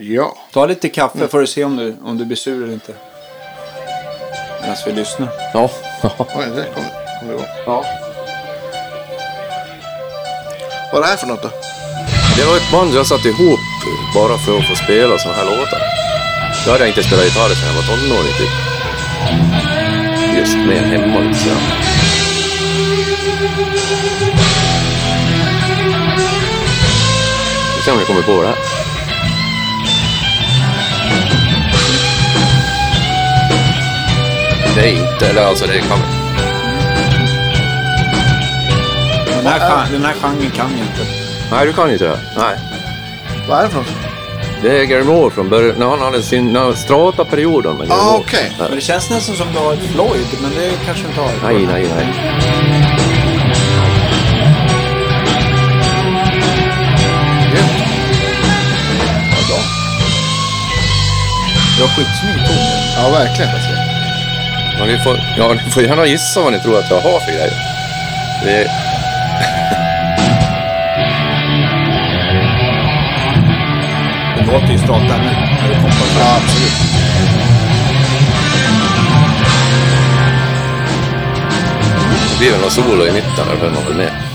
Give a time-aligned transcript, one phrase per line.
[0.00, 0.36] Ja.
[0.52, 2.92] Ta lite kaffe får du se om du, om du blir sur eller inte.
[4.60, 5.28] Medan vi lyssnar.
[5.54, 5.70] Ja.
[6.18, 6.84] Oj, det kom,
[7.20, 7.44] kom igång.
[7.66, 7.84] Ja.
[10.92, 11.50] Vad är det här för något då?
[12.36, 13.60] Det var ett band jag satte ihop
[14.14, 15.82] bara för att få spela såna här låtar.
[16.64, 18.54] Då hade jag inte spelat gitarr sedan jag var tonåring typ.
[20.38, 21.56] Just med hemma lite sådär.
[27.76, 28.77] Vi får se om ni kommer på det här.
[34.80, 35.98] Det är inte, eller alltså det kan...
[39.36, 41.12] Den här, gen- den här genren kan jag inte.
[41.50, 42.18] Nej, du kan inte det.
[42.36, 42.56] Nej.
[43.48, 43.86] Vad är det för något?
[44.62, 48.04] Det är Gary Moore från början, när han hade sin när strata-perioden med Gary Ah,
[48.04, 48.18] Moore.
[48.18, 48.52] okej.
[48.58, 48.68] Nej.
[48.68, 51.30] Men det känns nästan som du har ett Floyd, men det kanske du inte har.
[51.52, 52.06] Nej, nej, nej.
[61.76, 62.56] Du har skitsnygg ton.
[62.96, 63.50] Ja, verkligen.
[64.78, 67.32] Ja, ni, får, ja, ni får gärna gissa vad ni tror att jag har för
[67.32, 67.52] grejer.
[68.44, 68.64] Det är...
[74.36, 74.84] Det låter ju nu.
[74.84, 75.94] när det kommer.
[76.18, 76.72] Ja, absolut.
[82.32, 84.27] Det blir väl någon solo i mitten, där behöver man väl med.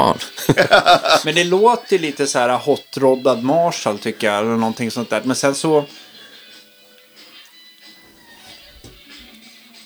[0.00, 0.18] Fan.
[1.24, 4.38] Men det låter lite så här hot-roddad Marshall tycker jag.
[4.38, 5.22] Eller någonting sånt där.
[5.24, 5.84] Men sen så...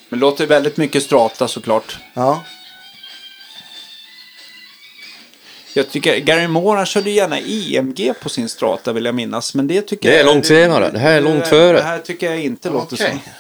[0.08, 1.96] Men det låter väldigt mycket strata såklart.
[2.14, 2.44] Ja.
[5.76, 9.54] Jag tycker Gary Moore han körde gärna EMG på sin strata vill jag minnas.
[9.54, 10.26] Men det tycker Det är jag...
[10.26, 10.90] långt senare.
[10.90, 11.76] Det här är långt före.
[11.76, 13.20] Det här tycker jag inte låter Okej.
[13.24, 13.30] så.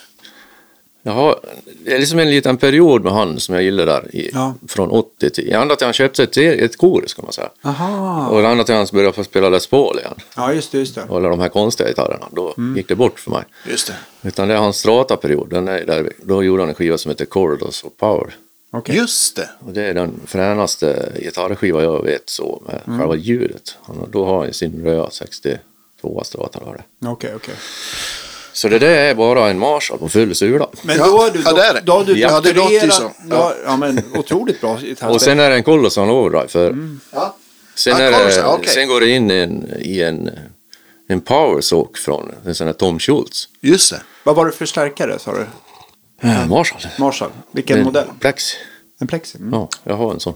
[1.06, 1.40] Jag har,
[1.84, 4.16] det är liksom en liten period med han som jag gillar där.
[4.16, 4.54] I, Ja.
[4.68, 5.52] Från 80 till...
[5.52, 7.50] Ända till han köpte ett, ett korus kan man säga.
[7.62, 8.28] Aha.
[8.28, 10.14] Och ända till han började få spela Les Paul igen.
[10.36, 10.78] Ja, just det.
[10.78, 11.02] Just det.
[11.08, 12.28] Och alla de här konstiga gitarrerna.
[12.30, 13.44] Då gick det bort för mig.
[13.68, 14.28] Just det.
[14.28, 15.50] Utan det är hans strata-period.
[15.50, 18.36] Den är där, då gjorde han en skiva som heter Corridors of Power.
[18.70, 18.96] Okej.
[18.96, 19.48] Just det.
[19.58, 23.76] Och det är den fränaste gitarrskiva jag vet så med själva ljudet.
[23.82, 26.60] Han, då har han sin röda 62 strata.
[26.60, 27.08] Det.
[27.08, 27.54] Okej, okej.
[28.54, 30.68] Så det där är bara en Marshall på full sula.
[30.82, 31.80] Men Ja, då har du, ja, det är det.
[31.84, 33.10] då har du Ja, det låter ju så.
[33.30, 34.78] har- Ja, men otroligt bra.
[35.02, 36.48] Och sen är det en Colossal Overdrive.
[36.48, 36.76] För
[37.12, 37.36] Ja.
[37.74, 38.68] sen, Ja, är det, okej.
[38.74, 40.30] sen går det in en, i en,
[41.08, 43.48] en power soak från en sån här Tom Schultz.
[43.60, 44.00] Just det.
[44.24, 45.46] Vad var det för stärkare sa du?
[46.28, 46.80] Äh, Marshall.
[46.98, 47.30] Marshall.
[47.52, 48.06] Vilken En modell?
[48.20, 48.56] Plexi.
[49.00, 49.38] En Plexi?
[49.38, 49.52] Mm.
[49.52, 50.34] Ja, jag har en sån.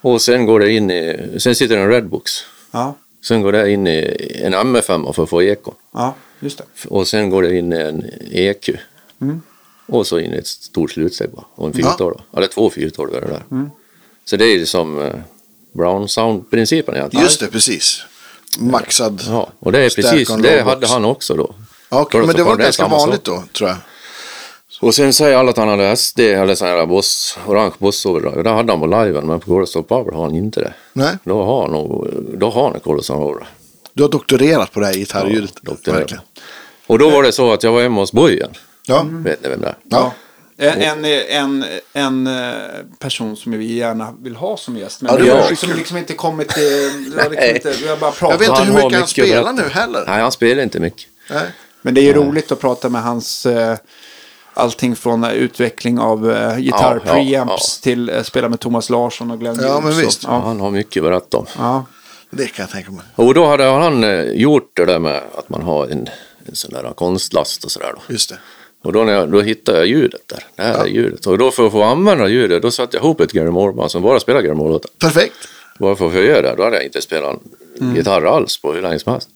[0.00, 2.32] Och sen går det in i, sen sitter det en Redbox.
[2.70, 2.94] Ja.
[3.24, 5.72] Sen går det in i en M5 för att få eko.
[5.94, 6.64] ja, just det.
[6.88, 8.68] Och sen går det in en EQ.
[9.20, 9.42] Mm.
[9.86, 11.44] Och så in ett stort slutsteg bara.
[11.54, 12.14] Och en 412.
[12.30, 12.38] Ja.
[12.38, 13.42] Eller två 412 är det där.
[13.50, 13.70] Mm.
[14.24, 15.14] Så det är ju som eh,
[15.72, 17.24] Brown Sound-principen egentligen.
[17.24, 18.02] Just det, precis.
[18.58, 19.22] Maxad.
[19.26, 21.54] Ja, och det är precis, det hade han också då.
[21.88, 23.78] Ja, Colossal men det var Power, ganska vanligt då, tror jag.
[24.80, 28.42] Och sen säger alla att han hade SD, eller sån här boss, orange boss overdrive.
[28.42, 30.74] Det hade han på liven, men på Colossal Power har han inte det.
[30.92, 31.72] Nej, Då har han,
[32.38, 33.46] då har han en Colossal Overdrive.
[33.96, 35.52] Du har doktorerat på det här gitarrljudet.
[35.54, 36.12] Ja, doktorerat.
[36.86, 38.50] Och då var det så att jag var hemma hos Bojen.
[38.86, 39.06] Ja.
[39.10, 39.76] Vet ni vem det är?
[39.84, 40.12] Ja.
[40.58, 42.52] En, en, en, en eh,
[42.98, 45.02] person som vi gärna vill ha som gäst.
[45.02, 47.12] Men Ja, det har liksom, liksom inte kommit till...
[47.16, 49.62] Liksom inte, vi har bara Jag vet inte Han hur mycket han mycket spelar nu
[49.62, 50.04] heller.
[50.06, 51.08] Nej, han spelar inte mycket.
[51.30, 51.46] Nej.
[51.82, 53.46] Men det är ju roligt att prata med hans...
[53.46, 53.76] Eh,
[54.54, 58.90] allting från eh, utveckling av eh, gitarr, Ja, ja, preamps till eh, spela med Thomas
[58.90, 60.22] Larsson och Glenn Ja, men och- visst.
[60.22, 61.46] Ja, Han har mycket att berätta om.
[62.38, 62.44] Ja.
[62.44, 63.04] Det kan jag tänka mig.
[63.14, 66.08] Och då hade han eh, gjort det där med att man har en,
[66.46, 68.12] en sån där konstlast och sådär då.
[68.12, 68.38] Just det.
[68.82, 70.44] Och då, när jag, då hittade jag ljudet där.
[70.56, 71.26] Det här är ljudet.
[71.26, 74.02] Och då för att få använda ljudet, då satte jag ihop ett Gary Moore-band som
[74.02, 74.90] bara spelar Gary Moore-låtar.
[74.98, 75.34] Perfekt.
[75.78, 76.54] Bara för att få göra det.
[76.56, 77.40] Då hade jag inte spelat
[77.96, 79.28] gitarr alls på hur länge som helst.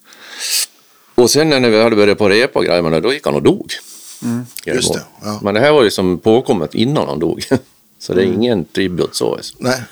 [1.15, 3.35] Och sen när vi hade börjat på repa och grejer med det, då gick han
[3.35, 3.73] och dog.
[4.65, 5.41] Gary Just det, ja.
[5.43, 7.45] Men det här var ju som påkommet innan han dog.
[7.99, 9.39] Så det är ingen tribut så.
[9.59, 9.83] Nej.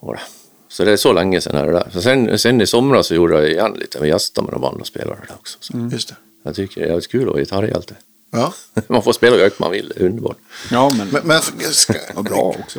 [0.00, 0.20] Var det.
[0.68, 1.88] Så det är så länge sedan är det där.
[1.92, 4.84] Så sen, sen i somras så gjorde jag igen lite med gäster med de andra
[4.84, 5.58] spelarna där också.
[5.60, 6.14] Så Just det.
[6.42, 7.94] Jag tycker det är jävligt kul att vara gitarrhjälte.
[8.30, 8.52] Ja.
[8.88, 10.36] Man får spela hur högt man vill, det är underbart.
[10.70, 11.40] Ja, men, Men, men
[11.72, 12.78] ska, vad bra också.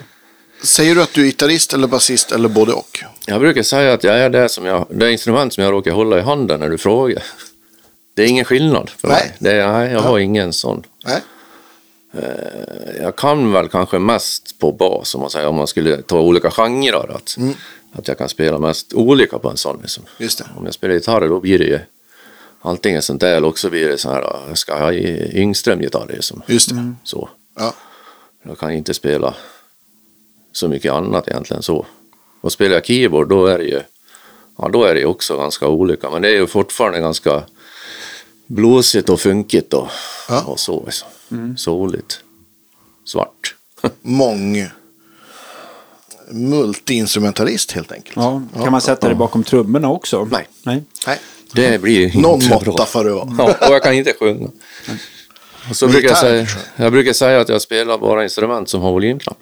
[0.63, 2.99] säger du att du är gitarrist eller basist eller både och?
[3.25, 6.17] Jag brukar säga att jag är det, som jag, det instrument som jag råkar hålla
[6.17, 7.23] i handen när du frågar.
[8.13, 9.17] Det är ingen skillnad för Nej.
[9.17, 9.35] mig.
[9.39, 10.83] Det är, nej, jag har ingen sån.
[11.05, 11.21] Nej.
[13.01, 16.51] Jag kan väl kanske mest på bas om man säger, om man skulle ta olika
[16.51, 17.15] genrer.
[17.15, 17.53] Att, Mm.
[17.91, 19.79] Att jag kan spela mest olika på en sån.
[19.81, 20.03] Liksom.
[20.17, 20.45] Just det.
[20.57, 21.79] Om jag spelar gitarr då blir det ju
[22.61, 26.07] antingen sånt där eller också blir det så här, jag ska ha i Yngström-gitarr.
[26.09, 26.41] Liksom.
[26.47, 26.93] Just det.
[27.03, 27.29] Så.
[27.55, 27.73] Ja.
[28.43, 29.35] Jag kan inte spela
[30.51, 31.85] så mycket annat egentligen så.
[32.41, 33.81] Och spelar jag keyboard då är det ju,
[34.57, 36.09] ja då är det också ganska olika.
[36.09, 37.43] Men det är ju fortfarande ganska
[38.47, 39.87] blåsigt och funkigt och,
[40.29, 40.43] Ja.
[40.43, 40.83] och så.
[40.85, 41.07] Liksom.
[41.57, 42.19] Soligt.
[43.05, 43.55] Svart.
[44.01, 44.67] Mång
[46.29, 48.15] multiinstrumentalist helt enkelt.
[48.15, 50.27] Ja, kan man sätta det bakom trummorna också?
[50.31, 50.47] Nej.
[50.63, 50.83] Nej.
[51.07, 51.19] Nej.
[51.53, 52.61] Det blir inte Någon bra.
[52.65, 53.29] måtta får det vara.
[53.37, 54.47] Ja, och jag kan inte sjunga.
[55.69, 58.91] Och så brukar jag, säga, jag brukar säga att jag spelar bara instrument som har
[58.91, 59.37] volymknapp.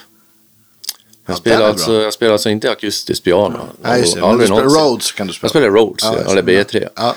[1.26, 3.60] Jag, Ja, spelar alltså, jag spelar alltså inte akustiskt piano.
[3.82, 4.22] Nej, just det.
[4.22, 4.90] Men du Aldrig spelar.
[4.90, 5.46] Rhodes kan du spela.
[5.46, 6.64] Jag spelar Rhodes, Ja, ja, eller det.
[6.64, 6.88] B3.
[6.96, 7.16] Ja.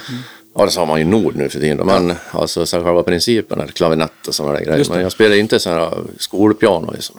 [0.54, 1.86] Ja, det sa man ju Nord nu för tiden.
[1.86, 4.86] Men alltså så själva principen, eller klavinett och sådana där grejer.
[4.90, 6.90] Men jag spelar inte sådana här skolpiano.
[6.92, 7.16] Liksom.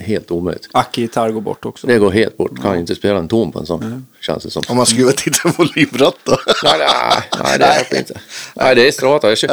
[0.00, 0.68] Helt omöjligt.
[0.72, 1.86] Acke-gitarr går bort också.
[1.86, 2.62] Det går helt bort.
[2.62, 4.06] Kan inte spela en ton på en sån.
[4.20, 4.62] Känns det som.
[4.68, 6.36] Om man skruvar till en volymratt då.
[6.64, 8.20] Nej, nej, nej, det hjälper inte.
[8.54, 9.28] Nej, det är strata.
[9.28, 9.48] Jag kör.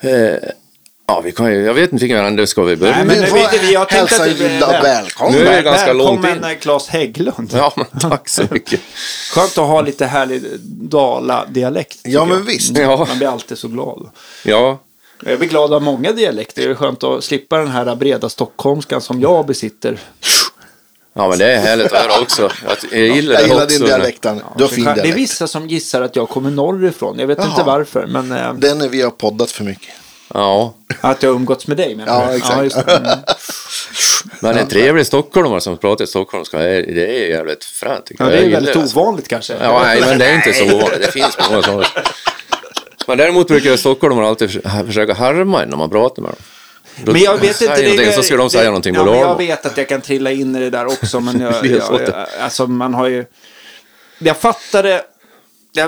[0.00, 0.08] Ja.
[0.08, 0.36] Eh,
[1.06, 3.16] ja, vi kan ju, jag vet inte vilken ände ska vi börja Nej, med.
[3.20, 5.34] men Vi vi, vi, jag hälsa att det Gilla välkommen.
[5.38, 6.56] Nu är det ganska långt Välkommen in.
[6.56, 7.50] eh, Claes Hägglund.
[7.52, 8.80] Ja, men tack så mycket.
[9.34, 10.42] Skönt att ha lite härlig
[11.02, 11.98] Dala-dialekt.
[12.04, 12.44] Ja, men jag.
[12.44, 12.76] visst.
[12.78, 14.10] Ja, Man blir alltid så glad.
[14.44, 14.78] ja.
[15.24, 16.62] Jag blir glad av många dialekter.
[16.62, 19.98] Det är skönt att slippa den här breda stockholmskan som jag besitter.
[21.14, 22.50] ja, men det är härligt att höra också.
[22.92, 23.78] Jag gillar Jag det gillar också.
[23.78, 24.22] din dialekt.
[24.22, 24.40] Danne.
[24.56, 25.16] Du har fin det är dialekt.
[25.16, 27.18] vissa som gissar att jag kommer norrifrån.
[27.18, 27.48] Jag vet Jaha.
[27.50, 28.06] inte varför.
[28.06, 29.94] Men eh, Den är vi har poddat för mycket.
[30.34, 32.64] Ja, att jag har umgåtts med dig menar Ja, exakt.
[32.64, 32.92] just det.
[32.96, 33.18] Mm.
[34.40, 38.10] men en trevlig stockholmare som pratar stockholmska, det är jävligt fränt.
[38.18, 39.54] Ja, det är väldigt ovanligt kanske.
[39.62, 41.00] Ja, nej, men det är inte så ovanligt.
[41.02, 41.84] Det finns många sådana.
[43.08, 46.38] Men däremot brukar stockholmare alltid för- försöka härma en när man pratar med dem.
[47.04, 47.82] Då Men jag vet inte.
[47.82, 50.30] det, så ska de säga det, någonting ja, men Jag vet att jag kan trilla
[50.30, 51.20] in i det där också.
[51.20, 53.24] Men jag, jag, jag, alltså man har ju...
[54.18, 55.02] Jag fattade...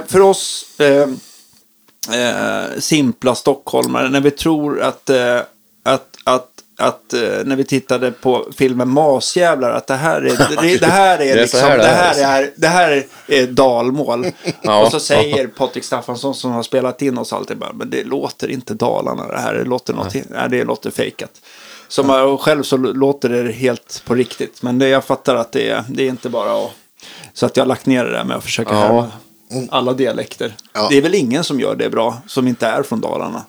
[0.07, 1.09] För oss eh,
[2.21, 5.49] eh, simpla stockholmare, när vi tror att, eh, att,
[6.81, 11.15] att eh, när vi tittade på filmen Masjävlar att det här är, det, det här
[11.19, 12.43] är, Det är så liksom, här det det här är.
[12.43, 14.27] är, det här är dalmål.
[14.63, 14.83] Ja.
[14.85, 18.51] Och så säger Patrik Staffansson som har spelat in oss alltid bara, men det låter
[18.51, 21.31] inte Dalarna det här, det låter något, nej, det låter fejkat.
[21.89, 25.69] Som och själv så låter det helt på riktigt, men det, jag fattar att det
[25.69, 26.71] är, det är inte bara att,
[27.35, 28.79] så att jag har lagt ner det där med att försöka Ja.
[28.81, 29.11] härma
[29.71, 30.55] alla dialekter.
[30.73, 30.87] Ja.
[30.91, 33.43] Det är väl ingen som gör det bra, som inte är från Dalarna.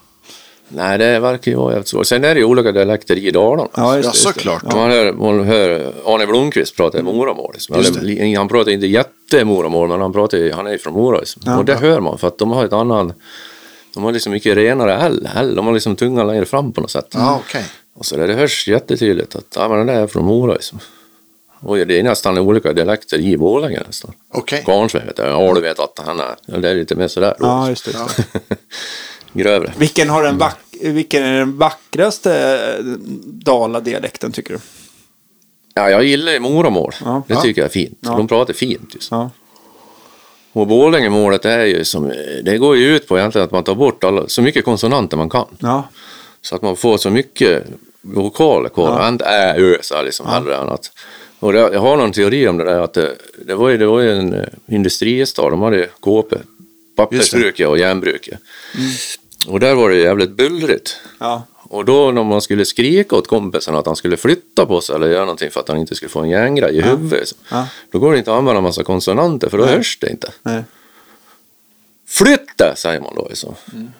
[0.75, 2.07] Nej, det verkar ju vara jävligt svårt.
[2.07, 3.69] Sen är det ju olika dialekter i Dalarna.
[3.75, 4.17] Ja, just det.
[4.17, 4.63] såklart.
[4.63, 7.51] Man, hör, man hör Arne Blomqvist prata Moramål.
[7.53, 7.75] Liksom.
[8.37, 11.19] Han pratar inte jättemoramål, men han, pratar, han är ju från Mora.
[11.19, 11.57] Liksom.
[11.57, 13.15] och det hör man, för att de har ett annat...
[13.93, 15.29] De har liksom mycket renare L.
[15.35, 15.55] L.
[15.55, 17.07] De har liksom tungan längre fram på något sätt.
[17.13, 17.63] Ja, okej.
[17.93, 20.53] Och så där, det hörs jättetydligt att ja, men den där är från Mora.
[20.53, 20.79] Liksom.
[21.59, 24.11] Och det är nästan olika dialekter i Borlänge nästan.
[24.33, 24.61] Okej.
[24.65, 25.27] Kvarnsved vet jag.
[25.27, 26.35] Ja, du vet att han är...
[26.45, 27.35] ja, Det är lite mer sådär.
[27.39, 27.45] då.
[27.45, 27.97] Ja, just det.
[29.33, 29.73] Grövre.
[29.77, 32.33] Vilken, har den vack, vilken är den vackraste
[32.79, 32.83] eh,
[33.25, 34.59] Dala-dialekten tycker du?
[35.73, 36.93] Ja, jag gillar Moramål.
[37.05, 37.23] Ja.
[37.27, 37.41] Det Ja.
[37.41, 37.97] tycker jag är fint.
[38.01, 38.09] Ja.
[38.17, 38.95] De pratar fint.
[38.95, 39.11] Just.
[39.11, 39.29] Ja.
[40.53, 42.11] Och Borlängemålet är ju som,
[42.43, 45.29] det går ju ut på egentligen att man tar bort alla, så mycket konsonanter man
[45.29, 45.45] kan.
[45.59, 45.83] Ja.
[46.41, 47.63] Så att man får så mycket
[48.01, 48.99] vokaler kvar.
[49.01, 49.07] Ja.
[49.07, 50.91] Inte ä, ö, så här liksom hellre än att.
[51.39, 53.99] Och jag har någon teori om det där att det, det var ju, det var
[53.99, 56.35] ju en eh, industristad, de hade KP,
[57.05, 58.39] pappersbruket och järnbruket.
[59.47, 60.97] Och där var det jävligt bullrigt.
[61.19, 61.43] Ja.
[61.63, 65.07] Och då när man skulle skrika åt kompisen att han skulle flytta på sig eller
[65.09, 67.27] göra någonting för att han inte skulle få en järngrej i huvudet.
[67.27, 67.67] så- Ja.
[67.91, 70.31] Då går det inte att använda en massa konsonanter för då hörs det inte.
[70.43, 70.63] Nej.
[72.07, 73.27] Flytta säger man då.
[73.29, 73.55] Liksom.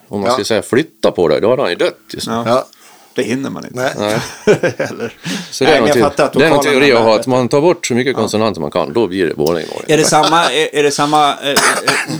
[0.08, 0.32] Om man Ja.
[0.34, 2.00] skulle säga flytta på dig, då hade han ju dött.
[2.14, 2.28] Just.
[2.28, 2.68] Ja.
[3.16, 3.76] Det hinner man inte.
[3.80, 3.94] Nej.
[3.98, 4.20] Nej.
[4.78, 5.14] Eller.
[5.52, 7.00] Så det Nej, är, men någon jag te- fattar att det är någon teori att
[7.00, 9.84] ha är- att man tar bort så mycket konsonanter man kan, då blir det Borlängemål.
[9.88, 11.56] Är det samma, är, är det samma eh, eh,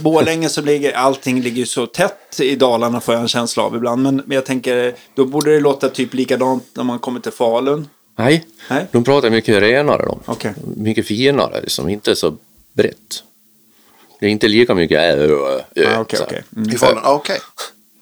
[0.02, 4.02] Borlänge så ligger, allting ligger så tätt i Dalarna får jag en känsla av ibland.
[4.02, 7.88] Men, men jag tänker, då borde det låta typ likadant när man kommer till Falun.
[8.16, 8.86] Nej, Nej.
[8.92, 10.18] de pratar mycket renare de.
[10.24, 10.52] Okej.
[10.76, 11.88] Mycket finare, liksom.
[11.88, 12.36] inte så
[12.72, 13.22] brett.
[14.20, 16.30] Det är inte lika mycket ä, ö, ö, Ah, okej, så här.
[16.30, 16.42] okej.
[16.56, 16.70] Mm.
[16.70, 17.00] I Falun?
[17.04, 17.38] Ja, Okej.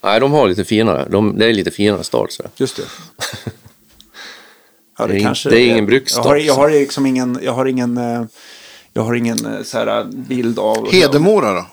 [0.02, 1.08] Nej, de har lite finare.
[1.10, 2.26] De, det är lite finare stad.
[2.30, 2.42] Så.
[2.56, 2.82] Just det.
[4.98, 6.60] Ja, Det är in- det är ingen bruksstad, Jag har, jag så.
[6.60, 8.24] har liksom ingen, jag har ingen, eh,
[8.92, 10.92] Jag har ingen eh, så här, bild av...
[10.92, 11.66] Hedemora då?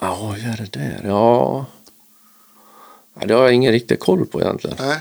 [0.00, 1.00] Ja, vad är det där?
[1.04, 1.66] Ja...
[3.20, 4.76] ja det har jag ingen riktig koll på egentligen.
[4.80, 4.98] Nej.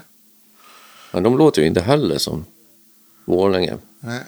[1.12, 2.46] Men de låter ju inte heller som
[3.25, 3.77] Borlänge.
[4.00, 4.22] Nej.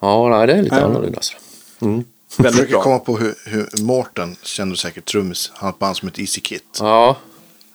[0.00, 0.84] Ja, nej, det är lite Nej.
[0.84, 1.20] annorlunda.
[1.22, 1.36] så.
[1.80, 2.04] Mm.
[2.36, 2.82] Jag Väldigt försöker bra.
[2.82, 6.20] komma på hur, hur Mårten, känner du säkert trummis, han har ett band som heter
[6.20, 6.78] Easy Kit.
[6.80, 7.16] Ja,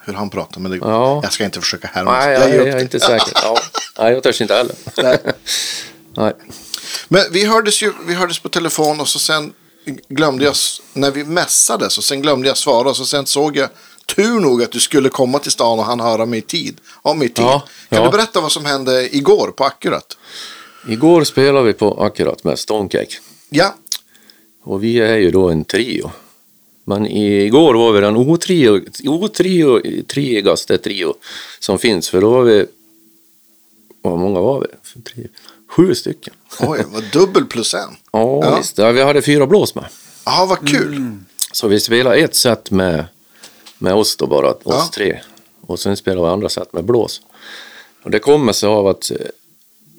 [0.05, 1.19] Hur han pratar, men det, Ja.
[1.23, 2.11] jag ska inte försöka härma.
[2.11, 3.31] nej, Jag jag, jag, upp är inte säker.
[3.43, 3.57] Ja.
[3.99, 4.75] Nej, jag törs inte heller.
[5.03, 5.17] Nej.
[6.15, 6.33] Nej.
[7.07, 9.53] Men vi hördes ju vi hördes på telefon och så sen
[10.09, 10.55] glömde jag,
[10.93, 13.69] när vi mässades och sen glömde jag svara och så sen såg jag
[14.15, 16.77] tur nog att du skulle komma till stan och han höra mig i tid.
[17.01, 17.45] Om i tid.
[17.45, 18.05] Ja, kan ja.
[18.05, 20.17] du berätta vad som hände igår på Akkurat?
[20.87, 23.13] Igår spelade vi på Akkurat med Stonecake.
[23.49, 23.75] Ja,
[24.63, 26.11] Och vi är ju då en trio.
[26.83, 31.13] Men igår var vi den otrio, otrio, triogaste trio
[31.59, 32.09] som finns.
[32.09, 32.65] För då var vi,
[34.01, 34.67] vad många var
[35.15, 35.27] vi?
[35.67, 36.33] Sju stycken.
[36.59, 37.79] oj, vad dubbel plus en.
[38.11, 38.57] Ja, Ja.
[38.57, 38.77] visst.
[38.77, 39.85] Ja, vi hade fyra blås med.
[40.25, 40.93] Jaha, vad kul.
[40.95, 41.25] Mm.
[41.51, 43.05] Så vi spelade ett set med,
[43.77, 44.89] med oss då bara, oss Ja.
[44.93, 45.19] tre.
[45.61, 47.21] Och sen spelade vi andra set med blås.
[48.03, 49.17] Och det kommer sig av att eh,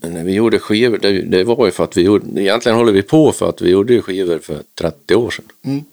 [0.03, 3.03] när vi gjorde skivor, det, det var ju för att vi gjorde, egentligen håller vi
[3.03, 5.45] på för att vi gjorde skivor för 30 år sedan.
[5.65, 5.85] Mm.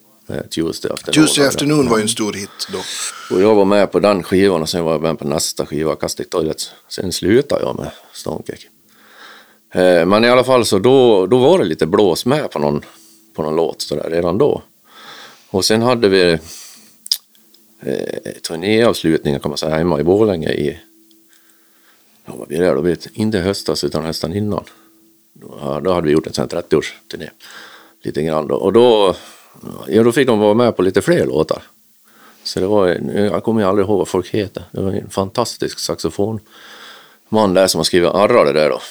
[0.50, 1.14] Tuesday Afternoon.
[1.14, 2.80] Tuesday Afternoon var ju en stor hit då.
[3.36, 5.96] Och jag var med på den skivan och sen var jag med på nästa skiva,
[5.96, 6.72] Castic Toilets.
[6.88, 8.68] Sen slutade jag med Stonecake.
[9.74, 12.82] Eh, Men i alla fall så då, då var det lite blås med på någon,
[13.36, 14.62] på någon låt så där, redan då.
[15.50, 16.32] Och sen hade vi
[17.82, 20.80] eh, turnéavslutningen kan man säga hemma i Borlänge i,
[22.30, 22.82] ja vad blir det då?
[22.82, 24.64] Vet, inte höstas utan hösten innan.
[25.34, 27.30] Då, då hade vi gjort en sån här 30-årsturné.
[28.04, 28.56] Lite grann då.
[28.56, 29.16] Och då,
[29.88, 31.64] ja, då fick de vara med på lite fler låtar.
[32.44, 34.64] Så det var, jag kommer aldrig ihåg vad folk heter.
[34.72, 38.82] Det var en fantastisk saxofonman där som har skrivit Arra det där då.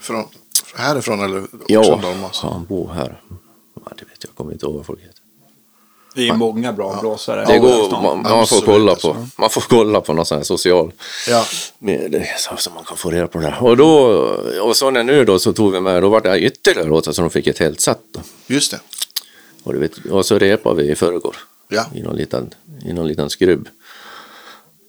[0.00, 0.24] Från,
[0.76, 2.40] härifrån eller Ja, Dalmas?
[2.40, 3.20] han bor här.
[3.74, 5.11] Ja, det vet jag, jag kommer inte ihåg vad folk heter.
[6.14, 7.44] Det är många bra blåsare.
[7.44, 10.92] Det går, man, man, får kolla på, man får kolla på någon sån här social
[11.28, 11.44] Ja,
[11.78, 13.62] med, så, så man kan få reda på det där.
[13.62, 13.90] Och då,
[14.62, 17.22] och så när nu då så tog vi med, då var det ytterligare låtar så
[17.22, 18.20] de fick ett helt set då.
[18.46, 18.80] just det.
[19.62, 21.36] Och, vet, och så repade vi i förrgår.
[21.68, 21.86] Ja.
[21.94, 22.54] I någon liten,
[22.84, 23.68] i någon liten skrubb.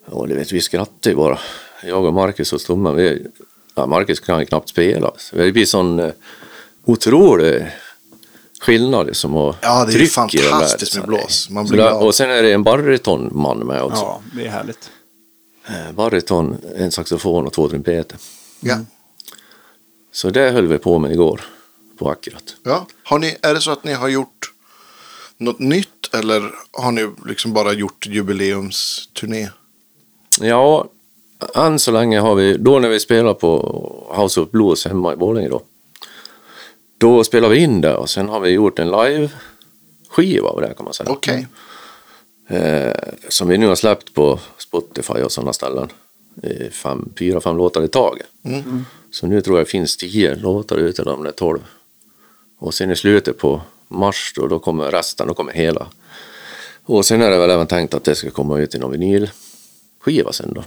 [0.05, 1.39] Och du vet, vi skrattade ju bara.
[1.83, 3.25] Jag och Marcus och Stummen, vi,
[3.75, 5.11] ja, Marcus kan knappt spela.
[5.31, 6.11] Det blir sån eh,
[6.85, 7.67] otrolig
[8.63, 9.35] skillnad liksom.
[9.35, 11.49] Och Ja, det är fantastiskt med blås.
[11.49, 14.01] Man blir där, och sen är det en baritonman med också.
[14.01, 14.91] Ja, det är härligt.
[15.67, 18.17] Eh, Bariton, en saxofon och två trumpeter.
[18.59, 18.77] Ja.
[20.11, 21.41] Så det höll vi på med igår
[21.99, 22.55] på Akkurat.
[22.63, 22.85] Ja.
[23.03, 24.51] Har ni, är det så att ni har gjort
[25.37, 29.49] något nytt eller har ni liksom bara gjort jubileumsturné?
[30.41, 30.87] Ja,
[31.55, 35.15] än så länge har vi, då när vi spelar på House of Blues hemma i
[35.15, 35.61] Borlänge då.
[37.03, 40.83] Då spelar vi in det och sen har vi gjort en live-skiva av det kan
[40.83, 41.09] man säga.
[41.09, 41.47] Okej.
[42.47, 42.93] Eh,
[43.29, 45.89] som vi nu har släppt på Spotify och sådana ställen.
[46.71, 48.27] Fem, fyra, fem låtar i taget.
[48.43, 48.85] Mm.
[49.11, 51.59] Så nu tror jag det finns tio låtar ute, eller om det är tolv.
[52.59, 55.87] Och sen i slutet på mars då, då kommer resten, då kommer hela.
[56.85, 60.31] Och sen är det väl även tänkt att det ska komma ut i någon vinylskiva
[60.31, 60.63] sen då.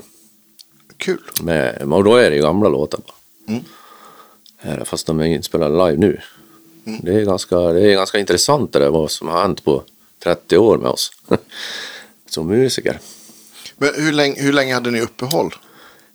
[0.97, 1.23] Kul.
[1.43, 3.14] Med, och då är det ju gamla låtar bara.
[3.49, 3.64] Mm.
[4.78, 6.20] Det, Fast de är inspelade live nu.
[7.02, 9.82] Det, är ganska, det är ganska intressant det där vad som har hänt på
[10.23, 11.12] 30 år med oss.
[12.30, 12.99] Som musiker.
[13.76, 15.54] Men hur länge, hur länge hade ni uppehåll?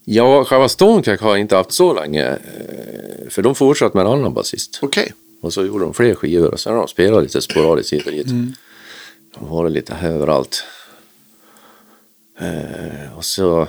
[0.04, 2.26] Ja, själva Stonecrack har jag inte haft så länge.
[2.30, 4.80] eh, För de fortsatte med en annan basist.
[4.82, 5.14] Okej.
[5.42, 8.12] Och så gjorde de fler skivor och sen har de spelat lite sporadiskt hit och
[8.12, 8.28] dit.
[9.38, 10.64] De har varit lite överallt.
[12.40, 13.68] Eh, och så,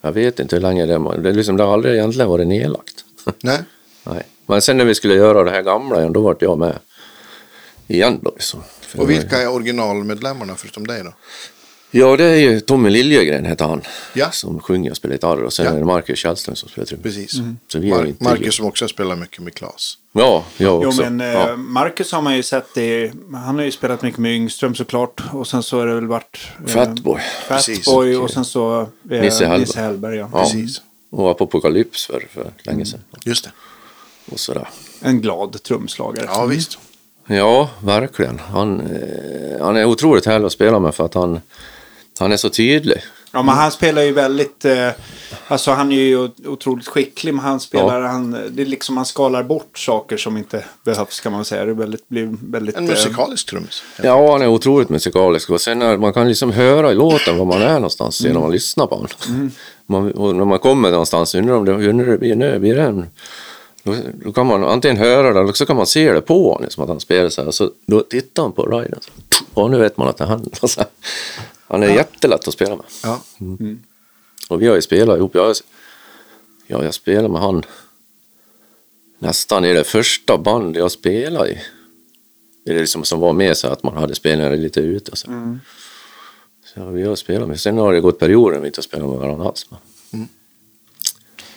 [0.00, 1.18] jag vet inte hur länge det är.
[1.18, 3.04] Det, är liksom, det har aldrig egentligen varit nedlagt.
[3.40, 3.58] Nej.
[4.04, 4.22] Nej.
[4.46, 6.78] Men sen när vi skulle göra det här gamla igen, då vart jag med
[7.86, 8.30] igen då.
[8.30, 8.62] Liksom.
[8.80, 11.12] För Och vilka är originalmedlemmarna förutom dig då?
[11.90, 13.82] Ja, det är ju Tommy Liljegren heter han.
[14.14, 14.30] Ja.
[14.30, 15.72] Som sjunger och spelar gitarr och sen Ja.
[15.72, 17.02] är det Marcus Källström som spelar trummor.
[17.02, 17.32] Precis.
[17.68, 18.24] Så vi Mar- inte...
[18.24, 19.98] Marcus som också spelar mycket med Klas.
[20.12, 21.02] Ja, jag Jo, också.
[21.02, 21.56] men eh, ja.
[21.56, 23.12] Marcus har man ju sett det.
[23.34, 25.22] Han har ju spelat mycket med Yngström såklart.
[25.32, 26.38] Och sen så har det väl varit...
[26.66, 27.20] eh, Fatboy.
[27.48, 28.80] Fatboy och sen så...
[28.80, 29.60] Eh, Nisse Hellberg.
[29.60, 30.28] Nisse Hellberg ja.
[30.32, 30.42] Ja.
[30.42, 30.80] Precis.
[31.10, 33.00] Och Apokalyps för, för länge sedan.
[33.24, 33.50] Just det.
[34.32, 34.68] Och sådär.
[35.00, 36.26] En glad trumslagare.
[36.28, 36.78] Ja, visst.
[37.26, 38.38] Ja, verkligen.
[38.38, 41.40] Han, eh, han är otroligt härlig att spela med för att han,
[42.18, 43.02] han är så tydlig.
[43.32, 44.64] Ja, men han spelar ju väldigt...
[44.64, 44.88] Eh,
[45.48, 48.00] alltså han är ju otroligt skicklig, men han spelar...
[48.00, 51.64] Han, det är liksom han skalar bort saker som inte behövs kan man säga.
[51.64, 52.76] Det är väldigt, blir väldigt...
[52.76, 53.82] En eh, musikalisk trummis.
[54.02, 57.44] Ja, han är otroligt musikalisk och sen är, man kan liksom höra i låten var
[57.44, 59.50] man är någonstans genom att lyssna på honom.
[59.86, 63.06] Man, och när man kommer någonstans undrar om det, undrar, blir, det, blir det en
[63.84, 66.62] Då, då kan man antingen höra det eller så kan man se det på honom,
[66.62, 67.50] liksom att han spelar så här.
[67.50, 69.00] Så då tittar han på riden.
[69.02, 69.12] Så,
[69.54, 70.50] och nu vet man att det är han.
[70.68, 70.88] Så här.
[71.66, 72.84] Han är jättelätt att spela med.
[73.02, 73.20] Ja.
[74.48, 75.34] Och vi har ju spelat ihop.
[75.34, 75.56] Jag,
[76.66, 77.62] ja, jag spelade med han
[79.18, 81.58] nästan i det första bandet jag spelade i.
[82.64, 85.58] Det är liksom som var med så att man hade spelningar lite ute och så.
[86.74, 87.60] Så vi har spelat med.
[87.60, 89.66] Sen har det gått perioder när vi inte har spelat med varandra alls.
[89.70, 90.28] Men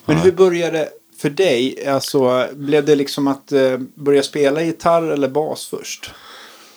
[0.05, 1.87] Men hur började för dig?
[1.87, 6.11] Alltså, blev det liksom att eh, börja spela gitarr eller bas först?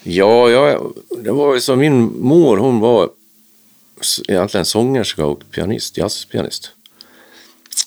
[0.02, 3.10] Ja, jag, det var ju så min mor hon var
[4.28, 6.70] egentligen sångerska och pianist, jazzpianist.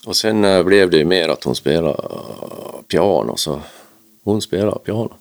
[0.05, 3.62] Och sen eh, blev det ju mer att hon spelade eh, piano, så
[4.24, 5.13] hon spelade piano.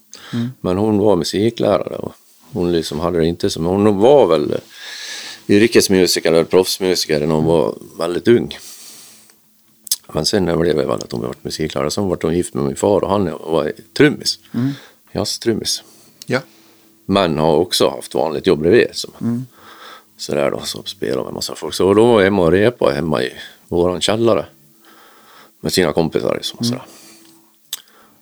[0.61, 2.13] Men hon var musiklärare och
[2.53, 4.55] hon liksom hade det inte som, hon var väl
[5.49, 8.59] yrkesmusiker eller proffsmusiker när hon var väldigt ung.
[10.13, 12.77] Men sen blev det väl att hon blev musiklärare, sen var hon gift med min
[12.77, 14.39] far och han var trummis,
[15.13, 15.83] jazztrummis.
[16.27, 16.41] Ja.
[17.07, 18.87] Men har också haft vanligt jobb bredvid.
[18.93, 19.47] Som,
[20.17, 21.75] Sådär då, så spelar med massa folk.
[21.75, 23.33] Så då var jag hemma och repade hemma i
[23.69, 24.47] våran källare.
[25.61, 26.35] Med sina kompisar.
[26.35, 26.83] Liksom, sådär.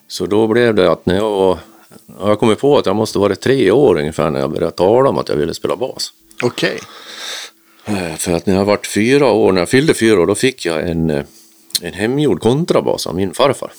[0.09, 1.59] Så då blev det att när jag var...
[2.07, 5.09] ja, Jag kom på att jag måste vara tre år ungefär när jag började tala
[5.09, 6.13] om att jag ville spela bas.
[6.43, 6.79] Okej.
[7.85, 10.67] Eh, För att när jag varit fyra år, när jag fyllde fyra år, då fick
[10.67, 11.25] jag en, eh,
[11.83, 13.73] en hemgjord kontrabas av min farfar.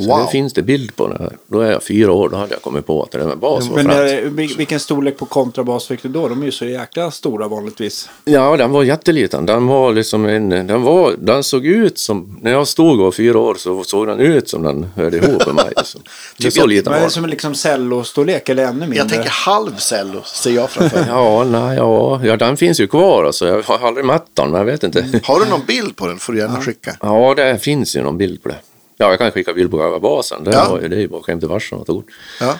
[0.00, 0.18] Så Wow.
[0.26, 1.06] det finns det bild på.
[1.06, 3.38] När, då är jag fyra år, då hade jag kommit på att det där med
[3.38, 6.28] bas var Men vil- vilken storlek på kontrabas fick du då?
[6.28, 8.08] De är ju så jäkla stora vanligtvis.
[8.24, 9.46] Ja, den var jätteliten.
[9.46, 13.12] Den var liksom en, den var, den såg ut som, när jag stod och var
[13.12, 15.72] fyra år så såg den ut som den hörde ihop med mig.
[15.76, 16.00] Liksom.
[16.38, 17.10] Typ så liten Men var är det den.
[17.10, 18.96] som liksom cellostorlek eller ännu mindre?
[18.96, 21.06] Jag tänker halv cello, ser jag framför mig.
[21.08, 23.46] Ja, nej, ja, ja, den finns ju kvar alltså.
[23.48, 25.20] Jag har aldrig mätt den, men jag vet inte.
[25.24, 26.96] Har du någon bild på den får du gärna skicka.
[27.00, 28.56] Ja, det finns ju någon bild på det.
[28.98, 30.44] Ja, jag kan skicka bild på själva basen.
[30.44, 30.68] Det, Ja.
[30.70, 31.88] var ju, det är ju bara skämt till farsan att.
[32.40, 32.58] Ja.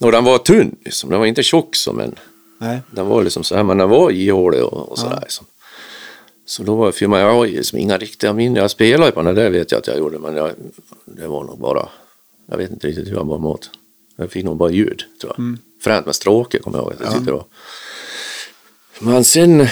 [0.00, 1.10] Och den var tunn, liksom.
[1.10, 2.14] den var inte tjock som en.
[2.58, 2.78] Nej.
[2.90, 5.18] Den var liksom så här, men den var ihålig och, och sådär.
[5.22, 5.46] Liksom.
[6.46, 8.62] Så då var jag jag har liksom inga riktiga minnen.
[8.62, 10.50] Jag spelade ju på den, det vet jag att jag gjorde, men jag,
[11.04, 11.88] det var nog bara,
[12.46, 13.70] jag vet inte riktigt hur jag var åt.
[14.16, 15.56] Jag fick nog bara ljud, tror jag.
[15.84, 17.44] Fränt med stråke kommer jag ihåg att jag tyckte det var.
[18.98, 19.66] Men sen,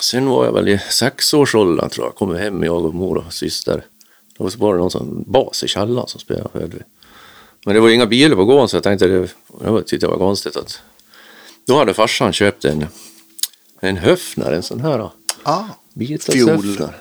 [0.00, 3.84] sen var jag väl i sexårsåldern tror jag, kom hem jag och mor och syster.
[4.40, 6.82] Då var det någon som bas i källaren som spelade hörde vi.
[7.64, 9.28] Men det var inga bilar på gården så jag tänkte det,
[9.64, 10.80] jag tyckte det var konstigt att
[11.66, 12.86] då hade farsan köpt en,
[13.80, 15.12] en Höfner, en sån här då.
[15.42, 15.64] Ah.
[15.92, 16.50] Beatles Fiol.
[16.50, 17.00] Höfner.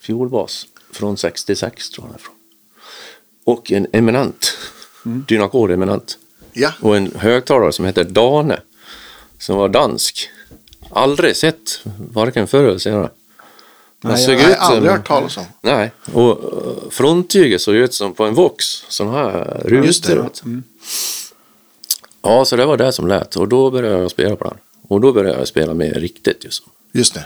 [0.00, 2.34] Fiolbas från 66 tror jag från.
[3.44, 4.58] Och en eminent,
[5.02, 6.18] Dynacor eminent.
[6.52, 6.72] Ja.
[6.80, 8.60] Och en högtalare som heter Dane,
[9.38, 10.28] som var dansk.
[10.90, 11.80] Aldrig sett,
[12.12, 13.10] varken förr eller senare.
[14.02, 15.44] Den Nej, såg Jag har ut som- aldrig hört talas om.
[15.62, 20.30] Nej, och uh, fronttyget såg ut som på en Vox, sån här rutor.
[20.44, 20.62] du.
[22.22, 24.56] Ja, så det var det som lät och då började jag spela på den.
[24.88, 26.62] Och då började jag spela mer riktigt just.
[26.92, 27.24] Just det.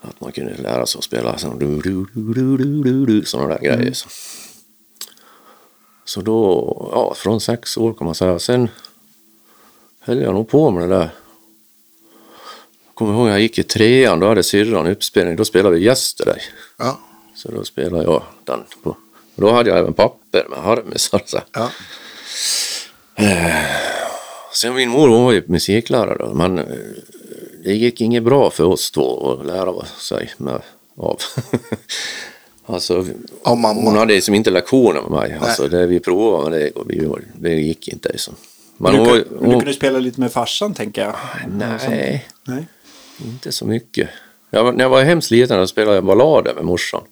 [0.00, 3.46] Att man kunde lära sig att spela sån, du, du, du, du, du, du, såna
[3.46, 3.92] där grejer.
[3.92, 4.08] Så.
[6.04, 8.38] så då, ja, från sex år kan man säga.
[8.38, 8.68] Sen
[10.00, 11.10] höll jag nog på med det där.
[12.96, 15.36] Kommer ihåg jag gick i trean, då hade syrran uppspelning.
[15.36, 16.40] Då spelade vi Yesterday.
[16.78, 16.98] Ja.
[17.34, 18.96] Så då spelade jag den på.
[19.34, 21.22] Då hade jag även papper med harmisar.
[21.26, 21.38] Så.
[21.52, 21.70] Ja.
[24.52, 26.64] Sen min mor hon var ju musiklärare då, men eh,
[27.64, 30.60] det gick inget bra för oss två att lära sig med,
[30.96, 31.18] av.
[32.66, 33.06] alltså,
[33.44, 33.72] mamma.
[33.72, 35.38] hon hade liksom inte lektioner med mig.
[35.40, 38.08] Alltså, det vi provade med det, och vi, det gick inte.
[38.08, 38.34] Liksom.
[38.76, 41.14] Men Men hon du, var, kun- du hon, kunde spela lite med farsan tänker jag.
[41.88, 42.66] nej, Nej.
[43.24, 44.08] Inte så mycket.
[44.50, 47.02] Jag, när jag var hemskt liten spelade jag ballader med morsan.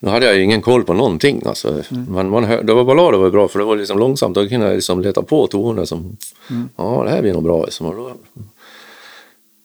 [0.00, 1.42] Då hade jag ju ingen koll på någonting.
[1.46, 1.82] Alltså.
[1.88, 4.34] Men man hör, det var ballader var bra för det var liksom långsamt.
[4.34, 6.16] Då kunde jag liksom leta på toner som,
[6.76, 7.64] ja det här blir nog bra.
[7.64, 8.16] Liksom.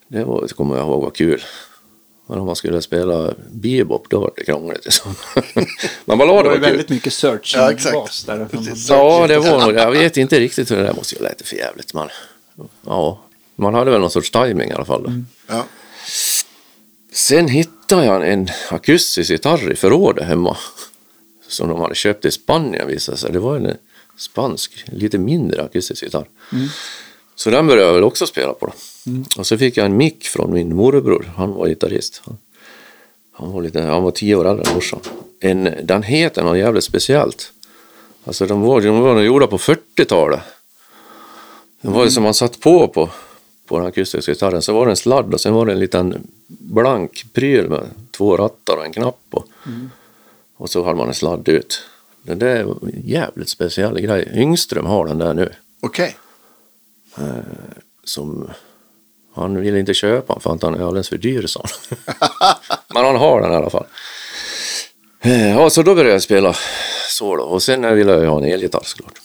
[0.07, 1.41] Det var, det kommer jag ihåg var kul.
[2.27, 4.85] Men om man skulle spela bebop då var det krångligt.
[4.85, 5.15] Liksom.
[5.55, 5.65] Men
[6.05, 6.61] Det ballader var var ju kul.
[6.69, 7.93] väldigt mycket search Ja, exakt.
[7.93, 8.47] bas där.
[8.89, 11.55] Ja, det var nog, jag vet inte riktigt hur det där måste ju låta för
[11.55, 11.93] jävligt.
[11.93, 12.07] Men,
[12.85, 13.19] ja,
[13.59, 15.03] man hade väl någon sorts timing i alla fall.
[15.03, 15.11] Då.
[15.47, 15.65] Ja.
[17.13, 20.57] Sen hittade jag en akustisk gitarr i förrådet hemma.
[21.47, 23.31] Som de hade köpt i Spanien visade sig.
[23.31, 23.77] Det var en
[24.17, 26.27] spansk, lite mindre akustisk gitarr.
[27.35, 28.65] Så den började jag väl också spela på.
[28.65, 28.73] Då.
[29.37, 31.31] Och så fick jag en mick från min morbror.
[31.37, 32.21] Han var gitarrist.
[32.25, 32.37] Han,
[33.31, 34.99] han, var, lite, han var tio år äldre än morsan.
[35.39, 37.51] En, den heter något jävligt speciellt.
[38.23, 40.39] Alltså de var, de var gjorda på 40-talet.
[41.81, 43.09] Det var ju som man satt på på
[43.69, 44.61] på den akustiska gitarren.
[44.61, 48.37] Så var det en sladd och sen var det en liten blank pryl med två
[48.37, 49.19] rattar och en knapp.
[49.31, 49.45] Och,
[50.57, 51.81] Och så har man en sladd ut.
[52.23, 54.31] Det där är en jävligt speciell grej.
[54.35, 55.53] Yngström har den där nu.
[55.81, 56.17] Okej.
[58.03, 58.49] Som,
[59.35, 61.97] han vill inte köpa den för att han är alldeles för dyr sa han.
[62.93, 63.85] Men han har den i alla fall.
[65.21, 66.55] Eh, Ja, så då började jag spela
[67.09, 67.43] så då.
[67.43, 69.21] Och sen ville jag ha en elgitarr såklart.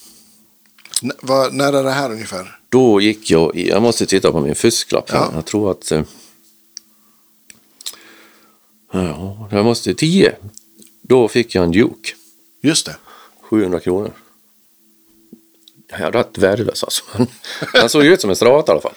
[1.02, 2.58] N- vad- när är det här ungefär?
[2.74, 5.18] Då gick jag jag måste titta på min fusklapp här.
[5.18, 5.30] Ja.
[5.34, 6.02] Jag tror att, eh,
[8.92, 10.36] ja, jag måste, 10.
[11.02, 12.10] Då fick jag en Duke,
[12.60, 12.96] Just det.
[13.40, 14.12] 700 kronor.
[15.90, 17.04] Jag är rätt värdelös alltså.
[17.58, 18.94] Han såg ut som en strata i alla fall.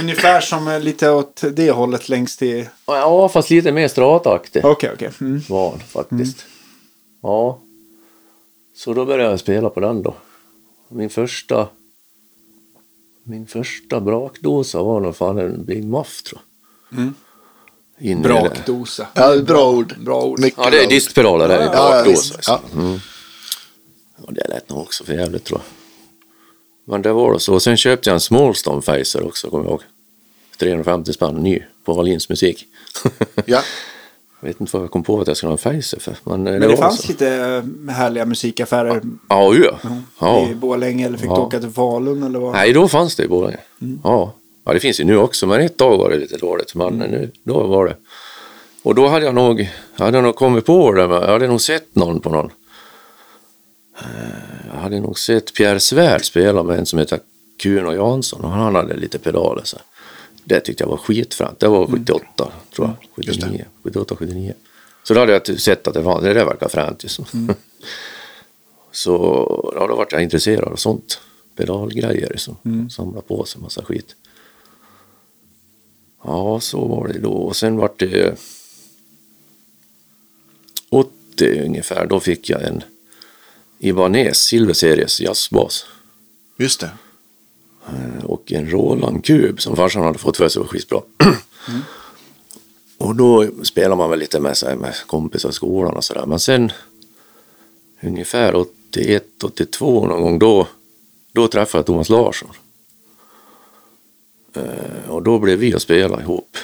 [0.00, 2.68] Ungefär som eh, lite åt det hållet längst till...
[2.86, 5.10] Ja, fast lite mer strataaktig Okej, okej.
[5.20, 5.42] Mm.
[5.48, 6.44] var han faktiskt.
[7.22, 7.60] Ja.
[8.76, 10.14] Så då började jag spela på den då.
[10.88, 11.68] Min första
[13.24, 16.40] min första brakdosa var nog fan en Big Muff tror
[16.90, 16.98] jag.
[17.00, 17.14] Mm.
[17.98, 18.22] In.
[18.22, 19.06] Brakdosa.
[19.14, 19.94] Ja, bra ord.
[19.98, 20.40] Bra ord.
[20.40, 20.90] Mycket Ja, det är ord.
[20.90, 22.38] diskpedaler där i Ja, visst.
[22.46, 22.60] Ja.
[24.16, 25.66] Ja, det lät nog också för jävligt tror jag.
[26.92, 27.60] Men det var det så.
[27.60, 29.82] Sen köpte jag en Smallstone Facer också, kommer jag ihåg.
[30.58, 32.66] 350 spänn ny på Wallins musik.
[33.46, 33.62] Ja.
[34.44, 36.16] jag vet inte vad jag kom på att jag skulle ha en Facer för.
[36.24, 37.08] Men, eh, Men det, var fanns så.
[37.08, 37.28] lite
[37.86, 39.78] eh, härliga musikaffärer Ja, ja.
[40.20, 40.48] ja.
[40.50, 41.40] i Borlänge eller fick du Ja.
[41.40, 42.52] åka till Falun eller vad?
[42.52, 43.58] Nej, då fanns det i Borlänge.
[44.04, 44.32] Ja.
[44.64, 46.74] ja, det finns ju nu också, men ett tag var det lite dåligt.
[46.74, 47.96] Men nu, då var det.
[48.82, 51.60] Och då hade jag nog, jag hade nog kommit på det, men jag hade nog
[51.60, 52.50] sett någon på någon.
[53.98, 54.04] Eh,
[54.74, 57.18] Jag hade nog sett Pierre Svärd spela med en som heter
[57.62, 59.62] Kuno Jansson och han hade lite pedaler.
[59.64, 59.76] Så.
[60.44, 61.60] Det tyckte jag var skitfränt.
[61.60, 63.26] Det var 78, tror jag.
[63.26, 63.46] Just det.
[63.46, 64.54] 79, 78, 79.
[65.02, 67.02] Så då hade jag sett att det fanns, det där verkar fränt.
[67.02, 67.24] Liksom.
[68.92, 69.12] Så
[69.76, 71.20] ja, då vart jag intresserad av sånt.
[71.56, 72.88] Pedalgrejer liksom.
[72.90, 74.16] Samla på sig massa skit.
[76.24, 77.32] Ja, så var det då.
[77.32, 78.38] Och sen vart det
[80.88, 82.06] 80 ungefär.
[82.06, 82.82] Då fick jag en
[83.78, 85.86] Ibanez Silver Series jazzbas.
[86.58, 86.90] Just det.
[87.86, 91.00] Eh, och en Roland Cube som farsan hade fått för sig var skitbra.
[92.98, 96.26] Och då spelar man väl lite med, sig, med kompisar i skolan och sådär.
[96.26, 96.72] Men sen
[98.00, 100.66] ungefär 81, 82 någon gång då,
[101.32, 102.50] då träffade jag Thomas Larsson.
[104.56, 106.56] Eh, och då blev vi att spela ihop.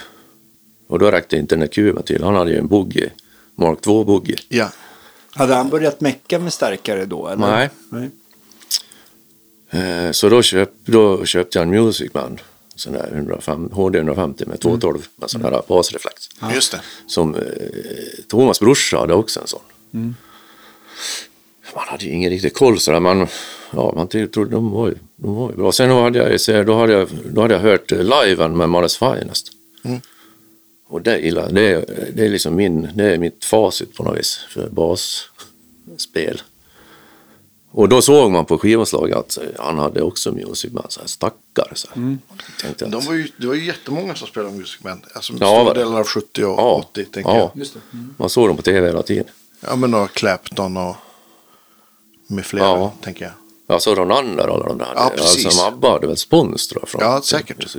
[0.86, 2.22] Och då räckte inte den där kuben till.
[2.22, 3.10] Han hade ju en boogie,
[3.54, 4.38] Mark 2-boogie.
[4.48, 4.68] Ja.
[5.30, 7.28] Hade han börjat mecka med starkare då?
[7.28, 7.50] Eller?
[7.50, 7.70] Nej.
[7.88, 8.10] Nej.
[9.70, 12.38] Eh, Så då, köp, då köpte jag en Music Man,
[12.74, 16.28] sån där 105, HD 150 med 212 med sån här basreflex.
[16.54, 16.80] Just det.
[17.06, 17.40] Som eh,
[18.28, 19.60] Thomas brorsa hade också en sån.
[21.74, 23.26] Man hade ju ingen riktig koll sådär, men
[23.72, 25.72] ja, man trodde de var ju, de var ju bra.
[25.72, 29.48] Sen hade jag, då hade jag, då hade jag hört eh, liven med Mares Finest.
[29.84, 30.00] Mm.
[30.88, 34.18] Och det, gillar, det, är- det är liksom min, det är mitt facit på något
[34.18, 36.42] vis för basspel.
[37.72, 41.06] Och då såg man på skivomslaget att eh, han hade också Music Man, så här
[41.06, 41.74] stackare.
[41.74, 42.18] Så här.
[42.62, 45.00] Tänkte att, De var ju, det var ju jättemånga som spelade Music Man.
[45.14, 47.36] Alltså Ja, stora delar av 70 och Ja, 80 tänker ja.
[47.38, 47.50] jag.
[47.54, 47.80] Just det.
[47.92, 48.14] Mm.
[48.18, 49.24] Man såg dem på tv hela tiden.
[49.60, 50.96] Ja men och Clapton och
[52.26, 52.92] med flera Ja.
[53.00, 53.32] tänker jag.
[53.66, 54.92] Ja, så Ronander och alla de där.
[54.94, 55.46] Ja, precis.
[55.46, 56.88] Alltså Abba hade väl spons tror jag.
[56.88, 57.76] Från, Ja, säkert.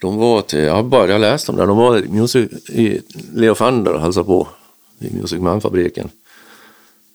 [0.00, 3.00] De var till Abba, jag läste om det, de var i, music, i
[3.34, 4.48] Leo Fender och hälsade på
[4.98, 6.08] i Music Man-fabriken.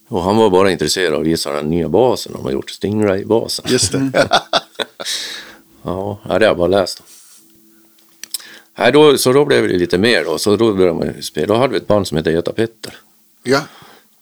[0.07, 3.65] Och han var bara intresserad av att visa den nya basen de har gjort, Stingray-basen.
[3.69, 4.11] Just det.
[5.87, 7.03] Ja, ja, det har jag bara läst.
[8.77, 11.47] Nej, då, så då blev det lite mer då, så då började man spela.
[11.47, 12.97] Då hade vi ett band som hette Göta Petter.
[13.43, 13.61] ja.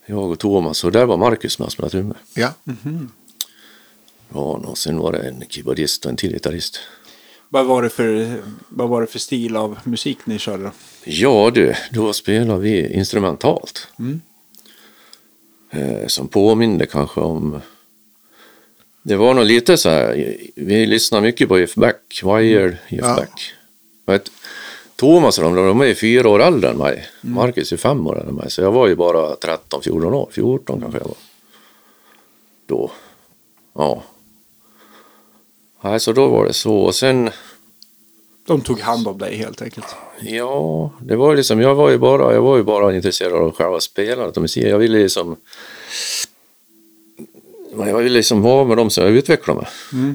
[0.05, 2.17] Jag och Thomas, och där var Marcus med och spelade trummor.
[2.33, 2.49] Ja.
[4.33, 6.79] Ja, och sen var det en keyboardist och en till gitarrist.
[7.49, 8.37] Vad, var det för,
[8.69, 10.71] vad var det för stil av musik ni körde då?
[11.05, 13.87] Ja du, då spelar vi instrumentalt.
[15.73, 17.61] Eh, som påminde kanske om...
[19.03, 23.15] Det var nog lite så här, vi lyssnade mycket på Jeff Beck, Wired, Jeff Ja.
[23.15, 23.53] Beck.
[24.05, 24.31] Vet,
[24.95, 27.07] Thomas och de, de är ju fyra år äldre än mig.
[27.21, 30.81] Marcus är fem år äldre än mig, så jag var ju bara 13-14 år, 14
[30.81, 31.17] kanske jag var.
[32.65, 32.91] Då.
[33.75, 34.03] Ja.
[35.81, 36.75] Nej, så då var det så.
[36.75, 37.29] Och sen...
[38.45, 39.95] De tog hand om dig helt enkelt.
[40.21, 43.79] Ja, det var liksom, jag var ju bara, jag var ju bara intresserad av själva
[43.79, 44.63] spelandet och musik.
[44.63, 45.35] Jag ville liksom
[47.77, 49.69] jag ville liksom vara med dem som jag utvecklade mig.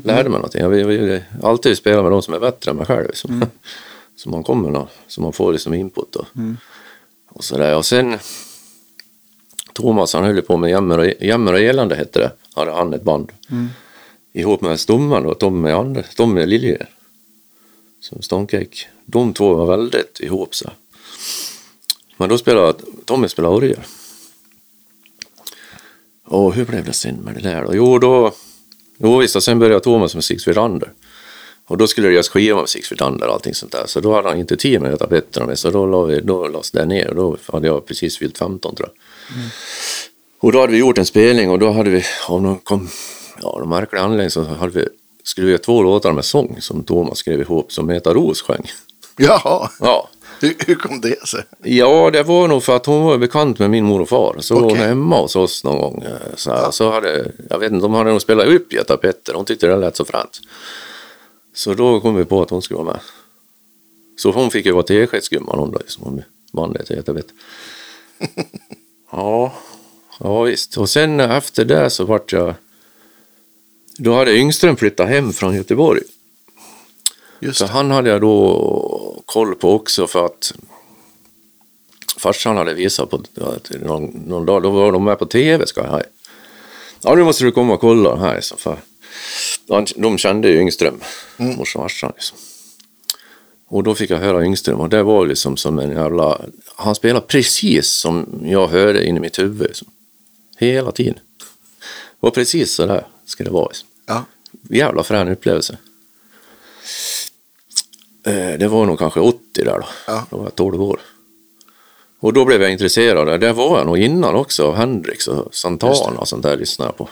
[0.04, 0.62] Lärde mig någonting.
[0.62, 3.06] Jag ville, ville alltid spela med dem som är bättre än mig själv.
[3.06, 3.44] Liksom.
[4.16, 6.26] så man kommer nå, så man får liksom input och,
[7.30, 7.76] och sådär.
[7.76, 8.18] Och sen
[9.72, 12.32] Thomas han höll på med Jämmer och, Jämmer och elände hette det.
[12.54, 13.32] Hade han ett band.
[14.32, 16.86] Ihop med Stomman och Tommy, Ander, Tommy Liljegren
[18.00, 18.76] som Stoncake.
[19.04, 20.70] De två var väldigt ihop så.
[22.16, 23.80] Men då spelade Tommy spelade orgel.
[26.24, 27.74] Och hur blev det sen med det där då?
[27.74, 28.32] Jo, då...
[28.98, 30.92] Jo visst, och sen började Thomas med Six Feet Under.
[31.66, 33.86] Och då skulle det göras skiva med Six Feet Under och allting sånt där.
[33.86, 35.58] Så då hade han inte tid med att göra bättre med.
[35.58, 38.74] Så då, la vi, då lades det ner och då hade jag precis fyllt 15
[38.74, 38.96] tror jag.
[40.40, 42.88] Och då hade vi gjort en spelning och då hade vi, av någon kom,
[43.42, 44.88] ja, någon märklig anledning så hade vi
[45.28, 48.70] skrivit två låtar med sång som Thomas skrev ihop som Meta Ros sjöng.
[49.16, 50.08] Jaha, Ja.
[50.40, 51.44] hur, hur kom det sig?
[51.62, 54.36] Ja, det var nog för att hon var bekant med min mor och far.
[54.40, 56.02] Så var hon hemma hos oss någon gång.
[56.02, 59.34] eh, Så, här, så hade, jag vet inte, de hade nog spelat upp Göta Petter.
[59.34, 60.40] Hon tyckte det lät så fränt.
[61.54, 63.00] Så då kom vi på att hon skulle vara med.
[64.16, 67.34] Så hon fick ju vara teskedsgumman hon då, liksom, om bandet Göta Petter.
[69.12, 69.52] Ja,
[70.20, 70.76] ja visst.
[70.76, 72.54] Och sen efter det så vart jag...
[74.00, 76.02] Då hade Yngström flyttat hem från Göteborg.
[77.40, 77.70] Just Så det.
[77.70, 80.54] han hade jag då koll på också för att
[82.16, 83.22] farsan hade visat på
[83.80, 86.02] någon, någon dag, då var de med på tv ska jag.
[87.02, 88.40] Ja, nu måste du komma och kolla den här.
[88.56, 88.78] För,
[89.66, 91.00] de, de kände ju Yngström,
[91.36, 92.12] morsan och farsan.
[92.14, 92.38] Liksom.
[93.68, 96.40] Och då fick jag höra Yngström och det var liksom som en jävla...
[96.76, 99.68] Han spelade precis som jag hörde in i mitt huvud.
[99.68, 99.88] Liksom.
[100.56, 101.14] Hela tiden.
[101.14, 103.68] Det var precis så där ska det vara.
[103.68, 103.87] Liksom.
[104.62, 105.78] Jävla frän upplevelse.
[108.26, 109.86] Eh, Det var nog kanske 80 där då.
[110.06, 110.26] Ja.
[110.30, 111.00] Då var jag 12 år.
[112.20, 113.40] Och då blev jag intresserad.
[113.40, 114.66] Det var jag nog innan också.
[114.66, 117.08] av Hendrix och Santana och sånt där lyssnade jag på.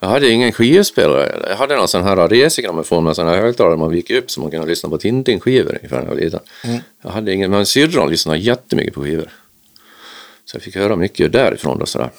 [0.00, 1.46] Jag hade ingen skivspelare.
[1.48, 4.50] Jag hade någon sån här resegrammofon med såna här högtalare man viker upp så man
[4.50, 6.40] kunde lyssna på Tintin-skivor ungefär när jag var liten.
[7.02, 9.30] Jag hade ingen, men syrran lyssnade jättemycket på skivor.
[10.44, 12.10] Så jag fick höra mycket därifrån då sådär.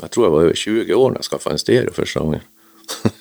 [0.00, 2.40] Jag tror jag var över 20 år när jag skaffade en stereo första gången.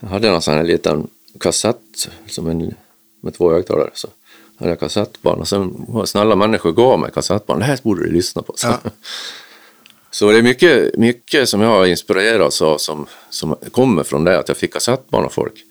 [0.00, 1.08] jag hade en sån här liten
[1.40, 2.74] kassett som en,
[3.20, 3.90] med två högtalare.
[3.94, 4.08] Så
[4.56, 7.60] hade jag kassettband och sen var snälla människor gav mig kassettband.
[7.60, 8.52] Det här borde du lyssna på.
[8.56, 8.78] Så, Ja.
[10.10, 14.38] så det är mycket, mycket som jag har inspirerats av som, som kommer från det
[14.38, 15.64] att jag fick kassettband av folk.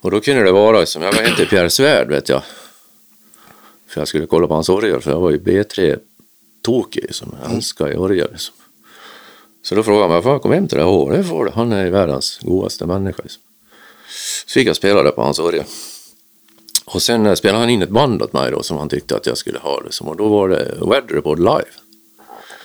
[0.00, 2.42] Och då kunde det vara som, jag var inte Pierre Svärd vet jag.
[3.88, 5.98] För jag skulle kolla på hans orgel för jag var ju B3
[6.62, 8.28] tokig som jag älskar orgel.
[8.32, 8.54] Liksom.
[9.62, 11.50] Så då frågade han mig, kom hem till det här det får du.
[11.50, 13.22] Han är världens godaste människa.
[14.46, 15.64] Så fick jag spela det på hans orgel.
[16.84, 19.26] Och sen eh, spelade han in ett band åt mig då som han tyckte att
[19.26, 19.80] jag skulle ha.
[19.80, 20.08] Liksom.
[20.08, 21.64] Och då var det Weatherboard Live,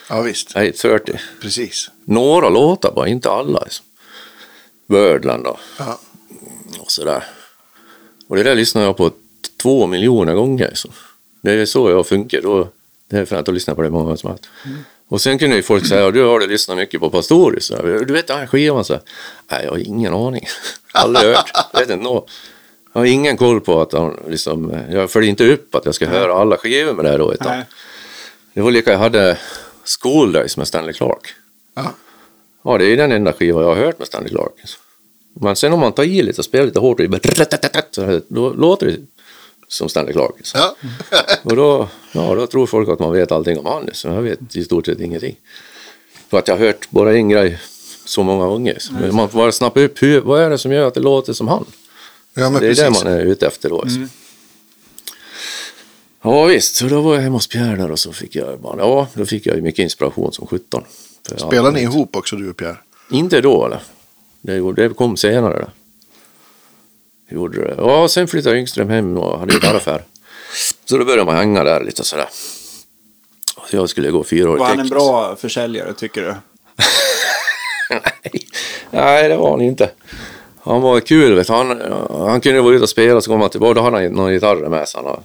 [0.09, 0.49] ja, visst.
[0.49, 1.19] 830.
[1.41, 1.89] Precis.
[2.05, 3.59] Några låtar bara, inte alla.
[3.63, 3.85] Liksom.
[4.87, 5.99] Birdland då, Ja.
[6.79, 7.23] och sådär.
[8.27, 9.11] Och det där lyssnade jag på
[9.61, 10.67] två miljoner gånger.
[10.67, 10.91] Liksom.
[11.41, 12.41] Det är så jag funkar.
[12.41, 12.67] Då,
[13.07, 14.45] det är för att jag lyssnar på det många som helst.
[15.07, 17.71] Och sen kunde ju folk säga, du har du lyssnat mycket på Pastorius.
[17.83, 18.85] Du vet den här skivan?
[18.85, 19.01] Så här,
[19.51, 20.45] Nej, jag har ingen aning.
[20.93, 21.51] Aldrig hört.
[21.73, 22.09] Jag vet inte.
[22.93, 26.07] Jag har ingen koll på att han liksom, jag följer inte upp att jag ska
[26.07, 27.33] höra alla skivor med det här då.
[27.33, 27.65] Utan Nej.
[28.53, 29.37] det var lika jag hade
[30.01, 31.27] School Days med Stanley Clark.
[31.75, 31.93] Ja.
[32.63, 34.51] Ja, det är den enda skiva jag har hört med Stanley Clark.
[35.33, 36.97] Men sen om man tar i lite och spelar lite hårt,
[38.27, 38.97] då låter det
[39.67, 40.33] som Stanley Clark.
[40.53, 40.75] Ja.
[41.43, 43.89] Och då, ja, då tror folk att man vet allting om han.
[43.93, 45.35] Så jag vet i stort sett ingenting.
[46.29, 47.59] För att jag har hört bara en grej
[48.05, 48.77] så många gånger.
[48.79, 51.33] Så man får bara snappa upp, hur, vad är det som gör att det låter
[51.33, 51.65] som han?
[52.33, 52.83] ja, men det är precis.
[52.83, 53.81] det man är ute efter då.
[53.81, 53.99] Alltså.
[56.21, 58.77] Ja visst, så då var jag hemma hos Pierre där och så fick jag bara,
[58.77, 60.83] ja, då fick jag mycket inspiration som 17.
[61.27, 62.77] För jag- Spelar ni ihop också du och Pierre?
[63.11, 63.79] Inte då eller?
[64.41, 65.59] Det, det kom senare.
[65.59, 65.67] Det.
[67.29, 67.75] Gjorde det.
[67.77, 70.03] Ja, sen flyttade Yngström hem och hade gitarraffär.
[70.85, 72.27] Så då började man hänga där lite sådär.
[73.69, 76.35] Så jag skulle gå fyra år Var han en bra försäljare tycker du?
[77.89, 78.01] Nej,
[78.91, 79.89] nej, det var han inte.
[80.63, 81.53] Han var kul, vet du.
[81.53, 83.73] Han, han kunde vara ute och spela så kom han tillbaka.
[83.73, 85.01] Då hade han någon gitarr med sig.
[85.03, 85.19] har.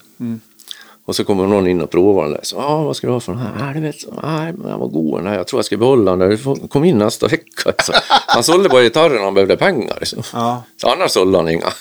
[1.05, 2.41] Och så kommer någon in och provar den där.
[2.43, 3.71] Så, ah, vad ska du ha för den här?
[3.71, 5.37] Ah, du vet, nej, men den var god den här.
[5.37, 6.31] Jag tror jag ska behålla den.
[6.31, 7.73] Du får- Kom in nästa vecka.
[7.83, 9.97] Så, han sålde bara gitarren när han behövde pengar.
[10.01, 10.23] Liksom.
[10.33, 10.63] Ja.
[10.77, 11.73] Så annars sålde han inga.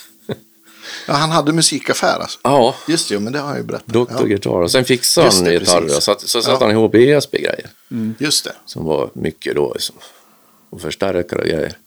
[1.09, 2.39] Ja, han hade musikaffär alltså.
[2.43, 3.87] Ja, Just det, men det har jag ju berättat.
[3.87, 4.05] Dr.
[4.19, 4.61] Ja, Gitarr.
[4.61, 5.81] Och sen fixade Just han det, gitarrer.
[5.81, 6.03] precis.
[6.03, 6.67] Så, så satte Ja.
[6.67, 7.69] han ihop ESP-grejer.
[8.17, 8.53] just det.
[8.65, 9.95] som var mycket då liksom,
[10.69, 11.77] och förstärkare och grejer.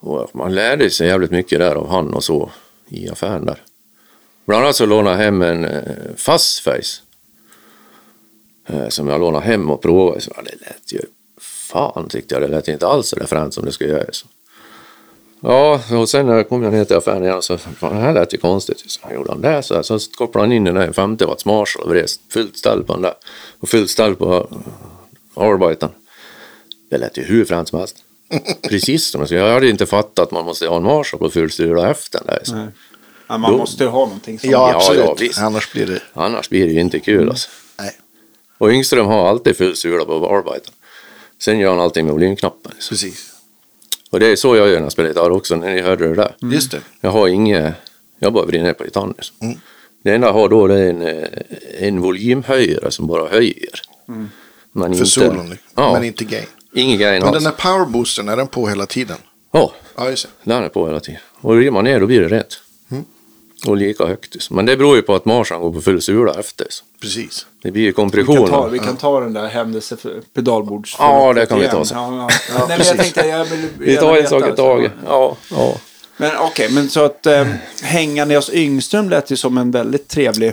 [0.00, 2.50] Och man lärde sig jävligt mycket där av han och så
[2.88, 3.62] i affären där.
[4.46, 5.82] Bland annat så lånade jag hem en eh,
[6.16, 7.00] Fuzzface
[8.68, 10.20] eh, som jag lånade hem och provade.
[10.20, 11.00] Så, ja, det lät ju,
[11.40, 14.04] fan tyckte jag, det lät inte alls så där fränt som det skulle göra.
[14.12, 14.26] Så.
[15.42, 18.12] Ja, och sen när jag kom jag ner till affären igen så fan, det här
[18.12, 18.84] lät ju konstigt.
[18.86, 21.44] Så han gjorde han det så, här, så kopplade han in den där 50 watts
[21.44, 23.14] Marshall och vred fullt ställ på den där.
[23.60, 24.48] Och fullt ställ på
[25.34, 25.88] Arbiten.
[26.90, 27.96] Det lät ju hur fränt som helst.
[28.68, 29.40] Precis som det skulle.
[29.40, 32.26] Jag hade inte fattat att man måste ha en Marshall på full styra efter den
[32.26, 32.40] där.
[32.44, 32.54] Så.
[32.54, 32.66] Nej.
[33.28, 34.52] Ja, man Då- måste ju ha någonting sånt.
[34.52, 35.04] Ja, absolut.
[35.04, 35.38] ja, visst.
[35.38, 36.00] Annars blir det...
[36.12, 37.48] Annars blir det ju inte kul alltså.
[38.58, 40.72] Och Yngström har alltid full sula på arbeten.
[41.38, 42.72] Sen gör han allting med volymknappen.
[42.74, 42.94] liksom.
[42.94, 43.31] Precis.
[44.12, 46.14] Och det är så jag gör när jag spelar gitarr också, när ni hörde det
[46.14, 46.34] där.
[46.40, 46.80] Just det.
[47.00, 47.74] Jag har inget,
[48.18, 49.14] jag bara vrider ner på gitarren.
[49.16, 49.36] Liksom.
[49.42, 49.58] Mm.
[50.04, 51.24] Det enda jag har då det är en, eh,
[51.78, 53.80] en volymhöjare som bara höjer.
[54.72, 55.50] Men För inte, solon.
[55.50, 55.56] liksom.
[55.76, 56.46] Ja, Men inte gain.
[56.74, 57.44] ingen gain Men alls.
[57.44, 59.16] den här powerboostern, är den på hela tiden?
[59.52, 60.50] Ja, Ja, just det.
[60.50, 61.20] den är på hela tiden.
[61.40, 62.61] Och river man ner då blir det rent.
[63.66, 64.34] Och lika högt.
[64.34, 64.56] liksom.
[64.56, 66.66] Men det beror ju på att marschen går på full sula efter.
[66.70, 66.84] Så.
[67.00, 67.46] Precis.
[67.62, 68.48] Det blir ju Vi kan, kompression.
[68.48, 70.96] ta, vi kan ta den där händelse för pedalbords.
[70.98, 71.96] Ja, det kan vi ta sen.
[71.98, 72.66] Ja, ja.
[72.68, 74.92] Nej, men jag tänkte, jag vill Vi tar en sak i taget.
[75.06, 75.74] Ja, ja.
[76.16, 77.46] Men okej, men så att eh,
[77.82, 80.52] hängande hos Yngström lät ju som en väldigt trevlig...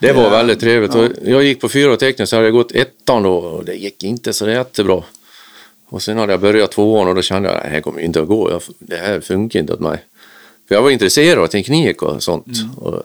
[0.00, 0.28] Det var Ja.
[0.28, 0.94] väldigt trevligt.
[0.94, 4.04] Och jag gick på fyra tekniskt så hade jag gått ettan då och det gick
[4.04, 5.02] inte så jättebra.
[5.88, 8.20] Och sen hade jag börjat tvåan och då kände jag att det här kommer inte
[8.20, 8.50] att gå.
[8.50, 9.98] Jag, det här funkar inte åt mig.
[10.68, 12.46] För jag var intresserad av teknik och sånt.
[12.76, 13.02] Och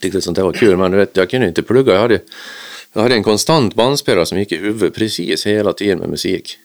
[0.00, 0.76] tyckte sånt där var kul.
[0.76, 1.92] Men du vet, jag kunde inte plugga.
[1.92, 2.20] Jag hade,
[2.92, 6.58] jag hade en konstant bandspelare som gick i huvudet precis hela tiden med musik.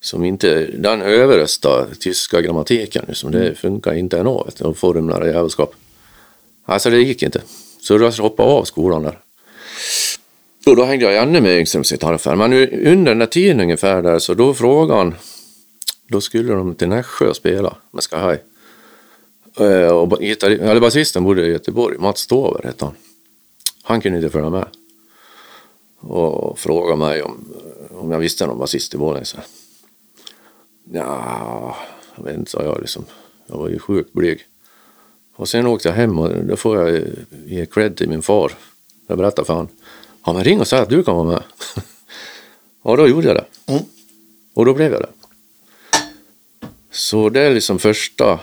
[0.00, 3.04] Som inte, den överröstade tyska grammatiken.
[3.08, 3.30] Liksom.
[3.30, 4.30] Det funkar inte ännu.
[4.30, 5.74] vet Och formler och jävelskap.
[6.64, 7.42] Alltså det gick inte.
[7.80, 9.18] Så jag hoppade av skolan där.
[10.66, 12.36] Och då hängde jag ännu med Yngströms gitarraffär.
[12.36, 15.14] Men nu, under den där tiden ungefär där så då frågade han.
[16.08, 18.38] Då skulle de till Nässjö och spela med Sky High.
[19.56, 22.94] Eh, Och eller basisten bodde i Göteborg, Mats Stover hette han.
[23.82, 24.66] Han kunde inte följa med.
[26.00, 27.54] Och frågade mig om,
[27.90, 29.24] om jag visste någon basist i Borlänge.
[30.92, 31.76] Ja,
[32.16, 33.04] jag vet inte, sa jag liksom.
[33.46, 34.46] Jag var ju sjukt blyg.
[35.36, 37.04] Och sen åkte jag hem och då får jag
[37.46, 38.52] ge cred till min far.
[39.06, 39.68] Jag berättade för honom.
[40.26, 41.42] Ja men ring och säg att du kan vara med.
[42.84, 43.72] ja då gjorde jag det.
[43.72, 43.82] Mm.
[44.54, 45.10] Och då blev jag det.
[46.90, 48.40] Så det är liksom första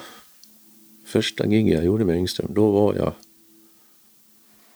[1.17, 2.47] första gig jag gjorde med Yngström.
[2.53, 3.13] Då var jag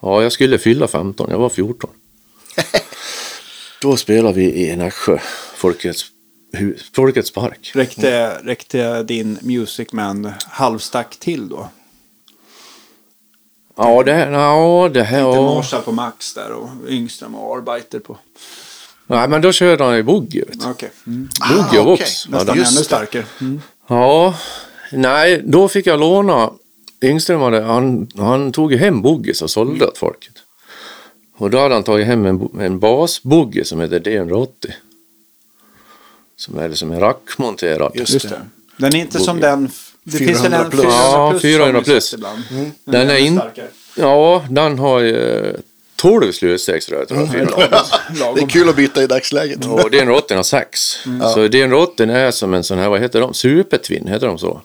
[0.02, 1.90] Ja jag skulle fylla 15, jag var 14.
[3.82, 5.18] då spelade vi i Nässjö,
[5.56, 6.06] Folkets,
[6.94, 7.72] Folkets park.
[7.74, 11.70] Räckte, räckte din Music Man halvstack till då?
[13.78, 15.28] Ja det, ja, det här...
[15.28, 15.56] Inte Ja.
[15.56, 18.18] Marshall på max där och Yngström och Arbeiter på.
[19.08, 20.46] Nej men då körde han ju boogie.
[20.66, 20.92] Okej.
[21.08, 21.30] Mm.
[21.50, 22.06] Boogie och okej.
[22.06, 22.26] Vox.
[22.26, 23.26] Ja, Nästan just ännu starkare.
[23.42, 23.62] Mm.
[23.88, 24.36] Ja,
[24.92, 26.50] nej, då fick jag låna.
[27.04, 30.34] Yngström hade, han, han tog ju hem boogies och sålde åt folket.
[31.38, 34.48] Och då hade han tagit hem en, en basboogie som heter D180.
[36.36, 37.92] Som är liksom en rackmonterad.
[37.96, 38.42] Just Just det.
[38.78, 39.50] Den är inte som Boogie.
[39.50, 39.70] den...
[40.04, 40.82] Det finns väl 400 en plus.
[40.82, 41.42] 400 Ja, plus.
[41.42, 42.04] 400 har vi plus.
[42.06, 42.44] sett ibland.
[42.86, 43.68] Den är ännu in- starkare.
[43.98, 45.54] Ja, den har ju
[45.96, 47.32] 12 slutstegsrör tror jag.
[47.32, 47.46] fyra.
[48.36, 49.66] Det är kul att byta i dagsläget.
[49.66, 50.80] Och D180 har 6.
[51.34, 53.34] Så D180 är som en sån här, vad heter de?
[53.34, 54.62] Supertwin, heter de så?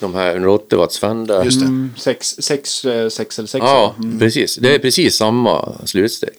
[0.00, 1.44] De här 180 watts Fender.
[1.44, 1.66] Just det.
[1.66, 3.62] Mm, sex, sex, eh, sex eller sex.
[3.66, 4.18] Ja, Mm.
[4.18, 4.56] precis.
[4.56, 6.34] Det är precis samma slutsteg.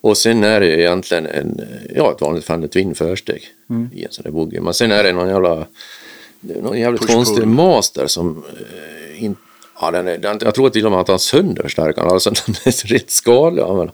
[0.00, 1.60] Och sen är det ju egentligen en,
[1.96, 3.90] ja, ett vanligt Fender Twin försteg Mm.
[3.94, 4.60] i en sån där boogie.
[4.60, 5.66] Men sen är det någon jävla,
[6.40, 9.36] någon jävligt konstig master som eh, in,
[9.80, 12.10] ja, den är, den, jag tror till och med att han sönder förstärkaren.
[12.10, 13.62] Alltså den är rätt skadlig.
[13.62, 13.88] Mm.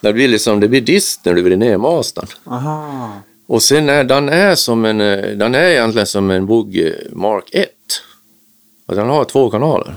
[0.00, 2.26] Det blir liksom, det blir dist när du vrider ner mastern.
[2.44, 3.10] Aha.
[3.46, 7.44] Och sen är den är som en, eh, den är egentligen som en boogie Mark
[7.52, 7.68] 1.
[8.86, 9.94] Och den har två kanaler.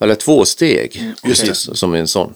[0.00, 2.34] Eller två steg, precis som en sån.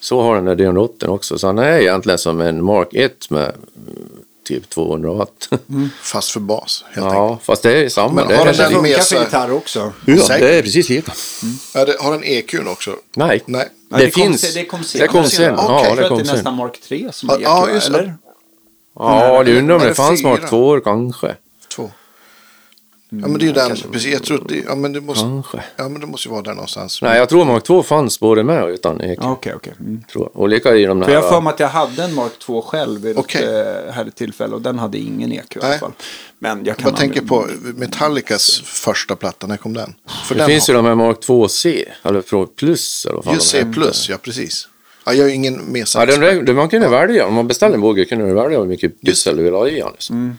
[0.00, 1.38] Så har den där D180 också.
[1.38, 3.42] Så den är egentligen som en Mark 1 med
[3.88, 4.08] mm,
[4.48, 5.48] typ 200 watt.
[6.02, 7.14] Fast för bas, helt enkelt.
[7.14, 8.12] ja, fast det är samma.
[8.12, 9.18] Men det, har den Det den med sig?
[9.18, 9.92] gitarr också.
[10.06, 11.12] ja, det är precis lika.
[11.74, 12.96] Ja, det, har den EQn också?
[13.16, 13.68] Nej, Nej.
[13.90, 14.40] Ja, det, kom finns.
[14.40, 15.00] se- det kom sen.
[15.00, 15.54] Det kom sen.
[15.54, 15.64] Okej.
[15.68, 17.66] Ja, Jag det tror kom att det är nästan Mark 3 som Ja, är ja,
[17.68, 17.98] EQ, just det.
[17.98, 18.14] eller?
[18.94, 20.30] Ja, det undrar om det det fanns fyra?
[20.30, 21.34] Mark 2 kanske.
[21.76, 21.90] Två.
[23.08, 23.76] Ja, men det är ju den.
[23.92, 25.64] Precis, jag tror att det, ja, men det måste, Kanske.
[25.76, 27.02] ja, men det måste ju vara där någonstans.
[27.02, 29.00] Nej, jag tror Mark 2 fanns både med och utan.
[29.02, 29.72] Ja, Okej, okej.
[29.80, 30.02] Mm.
[30.12, 30.40] Tror jag.
[30.42, 31.06] Och lika i de där...
[31.06, 33.42] För jag har för mig att jag hade en Mark 2 själv vid Okej.
[33.44, 35.92] ett eh, härligt tillfälle och den hade ingen EQ i alla fall.
[36.38, 39.94] Men jag kan Jag tänker på Metallicas första platta, när kom den?
[40.24, 43.34] För Det den finns ju de här Mark 2C, eller Pro Plus eller vad fan
[43.34, 44.06] Just C+, heter.
[44.08, 44.68] ja precis.
[45.06, 48.04] Ja, jag är ingen med Ja, den, man kunde välja, om man beställde en boogie
[48.04, 49.92] kunde du välja hur mycket pyssel du ville ha i den.
[49.92, 50.16] Liksom.
[50.16, 50.36] Mm.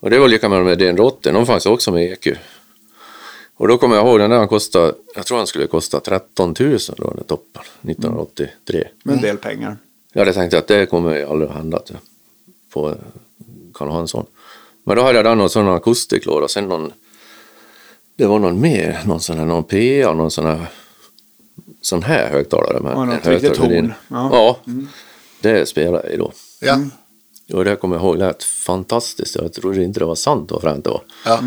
[0.00, 2.36] Och det var lika med med D180, de fanns också med EQ.
[3.56, 6.54] Och då kommer jag ihåg den där han kostade, jag tror han skulle kosta 13
[6.60, 8.84] 000 då, den toppen, 1983.
[9.04, 9.76] Med en del pengar.
[10.12, 11.98] Jag hade tänkt att det kommer ju aldrig att hända att jag
[12.72, 12.94] på,
[13.74, 14.26] kan ha en sån.
[14.84, 16.92] Men då hade jag den och sån akustiklår och sen någon,
[18.16, 20.66] det var någon mer, någon sån här, någon PA, någon sån här,
[21.82, 23.92] sån här högtalare med Ja, något en riktigt horn.
[24.08, 24.28] Ja.
[24.32, 24.58] Ja,
[25.40, 26.32] det spelade jag i då.
[26.60, 26.78] Ja,
[27.52, 29.36] Och det kommer jag ihåg lät fantastiskt.
[29.36, 31.02] Jag trodde inte det var sant vad fränt det var.
[31.24, 31.40] ja.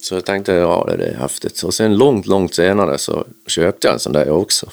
[0.00, 1.62] Så jag tänkte, ja det är häftigt.
[1.62, 4.70] Och sen långt, långt senare så köpte jag en sån där jag också.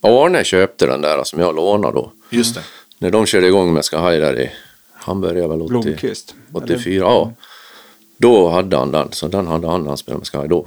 [0.00, 2.12] Arne köpte den där som jag lånade då.
[2.30, 2.60] Just det.
[2.98, 4.50] När de körde igång med Sky där i,
[4.92, 6.34] han började väl 80, Blomqvist.
[6.52, 7.32] 84, ja.
[8.18, 10.66] Då hade han den, så den hade han när han spelade med Sky då.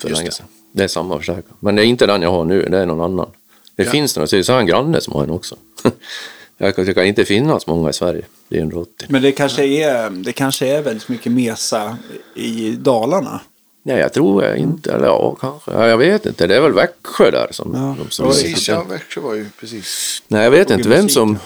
[0.00, 0.46] För Just länge sedan.
[0.46, 1.54] Det är samma förstärkare.
[1.60, 3.30] Men det är inte den jag har nu, det är någon annan.
[3.76, 3.90] Det Ja.
[3.90, 5.56] finns några, så har jag en granne som har en också.
[6.58, 8.22] jag kan tycka inte finnas många i Sverige.
[8.48, 9.06] Det är 180.
[9.08, 11.96] Men det kanske, är, det kanske är väldigt mycket mesa
[12.34, 13.40] i Dalarna.
[13.82, 15.70] Nej, jag tror jag inte, eller ja, kanske.
[15.70, 17.74] Ja, jag vet inte, det är väl Växjö där som...
[17.74, 20.22] Ja, de som Precis, ja, Växjö var ju precis.
[20.28, 21.14] Nej, jag vet inte in vem musik.
[21.14, 21.38] som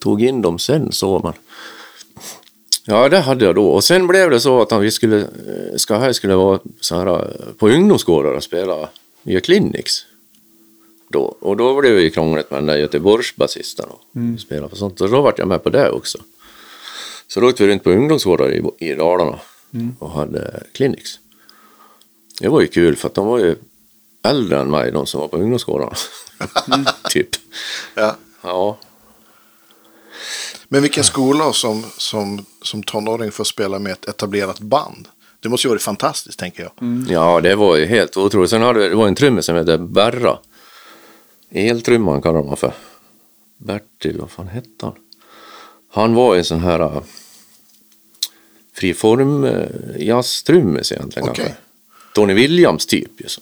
[0.00, 1.32] tog in dem sen så, men...
[2.90, 3.68] Ja, det hade jag då.
[3.68, 7.52] Och sen blev det så att vi skulle, eh, Sky skulle vara så här eh,
[7.58, 8.88] på ungdomsgårdar och spela
[9.22, 10.06] nya clinics.
[11.10, 11.20] Då.
[11.40, 14.38] Och då blev det ju krångligt med den där Göteborgsbasisten och Mm.
[14.38, 15.00] spela på sånt.
[15.00, 16.18] Och då vart jag med på det också.
[17.28, 19.38] Så då åkte vi runt på ungdomsgårdar i, i Dalarna
[19.74, 19.96] Mm.
[19.98, 21.18] och hade clinics.
[22.40, 23.56] Det var ju kul för att de var ju
[24.24, 25.92] äldre än mig, de som var på ungdomsgårdarna.
[27.10, 27.28] typ.
[27.94, 28.16] Ja.
[28.42, 28.78] Ja,
[30.68, 35.08] Men vilken skola som, som, som tonåring får spela med ett etablerat band.
[35.40, 36.72] Det måste ju vara fantastiskt, tänker jag.
[37.08, 38.50] Ja, det var ju helt otroligt.
[38.50, 40.38] Sen hade det var en trummis som hette Berra.
[41.50, 42.72] Eltrumman kallar man för.
[43.56, 44.94] Bertil, vad fan hette han?
[45.90, 47.02] Han var en sån här uh,
[48.74, 49.66] friform uh,
[49.98, 51.26] jazztrummis egentligen.
[51.26, 51.54] Kanske.
[52.14, 53.20] Tony Williams typ.
[53.20, 53.40] Ju så.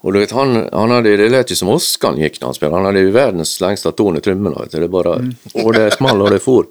[0.00, 2.76] Och du vet, han, han hade, det lät ju som Oscar gick när han spelade.
[2.76, 4.64] Han hade ju världens längsta ton i trummorna.
[4.70, 6.66] Det bara, och det small och det for.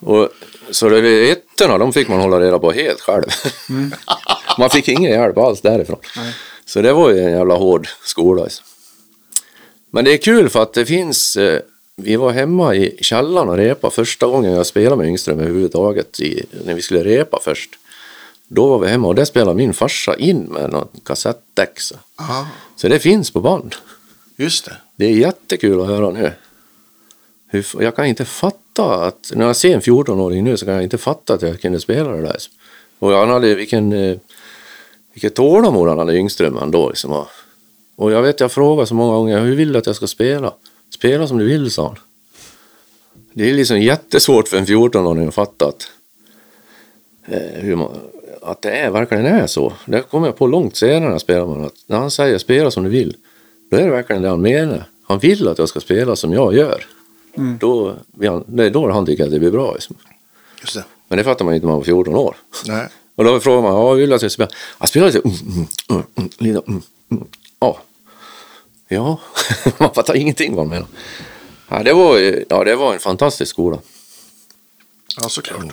[0.00, 0.28] Och,
[0.70, 3.24] så det ettorna, de fick man hålla reda på helt själv.
[4.58, 5.98] man fick ingen hjälp alls därifrån.
[6.64, 8.42] Så det var ju en jävla hård skola.
[8.42, 8.62] Alltså.
[9.90, 11.60] Men det är kul för att det finns, eh,
[11.96, 16.44] vi var hemma i källaren och repa första gången jag spelade med Yngström överhuvudtaget, i,
[16.64, 17.70] när vi skulle repa först.
[18.48, 21.80] Då var vi hemma och där spelade min farsa in med något kassettdäck.
[21.80, 21.94] Så.
[22.76, 23.74] Så det finns på band.
[24.36, 24.76] just det.
[24.96, 26.32] Det är jättekul att höra nu.
[27.80, 30.98] Jag kan inte fatta att, när jag ser en 14-åring nu så kan jag inte
[30.98, 32.36] fatta att jag kunde spela det där.
[32.98, 34.16] Och han hade, vilken, eh,
[35.12, 36.88] vilket tålamod han hade Yngström han då.
[36.88, 37.24] Liksom.
[37.96, 40.54] Och jag vet, jag frågar så många gånger, hur vill du att jag ska spela?
[40.94, 41.96] Spela som du vill, sa han.
[43.32, 45.90] Det är liksom jättesvårt för en 14-åring att fatta att,
[47.26, 48.00] eh, hur man,
[48.42, 49.72] att det är, verkligen är så.
[49.86, 52.84] Det kommer jag på långt senare när spelar honom, att när han säger spela som
[52.84, 53.16] du vill,
[53.70, 54.84] då är det verkligen det han menar.
[55.08, 56.86] Han vill att jag ska spela som jag gör.
[57.60, 59.72] Då, vill han, det är då han tycker att det blir bra.
[59.72, 59.96] Liksom.
[60.60, 60.84] Just det.
[61.08, 62.36] Men det fattar man inte när man var 14 år.
[62.66, 62.88] Nej.
[63.14, 64.58] Och då frågar man, ja, vill du att jag ska spela?
[64.80, 67.24] Jag spelar lite, mm, mm, mm, mm, lite, mm, mm,
[67.60, 67.78] ja.
[68.88, 69.20] Ja,
[69.78, 70.88] man fattar ingenting vad han menar.
[71.68, 73.78] Ja, det var, ju- ja, det var en fantastisk skola.
[75.20, 75.64] Ja, såklart.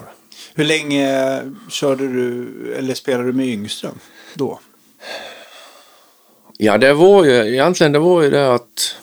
[0.57, 3.99] Hur länge körde du, eller spelade du med Yngström
[4.33, 4.59] då?
[6.57, 8.95] Ja, det var ju egentligen det var ju det att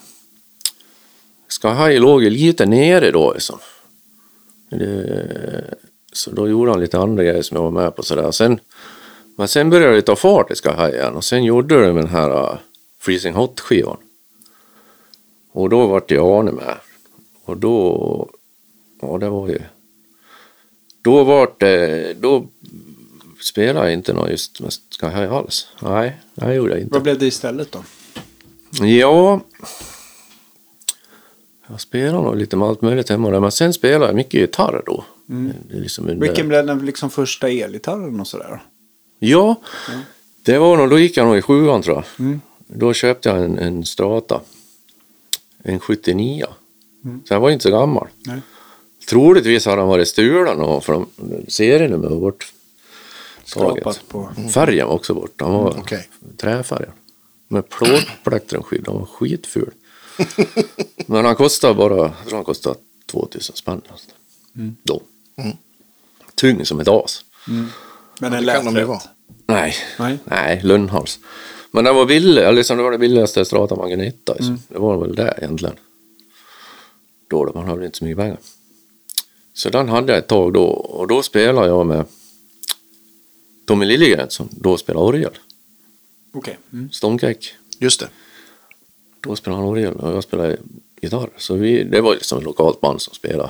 [1.47, 3.33] Skahaj låg ju lite nere då.
[3.33, 3.59] Liksom.
[4.69, 5.75] Det,
[6.13, 8.03] så då gjorde han lite andra grejer som jag var med på.
[8.03, 8.31] Sådär.
[8.31, 8.59] Sen,
[9.35, 12.29] men sen började det ta fart i Skahaj igen och sen gjorde de den här
[12.29, 12.57] uh,
[12.99, 13.97] Freezing Hot-skivan.
[15.51, 16.77] Och då vart jag Arne med.
[17.45, 18.29] Och då,
[19.01, 19.59] ja det var ju,
[21.03, 22.47] då vart det, då
[23.41, 25.67] spelade jag inte något just med Sky alls.
[25.81, 26.93] Nej, det gjorde jag inte.
[26.93, 27.83] Vad blev det istället då?
[28.85, 29.41] Ja,
[31.67, 34.83] jag spelar nog lite med allt möjligt hemma där, men sen spelar jag mycket gitarr
[34.85, 35.03] då.
[35.71, 36.27] Är liksom under...
[36.27, 38.63] Vilken blev den liksom första elgitarren och sådär?
[39.19, 39.55] Ja,
[40.43, 42.25] det var nog, då gick jag nog i sjuan tror jag.
[42.25, 42.41] Mm.
[42.67, 44.41] Då köpte jag en, en Strata,
[45.63, 46.45] en 79.
[47.25, 48.07] Så jag var inte så gammal.
[48.25, 48.39] Nej.
[49.09, 51.05] Troligtvis hade han varit stulen och för de,
[52.19, 52.51] bort.
[53.45, 54.29] Skrapat på.
[54.53, 55.41] Färgen var också bort.
[55.41, 56.09] Han var Mm, okej.
[56.37, 56.91] träfärgen.
[57.47, 58.83] Med plåtplektrunskydd.
[58.87, 59.71] Han var skitful.
[61.05, 62.75] Men han kostade bara, jag tror han kostade
[63.11, 63.81] 2000 spänn.
[63.91, 64.75] nästan.
[64.83, 65.01] Då.
[66.35, 67.25] Tung som ett as.
[67.45, 67.69] Men
[68.19, 69.01] den Det lät de vara.
[69.45, 70.17] Nej, Nej.
[70.25, 71.19] nej, lönnhals.
[71.71, 74.33] Men den var billig, eller liksom det var det billigaste Strata man kunde hitta.
[74.33, 74.59] Liksom.
[74.67, 75.75] Det var väl det egentligen.
[77.29, 78.37] Då, då man hade inte så mycket pengar.
[79.53, 82.05] Så den hade jag ett tag då och då spelade jag med
[83.65, 85.37] Tommy Liljegren som då spelade orgel.
[86.33, 86.57] Okej.
[86.73, 86.91] Mm.
[86.91, 87.53] Stomkäck.
[87.79, 88.07] Just det.
[89.19, 90.57] Då spelade han orgel och jag spelade
[91.01, 91.29] gitarr.
[91.37, 93.49] Så vi, det var liksom ett lokalt band som spelade.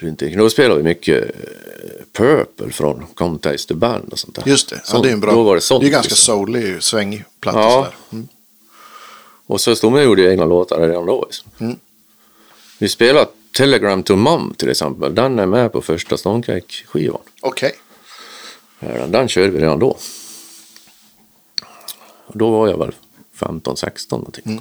[0.00, 0.38] Runt omkring.
[0.38, 4.42] Då spelade vi mycket eh, Purple från Come Taste the Band och sånt där.
[4.46, 4.82] Just det.
[4.92, 5.32] Ja, det är en bra.
[5.32, 5.80] Då var det sånt.
[5.80, 6.46] det är ganska liksom.
[6.46, 7.92] soulig, svängig platta Ja.
[8.12, 8.28] Mm.
[9.46, 11.24] Och så stod man och gjorde egna låtar redan då.
[11.24, 11.50] Liksom.
[11.58, 11.76] Mm.
[12.78, 15.14] Vi spelade Telegram to Mum till exempel.
[15.14, 17.20] Den är med på första Stonecake-skivan.
[17.40, 17.72] Okej.
[18.80, 19.96] Den, den körde vi redan då.
[22.26, 22.94] Och då var jag väl
[23.38, 24.60] 15-16 någonting.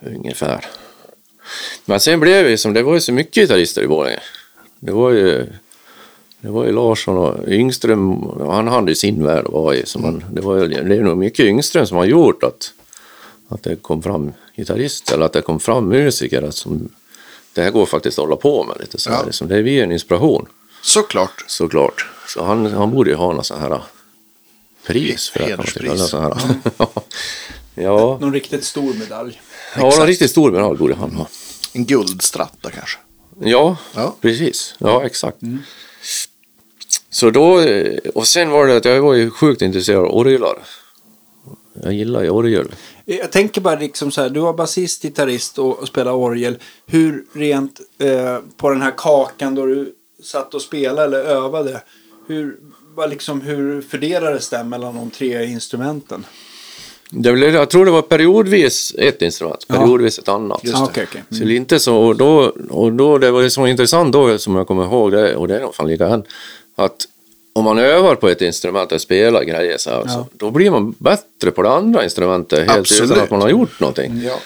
[0.00, 0.66] Ungefär.
[1.84, 4.20] Men sen blev det som, det var ju så mycket gitarrister i Borlänge.
[4.80, 5.46] Det var ju,
[6.40, 9.86] det var ju Larsson och Yngström, han hade ju sin värld att vara i.
[9.86, 12.72] Så man, det, var, det är nog mycket Yngström som har gjort att,
[13.48, 16.42] att det kom fram gitarrister, eller att det kom fram musiker.
[16.42, 16.88] Att som,
[17.52, 19.16] det här går faktiskt att hålla på med lite så här.
[19.18, 19.24] Ja.
[19.24, 20.46] Liksom, det är vi en inspiration.
[20.82, 21.44] Såklart.
[21.46, 22.06] Såklart.
[22.28, 23.80] Så han, han borde ju ha någon sån här
[24.86, 26.12] pris för Hederspris.
[26.12, 26.34] här.
[27.74, 29.40] ja, Någon riktigt stor medalj.
[29.76, 31.28] ja en riktigt stor medalj borde han ha.
[31.72, 32.98] En guldstratta kanske.
[33.40, 34.16] Ja, Ja.
[34.20, 34.74] precis.
[34.78, 35.36] Ja, exakt.
[37.10, 40.58] Så då, eh, och sen var det att jag var ju sjukt intresserad av orglar.
[41.82, 42.68] Jag gillar ju orgel.
[43.10, 46.58] Jag tänker bara liksom så här, du var basist, gitarrist och, och spelade orgel.
[46.86, 51.82] Hur rent eh, på den här kakan då du satt och spelade eller övade.
[52.26, 52.56] Hur,
[53.10, 56.26] liksom, hur fördelades det mellan de tre instrumenten?
[57.10, 59.74] Det blev, jag tror det var periodvis ett instrument, Ja.
[59.74, 60.62] periodvis ett annat.
[60.74, 61.22] Ah, okej, okej.
[61.30, 64.12] Så det är inte så, och då, och då, det var det som var intressant
[64.12, 66.24] då, som jag kommer ihåg, det, och det är nog fan lika än,
[66.76, 67.06] att
[67.58, 70.08] om man övar på ett instrument och spelar grejer så här, Ja.
[70.08, 73.10] så, då blir man bättre på det andra instrumentet helt Absolut.
[73.10, 74.22] utan att man har gjort någonting.
[74.24, 74.38] Ja.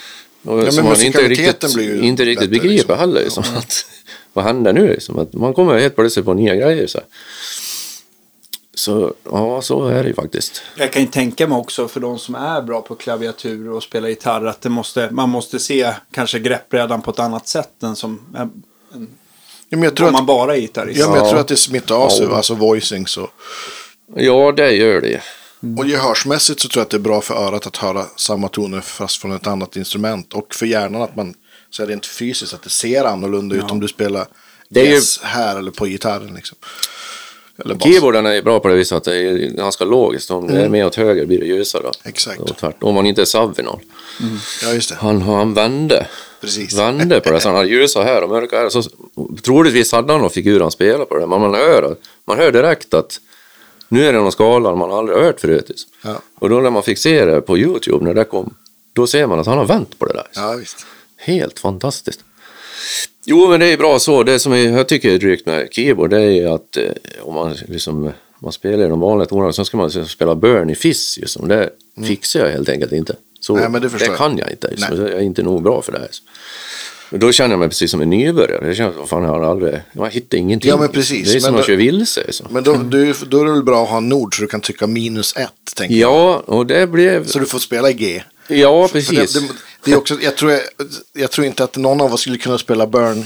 [0.44, 2.98] Och men som man inte riktigt, blir ju inte riktigt bättre, begriper liksom.
[2.98, 3.20] heller.
[3.20, 3.86] Liksom, att,
[4.32, 4.88] vad händer nu?
[4.88, 6.86] Liksom, att man kommer helt plötsligt på nya grejer.
[6.86, 7.06] Så, här.
[8.74, 10.62] så ja, så är det ju faktiskt.
[10.76, 14.08] Jag kan ju tänka mig också för de som är bra på klaviatur och spelar
[14.08, 18.20] gitarr att det måste, man måste se kanske greppbrädan på ett annat sätt än som
[18.34, 18.48] Ja,
[19.76, 21.00] men jag tror om man att, bara är gitarrist.
[21.00, 21.30] ja, men jag Ja.
[21.30, 22.36] tror att det smittar av sig, Ja.
[22.36, 23.30] alltså voicing så.
[24.16, 25.20] Ja, det gör det.
[25.78, 28.80] Och gehörsmässigt så tror jag att det är bra för örat att höra samma toner
[28.80, 30.32] fast från ett annat instrument.
[30.32, 31.34] Och för hjärnan att man,
[31.70, 34.26] så inte fysiskt, att det ser annorlunda ut om du spelar
[34.68, 36.34] Det är ju- här eller på gitarren.
[36.34, 36.58] Liksom.
[37.80, 40.30] Keyboarden är bra på det viset att det är ganska logiskt.
[40.30, 41.90] Om det är mer åt höger blir det ljusare.
[42.04, 42.40] Exakt.
[42.40, 42.88] Och tvärtom.
[42.88, 43.80] Om man inte är Savinol.
[44.62, 44.96] Ja, just det.
[44.96, 46.06] Han, han vände.
[46.40, 46.78] Precis.
[46.78, 47.40] Vände på det.
[47.40, 48.68] Så han hade ljusa här och mörka här.
[48.68, 48.82] Så,
[49.42, 51.26] troligtvis hade han någon figur han spelade på det.
[51.26, 53.20] Men man hör, man hör direkt att
[53.88, 55.68] nu är det någon skala man aldrig hört förut.
[55.68, 55.90] liksom.
[56.02, 56.22] Ja.
[56.38, 58.54] Och då när man fick se det på YouTube när det kom.
[58.92, 60.26] Då ser man att han har vänt på det där.
[60.34, 60.86] Ja, visst.
[61.16, 62.20] Helt fantastiskt.
[63.24, 64.22] Jo, men det är bra så.
[64.22, 66.84] Det som jag tycker är drygt med keyboard det är att eh,
[67.22, 70.70] om man, liksom, man spelar i de vanliga tonerna så ska man liksom spela burn
[70.70, 71.18] i Fizz.
[71.18, 71.48] Liksom.
[71.48, 71.70] Det
[72.06, 73.16] fixar jag helt enkelt inte.
[73.40, 73.72] Så, Mm.
[73.72, 74.16] Nej, men det jag.
[74.16, 74.68] kan jag inte.
[74.70, 74.96] Liksom.
[74.96, 76.08] Jag är inte nog bra för det här.
[77.10, 78.66] Men Då känner jag mig precis som en nybörjare.
[78.68, 80.68] Det känns som fan jag har aldrig, jag hittar ingenting.
[80.68, 81.32] Ja, men precis.
[81.32, 82.22] Det är som Men att köra vilse.
[82.26, 82.46] Liksom.
[82.50, 84.60] Men då, du, då är det väl bra att ha en nod så du kan
[84.60, 86.12] trycka minus ett, tänker jag.
[86.12, 87.26] Ja, och det blev...
[87.26, 88.22] Så du får spela i G.
[88.48, 89.32] Ja, precis.
[89.32, 89.46] Det, det,
[89.84, 90.60] det är också, jag, tror jag,
[91.12, 93.24] jag tror inte att någon av oss skulle kunna spela Burn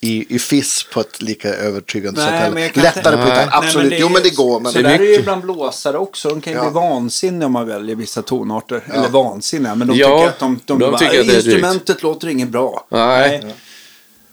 [0.00, 2.54] i, i Fizz på ett lika övertygande Nej, sätt.
[2.54, 3.28] men kan Lättare på Nej.
[3.30, 3.92] gitarr, Nej, absolut.
[3.92, 4.60] är jo, men det går.
[4.60, 6.28] Men Så Det är där är ju ibland blåsare också.
[6.28, 6.64] De kan ju Ja.
[6.64, 8.84] bli vansinniga om man väljer vissa tonarter.
[8.94, 9.74] Eller vansinniga.
[9.74, 11.46] Men de Ja, tycker att de, de, de bara, tycker att det är drygt.
[11.46, 12.86] instrumentet låter inget bra.
[12.90, 13.54] Nej.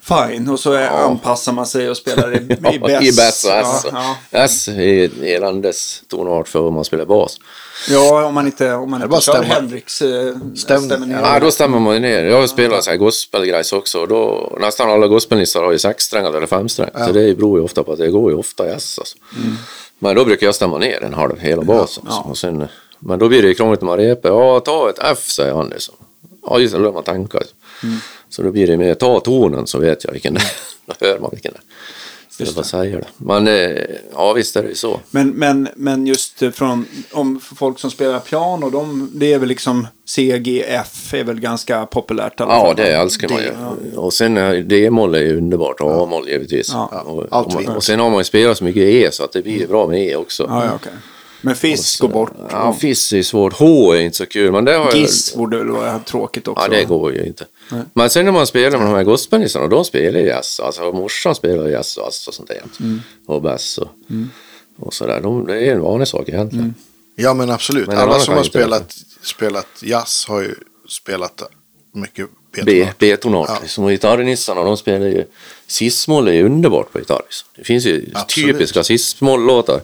[0.07, 0.49] Fine.
[0.49, 3.03] Och så är, anpassar man sig och spelar i, i Ja, bäst.
[3.03, 3.85] I bass och S.
[3.91, 4.39] Ja, ja.
[4.39, 7.37] S är eländes tonart för om man spelar bas.
[7.89, 9.43] ja, om man inte, om man inte bara kör.
[9.43, 11.19] Hendrix äh, Stäm- stämmer ner.
[11.21, 12.23] Ja, då stämmer man ju ner.
[12.23, 13.99] Jag har spelat så här gospelgrejs också.
[13.99, 17.05] Och då, nästan alla gospelnissar har ju sexsträngade eller femsträngade.
[17.05, 18.99] Så det beror ju ofta på att det går ju ofta i S.
[18.99, 19.17] Alltså.
[19.99, 22.03] Men då brukar jag stämma ner en halv hela basen.
[22.09, 22.25] Ja.
[22.29, 22.67] Och sen,
[22.99, 24.29] men då blir det ju krångligt när man repar.
[24.29, 25.95] Ja, ta ett F säger han liksom.
[26.47, 27.39] Ja, just det, då man tänka.
[28.35, 30.51] Så då blir det mer, ta tonen så vet jag vilken det är.
[30.85, 31.57] Då hör man vilken det
[32.43, 32.45] är.
[32.45, 33.07] För att säga det.
[33.17, 33.81] Men eh,
[34.13, 34.99] ja, visst är det ju så.
[35.11, 39.49] Men, men, men just eh, från om folk som spelar piano, de, det är väl
[39.49, 43.97] liksom C, G, F är väl ganska populärt Ja, det älskar man ju.
[43.97, 44.35] Och sen
[44.67, 46.69] D-moll är ju underbart och A-moll givetvis.
[46.73, 49.23] Ja, och, allt och, man, och sen har man ju spelat så mycket E så
[49.23, 50.45] att det blir ju bra med E också.
[50.49, 50.93] Ja, ja, okej.
[51.45, 52.31] Men fisk går bort.
[52.51, 53.53] Ja, Fizz är svårt.
[53.53, 54.51] H är inte så kul.
[54.51, 54.95] Men det har jag...
[54.95, 56.63] Giss borde väl vara tråkigt också.
[56.71, 57.45] Ja, det går ju inte.
[57.93, 60.59] Men sen när man spelar med de här gospelnissarna, de spelar ju jazz.
[60.59, 62.63] Alltså morsan spelar jazz och, och sånt där.
[62.79, 63.01] Mm.
[63.25, 63.87] Och bass och,
[64.79, 65.21] och sådär.
[65.21, 66.63] De, det är en vanlig sak egentligen.
[66.65, 66.75] Mm.
[67.15, 67.87] Ja, men absolut.
[67.87, 70.55] Men Alla som har spelat, spelat jazz har ju
[70.89, 71.41] spelat
[71.91, 72.97] mycket B, B-tonart.
[72.99, 73.49] B-tonart.
[73.49, 73.59] Ja.
[73.61, 73.83] Liksom.
[73.83, 75.25] Och gitarrnissarna, de spelar ju...
[75.67, 77.21] Cis-moll är ju underbart på gitarr.
[77.25, 77.47] Liksom.
[77.55, 78.55] Det finns ju Absolut.
[78.57, 79.81] typiska cis-moll-låtar.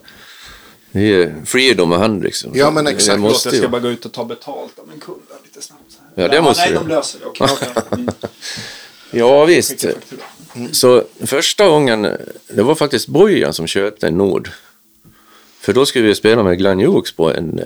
[0.91, 2.45] Det är ju Freedom och Hendrix.
[2.53, 3.19] Ja, men exakt.
[3.19, 5.61] måste Förlåt, jag ju- ska bara gå ut och ta betalt av min kund lite
[5.61, 5.90] snabbt.
[6.15, 6.77] Ja, det måste Nej, du.
[6.77, 7.25] de löser det.
[7.25, 7.47] Okej.
[7.51, 7.83] okej.
[9.13, 9.19] Mm.
[9.19, 9.81] Ja, visst.
[9.81, 10.21] Faktura.
[10.71, 12.01] Så första gången,
[12.47, 14.49] det var faktiskt Bojan som köpte en Nord.
[15.59, 17.65] För då skulle vi spela med Glenn Hughes på, en, eh,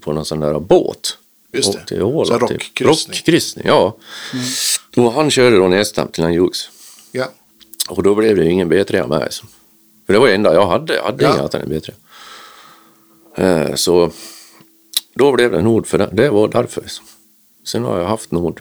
[0.00, 1.18] på någon sån där båt.
[1.52, 1.84] Just det.
[1.86, 2.40] Till Åland.
[2.40, 2.58] Så typ.
[2.80, 3.16] rockkryssning.
[3.18, 3.96] Rockkryssning, ja.
[4.96, 6.68] Och han körde då nedstämt till Glenn Hughes.
[7.12, 7.24] Ja.
[7.88, 9.22] Och då blev det ju ingen B3 med.
[9.22, 9.44] Alltså.
[10.06, 10.94] För det var det enda jag hade.
[10.94, 11.28] Jag hade Ja.
[11.28, 11.90] inget annat än en B3.
[13.70, 14.10] Eh, så,
[15.14, 16.08] då blev det Nord för det.
[16.12, 16.82] Det var därför.
[17.64, 18.60] Sen har jag haft Nord.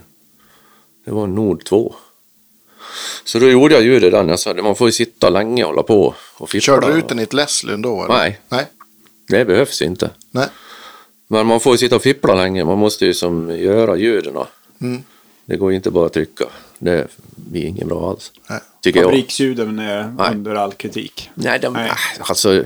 [1.05, 1.95] Det var Nord 2.
[3.23, 4.29] Så då gjorde jag ljudet den.
[4.29, 6.61] Jag sa, man får ju sitta länge och hålla på och fippla.
[6.61, 8.03] Körde du ut den i ett Leslie då?
[8.03, 8.13] Eller?
[8.13, 8.39] Nej.
[8.49, 8.65] Nej.
[9.27, 10.09] Det behövs inte.
[10.31, 10.47] Nej.
[11.27, 12.63] Men man får ju sitta och fippla länge.
[12.65, 14.37] Man måste ju som göra ljuden.
[14.81, 15.03] Mm.
[15.45, 16.45] Det går ju inte bara att trycka.
[16.79, 18.31] Det blir inget bra alls.
[18.49, 18.59] Nej.
[18.81, 19.03] Tycker.
[19.03, 20.31] Fabriksljuden är Nej.
[20.31, 21.29] under all kritik.
[21.33, 21.91] Nej, de, Nej.
[22.19, 22.63] Alltså,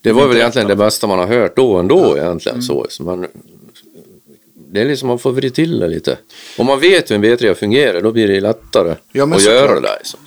[0.00, 2.62] det var väl egentligen det bästa man har hört då ändå egentligen.
[2.62, 3.26] Så, så man,
[4.74, 6.18] det är liksom man får vrida till det lite.
[6.58, 9.80] Om man vet hur en B3 fungerar då blir det lättare Ja, att göra det
[9.80, 9.98] där.
[10.02, 10.18] Så.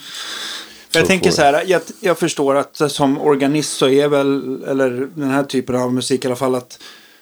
[0.89, 4.63] För jag Så tänker så här, jag, jag förstår att som organist så är väl,
[4.67, 6.79] eller den här typen av musik i alla fall, att,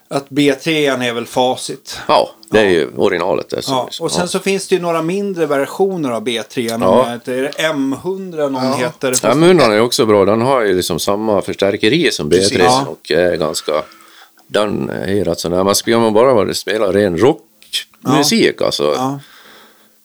[0.07, 0.69] att B3
[1.03, 1.99] är väl facit.
[2.07, 3.49] Ja, det är ju originalet.
[3.49, 6.67] Det, så, Ja, och sen så finns det ju några mindre versioner av B3.
[6.69, 6.77] Ja.
[6.81, 7.33] Ja.
[7.33, 9.15] Är det M100 någon heter?
[9.23, 10.25] Ja, Munnan är också bra.
[10.25, 12.57] Den har ju liksom samma förstärkeri som B3 Precis.
[12.57, 12.85] Ja.
[12.89, 13.71] och är ganska...
[14.47, 15.63] Den är rätt så nära.
[15.63, 18.93] Men ska man bara spela ren rockmusik alltså.
[18.97, 19.19] Ja.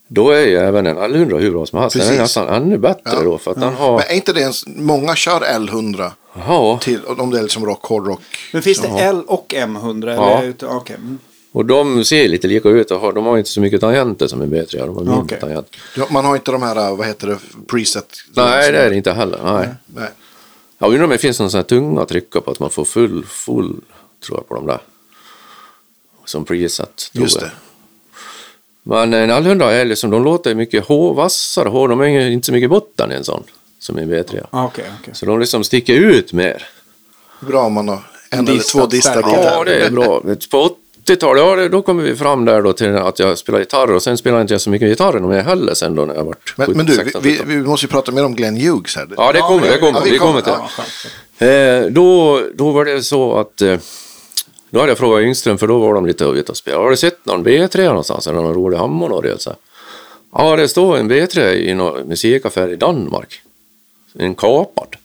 [0.09, 1.97] Då är ju även en L100 hur bra som helst.
[1.97, 3.23] Den är nästan ännu bättre Ja.
[3.23, 3.39] då.
[3.39, 3.93] För att den har...
[3.99, 6.11] Men är inte det ens, många kör L100
[6.47, 8.21] Ja, till, om det är liksom rock, hårdrock.
[8.53, 10.15] Men finns det L och M100?
[10.15, 10.39] Ja.
[10.43, 10.55] Eller?
[10.77, 10.97] Okej.
[10.97, 11.19] Mm.
[11.53, 12.91] och de ser lite lika ut.
[12.91, 14.77] och har- De har inte så mycket tangenter som en B3.
[14.79, 15.41] De har mindre Okej.
[15.41, 15.81] tangenter.
[15.97, 18.07] Ja, Man har inte de här, vad heter det, preset.
[18.35, 19.39] Nej, det är det inte heller.
[19.45, 19.69] Nej.
[19.87, 20.09] Nej.
[20.79, 23.25] Jag undrar om det finns någon sån här tunga trycka på att man får full,
[23.27, 23.77] full,
[24.27, 24.81] tror jag på de där.
[26.25, 26.97] Som preset.
[27.13, 27.45] tror Just jag.
[27.45, 27.53] det.
[28.83, 31.89] Men en L100 är liksom, de låter mycket hår, vassare hår.
[31.89, 33.43] De har ju inte så mycket botten i en sån.
[33.79, 34.47] Som en V3.
[34.51, 35.15] Ah, Okej, okej.
[35.15, 36.67] Så de liksom sticker ut mer.
[37.41, 37.99] Bra om man har
[38.31, 39.45] en eller två gitarrer.
[39.45, 40.21] Ja, det är bra.
[40.51, 43.93] På 80-talet, ja, det- då kommer vi fram där då till att jag spelar gitarr.
[43.93, 46.55] Och sen spelar inte jag så mycket gitarr mer heller sen då när jag varit
[46.57, 47.49] Men, men du, 16, vi, 17.
[47.49, 49.09] vi, vi måste ju prata mer om Glenn Hughes här.
[49.17, 49.99] Ja, det kommer, det kommer.
[49.99, 50.41] Ja, vi kommer.
[50.41, 50.53] till.
[50.53, 53.79] Ja, Eh, då, då var det så att eh,
[54.71, 56.83] då hade jag frågat Yngström för då var de lite ute och spelade.
[56.83, 59.39] Har du sett någon B3 någonstans eller någon rolig hammondorgel?
[59.39, 59.59] så här?
[60.33, 63.41] Ja, det står en B3 i någon musikaffär i Danmark.
[64.19, 64.97] En kapad.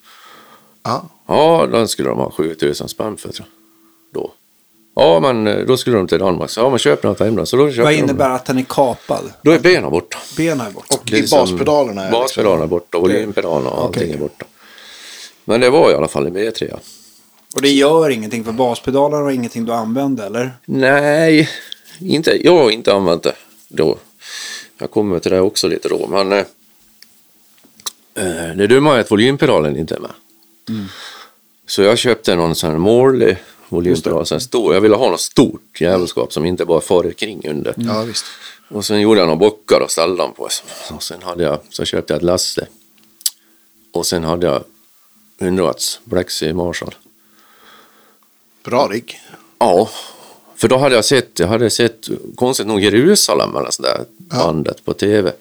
[0.84, 1.06] Ja.
[1.28, 4.22] Ja, den skulle de ha 7000 spänn för tror jag.
[4.22, 4.32] Då.
[4.96, 6.50] Ja, men eh, då skulle de till Danmark.
[6.50, 7.46] Så ja, men köp den till hemma.
[7.46, 8.36] Så då köpte Vad de innebär den.
[8.36, 9.34] att den är kapad?
[9.42, 10.18] Då är benen borta.
[10.38, 10.96] Benen är borta.
[10.96, 14.14] Och är i liksom- baspedalerna är Baspedalerna är borta, volympedalerna och allting Okej.
[14.14, 14.46] är borta.
[15.46, 16.78] Men det var i alla fall en B3.
[17.56, 20.52] Och det gör ingenting för baspedalerna och ingenting du använder, eller?
[20.66, 21.50] Nej,
[22.00, 23.36] inte, jag har inte använt det
[23.68, 23.98] då.
[24.78, 26.46] Jag kommer till det också lite då, men eh,
[28.16, 30.12] eh, det dumma är att volympedalen inte är med.
[31.68, 33.36] Så jag köpte någon sån här Morley
[33.70, 34.74] volympedal, sån stor.
[34.74, 37.74] Jag ville ha något stort jävelskap som inte bara far kring under.
[37.78, 38.26] Ja, visst.
[38.70, 40.50] Och sen gjorde jag några bockar och ställde dem på.
[40.92, 42.68] Och sen hade jag, så köpte jag ett Leslie.
[43.92, 44.64] Och sen hade jag
[45.40, 46.96] 100 watts Blexy Marshall.
[48.66, 49.22] Bra rigg.
[49.60, 49.90] Ja,
[50.56, 54.94] för då hade jag sett, jag hade sett konstigt nog Jerusalem eller sådär bandet på
[54.94, 55.32] tv.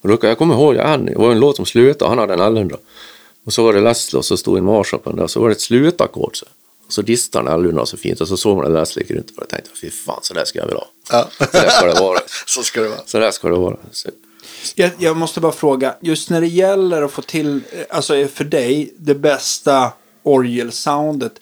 [0.00, 2.40] Och då, jag kommer ihåg en, det var en låt som slutade, han hade en
[2.40, 2.76] L100.
[3.44, 5.40] Och så var det Leslie och så stod en Marshall på den där, och så
[5.40, 6.36] var det ett slutackord.
[6.36, 6.46] Så.
[6.86, 9.30] Och så distade han L100 så fint och så såg man en Leslie gick runt
[9.30, 10.88] och jag tänkte fy fan så där ska jag vilja ha.
[11.10, 11.28] Ja.
[11.38, 12.18] Så där ska det vara.
[12.46, 13.00] Så ska det vara.
[13.06, 13.76] Så där ska det vara.
[13.92, 14.08] Så,
[14.74, 18.44] Jag, jag måste bara fråga, just när det gäller att få till, eh, alltså för
[18.44, 19.92] dig, det bästa
[20.22, 21.32] orgelsoundet.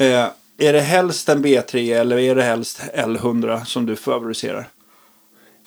[0.00, 0.26] Eh,
[0.58, 4.68] är det helst en B3 eller är det helst L100 som du favoriserar?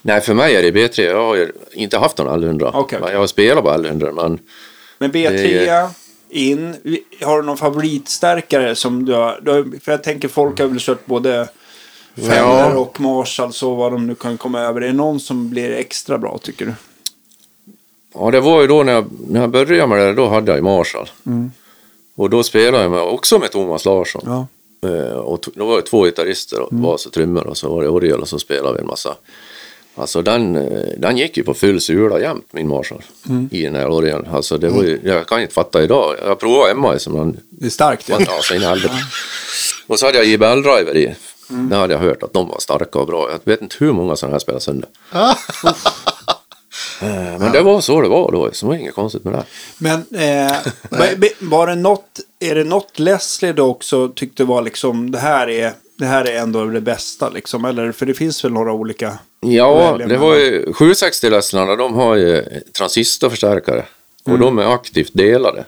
[0.01, 1.01] nej, för mig är det B3.
[1.01, 2.71] Jag har inte haft någon L100.
[2.73, 2.99] Okej.
[3.01, 4.39] Men Jag har spelat på L100 men
[4.97, 5.89] Men B3 Det
[6.31, 6.75] in,
[7.23, 11.47] har du någon favoritstärkare som du har, för jag tänker folk har väl kört både
[12.15, 12.77] Fender Ja.
[12.77, 14.81] och Marshall så vad de nu kan komma över.
[14.81, 16.73] Är det någon som blir extra bra tycker du?
[18.13, 20.57] Ja, det var ju då när jag, när jag började med det, då hade jag
[20.57, 21.09] ju Marshall.
[22.15, 24.21] Och då spelade jag med, också med Thomas Larsson.
[24.25, 24.47] Ja.
[24.83, 27.83] Eh, och t- då var det två gitarrister, och bas och trummor och så var
[27.83, 29.15] det orgel och så spelade vi en massa.
[29.95, 33.01] Alltså den, eh, den gick ju på full sula jämt, min Marshall,
[33.51, 34.27] i den här orgeln.
[34.31, 36.15] Alltså det var ju, jag kan inte fatta idag.
[36.25, 38.51] Jag provade hemma som den Det är starkt.
[38.55, 38.93] in i helvete.
[39.87, 41.15] Och så hade jag JBL-driver i.
[41.69, 43.29] Det hade jag hört att de var starka och bra.
[43.31, 44.89] Jag vet inte hur många sådana här spelade sönder.
[47.01, 49.43] Eh, Men det var så det var då, så det var inget konstigt med det.
[49.77, 50.55] Men eh,
[51.41, 55.73] var- det något, är det något Leslie då också tyckte var liksom det här är,
[55.97, 57.65] det här är ändå det bästa liksom?
[57.65, 59.17] Eller för det finns väl några olika?
[59.41, 62.45] Ja, det var ju 760 Leslanda, de har ju
[62.77, 63.85] transistorförstärkare
[64.23, 65.65] och de är aktivt delade.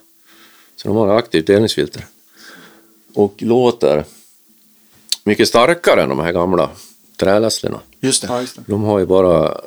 [0.75, 2.05] Så de har aktivt delningsfilter.
[3.15, 4.03] Och låter
[5.23, 6.69] mycket starkare än de här gamla
[7.17, 7.79] trälässlorna.
[7.99, 8.07] Ja,
[8.41, 8.63] just det.
[8.67, 9.61] De har ju bara,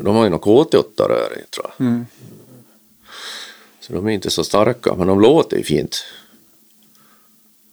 [0.00, 1.86] de har ju något KT8-rör i tror jag.
[1.86, 2.06] Mm.
[3.80, 6.04] Så de är inte så starka, men de låter ju fint.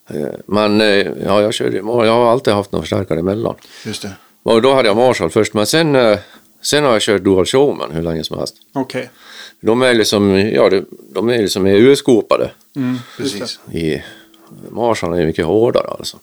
[0.10, 0.88] Eh, Men eh,
[1.26, 3.56] ja, jag körde Jag har alltid haft någon förstärkare emellan.
[3.86, 4.12] Just det.
[4.44, 6.20] Och då hade jag Marshall först, men sen, eh,
[6.62, 8.56] sen har jag kört Dual Showman hur länge som helst.
[8.74, 9.10] Okej.
[9.62, 10.70] De är liksom, ja,
[11.14, 12.52] de- är liksom EU-skopade.
[12.76, 13.60] Mm, Precis.
[13.72, 14.04] i
[14.70, 16.18] Marshall är mycket hårdare alltså.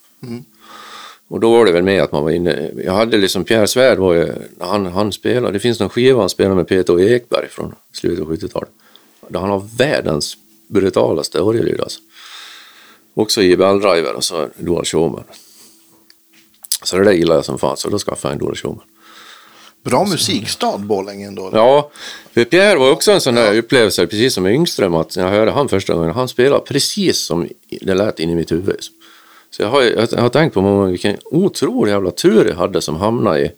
[1.29, 3.97] Och då var det väl med att man var inne, jag hade liksom Pierre Svärd
[3.97, 7.75] var ju, han, han spelade, det finns någon skiva han spelar med Peter Ekberg från
[7.93, 8.69] slutet av 70-talet.
[9.27, 11.99] Där han har världens brutalaste orgelljud alltså.
[13.13, 15.23] Också i Bell Driver och så Dual Showman.
[16.83, 18.83] Så det där gillar jag som fan, så då skaffade jag en Dual Showman.
[19.83, 21.49] Bra musikstad Borlänge ändå.
[21.53, 21.91] Ja,
[22.33, 25.51] för Pierre var också en sån där upplevelse, precis som Yngström, att när jag hörde
[25.51, 27.49] han första gången, han spelade precis som
[27.81, 28.79] det lät in i mitt huvud.
[29.51, 32.95] Så jag har, jag har tänkt på många vilken otrolig jävla tur jag hade som
[32.95, 33.51] hamnade i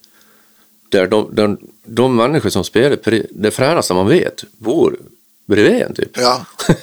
[0.89, 2.97] där de, de, de människor som spelar
[3.31, 4.97] det fränaste man vet bor
[5.45, 6.17] bredvid en typ.
[6.17, 6.45] Ja,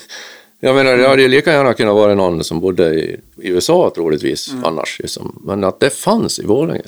[0.60, 3.92] Jag menar, det hade ju lika gärna kunnat vara någon som bodde i, i USA
[3.94, 4.98] troligtvis annars.
[4.98, 5.42] Liksom.
[5.44, 6.82] Men att det fanns i Borlänge.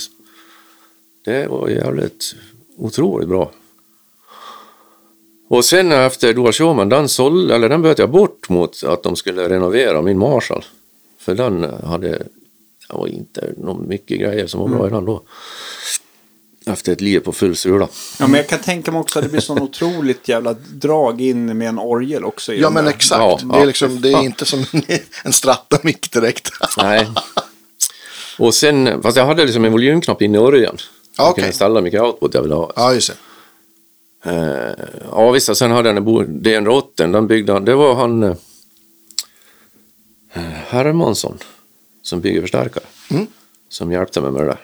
[1.24, 2.34] Det var jävligt
[2.76, 3.50] otroligt bra.
[5.48, 9.16] Och sen efter Dual Showman, den, såld, eller den bytte jag bort mot att de
[9.16, 10.64] skulle renovera min Marshall.
[11.20, 12.26] För den hade, det
[12.88, 15.22] var inte någon mycket grejer som var bra i den då.
[16.66, 17.88] Efter ett liv på full sula.
[18.18, 21.58] Ja, men jag kan tänka mig också att det blir sån otroligt jävla drag in
[21.58, 22.52] med en orgel också.
[22.52, 23.20] i ja men exakt.
[23.20, 23.64] Ja, det är, ja.
[23.64, 24.64] liksom, det är inte som
[25.24, 26.50] en stratta-mick direkt.
[26.76, 27.08] Nej.
[28.38, 30.76] Och sen, fast jag hade liksom en volymknapp in i orgeln.
[31.16, 31.42] Ja, Jag okej.
[31.42, 32.72] kunde ställa mycket output jag ville ha.
[32.76, 33.16] Ja, just det.
[34.30, 37.94] Eh, ja visst, sen hade jag en Bo- DN Rotten, den byggde han, det var
[37.94, 38.34] han eh,
[40.68, 41.38] Hermansson
[42.02, 42.84] som bygger förstärkare.
[43.10, 43.26] Mm.
[43.68, 44.60] Som hjälpte mig med det där.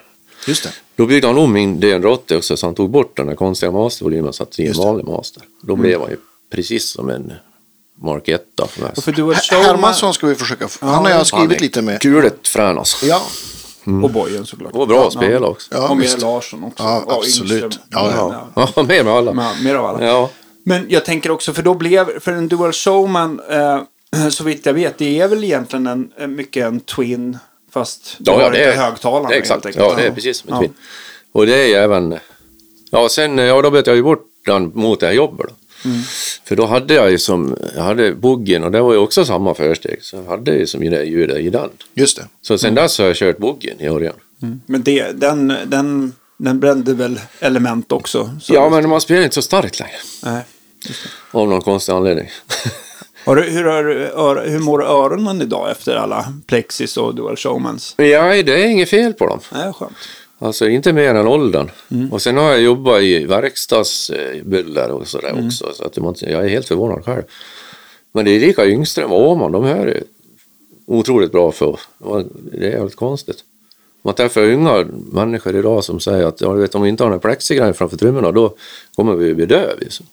[0.47, 0.69] Just det.
[0.95, 3.71] Då byggde han om min DN Rotte också så han tog bort den där konstiga
[3.71, 4.73] mastervolymen och satte i en.
[4.73, 4.85] Mm.
[4.85, 5.43] vanlig master.
[5.61, 6.17] Då blev han ju
[6.51, 7.33] precis som en
[8.01, 10.85] Mark 1 för Showman Hermansson ska vi försöka få.
[10.85, 12.01] Han har jag skrivit är lite med.
[12.01, 13.05] Kuligt frän alltså.
[13.05, 13.21] Ja,
[14.03, 14.75] och Bojen såklart.
[14.75, 15.69] Och bra att spela också.
[15.75, 16.83] ja och med Larsson också.
[16.83, 17.79] Ja, absolut.
[17.89, 18.11] Ja,
[18.55, 19.33] Ja, ja med med alla.
[19.33, 20.05] Ja, mer av alla.
[20.05, 20.29] Ja.
[20.63, 23.81] Men jag tänker också, för då blev, för en Dual Showman, eh,
[24.29, 25.87] så vitt jag vet, det är väl egentligen
[26.17, 27.37] en, mycket en Twin,
[27.71, 29.75] fast du Ja, har det inte är, högtalarna det exakt.
[29.75, 30.61] Ja, det är precis som en Ja.
[30.61, 30.73] twin.
[31.31, 32.19] Och det är även...
[32.91, 35.53] Ja, sen, ja, då bytte jag ju bort den mot det här jobbet då.
[35.89, 36.01] Mm.
[36.43, 39.53] För då hade jag ju som, jag hade boogen och det var ju också samma
[39.53, 39.99] försteg.
[40.01, 41.69] Så jag hade ju som det ljudet i den.
[41.93, 42.27] Just det.
[42.41, 44.15] Så sen dess har jag kört boogen i orgeln.
[44.65, 48.29] Men det, den, den, den brände väl element också?
[48.41, 49.97] Så Ja, men man spelar inte så starkt längre.
[50.23, 50.43] Nej.
[51.31, 52.29] Av någon konstig anledning.
[53.35, 53.63] Du, hur,
[54.15, 57.93] har, hur mår öronen idag efter alla Plexis och Dual Showmans?
[57.97, 59.39] ja, det är inget fel på dem.
[59.53, 59.93] Nej, skönt.
[60.39, 61.71] Alltså inte mer än åldern.
[61.91, 62.11] Mm.
[62.13, 65.47] Och sen har jag jobbat i verkstadsbuller och sådär Mm.
[65.47, 65.65] också.
[65.73, 67.23] Så att man, jag är helt förvånad själv.
[68.11, 70.03] Men det är lika Yngström och Åhman, de här är
[70.85, 71.79] otroligt bra för.
[72.51, 73.37] Det är jävligt konstigt.
[74.01, 77.19] Man träffar unga människor idag som säger att ja, vet, om vi inte har en
[77.19, 78.55] plexigrej framför trummorna då
[78.95, 79.73] kommer vi bli döva.
[79.79, 80.05] Liksom.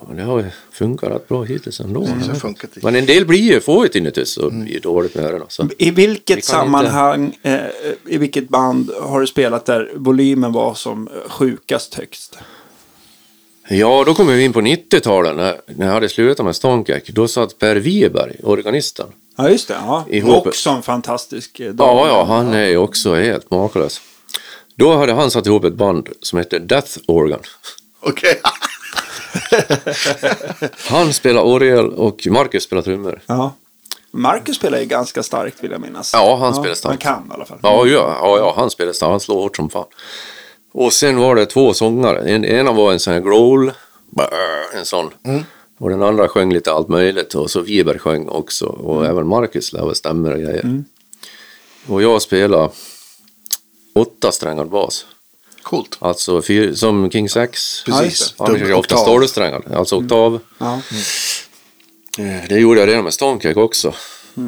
[0.00, 2.00] Ja, men det har ju funkat rätt bra hittills ändå.
[2.00, 2.70] Det har funkat.
[2.82, 4.64] Men en del blir ju, får ju tinnitus och Mm.
[4.64, 5.46] blir dåligt med öronen.
[5.48, 5.68] Så.
[5.78, 7.60] I vilket Vi sammanhang, eh,
[8.06, 12.38] i vilket band har du spelat där volymen var som sjukast högst?
[13.68, 17.08] Ja, då kommer vi in på 90-talet när, när jag hade slutat med Stonkek.
[17.08, 19.06] Då satt Per Wiberg, organisten.
[19.36, 19.74] Ja, just det.
[19.74, 20.04] Ja.
[20.10, 20.46] Ihop.
[20.46, 21.96] Också en fantastisk eh, Ja, dam.
[22.08, 24.00] ja, han är ju också helt makalös.
[24.74, 27.40] Då hade han satt ihop ett band som hette Death Organ.
[28.00, 28.40] Okej.
[30.88, 33.20] Han spelar orgel och Marcus spelar trummor.
[33.26, 33.54] Ja.
[34.10, 36.10] Marcus spelar ju ganska starkt vill jag minnas.
[36.12, 37.04] Ja, han spelar starkt.
[37.04, 37.58] Han kan i alla fall.
[37.62, 39.10] Ja, ja, ja, ja han spelar starkt.
[39.10, 39.86] Han slår hårt som fan.
[40.72, 42.28] Och sen var det två sångare.
[42.28, 43.72] En, ena var en sån här growl,
[44.74, 45.10] en sån.
[45.78, 47.34] Och den andra sjöng lite allt möjligt.
[47.34, 48.66] Och så Wiberg sjöng också.
[48.66, 50.84] Och även Marcus lärde stämmer och grejer.
[51.86, 52.70] Och jag spelade
[53.94, 55.06] åtta strängad bas.
[55.66, 55.96] Coolt.
[55.98, 57.84] Alltså fyr, som King Sax.
[57.84, 58.34] Precis.
[58.38, 58.96] Kör ju ofta Oktav.
[59.04, 60.40] stålsträngad, alltså oktav.
[60.58, 60.80] Ja.
[62.18, 63.88] Eh, Det gjorde jag redan med Stonekick också.
[64.36, 64.42] Eh,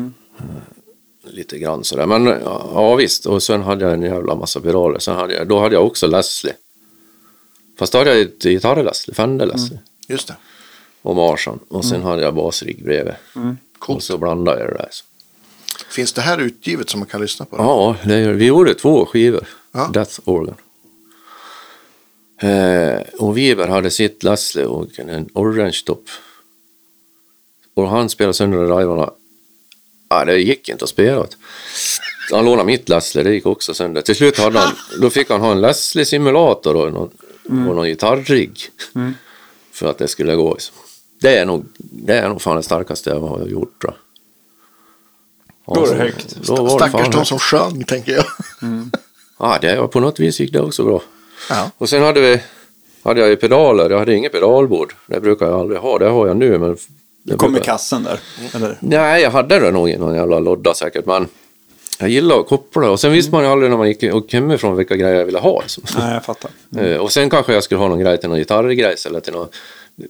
[1.30, 2.06] Lite grann sådär.
[2.06, 4.98] Men ja, ja visst, och sen hade jag en jävla massa piraler.
[4.98, 6.54] Sen hade jag, då hade jag också Leslie.
[7.78, 9.78] Fast då hade jag ett gitarr-Leslie, Fender-Leslie.
[10.08, 10.36] Just det.
[11.02, 11.58] Och Marsan.
[11.68, 13.14] Och sen hade jag basrigg bredvid.
[13.34, 13.42] Och
[13.78, 14.02] Coolt.
[14.04, 14.88] så blandade jag det där.
[15.90, 17.56] Finns det här utgivet som man kan lyssna på?
[17.56, 19.46] Ja, det, gör- vi gjorde två skivor.
[19.72, 19.90] Ja.
[19.94, 20.54] Death Organ.
[22.40, 26.04] Eh, och Wiber hade sitt Leslie och en orange top.
[27.74, 29.10] Och han spelade sönder drivarna.
[30.08, 31.26] Ah, det gick inte att spela.
[32.32, 34.00] Han lånade mitt Leslie, det gick också sönder.
[34.02, 37.10] Till slut hade han, då fick han ha en Leslie-simulator och någon,
[37.44, 38.58] och någon gitarrigg.
[39.72, 40.54] För att det skulle gå.
[40.54, 40.74] liksom.
[41.20, 43.80] Det är nog, det är nog fan det starkaste jag har gjort.
[43.82, 43.94] Tror
[45.66, 45.74] jag.
[45.74, 46.36] Då är det så- högt.
[46.46, 48.24] Då var det Stackars de som sjöng, tänker jag.
[49.38, 51.02] Ja, det, på något vis gick det också bra.
[51.50, 51.70] Ja.
[51.78, 52.40] Och sen hade vi
[53.02, 53.90] hade jag ju pedaler.
[53.90, 54.94] Jag hade inget pedalbord.
[55.06, 55.98] Det brukar jag aldrig ha.
[55.98, 56.58] Det har jag nu.
[56.58, 56.76] Men
[57.22, 58.20] det Kom i brukar- kassen där.
[58.54, 58.76] Eller?
[58.80, 61.06] Nej, jag hade det nog i någon jävla lodda säkert.
[61.06, 61.28] Men
[62.00, 62.90] jag gillar att koppla.
[62.90, 65.38] Och sen visste man ju aldrig när man gick och hemifrån vilka grejer jag ville
[65.38, 65.60] ha.
[65.60, 65.84] Liksom.
[65.98, 66.50] Nej, jag fattar.
[66.78, 69.48] Eh, Och sen kanske jag skulle ha någon grej till någon gitarrgrejs eller till någon...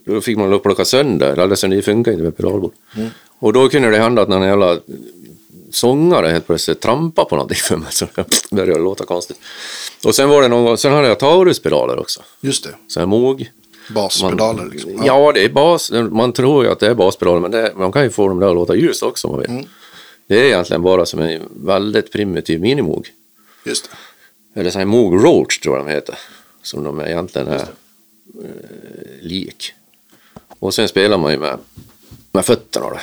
[0.05, 2.71] Då fick man plocka sönder, eller så det funkar inte med pedalbord.
[3.39, 4.77] Och då kunde det hända att någon jävla
[5.71, 9.37] sångare helt plötsligt trampade på någonting för mig så det började låta konstigt.
[10.05, 12.21] Och sen var det någon gång, sen hade jag Taurus-pedaler också.
[12.41, 12.75] Just det.
[12.87, 13.51] Så här Moog.
[13.89, 15.01] Baspedaler liksom.
[15.05, 15.31] Ja.
[15.31, 15.91] det är bas.
[15.91, 18.47] Man tror ju att det är baspedaler men det, man kan ju få dem där
[18.47, 19.67] att låta ljust också om man vill.
[20.27, 23.07] Det är egentligen bara som en väldigt primitiv minimoog.
[23.65, 23.89] Just
[24.53, 24.59] det.
[24.59, 26.15] Eller så här Moog Roach tror jag de heter.
[26.61, 27.61] Som de egentligen är
[28.43, 29.73] eh, lik.
[30.59, 31.57] Och sen spelar man ju med,
[32.31, 32.89] med fötterna.
[32.89, 32.99] Då.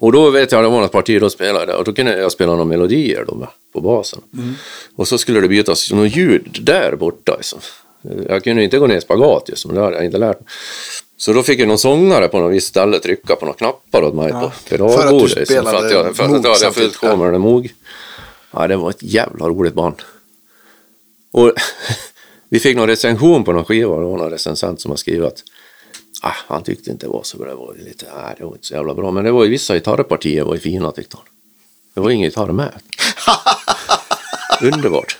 [0.00, 2.50] Och då vet jag, det var något parti då spelade och då kunde jag spela
[2.52, 4.20] några melodier då på basen.
[4.96, 7.36] Och så skulle det bytas något ljud där borta.
[7.36, 7.60] Liksom.
[8.28, 10.48] Jag kunde inte gå ner i spagat just, men det hade jag inte lärt mig.
[11.16, 14.14] Så då fick jag någon sångare på något visst ställe trycka på några knappar åt
[14.14, 15.36] mig på pedalbordet.
[15.36, 17.40] liksom, spelade för att jag, för att Moog jag hade samtidigt, fullt sjå med den
[17.40, 17.74] Moog.
[18.50, 20.02] Ja, det var ett jävla roligt band.
[21.32, 21.52] Och
[22.48, 25.42] vi fick någon recension på någon skiva, det var någon recensent som har skrivit att
[26.20, 28.66] ah, han tyckte inte det var så bra, det var lite, nej, det var inte
[28.66, 29.10] så jävla bra.
[29.10, 31.26] Men det var ju vissa gitarrpartier var ju fina tyckte han.
[31.94, 32.72] Det var ingen gitarr med.
[34.62, 35.18] Underbart.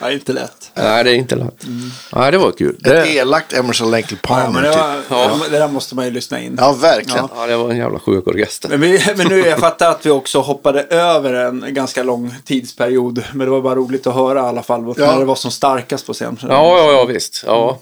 [0.00, 0.70] Ja, inte lätt.
[0.74, 1.64] Nej, det är inte lätt.
[2.12, 2.74] Nej, det var kul.
[2.76, 5.10] Ett Det, elakt Emerson Lake Ja, men Palmer det, typ.
[5.10, 5.40] var, Ja.
[5.50, 6.56] det där måste man ju lyssna in.
[6.60, 7.28] Ja, verkligen.
[7.36, 8.68] ja, det var en jävla sjuk orkester.
[8.68, 13.24] Men, vi, men nu, jag fattar att vi också hoppade över en ganska lång tidsperiod.
[13.34, 14.94] Men det var bara roligt att höra i alla fall.
[14.96, 15.06] Ja.
[15.12, 16.38] När det var som starkast på scen.
[16.42, 17.42] Ja, ja, ja, visst.
[17.46, 17.78] Ja,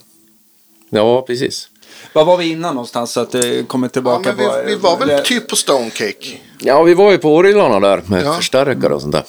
[0.90, 1.68] ja precis.
[2.12, 3.12] Var var vi innan någonstans?
[3.12, 6.38] Så att det kommer Ja, tillbaka men vi, vi var väl det- typ på Stonecake.
[6.58, 8.34] Ja, vi var ju på orglarna där med Ja.
[8.34, 9.24] förstärkare och sånt där.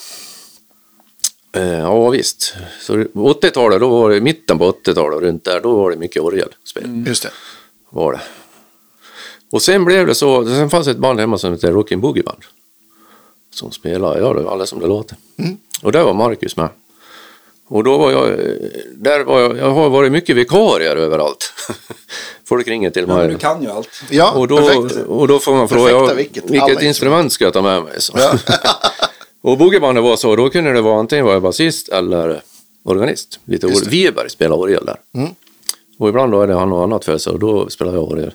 [1.53, 2.53] Eh, ja, visst.
[2.81, 6.21] Så 80-talet, då var det mitten på 80-talet och runt där, då var det mycket
[6.21, 7.03] orgelspel.
[7.07, 7.29] Just det.
[7.89, 8.21] Var det.
[9.51, 12.43] Och sen blev det så, sen fanns ett band hemma som hette Rockin' Boogie Band.
[13.53, 15.17] Som spelade, ja det var alla som det låter.
[15.83, 16.69] Och där var Marcus med.
[17.71, 18.39] Och då var jag,
[18.95, 21.53] där var jag, jag har varit mycket vikarier överallt.
[22.45, 23.17] Folk ringer till Ja, mig.
[23.17, 23.89] men du kan ju allt.
[24.09, 25.07] Ja, Och då, perfekt.
[25.07, 26.49] och då får man fråga, Perfekta ja, vilket?
[26.49, 27.93] vilket, instrument ska jag ta med mig?
[27.97, 28.13] Så.
[29.41, 32.41] och boogiebandet var så, då kunde det vara antingen vara basist eller
[32.83, 33.39] organist.
[33.45, 34.97] Lite or- Wiberg spelar orgel där.
[35.13, 35.29] Mm.
[35.99, 38.33] Och ibland då är det han något annat för sig och då spelar jag orgel.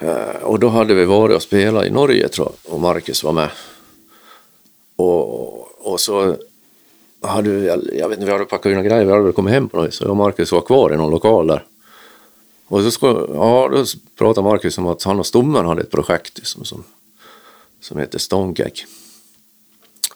[0.00, 3.32] Eh, och då hade vi varit och spelat i Norge tror jag och Marcus var
[3.32, 3.48] med.
[4.96, 6.36] Och, och så
[7.22, 7.66] hade vi,
[7.98, 9.76] jag vet inte, vi hade packat in några grejer, vi hade väl kommit hem på
[9.76, 9.94] något.
[9.94, 11.64] Så jag och Marcus var kvar i någon lokal där.
[12.66, 13.84] Och så ska, ja, då
[14.18, 16.84] pratade Marcus om att han och Stommen hade ett projekt liksom, som,
[17.80, 18.86] som heter Stonecake.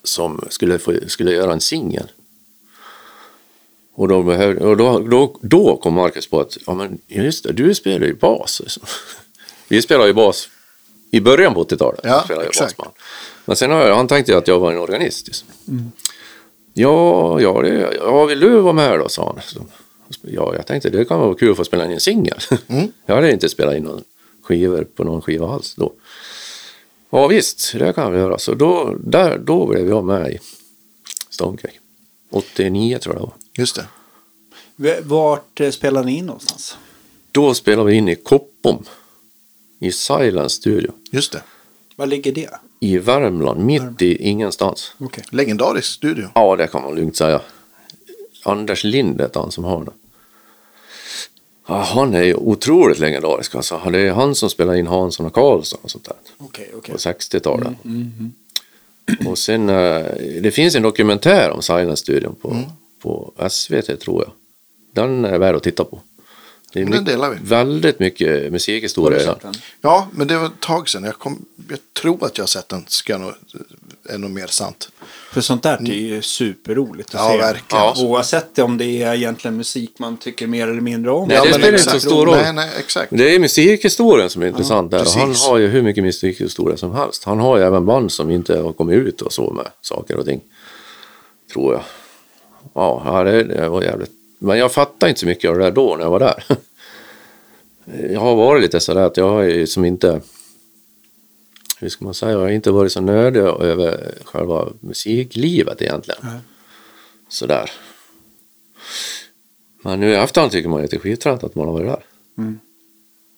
[0.02, 2.10] Som skulle, få, skulle göra en singel.
[3.94, 7.52] Och, då, behövde, och då, då, då kom Marcus på att, ja men just det,
[7.52, 8.60] du spelar ju bas.
[8.60, 8.82] Liksom.
[9.68, 10.48] Vi spelade ju bas
[11.10, 12.00] i början på 80-talet.
[12.02, 12.90] Ja, spelade jag basband.
[13.44, 15.26] Men sen har jag, han tänkte att jag var en organist.
[15.26, 15.48] Liksom.
[16.74, 19.42] Ja, ja, det, ja, vill du vara med då, sa han.
[19.42, 19.66] Så,
[20.22, 22.38] ja, jag tänkte det kan vara kul att få spela in en singel.
[23.06, 24.04] Jag hade inte spelat in någon
[24.42, 25.92] skivor på någon skiva alls då.
[27.10, 28.38] Ja visst, det kan vi göra.
[28.38, 30.38] Så då, där, då blev jag med i
[31.30, 31.78] Stonecake.
[32.30, 33.34] 89 tror jag det var.
[33.52, 33.76] Just
[34.76, 35.00] det.
[35.02, 36.76] Vart eh, spelar ni in någonstans?
[37.32, 38.84] Då spelade vi in i Koppom.
[39.78, 40.92] I Silence Studio.
[41.10, 41.42] Just det.
[41.96, 42.50] Var ligger det?
[42.84, 44.94] I Värmland, mitt i ingenstans.
[44.98, 45.24] Okej.
[45.30, 46.28] Legendarisk studio.
[46.34, 47.40] Ja, det kan man lugnt säga.
[48.42, 49.94] Anders Lind heter han som har den.
[51.66, 53.54] Ja, han är ju otroligt legendarisk.
[53.54, 53.80] Alltså.
[53.92, 56.16] Det är han som spelar in Hansson och Karlsson och sånt där.
[56.38, 56.92] Okej, okej.
[56.92, 57.72] På 60-talet.
[59.26, 60.06] Och sen, eh,
[60.42, 62.56] det finns en dokumentär om Silence-studion på,
[63.02, 64.32] på SVT tror jag.
[64.92, 66.00] Den är värd att titta på.
[66.74, 67.36] Det är den delar vi.
[67.42, 69.36] väldigt mycket Har du musikhistoria?
[69.80, 71.04] Ja, men det var ett tag sedan.
[71.04, 72.84] Jag, kom, jag tror att jag har sett den.
[72.88, 73.32] Ska jag nog,
[74.08, 74.88] är nog mer sant.
[75.32, 77.38] För sånt där det är ju superroligt att Ja, se.
[77.38, 77.84] verkligen.
[77.84, 77.94] Ja.
[77.98, 81.28] Oavsett om det är egentligen musik man tycker mer eller mindre om.
[81.28, 82.36] Nej, Ja, det spelar inte så stor roll.
[82.36, 83.08] Nej, nej, exakt.
[83.16, 85.00] Det är musikhistorien som är intressant där.
[85.00, 87.24] Och Han har ju hur mycket musikhistoria som helst.
[87.24, 90.24] Han har ju även band som inte har kommit ut och så med saker och
[90.26, 90.40] ting.
[91.52, 91.82] Tror jag.
[92.74, 94.10] Ja, ja, det, det var jävligt.
[94.38, 96.44] Men jag fattade inte så mycket av det där då när jag var där.
[98.10, 100.20] Jag har varit lite sådär att jag har ju som inte
[101.78, 106.20] hur ska man säga, jag har inte varit så nödig över själva musiklivet egentligen.
[106.22, 106.38] Nej.
[107.28, 107.70] Sådär.
[109.82, 111.86] Men nu i efterhand tycker man ju att det är skittränt att man har varit
[111.86, 112.04] där.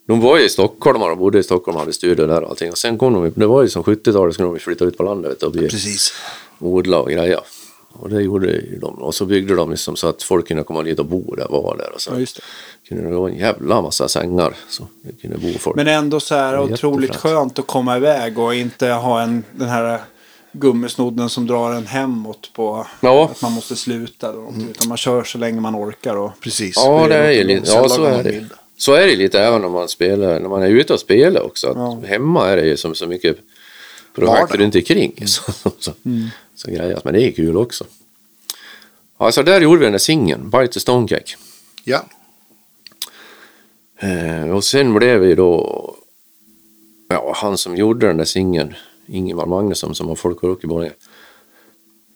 [0.07, 2.71] de var ju i Stockholm och bodde i Stockholm och hade studio där och allting.
[2.71, 5.43] Och sen kom de, det var ju som 70-talet skulle de flytta ut på landet
[5.43, 6.13] och bli, Precis.
[6.59, 7.41] odla och greja.
[8.01, 8.95] Och det gjorde ju de.
[8.95, 11.77] Och så byggde de liksom så att folk kunde komma dit och bo där, vara
[11.77, 11.93] där.
[11.95, 12.43] Och så Ja, just det.
[12.89, 14.57] kunde det vara en jävla massa sängar.
[14.69, 15.77] Så det kunde bo folk.
[15.77, 20.01] Men ändå så här otroligt skönt att komma iväg och inte ha en, den här
[20.53, 23.29] gummisnodden som drar en hemåt på Ja.
[23.31, 24.29] att man måste sluta.
[24.29, 26.17] Eller någonting, Utan man kör så länge man orkar.
[26.17, 26.77] Och, Precis.
[26.77, 28.45] Ja, det är ju lite, ja så är det.
[28.79, 31.73] Så är det lite även när man spelar, när man är ute och spelar också.
[31.75, 32.01] Ja.
[32.07, 33.37] Hemma är det ju som så mycket
[34.15, 35.23] projekt runt omkring.
[35.27, 35.93] Så, så,
[36.57, 37.05] så grejas.
[37.05, 37.85] Men det är kul också.
[39.17, 41.37] Alltså där gjorde vi den där singeln, Bite the Stone Cake.
[41.85, 42.05] Ja.
[43.99, 45.95] Eh, och sen blev vi då,
[47.09, 48.75] ja han som gjorde den där singeln,
[49.07, 50.93] Ingemar Magnusson som har folkrock i Borlänge.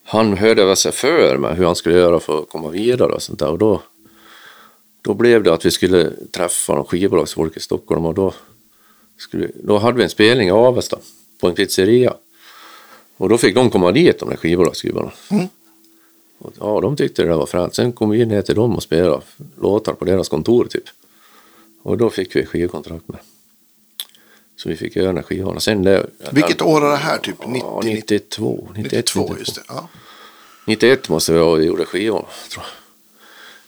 [0.04, 3.22] Han hörde väl sig för med hur han skulle göra för att komma vidare och
[3.22, 3.50] sånt där.
[3.50, 3.82] Och då,
[5.02, 8.34] då blev det att vi skulle träffa någon skivbolagsfolk i Stockholm och då,
[9.16, 10.98] skulle, då hade vi en spelning i Avesta
[11.40, 12.14] på en pizzeria.
[13.20, 15.12] Och då fick de komma dit, de där skivbolagsgubbarna.
[16.38, 17.74] Och, ja, de tyckte det där var fränt.
[17.74, 19.22] Sen kom vi ner till dem och spelade
[19.60, 20.84] låtar på deras kontor typ.
[21.82, 23.18] Och då fick vi skivkontrakt med.
[24.56, 25.60] Så vi fick göra den här skivan.
[25.60, 27.18] Sen det, Vilket år är det här?
[27.18, 28.68] Typ 90, Ja, 92.
[28.76, 29.62] 91, 92, just det.
[29.68, 29.88] Ja.
[30.66, 32.24] 91 måste vi ha vi gjorde skivan.
[32.50, 32.72] Tror jag.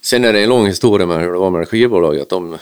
[0.01, 2.29] Sen är det en lång historia med hur det var med skivbolaget.
[2.29, 2.59] De,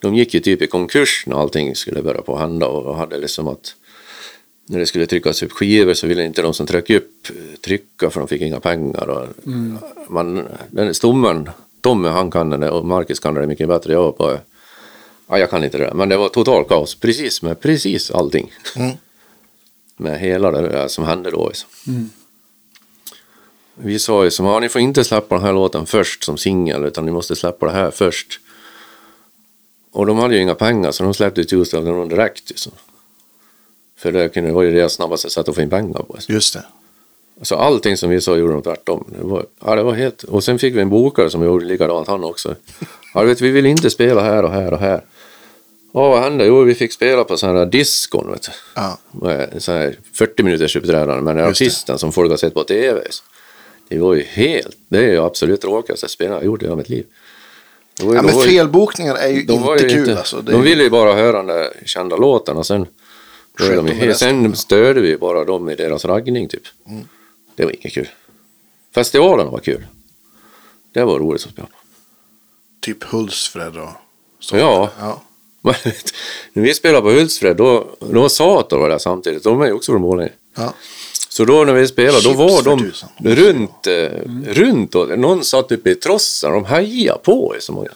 [0.00, 3.18] de gick ju typ i konkurs när allting skulle börja på att hända och hade
[3.18, 3.74] liksom att
[4.66, 8.10] när det skulle tryckas upp skivor så ville inte de som tryckte upp eh, trycka
[8.10, 9.08] för de fick inga pengar.
[9.08, 9.28] Och
[10.08, 11.50] man, den stommen,
[11.80, 13.92] Tommy han kan det och Marcus kan det mycket bättre.
[13.92, 14.38] Jag, bara,
[15.28, 15.94] ja, jag kan inte det där.
[15.94, 18.52] Men det var total kaos precis med precis allting.
[19.96, 21.48] med hela det där som hände då.
[21.48, 21.70] Liksom.
[23.74, 26.84] Vi sa ju som, ja, ni får inte släppa den här låten först som singel
[26.84, 28.40] utan ni måste släppa det här först.
[29.90, 32.48] Och de hade ju inga pengar så de släppte the Moon direkt.
[32.48, 32.72] Liksom.
[33.98, 36.16] För det kunde vara ju deras snabbaste sätt att få in pengar på.
[36.28, 36.64] Just det.
[37.42, 39.04] Så allting som vi sa gjorde de tvärtom.
[39.18, 40.22] Det var, ja, det var helt...
[40.22, 42.54] Och sen fick vi en bokare som gjorde likadant han också.
[43.14, 45.04] Ja, vet, vi vill inte spela här och här och här.
[45.92, 46.46] Ja, vad hände?
[46.46, 48.50] Jo, vi fick spela på sådana här diskon, vet du.
[48.74, 48.98] Ja.
[49.10, 53.00] Med så här 40 minuters uppträdande med den artisten som folk har sett på tv.
[53.88, 54.76] Det var ju helt...
[54.88, 57.04] Det är ju absolut tråkigaste spelet jag gjort i hela mitt liv.
[58.02, 60.36] Var ju- ja, men var felbokningar är ju var inte ju kul inte, alltså.
[60.40, 62.86] Det De ju- ville ju bara höra den där kända låten och sen,
[63.56, 64.54] då är Sköt de ju sen ja.
[64.54, 66.62] störde vi bara dem i deras raggning typ.
[66.86, 67.08] Mm.
[67.54, 68.08] Det var inget kul.
[68.94, 69.86] Festivalen var kul.
[70.92, 71.76] Det var roligt att spela på.
[72.80, 73.88] Typ Hultsfred och
[74.40, 74.56] så.
[74.56, 74.90] Ja.
[74.98, 75.22] ja.
[75.60, 75.74] Men
[76.52, 79.44] när vi spelade på Hultsfred, då, då var Sator var där samtidigt.
[79.44, 80.32] De är ju också från Borlänge.
[80.56, 80.74] Ja.
[81.28, 84.10] Så då när vi spelade, då Chips var för de runt, eh,
[84.46, 87.88] runt och någon satt uppe i trossen och de hejade på i så många.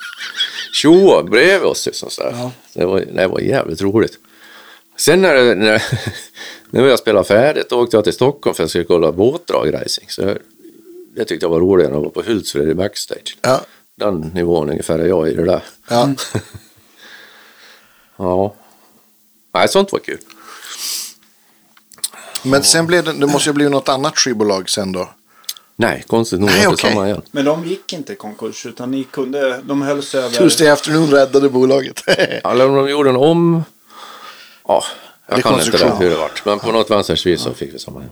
[0.72, 2.50] Tjoa bredvid oss liksom så där.
[2.74, 4.18] Det, var, det var jävligt roligt.
[5.00, 5.82] Sen när, när,
[6.70, 10.08] när vi spelade färdigt, åkte jag till Stockholm för att jag skulle kolla båtdrag racing.
[10.08, 10.38] Så jag,
[11.16, 13.36] det tyckte jag var roligare än att vara på Hultsfred i backstage.
[13.42, 13.60] Ja.
[13.96, 15.62] Den nivån ungefär är jag i det där.
[15.88, 16.08] Ja.
[18.16, 18.54] Ja.
[19.54, 20.18] Nej, sånt var kul.
[22.42, 25.10] Men sen blev det, det måste ju bli något annat skivbolag sen då.
[25.76, 26.90] Nej, konstigt nog Nej, var det okej.
[26.90, 27.22] samma igen.
[27.30, 30.36] Men de gick inte i konkurs utan ni kunde, de höll sig över.
[30.36, 32.02] Tuesday Afternoon räddade bolaget.
[32.44, 33.64] Om de gjorde en om...
[34.70, 34.84] Ja,
[35.28, 36.44] jag kan inte det hur det vart.
[36.46, 38.10] Men på något vänsters vis så fick vi samma igen.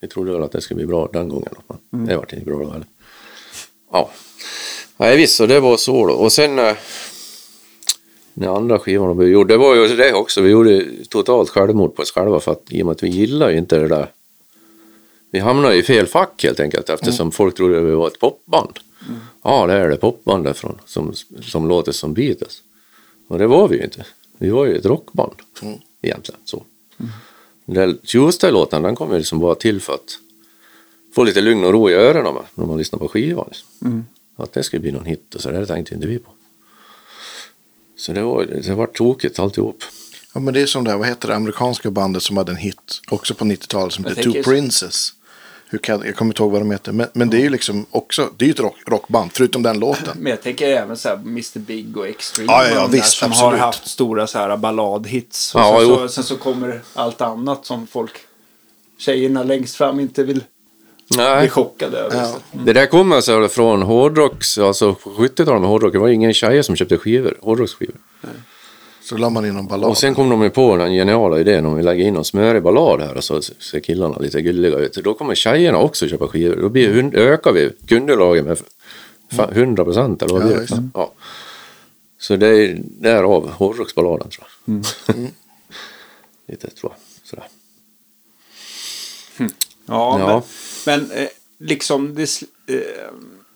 [0.00, 1.48] Vi trodde väl att det skulle bli bra den gången.
[1.68, 2.06] Men Mm.
[2.06, 2.86] det vart inte bra då heller.
[3.92, 4.10] Ja.
[4.96, 6.14] Nej visst, så det var så då.
[6.14, 6.58] Och sen...
[6.58, 6.76] eh,
[8.34, 10.40] När andra skivan vi gjorde, det var ju det också.
[10.40, 13.50] Vi gjorde totalt självmord på oss själva för att i och med att vi gillar
[13.50, 14.10] ju inte det där.
[15.30, 17.30] Vi hamnade i fel fack helt enkelt eftersom Mm.
[17.32, 18.78] folk trodde vi var ett popband.
[19.42, 22.62] Ja, det är det popbandet från, som, som låter som Beatles.
[23.28, 24.06] Och det var vi ju inte.
[24.38, 25.32] Vi var ju ett rockband
[25.62, 25.78] Mm.
[26.02, 26.40] egentligen.
[26.44, 26.64] Så.
[27.64, 30.18] Där Tuesday-låten den kom ju liksom bara till för att
[31.14, 33.44] få lite lugn och ro i öronen med, när man lyssnar på skivan.
[33.48, 34.04] Liksom.
[34.36, 36.30] Att det skulle bli någon hit och så där tänkte inte vi på.
[37.96, 39.82] Så det var, det var tråkigt alltihop.
[40.34, 42.56] Ja, men det är som det här, vad heter det amerikanska bandet som hade en
[42.56, 45.12] hit också på 90-talet som heter Two tänker- Princes.
[45.68, 47.86] Hur kan, jag kommer inte ihåg vad de heter, men, men det är ju liksom
[47.90, 50.18] också, det är ju ett rock, rockband, förutom den låten.
[50.18, 52.52] Men jag tänker även så här Mr Big och Extreme.
[52.52, 53.52] Ja, ja, ja, visst, som absolut.
[53.52, 55.54] har haft stora så här balladhits.
[55.54, 58.12] Och Ja, sen, så, sen så kommer allt annat som folk,
[58.98, 60.44] tjejerna längst fram inte vill
[61.08, 62.16] bli Nej, chockade över.
[62.16, 62.26] Ja.
[62.26, 62.38] Så.
[62.52, 66.62] det där kommer alltså från hårdrocks, alltså på 70-talet med hårdrock, det var ingen tjejer
[66.62, 67.94] som köpte skivor, hårdrocksskivor.
[69.08, 69.90] Så la man in någon ballad.
[69.90, 72.62] Och sen kom de ju på den geniala idén om vi lägger in någon smörig
[72.62, 74.92] ballad här och så ser killarna lite gulliga ut.
[74.94, 76.56] Då kommer tjejerna också köpa skivor.
[76.56, 76.96] Då blir, Mm.
[76.96, 78.58] hund- ökar vi kundunderlaget med
[79.32, 80.88] fa- 100 procent eller vad Ja, blir det?
[80.94, 81.12] Ja.
[82.18, 84.84] Så det är därav hårdrocksballaden tror jag.
[86.48, 87.28] Lite tror jag.
[87.28, 87.44] Sådär.
[89.86, 90.42] Ja, Ja.
[90.86, 91.28] men, men eh,
[91.58, 92.42] liksom det,
[92.74, 92.80] eh,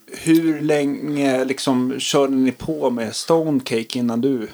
[0.06, 4.48] hur länge liksom körde ni på med Stonecake innan du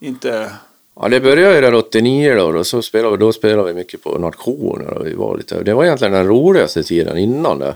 [0.00, 0.52] inte...
[0.94, 4.02] Ja, det började ju där 89 då, och så spelade vi, då spelade vi mycket
[4.02, 4.90] på nationer.
[4.94, 7.74] Och vi var lite, det var egentligen den roligaste tiden innan det.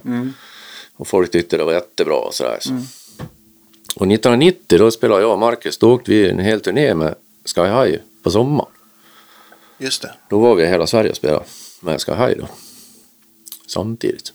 [0.96, 2.58] Och folk tyckte det var jättebra och sådär.
[2.60, 2.72] Så.
[3.96, 7.14] Och 1990 då spelade jag och Marcus, då åkte vi en hel turné med
[7.54, 8.70] Sky High på sommaren.
[9.78, 10.14] Just det.
[10.28, 11.44] Då var vi i hela Sverige och spelade
[11.80, 12.46] med Sky High då.
[13.66, 14.32] Samtidigt.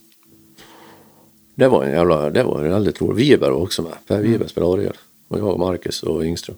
[1.56, 3.18] Det var en jävla, det var väldigt roligt.
[3.18, 3.94] Wiberg var också med.
[4.08, 4.98] Per Wiberg spelade orgel.
[5.28, 6.58] Och jag och Marcus och Yngström.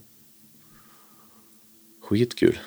[2.12, 2.59] Skitkul.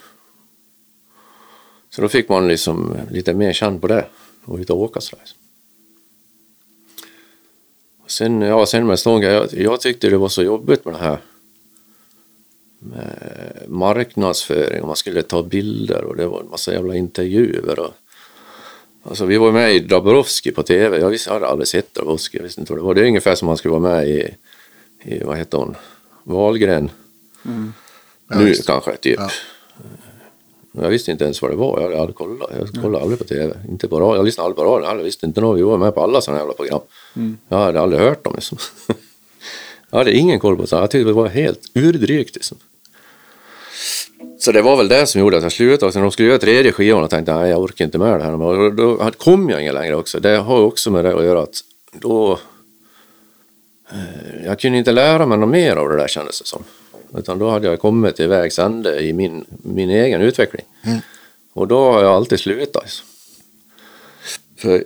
[1.91, 4.07] Så då fick man liksom lite mer känn på det.
[4.45, 5.25] Och ut och åka sådär.
[8.07, 11.19] Sen, ja, sen med Stånga, jag, jag tyckte det var så jobbigt med det här
[12.79, 17.79] med marknadsföring och man skulle ta bilder och det var en massa jävla intervjuer.
[17.79, 17.93] Och,
[19.03, 20.99] alltså vi var med i Dabrowski på tv.
[20.99, 22.37] Jag, visste, jag hade aldrig sett Dabrowski.
[22.37, 22.95] Jag visste inte vad det var.
[22.95, 24.35] Det är ungefär som man skulle vara med i,
[25.03, 25.77] i vad heter hon,
[26.23, 26.91] Wahlgren.
[27.45, 27.73] Mm.
[28.35, 28.67] Ja, nu visst.
[28.67, 29.21] kanske, typ.
[29.21, 29.31] Ja.
[30.83, 31.91] Jag visste inte ens vad det var.
[31.91, 32.51] Jag hade kollat.
[32.59, 33.55] Jag kollade aldrig på tv.
[33.69, 34.17] Inte på radio.
[34.17, 34.89] Jag lyssnade aldrig på radio.
[34.89, 35.59] Jag visste inte något.
[35.59, 36.81] Vi var med på alla sådana jävla program.
[37.49, 38.33] Jag hade aldrig hört dem.
[38.35, 38.59] Liksom.
[39.91, 40.77] jag hade ingen koll på det.
[40.77, 42.35] Jag tyckte det var helt urdrygt.
[42.35, 42.59] Liksom.
[44.39, 45.87] Så det var väl det som gjorde att jag slutade.
[45.87, 48.25] Och sen de skulle göra tredje skivan och tänkte nej, jag orkar inte med det
[48.25, 48.43] här.
[48.43, 50.21] Och då kom jag inget längre också.
[50.21, 51.61] Det har också med det att göra att
[51.93, 52.39] då...
[53.93, 56.65] eh, Jag kunde inte lära mig något mer av det där kändes det som.
[57.19, 60.65] Utan då hade jag kommit till vägs ände i min, min egen utveckling.
[61.53, 63.03] Och då har jag alltid slutat.
[64.57, 64.85] För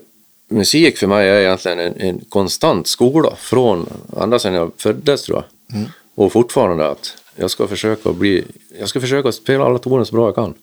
[0.49, 3.87] musik för mig är egentligen en, en konstant skola från
[4.21, 5.85] ända sedan jag föddes tror jag.
[6.15, 8.45] Och fortfarande att jag ska försöka bli,
[8.79, 10.55] jag ska försöka spela alla toner så bra jag kan.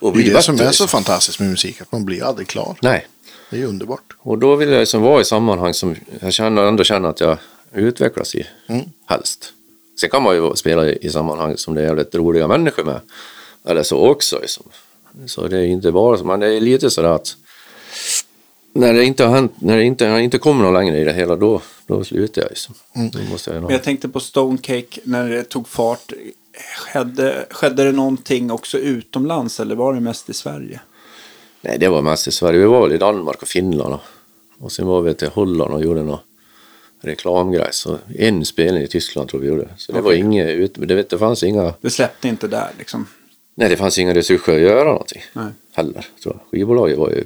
[0.00, 0.88] Och Det är bli det som är så liksom.
[0.88, 2.76] fantastiskt med musik, att man blir aldrig klar.
[2.82, 3.06] Nej,
[3.50, 4.16] Det är ju underbart.
[4.18, 7.38] och då vill jag liksom vara i sammanhang som jag känner, ändå känner att jag
[7.72, 8.46] utvecklas i,
[9.06, 9.52] helst.
[10.00, 13.00] Sen kan man ju spela i, sammanhang som det är jävligt roliga människor med,
[13.64, 14.38] eller så också.
[14.40, 14.64] Liksom.
[15.26, 17.36] Så det är inte bara så, men det är lite sådär att
[18.72, 21.04] när det inte har hänt, när det inte, när det inte kommer någon längre i
[21.04, 22.48] det hela, då, då slutar jag.
[22.48, 22.74] Liksom.
[23.12, 26.12] Då måste jag Men jag tänkte på Stonecake när det tog fart.
[26.76, 30.80] Skedde, skedde det någonting också utomlands eller var det mest i Sverige?
[31.60, 32.58] Nej, det var mest i Sverige.
[32.58, 34.00] Vi var väl i Danmark och Finland och,
[34.58, 36.18] och sen var vi till Holland och gjorde någon
[37.00, 37.68] reklamgrej.
[37.72, 39.68] Så en spelning i Tyskland tror vi gjorde.
[39.76, 40.20] Så det var Okej.
[40.20, 43.06] inget, ut- det, vet, det fanns inga, Det släppte inte där liksom.
[43.54, 45.46] nej det fanns inga resurser att göra någonting Nej.
[45.72, 46.50] heller tror jag.
[46.50, 47.24] Skivbolaget var ju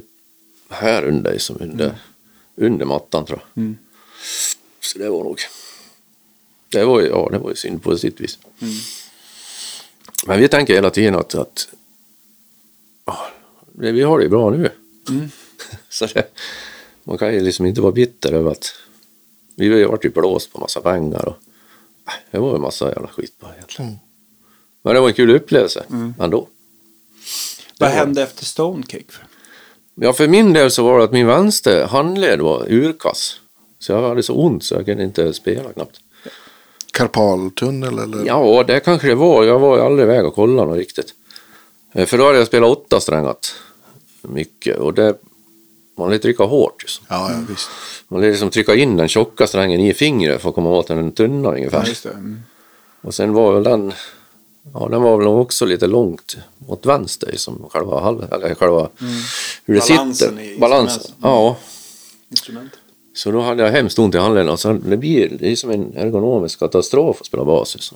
[0.68, 1.94] här under, som under,
[2.56, 3.62] under mattan tror jag.
[3.62, 3.76] Mm.
[4.80, 5.38] Så det var nog,
[6.68, 8.38] det var ju, ja det var ju synd på sitt vis.
[10.26, 11.68] Men vi tänker hela tiden att, att
[13.72, 14.70] det- vi har det ju bra nu.
[15.88, 16.28] Så det,
[17.04, 18.74] man kan ju liksom inte vara bitter över att
[19.56, 21.36] vi ju varit ju blåst på massa pengar och
[22.08, 23.88] äh, det var ju massa jävla skit på egentligen.
[23.90, 24.00] Mm.
[24.82, 25.84] Men det var en kul upplevelse
[26.20, 26.48] ändå.
[27.78, 29.04] Vad var- hände efter Stonecake?
[29.94, 33.40] Ja, för min del så var det att min vänster handled var urkass.
[33.78, 36.00] Så jag hade så ont så jag kunde inte spela knappt.
[36.92, 38.26] Karpaltunnel eller?
[38.26, 39.44] Ja, det kanske det var.
[39.44, 41.14] Jag var ju aldrig iväg och kollade något riktigt.
[41.92, 43.54] Eh, För då hade jag spelat åtta strängat
[44.22, 45.16] mycket och det
[45.98, 46.82] man vill trycka hårt.
[46.82, 47.06] Liksom.
[47.08, 47.68] Ja, ja visst.
[48.08, 51.12] Man vill liksom trycka in den tjocka strängen i fingret för att komma åt den
[51.12, 51.96] tunna ungefär.
[52.04, 52.10] Ja.
[52.10, 52.42] Mm.
[53.02, 53.92] Och sen var väl den,
[54.74, 56.36] ja den var väl också lite långt
[56.66, 58.88] åt vänster som själva halv, eller själva
[59.64, 59.96] hur det Mm.
[59.96, 60.40] Balansen sitter.
[60.42, 60.96] i Balansen.
[61.00, 61.14] instrumentet.
[61.22, 61.56] Ja,
[62.30, 62.72] Instrument.
[63.14, 65.70] så då hade jag hemskt ont i handleden och sen det blir det är som
[65.70, 67.76] en ergonomisk katastrof att spela bas.
[67.80, 67.94] Så,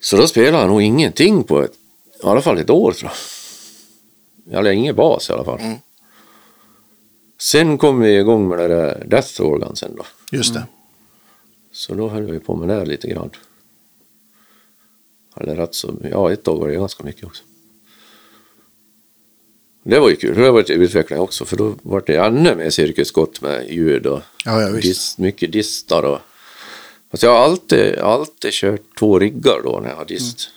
[0.00, 1.72] så då spelade jag nog ingenting på ett,
[2.22, 4.52] i alla fall ett år tror jag.
[4.52, 5.60] Jag hade ingen bas i alla fall.
[7.38, 10.06] Sen kom vi igång med det där Death Organ sen då.
[10.32, 10.66] Just det.
[11.72, 13.30] Så då höll vi på med det lite grann.
[15.36, 17.42] Eller rätt så, ja ett år var det ganska mycket också.
[19.82, 22.70] Det var ju kul, det var ett utveckling också för då var det ännu mer
[22.70, 26.18] cirkusskott med ljud och Ja, ja, dis, mycket distar och
[27.10, 30.50] Fast jag har alltid, alltid kört två riggar då när jag har dist.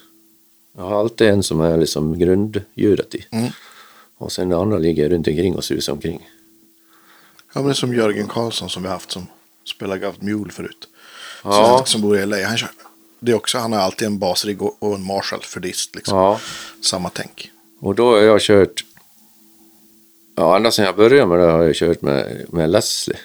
[0.76, 3.26] Jag har alltid en som är liksom grundljudet i.
[3.32, 3.52] Mm.
[4.18, 6.28] Och sen det andra ligger runt omkring och susar omkring.
[7.58, 9.28] Ja, men det är som Jörgen Karlsson som vi haft som
[9.66, 10.88] spelar Gaft Mule förut.
[11.44, 11.78] Ja.
[11.78, 12.48] Som, som bor i LA.
[12.48, 12.70] Han, kör,
[13.20, 15.96] det är också, han har alltid en basrigg och, och en Marshall för dist.
[15.96, 16.18] Liksom.
[16.18, 16.40] Ja.
[16.82, 17.52] Samma tänk.
[17.80, 18.86] Och då har jag kört,
[20.36, 23.18] ja ända sedan jag började med det har jag kört med, med Leslie.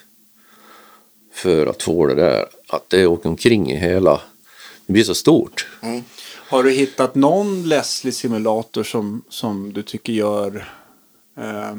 [1.32, 4.20] För att få det där att det åker omkring i hela...
[4.86, 5.66] Det blir så stort.
[6.48, 10.72] Har du hittat någon Leslie-simulator som, som du tycker gör,
[11.38, 11.76] eh,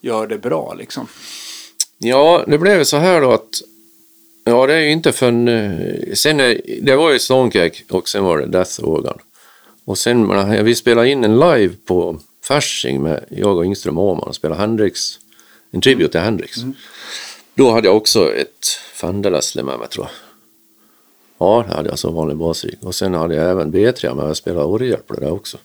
[0.00, 1.06] gör det bra liksom?
[1.98, 3.48] Ja, det blev så här då att...
[4.44, 5.48] Ja, det är ju inte förrän...
[5.48, 9.18] eh, Sen är, det var ju Stonecake och sen var det Death Organ.
[9.84, 14.28] Och sen, men, vi spelade in en live på Fasching med jag och Yngström Åhman
[14.28, 15.18] och spelade Hendrix,
[15.70, 16.56] en tribute till Hendrix.
[17.54, 20.12] Då hade jag också ett Fender Leslie med mig tror jag.
[21.38, 22.78] Ja, det hade jag som vanlig basrig.
[22.82, 25.58] Och sen hade jag även B3 med, jag spelade orgel på det där också.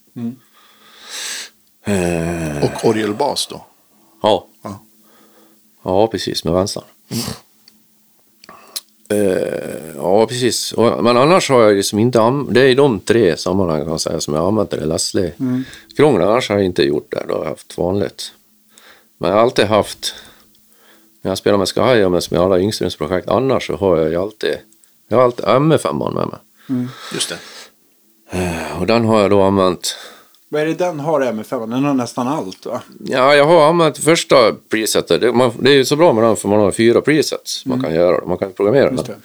[1.86, 3.66] Eh, Och orgelbas då.
[4.24, 4.48] Ja.
[4.62, 4.80] Ja.
[5.84, 6.84] Ja, precis, med vänstern.
[9.10, 10.72] Eh, ja, precis.
[10.72, 14.02] Och, men annars har jag liksom inte anv- Det är de tre sammanhangen kan jag
[14.02, 15.34] säga som jag har använt det Leslie.
[15.40, 15.64] Mm.
[15.98, 17.26] Krångel, annars har jag inte gjort det.
[17.28, 18.32] Då har jag haft vanligt.
[19.18, 20.16] Men jag har alltid haft...
[21.22, 24.56] När jag spelar med Sky och med alla yngströmsprojekt annars så har jag ju alltid...
[25.08, 26.40] Jag har alltid MF5 med mig.
[27.14, 27.38] Just det.
[28.38, 29.96] Eh, Och den har jag då använt...
[30.54, 31.70] Vad är det den har MF5?
[31.70, 32.82] Den har nästan allt va?
[33.06, 35.22] Ja, jag har använt första presetet.
[35.22, 37.82] Det, man, det är ju så bra med den för man har fyra presets man
[37.82, 38.26] kan göra.
[38.26, 39.16] Man kan programmera Just den.
[39.16, 39.22] det.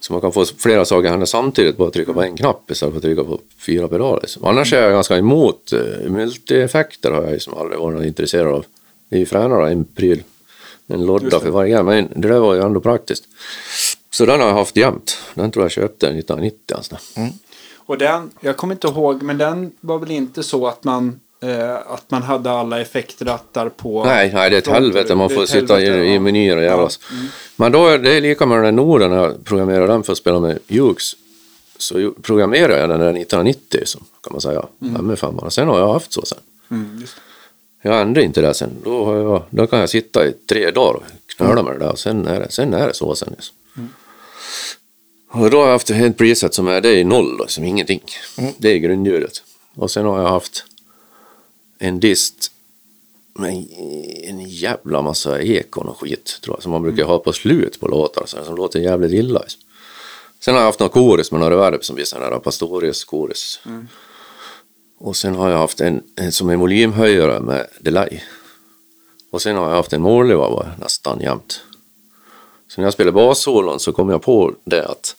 [0.00, 2.98] Så man kan få flera saker hända samtidigt, bara trycka på en knapp istället för
[2.98, 4.20] att trycka på fyra pedaler.
[4.20, 4.44] Liksom.
[4.44, 8.64] Annars är jag ganska emot uh, multi-effekter har jag liksom aldrig varit intresserad av.
[9.08, 10.22] Det är ju fränare, en pryl,
[10.86, 13.24] en lodda för varje grej, men det där var ju ändå praktiskt.
[14.10, 15.18] Så den har jag haft jämt.
[15.34, 16.96] Den tror jag köpte 1990 alltså.
[17.86, 21.74] Och den, jag kommer inte ihåg, men den var väl inte så att man, eh,
[21.74, 24.04] att man hade alla effektrattar på...
[24.04, 25.14] Nej, nej, det är ett helvete.
[25.14, 27.00] Man får sitta helvete, i, i menyer och jävlas.
[27.10, 27.28] Ja, mm.
[27.56, 30.18] Men då är det lika med den där Norden när jag programmerade den för att
[30.18, 31.16] spela med Hughes.
[31.78, 34.66] Så programmerade jag den där 1990 som kan man säga.
[34.82, 35.06] Mm.
[35.06, 35.50] med femman.
[35.50, 36.38] Sen har jag haft så sen.
[36.70, 37.04] Mm.
[37.82, 38.70] Jag ändrade inte det sen.
[38.84, 41.02] Då, jag, då kan jag sitta i tre dagar och
[41.36, 43.28] knöla med det där och sen är det, sen är det så sen.
[43.30, 43.56] Liksom.
[45.34, 48.00] Och då har jag haft ett preset som är, det är noll då, som ingenting.
[48.58, 49.42] Det är grundljudet.
[49.74, 50.64] Och sen har jag haft
[51.78, 52.50] en dist
[53.38, 53.66] med
[54.24, 57.88] en jävla massa ekon och skit tror jag, som man brukar ha på slut på
[57.88, 59.42] låtar så som låter jävligt illa.
[60.40, 63.60] Sen har jag haft någon chorus med några reverb som blir sån här Pastorius chorus.
[64.98, 68.20] Och sen har jag haft en, en som en volymhöjare med delay.
[69.30, 70.36] Och sen har jag haft en Morley
[70.80, 71.60] nästan jämt.
[72.68, 75.16] Så när jag spelar bassolon så kom jag på det att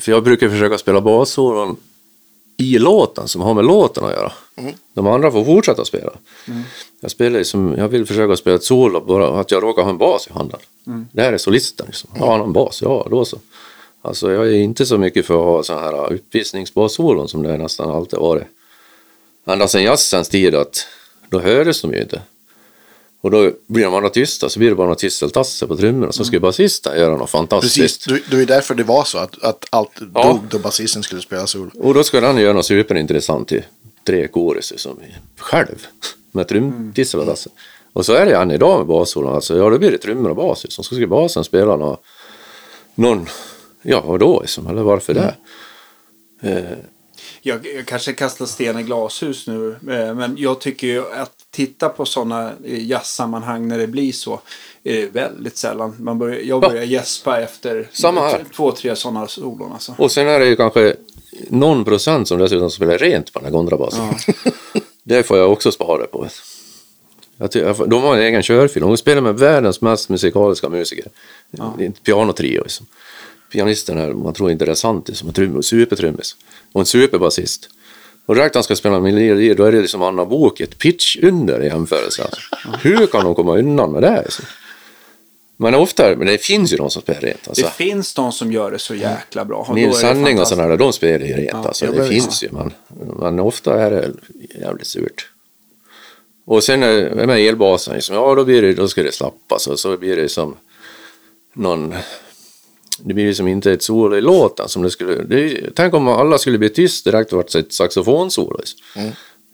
[0.00, 1.76] för jag brukar försöka spela bassolon
[2.56, 4.32] i låten som har med låten att göra.
[4.94, 6.12] De andra får fortsätta spela.
[7.00, 9.90] Jag spelar ju som, jag vill försöka spela ett solo bara att jag råkar ha
[9.90, 10.60] en bas i handen.
[11.12, 12.10] Det här är solisten liksom.
[12.14, 13.38] Ja, han har en bas, ja då så.
[14.02, 17.90] Alltså jag är inte så mycket för att ha så här uppvisningsbassolon som det nästan
[17.90, 18.44] alltid varit.
[19.46, 20.86] Ända sedan jazzens tid att
[21.28, 22.22] då hördes de ju inte.
[23.24, 26.24] Och då blir de andra tysta så blir det bara något tisseltasse på trummorna så
[26.24, 28.04] ska ju basisten göra något fantastiskt.
[28.06, 30.22] Precis, det ju därför det var så att, att allt Ja.
[30.24, 31.70] dog då basisten skulle spela solo.
[31.78, 33.64] Och då ska den göra något superintressant i
[34.06, 34.98] tre koruser som
[35.38, 35.86] själv
[36.32, 37.50] med trumtissel och tasse.
[37.92, 39.34] Och så är det än idag med bassolon.
[39.34, 40.66] Alltså, ja, då blir det trummor och bas.
[40.68, 41.96] Så ska basen spela någon,
[42.94, 43.26] någon
[43.82, 45.34] ja, och då liksom, eller varför det?
[46.42, 46.78] Eh,
[47.42, 51.88] Jag, jag kanske kastar sten i glashus nu, eh, men jag tycker ju att titta
[51.88, 54.40] på sådana jazzsammanhang när det blir så
[54.84, 55.96] är det väldigt sällan.
[55.98, 57.88] Man börjar, jag börjar gäspa efter
[58.56, 59.72] två, tre sådana solon.
[59.72, 59.94] Alltså.
[59.98, 60.96] och sen är det ju kanske
[61.48, 64.14] någon procent som dessutom spelar rent på den här kontrabasen.
[65.02, 66.28] det får jag också spara på.
[67.86, 68.82] De har en egen körfil.
[68.82, 71.04] De spelar med världens mest musikaliska musiker.
[71.78, 72.62] Är ett pianotrio.
[72.62, 72.86] Liksom.
[73.52, 76.36] Pianisten här, man tror inte det är sant, som en trum, supertrummis.
[76.72, 77.68] Och en superbasist.
[78.26, 81.62] Och direkt han ska spela melodi, då är det liksom Anna Bok ett pitch under
[81.62, 82.22] i jämförelse.
[82.22, 82.40] Alltså.
[82.88, 84.18] Hur kan de komma undan med det?
[84.18, 84.42] Alltså?
[85.56, 87.48] Men ofta, men det finns ju de som spelar rent.
[87.48, 87.64] Alltså.
[87.64, 89.66] Det finns de som gör det så jäkla bra.
[89.68, 91.50] Och Nils Sanning och sådana där, de spelar ju rent.
[91.52, 92.72] Ja, alltså, det finns ju, men,
[93.18, 94.10] men ofta är det
[94.60, 95.28] jävligt surt.
[96.46, 99.78] Och sen är- med elbasen, liksom, ja då, blir det, då ska det slappas och
[99.78, 100.56] så blir det som
[101.54, 101.94] någon...
[102.98, 105.22] Det blir som inte ett solo i låten som det skulle...
[105.22, 108.58] Det, tänk om alla skulle bli tyst direkt och varit ett saxofonsolo.
[108.58, 108.80] Liksom.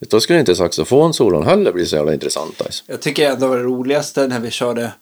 [0.08, 2.64] Då skulle inte saxofonsolon heller bli så jävla intressanta.
[2.86, 4.92] Jag tycker ändå det roligaste när vi körde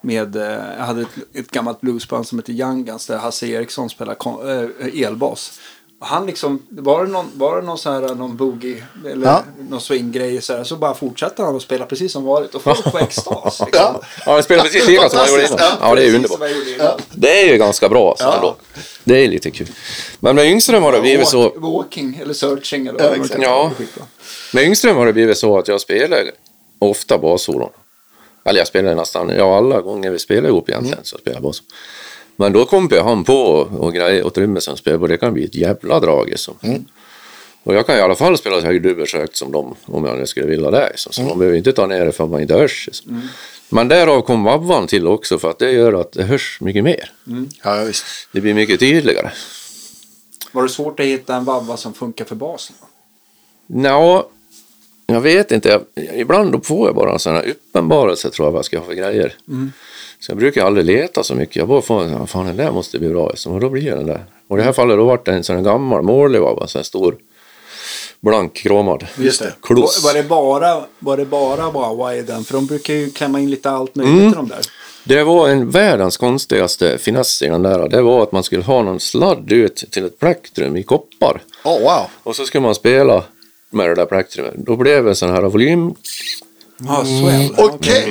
[0.00, 0.42] med, eh,
[0.78, 4.48] jag hade ett, ett gammalt bluesband som heter Young Guns där Hasse Eriksson spelar kon,
[4.50, 5.60] eh, elbas.
[6.00, 9.42] Och han liksom, var det någon, var det någon så här, någon boogie eller Ja.
[9.70, 12.84] någon swinggrej så, här, så bara fortsatte han att spela precis som vanligt och folk
[12.92, 13.60] på extas.
[13.60, 13.66] Liksom.
[13.72, 14.00] Ja.
[14.26, 15.58] Ja, det spelar precis lika som jag gjorde innan.
[15.80, 16.40] Ja, det är underbart.
[16.74, 16.98] innan.
[17.14, 18.34] Det är ju ganska bra alltså, Ja.
[18.34, 18.56] ändå.
[19.04, 19.66] Det är lite kul.
[20.20, 21.42] Men med Yngström har det blivit så...
[21.42, 23.70] Walk, walking eller searching eller Ja, vad Ja.
[23.78, 24.04] skitbra.
[24.54, 26.30] Med Yngström har det blivit så att jag spelar
[26.78, 27.70] ofta bassolon.
[28.44, 31.62] Eller jag spelar nästan, ja alla gånger vi spelar ihop egentligen så spelar jag bas.
[32.36, 33.42] Men då kom han på
[33.78, 36.28] och grejer och trummisen spelade och det kan bli ett jävla drag.
[36.28, 36.54] Liksom.
[37.62, 40.26] Och jag kan i alla fall spela så här högt som dem om jag nu
[40.26, 40.88] skulle vilja det.
[40.88, 41.12] Liksom.
[41.12, 42.86] Så man behöver inte ta ner det för man inte hörs.
[42.86, 43.28] Liksom.
[43.68, 47.12] Men därav kom vabban till också för att det gör att det hörs mycket mer.
[47.62, 48.04] Ja, ja, visst.
[48.32, 49.30] Det blir mycket tydligare.
[50.52, 52.76] Var det svårt att hitta en vabba som funkar för basen?
[53.66, 54.28] Nå,
[55.06, 55.68] jag vet inte.
[55.68, 55.82] Jag,
[56.14, 58.84] ibland då får jag bara en sån här uppenbarelse tror jag vad jag ska ha
[58.84, 59.34] för grejer.
[60.20, 61.56] Så jag brukar aldrig leta så mycket.
[61.56, 63.28] Jag bara får fan den där måste bli bra.
[63.28, 63.52] liksom.
[63.52, 64.24] Och då blir den där.
[64.48, 66.02] Och i det här fallet då var det en sån här gammal
[66.40, 67.16] vabba, en sån här stor
[68.20, 69.06] blank kromad.
[69.18, 69.54] Just det.
[69.62, 70.04] Kloss.
[70.04, 72.44] Var, det bara, var det bara Wawa i den?
[72.44, 74.60] För de brukar ju klämma in lite allt möjligt i de där.
[75.04, 77.88] Det var en världens konstigaste finess i den där.
[77.88, 81.42] Det var att man skulle ha någon sladd ut till ett plektrum i koppar.
[81.64, 82.06] Oh, wow.
[82.22, 83.24] Och så skulle man spela
[83.70, 84.54] med det där plektrumet.
[84.56, 85.94] Då blev det sån här volym.
[86.78, 87.54] Ja, swell.
[87.56, 88.04] Okej.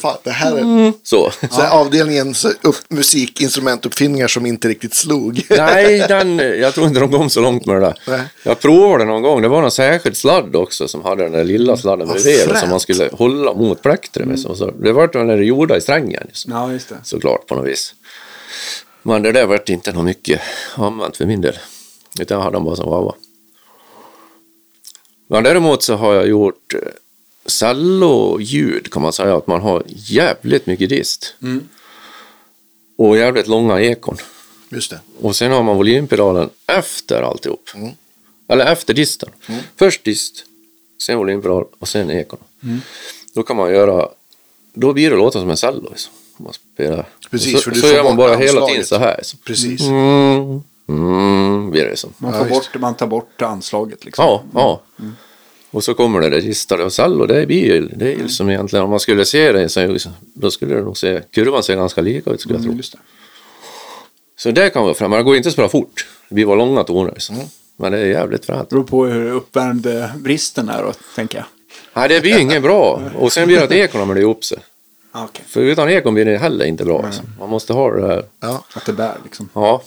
[0.00, 1.30] Fan, det här är Så.
[1.50, 5.42] så här avdelningens upp, musikinstrumentuppfinningar som inte riktigt slog.
[5.50, 7.94] Nej, den, jag tror inte de kom så långt med det där.
[8.08, 8.20] Nej.
[8.42, 9.42] Jag provade någon gång.
[9.42, 12.58] Det var någon särskild sladd också som hade den där lilla sladden Vad bredvid fränt.
[12.58, 14.40] som man skulle hålla mot plektrumet.
[14.40, 16.22] Så- Så det var den där gjorda i strängen.
[16.26, 16.52] Liksom.
[16.52, 16.96] Ja, just det.
[17.02, 17.94] Såklart på något vis.
[19.02, 20.40] Men det där vart inte något mycket
[20.74, 21.58] använt för min del.
[22.20, 23.14] Utan jag hade den bara som vava.
[25.30, 26.80] Men däremot så har jag gjort eh,
[27.46, 29.36] celloljud kan man säga.
[29.36, 31.34] Att man har jävligt mycket dist.
[32.96, 34.16] Och jävligt långa ekon.
[34.70, 35.00] Just det.
[35.20, 37.70] Och sen har man volympedalen efter alltihop.
[38.48, 39.28] Eller efter disten.
[39.76, 40.44] Först dist,
[41.02, 42.38] sen volympedal och sen ekon.
[43.34, 44.08] Då kan man göra,
[44.74, 45.88] då blir det låta som en cello.
[45.90, 46.12] Liksom.
[46.36, 47.08] Om Man spelar.
[47.30, 49.20] Precis, så för du så gör man bara hela tiden så här.
[49.44, 49.80] Precis.
[49.80, 52.12] Mm, mm, blir det som.
[52.18, 52.72] Man, Ja, visst.
[52.72, 54.24] bort, man tar bort anslaget liksom.
[54.24, 54.80] Ja, ja.
[55.70, 57.26] Och så kommer det där distade och cello.
[57.26, 59.98] Det blir ju, det är ju som egentligen, om man skulle se det så
[60.34, 62.68] då skulle det nog se, kurvan ser ganska lika ut skulle jag tro.
[62.70, 62.98] Mm, just det.
[64.36, 65.10] Så det kan vara fram.
[65.10, 66.06] Men det går inte att spela fort.
[66.28, 67.12] Det blir bara långa toner.
[67.12, 67.36] Liksom.
[67.76, 68.68] Men det är jävligt fränt.
[68.68, 71.46] Beror på hur uppvärmd eh, bristen är då, tänker jag.
[71.94, 73.02] Nej, det blir inget bra.
[73.18, 74.58] Och sen blir det att ekon hamnar ihop sig.
[75.12, 75.44] Ah, Okej.
[75.48, 77.02] För utan ekon blir det heller inte bra.
[77.06, 77.24] Liksom.
[77.38, 78.24] Man måste ha det där.
[78.40, 78.64] Ja.
[78.74, 79.48] Att det bär liksom.
[79.52, 79.82] Ja.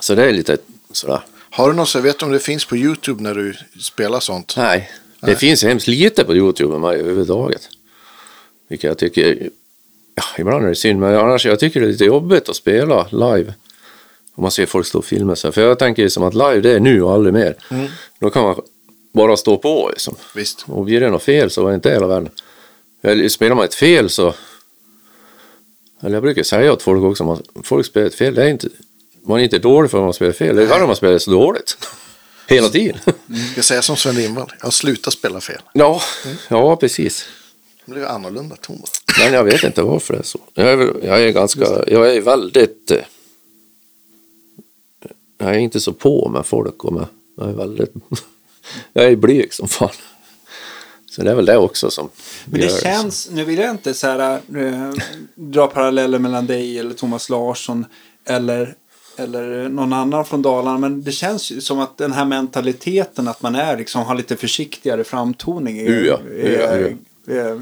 [0.00, 0.56] Så det är lite
[0.92, 1.20] sådär.
[1.50, 4.54] Har du något så vet du om det finns på YouTube när du spelar sånt?
[4.56, 4.90] Nej,
[5.20, 7.68] det finns hemskt lite på YouTube överhuvudtaget.
[8.68, 9.50] Vilket jag tycker,
[10.14, 13.08] ja, ibland är det synd, men annars jag tycker det är lite jobbigt att spela
[13.10, 13.54] live.
[14.34, 15.52] Om man ser folk stå och filma sig.
[15.52, 17.56] För jag tänker ju som att live det är nu och aldrig mer.
[18.20, 18.60] Då kan man
[19.12, 20.16] bara stå på liksom.
[20.34, 20.64] Visst.
[20.66, 22.30] Och blir det något fel så är det inte hela världen.
[23.02, 24.34] Eller spelar man ett fel så...
[26.02, 28.68] Eller jag brukar säga åt folk också, om folk spelar ett fel, det är inte...
[29.26, 31.18] Man är inte dålig för att man spelar fel, det är värre om man spelar
[31.18, 31.76] så dåligt.
[32.48, 32.98] Hela tiden.
[33.26, 34.52] Jag ska säga som Sven Lindvall.
[34.58, 35.60] Jag har slutat spela fel.
[35.72, 36.00] Ja,
[36.48, 37.24] ja precis.
[37.86, 38.78] Det blir annorlunda bara.
[39.18, 40.38] Men jag vet inte varför det är så.
[40.54, 42.90] Jag är, jag är ganska, jag är väldigt...
[42.90, 42.98] eh,
[45.38, 47.06] Jag är inte så på med folk och med,
[47.36, 47.92] jag är väldigt...
[48.92, 49.90] Jag är blyg som fan.
[51.10, 52.08] Så det är väl det också som
[52.44, 54.92] Men det känns, nu vill jag inte så här, eh,
[55.34, 57.86] dra paralleller mellan dig eller Thomas Larsson
[58.24, 58.74] eller,
[59.16, 60.78] eller någon annan från Dalarna.
[60.78, 64.36] Men det känns ju som att den här mentaliteten att man är liksom, har lite
[64.36, 65.78] försiktigare framtoning.
[65.78, 66.96] Är, Ja, ja, är,
[67.30, 67.60] är,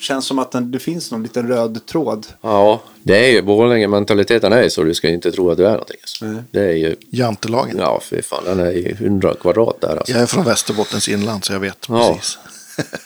[0.00, 2.26] känns som att den, det finns någon liten röd tråd.
[2.40, 4.82] Ja, det är ju Borlänge-mentaliteten är så.
[4.82, 5.96] Du ska inte tro att du är någonting.
[6.02, 6.42] Alltså.
[6.50, 7.76] Det är ju, Jantelagen.
[7.78, 10.12] ja fy fan, den är ju 100 kvadrat där alltså.
[10.12, 12.14] Jag är från Västerbottens inland så jag vet Ja.
[12.14, 12.38] precis.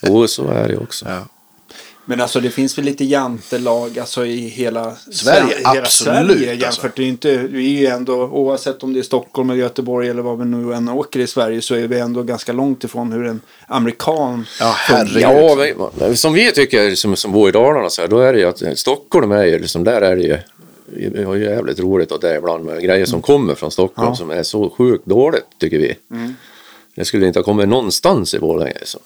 [0.03, 1.07] Jo, så är det också.
[1.09, 1.23] Ja.
[2.09, 6.65] Men alltså det finns väl lite jantelag alltså i hela Sverige, hela absolut, Sverige alltså.
[6.65, 6.97] jämfört.
[6.97, 10.23] Det är inte, vi är ju ändå, oavsett om det är Stockholm eller Göteborg eller
[10.23, 13.27] vad vi nu än åker i Sverige så är vi ändå ganska långt ifrån hur
[13.27, 15.77] en amerikan Ja, herregud.
[15.99, 18.45] Ja, som vi tycker som, som bor i Dalarna så här, då är det ju
[18.45, 20.39] att Stockholm är ju liksom, där är det ju
[20.89, 24.17] vi har ju jävligt roligt åt det ibland med grejer som kommer från Stockholm Ja.
[24.17, 25.97] som är så sjukt dåligt tycker vi.
[26.97, 28.75] Det skulle inte ha kommit någonstans i Borlänge.
[28.81, 29.01] Liksom.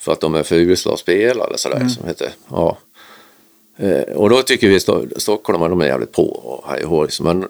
[0.00, 2.30] För att de är för usla att spela eller sådär som heter.
[2.50, 2.78] Ja.
[3.76, 7.26] Eh, och då tycker vi Sto- stockholmare de är jävligt på och hej och liksom.
[7.26, 7.48] Men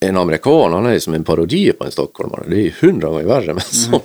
[0.00, 2.44] en amerikan han är ju som en parodi på en stockholmare.
[2.48, 3.54] Det är ju hundra gånger värre.
[3.54, 4.00] Men så,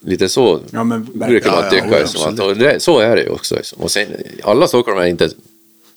[0.00, 1.86] lite så Ja, men brukar man Ja, tycka.
[1.90, 3.54] ja, liksom, att, det, så är det ju också.
[3.54, 3.82] Liksom.
[3.82, 4.06] Och sen,
[4.42, 5.30] alla stockholmare är inte...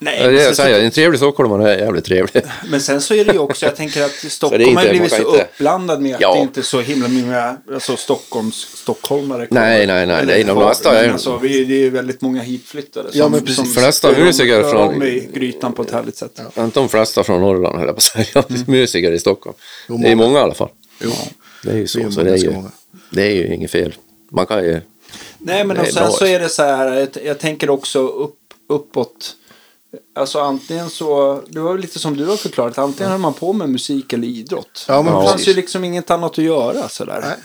[0.02, 2.44] Nej, Ja, det men, jag sen, säger, en trevlig stockholmare är jävligt trevlig.
[2.70, 5.44] men sen så är det ju också, jag tänker att Stockholm har blivit så inte-
[5.44, 6.34] uppblandad med att Ja.
[6.34, 9.48] det inte är så himla många alltså Stockholms stockholmare.
[9.50, 13.20] Nej, nej, nej, nej, de flesta är- Alltså, vi, det är väldigt många hitflyttade som,
[13.20, 13.56] Ja, men precis.
[13.56, 16.40] som Flesta musiker från- om i grytan på ett härligt sätt.
[16.58, 18.44] Inte de flesta från Norrland höll jag på att säga.
[18.68, 19.56] Musiker i Stockholm.
[19.90, 20.40] Jo, det är många.
[20.40, 20.70] i alla fall.
[21.02, 21.12] Jo.
[21.64, 22.12] Det är ju Det är så.
[22.12, 22.54] så det, är ju,
[23.12, 23.96] det är ju inget fel.
[24.32, 24.82] Man kan ju...
[25.38, 28.36] Nej, men och är sen så är det så här, jag, jag tänker också upp,
[28.70, 29.36] uppåt.
[30.20, 33.70] Alltså antingen så, det var lite som du har förklarat, antingen höll man på med
[33.70, 34.86] musik eller idrott.
[34.88, 37.38] Ja, men det fanns ju liksom inget annat att göra sådär.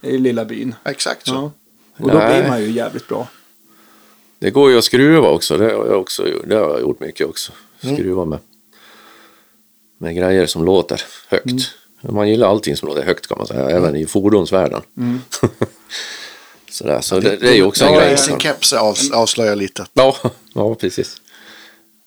[0.00, 0.14] Nej.
[0.14, 0.74] I lilla byn.
[0.84, 1.34] Exakt så.
[1.34, 1.50] Ja.
[2.04, 2.40] Och då Nej.
[2.40, 3.28] blir man ju jävligt bra.
[4.38, 5.56] Det går ju att skruva också.
[5.56, 7.52] Det har jag, också, det har jag gjort mycket också.
[7.80, 8.38] Skruva med,
[9.98, 11.70] med grejer som låter högt.
[12.00, 14.82] Man gillar allting som låter högt kan man säga, även i fordonsvärlden.
[16.70, 18.18] Sådär, så det, det är ju också en Ja, grej.
[18.18, 19.86] sin keps av, avslöjar lite.
[19.92, 20.16] Ja,
[20.54, 21.20] ja, precis.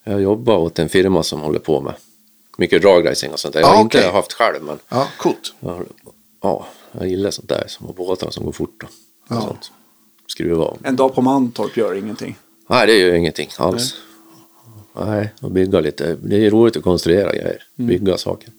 [0.10, 1.94] Jag jobbar åt en firma som håller på med
[2.58, 3.62] mycket dragracing och sånt där.
[3.62, 4.12] Jag har Ah, inte okej.
[4.12, 5.54] haft själv, men Ja, coolt.
[5.60, 5.86] jag,
[6.42, 7.64] ja, jag gillar sånt där.
[7.68, 9.42] Som båtar som går fort och, och Ja.
[9.42, 9.72] sånt.
[10.28, 10.78] Skruva av.
[10.84, 12.36] En dag på Mantorp gör ingenting.
[12.70, 13.96] Nej, det gör ingenting alls.
[15.06, 16.18] Nej, och bygga lite.
[16.24, 17.64] Det är roligt att konstruera grejer.
[17.76, 18.50] Bygga saker.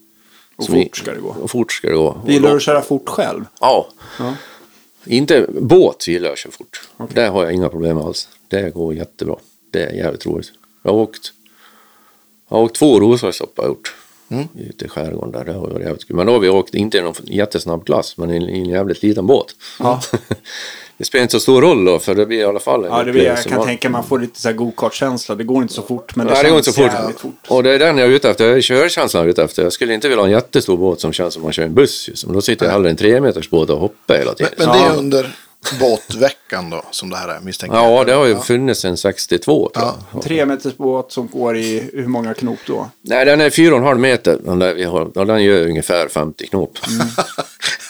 [0.56, 1.28] Och Som fort ska det gå.
[1.42, 2.20] Och fort ska det gå.
[2.26, 3.44] Gillar du att köra fort själv?
[3.60, 3.88] Ja.
[4.18, 4.34] Ja.
[5.04, 6.88] Inte båt gillar jag att köra fort.
[7.14, 8.28] Det har jag inga problem med alls.
[8.48, 9.36] Det går jättebra.
[9.70, 10.52] Det är jävligt roligt.
[10.82, 11.32] Jag har åkt,
[12.48, 13.94] jag har åkt två Roslagslopp har jag gjort.
[14.30, 14.48] Mm.
[14.58, 15.44] Ute i skärgården där.
[15.44, 16.16] Det har varit jävligt kul.
[16.16, 18.68] Men då har vi åkt, inte i någon jättesnabb klass, men i en, i en
[18.68, 19.46] jävligt liten båt.
[19.78, 20.00] Ja.
[20.98, 23.04] det spelar inte så stor roll då, för det blir i alla fall en Ja,
[23.04, 25.34] det vill jag kan Man- tänka man får lite så här go-kart-känsla.
[25.34, 27.20] Det går inte så fort, men det Nej, det går inte så fort.
[27.20, 27.32] fort.
[27.48, 28.46] Och det är den jag är ute efter.
[28.48, 29.62] Jag är körkänslan jag är ute efter.
[29.62, 32.08] Jag skulle inte vilja ha en jättestor båt som känns som man kör en buss.
[32.08, 32.24] Just.
[32.26, 34.52] Men då sitter jag hellre i en tre meters båt och hoppar hela Men, tiden.
[34.58, 35.30] men det är under
[35.80, 37.92] båtveckan då, som det här är, misstänker jag.
[37.92, 40.22] Ja, det har ju funnits sedan 62 tror jag.
[40.22, 42.90] Tre meters båt som går i hur många knop då?
[43.02, 44.38] Nej, den är 4,5 meter.
[44.44, 46.78] Den, där vi har, ja, den gör ungefär 50 knop.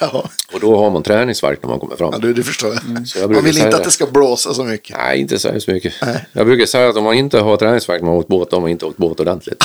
[0.01, 2.11] Ja, Och då har man träningsvärk när man kommer fram.
[2.13, 2.85] ja du, det förstår jag.
[2.85, 3.07] Mm.
[3.07, 3.91] Så jag Man vill inte att det.
[3.91, 4.97] ska blåsa så mycket.
[4.99, 5.95] Nej, inte så hemskt mycket.
[6.33, 8.57] Jag brukar säga att om man inte har träningsvärk när man har åkt båt, då
[8.57, 9.65] har man inte åkt båt ordentligt.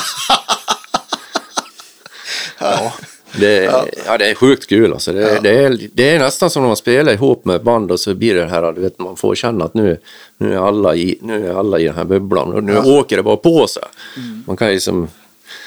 [2.58, 2.92] ja.
[3.40, 5.12] Det, är- ja, det är sjukt kul alltså.
[5.12, 8.14] Det, det, är, det är nästan som när man spelar ihop med band och så
[8.14, 9.98] blir det här, du vet, man får känna att nu,
[10.38, 13.22] nu, är, alla i, nu är alla i den här bubblan och nu åker det
[13.22, 13.82] bara på sig.
[14.46, 15.08] Man kan ju som,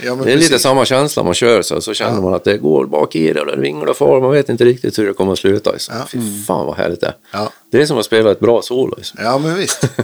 [0.04, 0.62] Ja, men det är lite precis.
[0.64, 3.46] samma känsla man kör så, så känner man att det går bak i det och
[3.48, 4.22] det vinglar och far.
[4.22, 5.72] Man vet inte riktigt hur det kommer att sluta.
[5.72, 5.96] Liksom.
[5.98, 6.06] Ja.
[6.12, 7.14] Fy fan vad härligt det är.
[7.34, 7.50] Ja.
[7.72, 8.94] Det är som att spela ett bra solo.
[8.98, 9.20] Liksom.
[9.24, 9.84] Ja, men visst.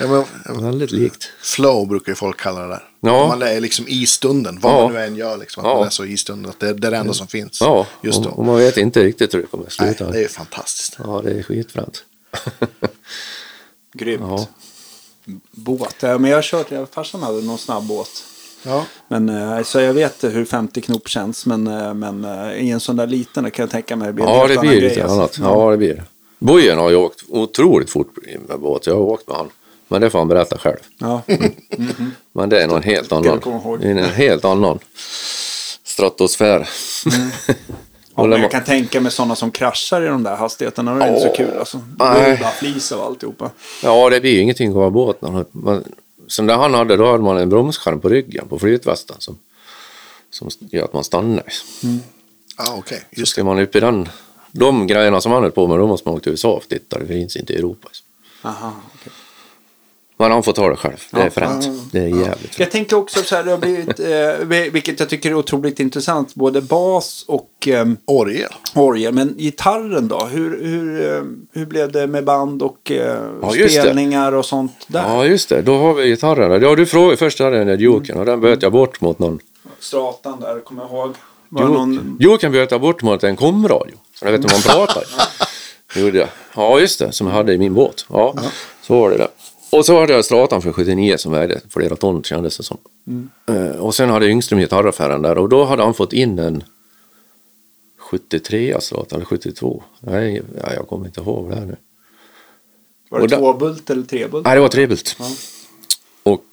[0.00, 1.24] Ja, men, Väldigt likt.
[1.42, 2.88] flow brukar ju folk kalla det där.
[3.00, 3.26] Ja.
[3.28, 4.82] Man är liksom i stunden, vad Ja.
[4.82, 5.36] man nu än gör.
[5.36, 5.74] Liksom, att Ja.
[5.78, 7.60] man är så i stunden, att det, det är det enda som finns.
[7.60, 8.30] Ja, Just och, då.
[8.30, 10.12] och man vet inte riktigt hur det kommer att Nej, sluta.
[10.12, 10.96] det är ju fantastiskt.
[11.04, 12.04] Ja, det är skitfränt.
[13.92, 14.22] Grymt.
[14.28, 14.46] Ja.
[15.50, 18.24] Båt, ja, men jag har kört, jag- farsan hade någon snabb båt.
[18.62, 18.84] Ja.
[19.08, 22.80] Men, eh, så jag vet hur 50 knop känns, men, eh, men eh, i en
[22.80, 25.16] sån där liten kan jag tänka mig det blir ja, det blir grej, lite alltså.
[25.18, 25.38] annat.
[25.38, 26.04] Ja, det blir det.
[26.38, 28.14] Bojen har ju åkt otroligt fort
[28.48, 28.86] med båt.
[28.86, 29.48] Jag har åkt med han.
[29.88, 30.78] Men det får han berätta själv.
[30.98, 31.22] Ja.
[32.32, 33.40] Men det är någon helt annan.
[33.80, 34.78] Det är en helt annan
[35.84, 36.68] stratosfär.
[38.16, 40.94] Ja, när man- jag kan tänka mig sådana som kraschar i de där hastigheterna.
[40.94, 41.80] Det är inte så kul alltså.
[41.98, 42.38] Nej.
[42.42, 43.50] bara flis av alltihopa.
[43.82, 45.22] Ja, det blir ju ingenting att vara båt.
[45.22, 45.84] när man-
[46.26, 49.38] Som det han hade, då hade man en bromsskärm på ryggen på flytvästen som,
[50.30, 51.44] som gör att man stannar.
[52.58, 53.02] Ja, okej.
[53.14, 54.08] Så Just ska man upp i den,
[54.52, 56.98] de grejerna som han höll på med, då måste man åka till USA och titta.
[56.98, 57.88] Det finns inte i Europa.
[58.42, 58.72] Aha.
[60.18, 60.96] Men han får ta det själv.
[61.10, 61.30] Det är Ja.
[61.30, 61.68] fränt.
[61.92, 62.58] Det är jävligt fränt.
[62.58, 66.34] Jag tänker också så här, det har blivit, eh, vilket jag tycker är otroligt intressant,
[66.34, 68.48] både bas och eh, Orgel.
[68.74, 69.14] orgel.
[69.14, 70.24] Men gitarren då?
[70.24, 71.22] Hur, hur, eh,
[71.52, 73.80] hur blev det med band och eh, Ja, just det.
[73.82, 75.02] spelningar och sånt där?
[75.02, 75.62] Ja, just det.
[75.62, 76.62] Då har vi gitarren.
[76.62, 79.38] Ja, du frågade först hade den där Duken och den böt jag bort mot någon.
[79.80, 81.14] Stratan där, kommer jag ihåg.
[81.48, 82.16] Det någon...
[82.52, 83.94] Böt jag bort mot en komradio.
[84.14, 85.02] Så jag vet hur man pratar.
[85.94, 86.28] Det gjorde jag.
[86.56, 87.12] Ja, just det.
[87.12, 88.06] Som jag hade i min båt.
[88.12, 88.34] Ja,
[88.82, 89.28] så var det där.
[89.70, 92.78] Och så hade jag Stratan från 79 som vägde flera ton kändes det som.
[93.48, 96.64] Eh, Och sen hade Yngström gitarraffären där och då hade han fått in en
[97.98, 99.82] 73 Strata eller 72.
[100.00, 101.76] Nej, ja, jag kommer inte ihåg det här nu.
[103.08, 104.44] Var det där- tvåbult eller trebult?
[104.46, 105.16] Nej, det var trebult.
[106.22, 106.44] Och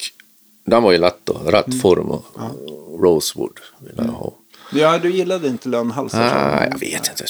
[0.66, 1.34] den var ju lätt då.
[1.34, 4.34] Rätt form och, och rosewood ville jag ha.
[4.72, 6.20] Ja, du gillade inte lönnhalsar?
[6.56, 7.26] Nej, jag vet inte.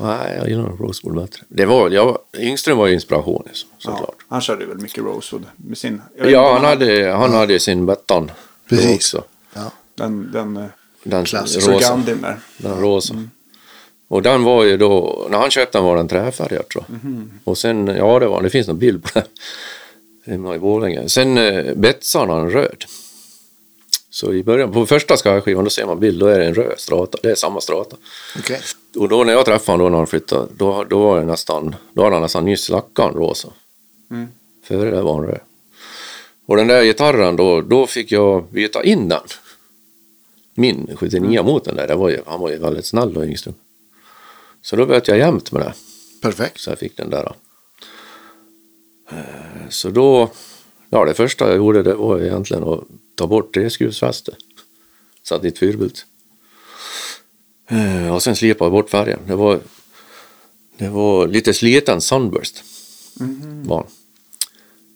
[0.00, 1.42] Nej, jag gillar rosewood bättre.
[1.48, 4.16] Det var, jag, Yngström var ju inspiration liksom, Ja, såklart.
[4.28, 6.02] han körde väl mycket Rosewood med sin...
[6.24, 8.30] Ja, han hade, han hade sin Bettan.
[8.68, 9.14] Precis.
[9.14, 9.24] Också.
[9.54, 9.70] Ja.
[9.94, 10.64] Den, den eh,
[11.02, 11.68] Den Klassisk.
[11.68, 12.02] rosa.
[12.58, 13.14] Den rosa.
[14.08, 17.00] Och den var ju då, när han köpte den var den träfärgad tror jag.
[17.44, 19.24] Och sen, ja det var det finns någon bild på det.
[20.30, 21.08] Hemma i Borlänge.
[21.08, 21.74] Sen eh,
[22.12, 22.84] han röd.
[24.10, 26.74] Så i början, på första skärskivan då ser man bild, då är det en röd
[26.80, 27.18] strata.
[27.22, 27.96] Det är samma strata.
[28.38, 28.60] Okej.
[28.96, 31.74] Och då när jag träffade honom då när han flyttade, då, då var det nästan,
[31.92, 33.48] då hade han nästan nyss lackat en rosa.
[34.10, 34.28] Mm.
[34.64, 35.40] Före det var han röd.
[36.46, 39.20] Och den där gitarren då, då fick jag byta in den.
[40.54, 43.54] Min 79 mot den där, det var ju, han var ju väldigt snäll och Yngström.
[44.62, 45.72] Så då böt jag jämt med det.
[46.22, 46.60] Perfekt.
[46.60, 47.32] Så jag fick den där.
[49.10, 50.30] Eh, Så då,
[50.90, 52.80] Ja, det första jag gjorde det var egentligen att
[53.14, 54.34] ta bort treskruvsfästet.
[55.22, 56.06] Satt dit fyrbult.
[57.68, 59.18] Eh, och sen slipa jag bort färgen.
[59.26, 59.60] Det var,
[60.78, 62.64] det var lite sliten Sunburst.
[63.66, 63.76] Var.
[63.76, 63.86] han.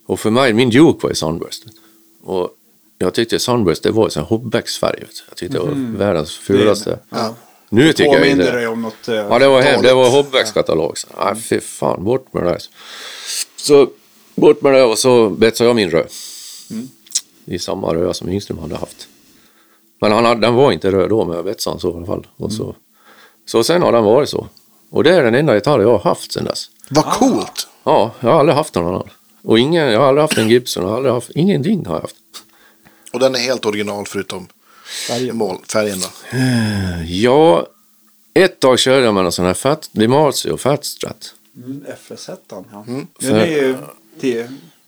[0.05, 1.63] Och för mig, min Duke var ju Sunburst.
[2.23, 2.49] Och
[2.97, 5.23] jag tyckte Sunburst det var en du.
[5.29, 6.99] Jag tyckte det var världens fulaste.
[7.09, 7.35] Ja.
[7.69, 9.07] Nu tycker jag inte dig om något...
[9.07, 9.81] eh, Ja, det var hem.
[9.81, 10.09] Det var
[10.51, 10.97] katalog.
[10.97, 12.49] Så, Nej, fy fan, bort med det.
[12.49, 12.61] där.
[13.55, 13.89] Så
[14.35, 16.07] bort med det och så betsade jag min röd.
[17.45, 19.07] I samma röd som Yngström hade haft.
[20.01, 22.05] Men han hade, den var inte röd då, men jag betsade han så i alla
[22.05, 22.27] fall.
[22.35, 22.75] Och så,
[23.45, 24.47] så sen har den varit så.
[24.89, 26.69] Och det är den enda gitarr jag har haft sen dess.
[26.89, 27.67] Vad coolt!
[27.83, 29.09] Ja, jag har aldrig haft någon annan.
[29.43, 32.01] Och ingen, jag har aldrig haft en Gibson, jag har aldrig haft, ingenting har jag
[32.01, 32.15] haft.
[33.13, 34.47] Och den är helt original förutom
[35.31, 36.07] mål, färgen då.
[37.07, 37.67] Ja,
[38.33, 41.33] ett tag körde jag med någon sån här Fat, Limalsi och Fatstrat.
[41.57, 42.83] Mm, FS1 ja.
[42.87, 43.07] Mm.
[43.19, 43.75] Den För- är ju
[44.19, 44.47] till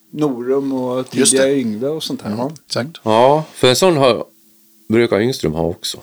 [0.10, 1.60] Norum och Just tidiga det.
[1.60, 2.32] Yngve och sånt här.
[2.32, 2.52] Ja.
[2.66, 2.98] Exakt.
[3.04, 4.26] Ja, för en sån har,
[4.88, 6.00] brukar Yngström ha också.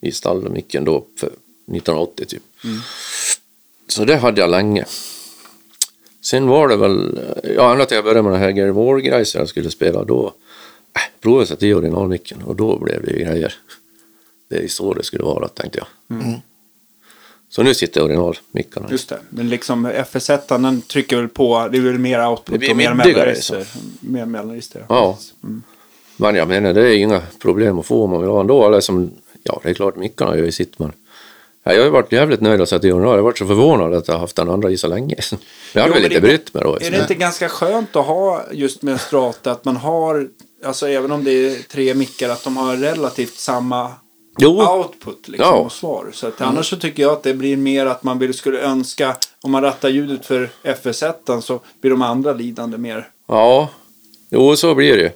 [0.00, 2.42] I stallmicken då för 1980 typ.
[3.88, 4.84] Så det hade jag länge.
[6.20, 7.20] Sen var det väl,
[7.56, 10.26] ja ända till jag började med den här Gary Moore-grejsen jag skulle spela då.
[10.96, 13.54] Äh, provade jag sätta i originalmicken och då blev det ju grejer.
[14.48, 16.18] Det är så det skulle vara tänkte jag.
[17.54, 18.86] Så nu sitter originalmickarna.
[18.90, 19.18] Just det.
[19.28, 23.66] Men liksom FS1 den trycker väl på, det är väl mer output och mer mellanregister.
[24.00, 24.84] Mer mellanregister.
[24.88, 25.18] Ja.
[25.44, 25.62] Mm.
[26.16, 28.66] Men jag menar det är inga problem att få om man vill ha ändå.
[28.66, 29.10] Eller som,
[29.42, 30.92] ja det är klart mickarna gör ju sitt men
[31.64, 33.10] Ja, jag har ju varit jävligt nöjd att sätta i original.
[33.12, 35.14] Jag har varit så förvånad att jag har haft den andra i så länge.
[35.72, 36.76] Jag hade Jo, väl inte det- brytt mig då.
[36.80, 40.28] Är det inte ganska skönt att ha just med Strata att man har,
[40.64, 43.90] alltså även om det är tre mickar, att de har relativt samma
[44.38, 45.54] Jo, output liksom, Ja.
[45.58, 46.06] och svar.
[46.12, 49.16] Så att annars så tycker jag att det blir mer att man vill, skulle önska,
[49.42, 53.08] om man rattar ljudet för FS1 så blir de andra lidande mer.
[53.26, 53.68] ja.
[54.34, 55.10] Jo, så blir det ju.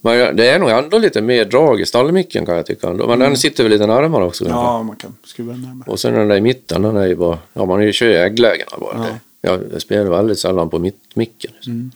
[0.00, 2.92] Men det är nog ändå lite mer drag i stallmicken kan jag tycka.
[2.92, 4.44] Men den sitter väl lite närmare också.
[4.48, 5.90] Ja, man kan skruva närmare.
[5.90, 8.70] Och sen den där i mitten, den är ju bara, ja man kör ju ägglägena
[8.80, 9.06] bara.
[9.08, 9.18] Ja.
[9.50, 11.50] Jag, jag spelar väldigt sällan på mittmicken.
[11.54, 11.90] Liksom.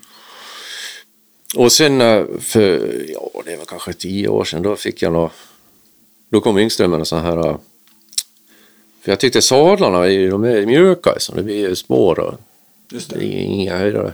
[1.57, 5.31] Och sen eh, för, ja det var kanske tio år sedan, då fick jag nå
[6.29, 7.57] då kom Yngström med en sån här, eh,
[9.01, 12.35] för jag tyckte sadlarna, är de är mjuka liksom, det blir ju spår och
[12.91, 14.13] Just det inga höjdare.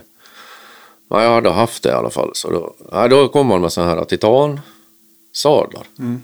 [1.07, 3.73] Men jag hade haft det i alla fall, så då, ja, då kom man med
[3.73, 5.87] såna här titansadlar.
[5.99, 6.21] Mm.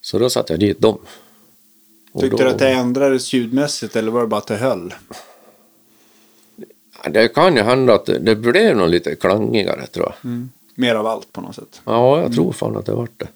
[0.00, 0.98] Så då satte jag dit dem.
[2.12, 4.94] Och Tyckte då- du att det ändrades ljudmässigt eller var det bara att det höll?
[7.10, 10.46] Det kan ju hända att det, blev nog lite klangigare tror jag.
[10.74, 11.80] Mer av allt på något sätt.
[11.84, 13.28] Ja, jag tror fan att det vart det.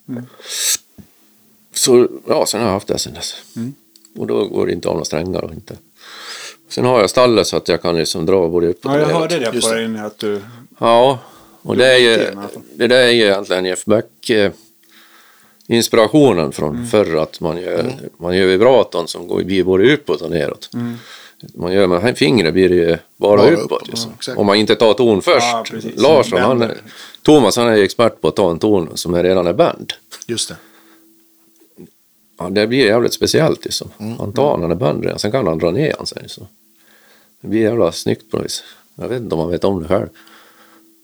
[1.78, 3.34] Så ja, sen har jag haft det sen dess.
[4.16, 5.76] Och då går det inte av några strängar och inte.
[6.68, 9.12] Sen har jag stallet så att jag kan liksom dra både Ja, och jag neråt.
[9.20, 10.40] hörde det på dig att du...
[10.78, 11.18] Ja,
[11.62, 12.26] och det är ju,
[12.74, 14.52] Det där är ju egentligen Jeff Beck eh,
[15.66, 16.86] inspirationen från Mm.
[16.86, 20.70] förr att man gör, man gör vibraton som går blir både uppåt och neråt.
[20.74, 20.94] Mm.
[21.54, 23.64] Man gör med fingret blir det ju bara, Bara uppåt.
[23.64, 24.12] uppåt, liksom.
[24.26, 24.34] ja.
[24.36, 25.46] Om man inte tar ton först.
[25.52, 25.64] Ja.
[25.96, 26.70] Larsson, han,
[27.22, 29.92] Thomas han är ju expert på att ta en ton som är redan är band.
[30.26, 30.56] Just det.
[32.38, 33.90] Ja, det blir jävligt speciellt liksom.
[33.98, 34.18] Mm.
[34.18, 36.28] Han tar den band redan, sen kan han dra ner den sen.
[36.28, 36.46] Så.
[37.40, 38.64] Det blir jävla snyggt på något vis.
[38.94, 40.08] Jag vet inte om man vet om det själv.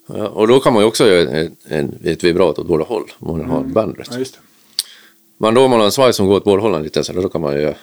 [0.06, 3.12] Ja, och då kan man ju också göra en, en, ett vibrato åt båda håll
[3.19, 4.09] om man har en bandret.
[4.11, 4.24] Ja.
[5.39, 7.28] Men då om man har en svaj som går åt båda hållen lite så då
[7.28, 7.74] kan man ju göra,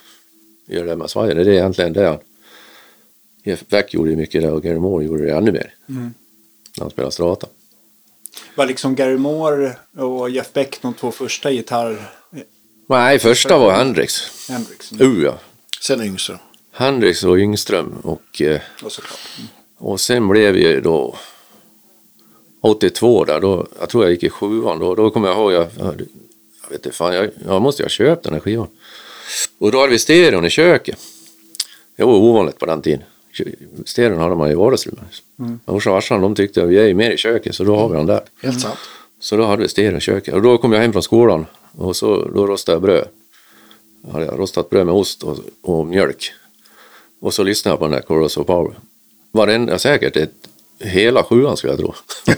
[0.65, 1.37] göra det med svajen.
[1.37, 2.17] Det är egentligen det han...
[3.43, 5.73] Jeff Beck gjorde ju mycket det och Gary Moore gjorde det ännu mer.
[5.89, 6.13] Mm.
[6.77, 7.47] När han spelade strata.
[8.55, 12.20] Var liksom Gary Moore och Jeff Beck de två första gitarr...
[12.87, 14.13] Nej, första var Hendrix.
[14.49, 14.91] Hendrix.
[15.01, 15.39] Uh, ja.
[15.81, 16.37] Sen Yngström.
[16.71, 18.91] Hendrix och Yngström och, eh, Och.
[19.37, 19.49] Mm.
[19.77, 21.15] och sen blev ju då
[22.61, 25.67] 82 där, då, jag tror jag gick i sjuan då, då kommer jag ihåg, jag,
[25.77, 25.93] jag,
[26.69, 28.67] vet inte fan, jag, jag måste ju ha köpt den här skivan.
[29.57, 30.99] Och då hade vi stereon i köket.
[31.95, 33.03] Det var ovanligt på den tiden.
[33.85, 35.21] Stereon hade man i vardagsrummet.
[35.39, 35.59] Mm.
[35.65, 37.95] Och farsan de tyckte att vi är ju mer i köket så då har vi
[37.97, 38.21] den där.
[38.41, 38.79] Helt sant.
[39.21, 40.33] Så då hade vi stereo i köket.
[40.33, 41.45] Och då kom jag hem från skolan
[41.77, 43.07] och så, då rostade jag bröd.
[44.01, 46.31] Då hade jag rostat bröd med ost och, och mjölk.
[47.21, 48.75] Och så lyssnade jag på den där Chorus of Power.
[49.31, 50.33] Varenda, säkert ett,
[50.79, 51.93] hela sjuan skulle jag tro.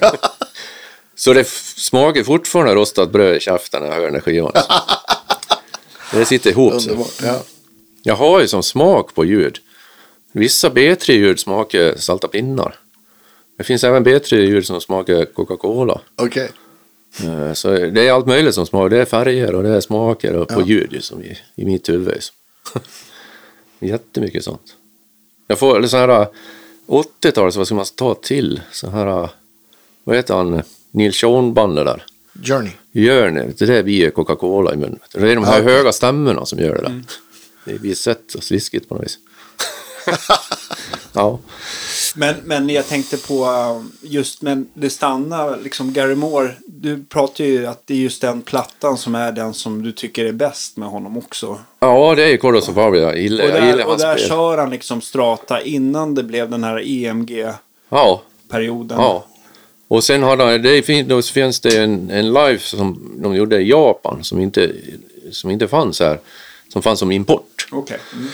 [1.15, 4.51] så det smakar fortfarande rostat bröd i käften när jag hör den här skivan.
[6.14, 6.81] det sitter ihop.
[6.81, 7.05] Så.
[8.03, 9.60] Jag har ju som smak på ljud.
[10.31, 12.80] Vissa B3-ljud smakar salta pinnar.
[13.57, 16.01] Det finns även B3-ljud som smakar Coca-Cola.
[16.15, 16.51] Okej.
[17.23, 18.90] Eh, Så det är allt möjligt som smakar.
[18.90, 20.65] Det är färger och det är smaker och på Ja.
[20.65, 22.22] ljud ju som i, i mitt huvud.
[23.80, 24.76] Jättemycket sånt.
[25.48, 26.27] Jag får eller så här
[26.88, 28.61] 80-tal, så vad ska man ta till?
[28.72, 29.30] Så här
[30.03, 30.61] vad heter han,
[30.91, 32.06] Neil Sean-bandet där.
[32.44, 32.72] Journey.
[32.91, 34.99] Ni, det där blir Coca-Cola i munnen.
[35.14, 35.64] Det är de här Ja.
[35.64, 37.03] höga stämmorna som gör det där.
[37.65, 39.18] Det blir sött och sliskigt på något vis.
[41.14, 41.40] ja.
[42.14, 43.48] Men, men jag tänkte på
[44.02, 46.56] just, men det stannar liksom Gary Moore.
[46.65, 50.26] Du pratar ju att det är just den plattan som är den som du tycker
[50.26, 51.60] är bäst med honom också.
[51.80, 52.99] ja, det är ju Cordos of Power.
[52.99, 56.49] Jag gillar, Och jag gillar där, och där kör han liksom strata innan det blev
[56.49, 58.98] den här E EMG-perioden.
[58.98, 59.26] Ja, ja.
[59.88, 63.61] Och sen har de, det fin, då finns det en, en live som de gjorde
[63.61, 64.72] i Japan som inte,
[65.31, 66.19] som inte fanns här.
[66.73, 67.68] Som fanns som import.
[67.72, 67.99] Okej.
[68.14, 68.27] Mm.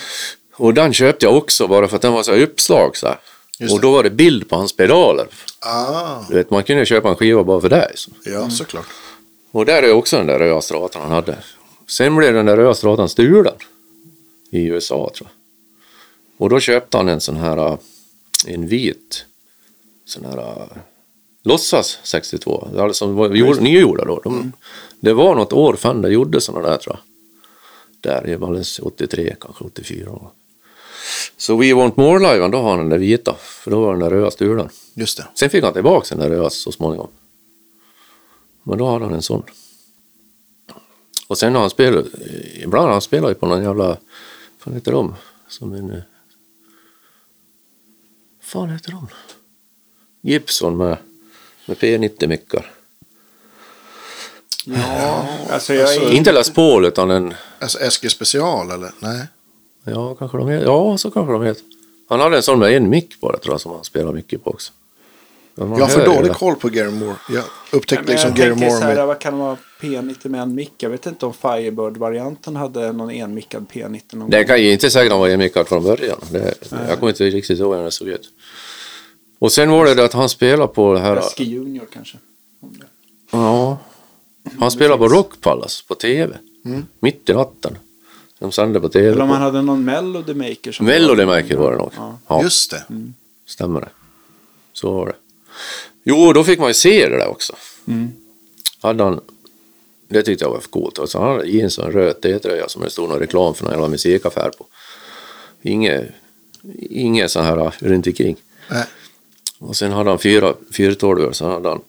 [0.53, 3.17] Och den köpte jag också bara för att den var så uppslag så här.
[3.59, 5.27] Just Och då var det bild på hans pedaler.
[5.59, 7.91] Ah, Du vet, man kunde köpa en skiva bara för det.
[7.95, 8.11] Så.
[8.25, 8.85] ja såklart.
[9.51, 11.37] Och där är också den där röda stratan han hade.
[11.87, 13.53] Sen blev den där röda stratan stulen
[14.51, 15.35] i USA tror jag.
[16.43, 17.77] Och då köpte han en sån här, äh,
[18.47, 19.25] en vit,
[20.05, 20.67] sån här äh,
[21.43, 22.67] låtsas 62.
[22.73, 24.19] Det Alltså gjord, nygjorda då.
[24.23, 24.51] De,
[24.99, 27.03] Det var något år Fender gjorde såna där tror jag.
[28.01, 30.19] Där, det var alldeles 83, kanske 84.
[31.37, 33.35] Så We Want More Live, då har han den där vita.
[33.39, 34.69] För då var den där röda stulen.
[34.93, 35.27] Just det.
[35.35, 37.07] Sen fick han tillbaka den där röda så småningom.
[38.63, 39.43] Men då hade han en sån.
[41.27, 42.05] Och sen har han spelat,
[42.55, 43.97] ibland han spelat ju på någon jävla, vad
[44.59, 45.15] fan heter de?
[45.47, 45.91] Som en...
[45.91, 46.01] eh,
[48.41, 49.07] fan heter de?
[50.21, 50.97] Gibson med,
[51.65, 52.71] med P90-mickar.
[54.65, 58.91] Ja, alltså Alltså, Inte Les Paul utan en, Alltså SG special eller?
[58.99, 59.27] Nej.
[59.91, 61.63] Ja kanske de heter, ja så kanske de heter.
[62.09, 64.49] Han hade en sån med en mick bara tror jag som han spelar mycket på
[64.49, 64.71] också.
[65.55, 67.15] Jag har för dålig koll på Gary Moore.
[67.29, 69.07] Jag upptäckte Men liksom jag Gary Moore så här, med...
[69.07, 70.73] vad kan det vara P90 med en mick?
[70.77, 74.47] Jag vet inte om Firebird-varianten hade någon enmickad P90 någon Det gång.
[74.47, 76.19] kan ju inte säga att han var enmickad från början.
[76.31, 76.53] Det,
[76.87, 78.29] jag kommer inte riktigt ihåg hur det såg ut.
[79.39, 81.15] Och sen var det det att han spelade på det här...
[81.15, 82.17] Läski Junior kanske.
[83.31, 83.77] Ja.
[84.59, 86.37] Han spelade på Rock Palace på tv.
[86.65, 86.85] Mm.
[86.99, 87.77] Mitt i natten.
[88.39, 89.07] De sände på tv.
[89.09, 90.71] Eller om han hade någon Melody Maker.
[90.71, 91.91] Som Melody Maker var det nog.
[91.95, 92.19] Ja.
[92.27, 92.83] Ja, Just det.
[93.45, 93.89] stämmer det.
[94.73, 95.15] Så var det.
[96.03, 97.55] Jo, då fick man ju se det där också.
[97.87, 98.11] Mm.
[98.81, 99.21] Hade han,
[100.07, 100.99] det tyckte jag var för coolt.
[100.99, 103.73] Alltså, han hade jeans och en röd T-tröja som det stod någon reklam för någon
[103.73, 104.65] jävla musikaffär på.
[105.61, 106.07] Inget,
[106.89, 108.35] inget så här runt omkring.
[108.69, 108.85] Nej.
[109.59, 111.81] Och sen hade han fyra fyrtolvor, så hade han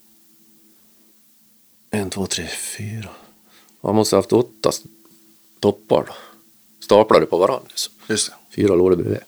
[1.90, 2.46] en, två, tre,
[2.78, 3.08] fyra.
[3.82, 4.70] Han måste ha haft åtta
[5.60, 6.12] toppar då.
[6.90, 7.66] Staplade på varandra.
[7.68, 7.92] Liksom.
[8.06, 8.34] Just det.
[8.56, 9.18] Fyra lådor bredvid.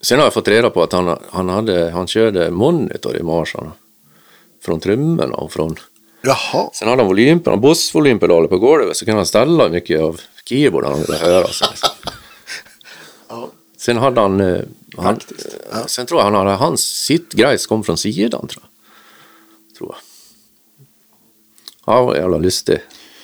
[0.00, 3.72] Sen har jag fått reda på att han, han, hade, han körde monitor i Marsan.
[4.62, 5.76] Från trummorna och från...
[6.22, 6.70] Jaha.
[6.72, 11.00] Sen hade han volympedal, Boss-volympedaler på golvet så kunde han ställa mycket av keyboarden han
[11.00, 11.48] ville höra.
[11.48, 11.88] Så liksom.
[13.28, 13.48] Ja.
[13.76, 14.40] Sen hade han...
[14.40, 14.60] eh,
[14.96, 15.20] han
[15.72, 19.76] eh, Sen tror jag han hade, hans sittgrejs kom från sidan tror jag.
[19.78, 20.00] Tror jag.
[21.94, 22.78] Ja, jävla lustig.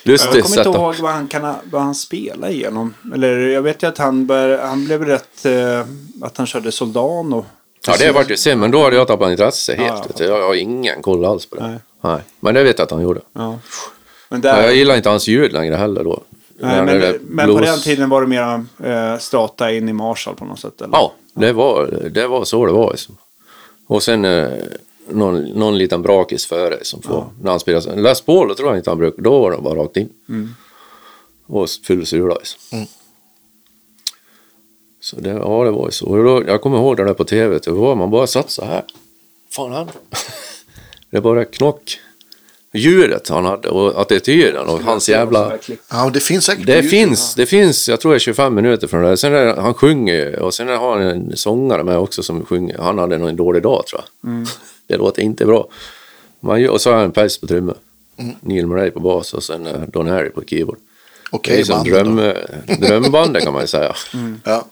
[0.07, 2.93] Lustig Jag kommer inte ihåg vad han, kan vad han spelade igenom.
[3.13, 5.45] Eller jag vet ju att han, bör, han blev rätt...
[5.45, 5.79] Eh,
[6.21, 7.45] att han körde Soldano.
[7.87, 10.19] Ja, det vart ju sen, men då hade jag tappat intresse helt.
[10.19, 11.67] Ja, jag har ingen koll alls på det.
[11.67, 11.79] Nej.
[12.01, 12.21] Nej.
[12.39, 13.21] Men det vet jag att han gjorde.
[13.33, 13.59] Ja.
[14.29, 16.21] Men, där, jag gillar inte hans ljud längre heller då.
[16.59, 20.45] nej, men, men på den tiden var det mer eh, strata in i Marshall på
[20.45, 20.81] något sätt?
[20.81, 20.97] Eller?
[20.97, 22.91] Ja, det var, det var så det var.
[22.91, 23.17] Liksom.
[23.87, 24.49] Och sen eh,
[25.09, 28.01] någon, någon liten brakis före som får, när han spelade.
[28.01, 30.09] Les Paul, då tror jag inte han brukade, då var det bara rakt in.
[30.29, 30.49] Mm.
[31.47, 31.99] Och full.
[31.99, 32.59] Liksom.
[32.71, 32.87] Mm.
[34.99, 36.05] Så det, ja, det var ju så.
[36.05, 38.65] Och då, jag kommer ihåg det där på tv, det var man bara satt så
[38.65, 38.83] här.
[39.49, 39.89] Fan han.
[41.09, 41.99] det bara knock.
[42.73, 45.57] Ljudet han hade och attityden och hans jävla...
[45.91, 49.01] Ja, det finns säkert Det finns, det finns, jag tror det är 25 minuter från
[49.01, 49.15] det där.
[49.15, 52.77] Sen är, han sjunger och sen har han en sångare med också som sjunger.
[52.77, 54.31] Han hade nog en dålig dag tror jag.
[54.31, 54.45] Mm.
[54.87, 55.67] Det låter inte bra.
[56.39, 57.77] Man gör, och så har han en Pels på trummor.
[58.17, 58.35] Mm.
[58.41, 60.77] Neil Murray på bas och sen eh, Don Harry på keyboard.
[60.77, 63.95] det Okej, är som band dröm, eh, drömbandet kan man ju säga.
[64.43, 64.65] Ja.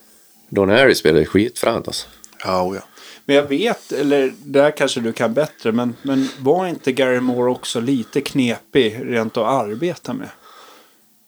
[0.49, 2.07] Don Harry spelar ju skitfränt alltså.
[2.44, 2.81] Ja, oh, ja.
[3.26, 7.52] Men jag vet, eller där kanske du kan bättre, men, men var inte Gary Moore
[7.52, 10.30] också lite knepig rent att arbeta med?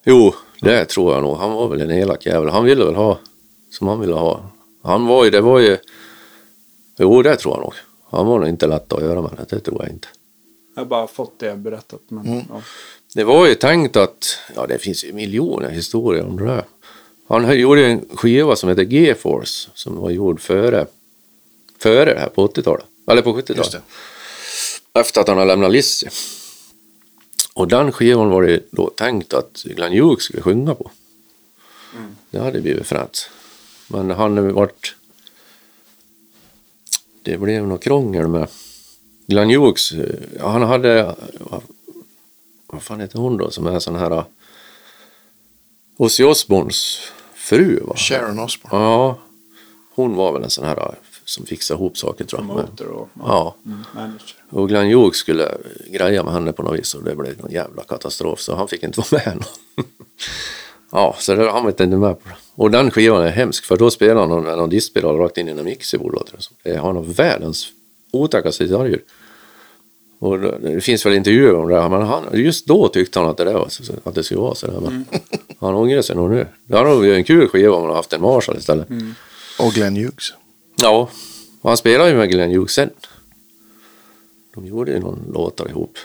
[0.03, 1.37] Jo, det tror jag nog.
[1.37, 2.49] Han var väl en elak jävel.
[2.49, 3.19] Han ville väl ha
[3.69, 4.49] som han ville ha.
[4.83, 5.77] Han var ju, det var ju...
[6.97, 7.73] Jo, det tror jag nog.
[8.15, 10.07] Han var nog inte lätt att göra med det, det tror jag inte.
[10.75, 12.01] Jag har bara fått det berättat.
[12.07, 12.43] Men, Mm.
[12.49, 12.61] ja.
[13.13, 16.63] Det var ju tänkt att, ja det finns ju miljoner historier om det där.
[17.27, 20.87] Han gjorde en skiva som heter G-Force som var gjord före,
[21.79, 22.85] före det här på 80-talet.
[23.11, 23.71] Eller på Just 70-talet.
[24.93, 24.99] det.
[24.99, 26.07] Efter att han har lämnat Lizzy.
[27.53, 30.91] Och den skivan var det då tänkt att Glenn Hughes skulle sjunga på.
[32.31, 33.29] Det hade blivit fränt.
[33.87, 34.95] Men han vart...
[37.25, 38.47] Det blev något krångel med
[39.27, 39.91] Glenn Hughes,
[40.41, 41.61] han hade, vad,
[42.67, 44.23] vad fan heter hon då, som är sån här, eh,
[45.97, 46.99] Ozzy Osbournes
[47.33, 47.93] fru va?
[47.97, 48.77] Sharon Osbourne.
[48.85, 49.17] Ja,
[49.95, 50.93] hon var väl en sån här eh,
[51.25, 52.47] som fixar ihop saker tror jag.
[52.55, 54.35] Men- och Ja, mm, manager.
[54.49, 55.57] och Glenn Hughes skulle
[55.91, 58.83] greja med henne på något vis och det blev någon jävla katastrof så han fick
[58.83, 59.43] inte vara med.
[60.91, 62.35] ja, så det, han var inte med på det.
[62.55, 65.51] Och den skivan är hemsk för då spelar han med någon diskspelare rakt in i
[65.51, 66.13] en mixerbord.
[66.13, 66.71] låter det.
[66.71, 67.67] Det har nog världens
[68.11, 69.01] otäckaste gitarrljud.
[70.19, 73.37] Och det, finns väl intervjuer om det här, men han, just då tyckte han att
[73.37, 73.69] det, där var,
[74.03, 74.79] att det skulle vara sådär.
[74.79, 75.05] Men
[75.59, 76.47] han ångrar sig nog nu.
[76.65, 78.87] Det hade nog varit en kul skiva om han haft en Marshall istället.
[79.59, 80.33] Och Glenn Hughes.
[80.75, 81.09] Ja,
[81.61, 82.89] och han spelade ju med Glenn Hughes sen.
[84.55, 85.97] De gjorde ju någon låtar ihop.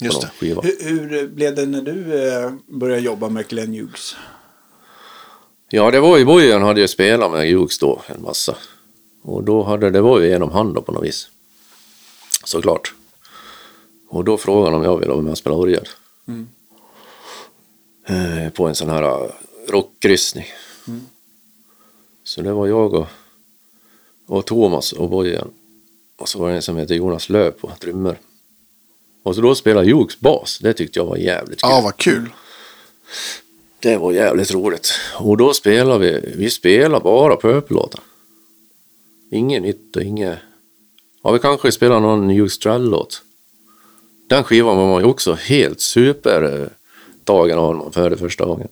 [0.00, 0.30] Just någon
[0.62, 0.68] det.
[0.88, 4.16] Hur, hur blev det när du eh, började jobba med Glenn Hughes?
[5.68, 8.56] Ja, det var ju Bojan hade ju spelat med Hughes då en massa.
[9.22, 11.28] Och då hade det var ju genom han då på något vis.
[12.44, 12.94] Såklart.
[14.08, 15.88] Och då frågade han om jag ville vara med och spela orgel.
[18.06, 19.30] Eh, på en sån här eh,
[19.68, 20.46] rockkryssning.
[22.24, 23.06] Så det var jag och,
[24.26, 25.50] och Thomas och Bojan.
[26.16, 28.18] Och så var det en som heter Jonas Löv på trummor.
[29.22, 30.58] Och så då spelade Hughes bas.
[30.58, 31.70] Det tyckte jag var jävligt kul.
[31.70, 32.30] Ja, vad kul.
[33.84, 34.90] Det var jävligt roligt.
[35.18, 38.00] Och då spelade vi, vi spelade bara Purple-låtar.
[39.30, 40.38] Inget nytt och inget...
[41.22, 43.22] Ja, vi kanske spelade någon Hughes Trell-låt.
[44.28, 48.68] Den skivan var man ju också helt super eh, av när man hörde första gången.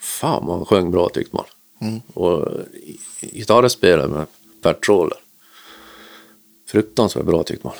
[0.00, 1.44] Fan vad han sjöng bra tyckte man.
[2.14, 2.62] Och eh,
[3.20, 4.26] gitarrspelet med
[4.62, 5.18] Bert Troller.
[6.66, 7.76] Fruktansvärt bra tyckte man.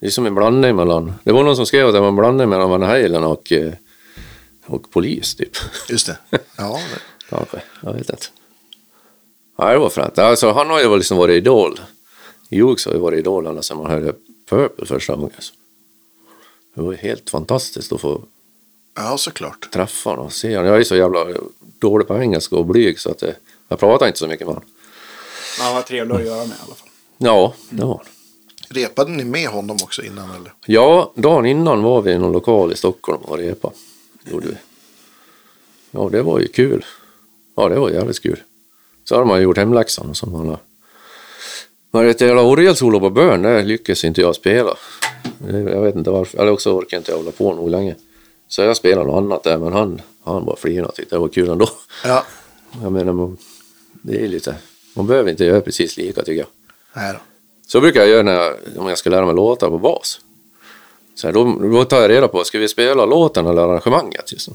[0.00, 1.12] Det är som en blandning mellan...
[1.24, 3.72] Det var någon som skrev att det var en blandning mellan Van Halen och, eh,
[4.70, 5.56] och Polis typ.
[5.88, 6.18] Just det.
[6.56, 7.00] Ja, det-
[7.36, 8.26] Kanske, jag vet inte.
[9.58, 10.18] Ja, det var fränt.
[10.18, 11.80] Alltså, han har ju liksom varit idol.
[12.50, 14.14] Hughes har ju varit idol ända sedan man hörde
[14.50, 15.30] Purple första gången.
[16.74, 18.22] Det var helt fantastiskt att få
[18.96, 19.70] ja såklart.
[19.72, 20.70] träffa honom och se honom.
[20.72, 21.26] Jag är så jävla
[21.78, 23.34] dålig på engelska och blyg så att det,
[23.68, 24.70] jag pratar inte så mycket med honom.
[25.60, 26.88] Han var trevlig att göra med i alla fall.
[27.18, 28.06] Ja, det var han.
[28.68, 30.52] Repade ni med honom också innan eller?
[30.66, 33.70] Ja, dagen innan var vi i någon lokal i Stockholm och repa.
[34.24, 34.56] Gjorde vi.
[35.90, 36.84] Ja, det var ju kul.
[37.56, 38.42] Ja, det var jävligt kul.
[39.04, 40.56] Så hade man gjort hemläxan och så man.
[41.90, 44.76] Men ett jävla orgelsolo på bön, det lyckas inte jag spela.
[45.48, 46.38] Jag vet inte varför.
[46.38, 47.94] Eller också orkar inte jag hålla på nog länge.
[48.48, 51.28] Så jag spelade något annat där, men han, han bara flinade och tyckte det var
[51.28, 51.68] kul ändå.
[52.04, 52.24] Ja.
[52.82, 53.36] Jag menar, man,
[54.02, 54.56] det är lite...
[54.94, 56.48] Man behöver inte göra precis lika tycker jag.
[56.92, 57.18] Nej då.
[57.66, 60.20] Så brukar jag göra när jag, om jag ska lära mig låtar på bas.
[61.14, 64.32] Så här, då, då tar jag reda på, ska vi spela låten eller arrangemanget?
[64.32, 64.54] Liksom.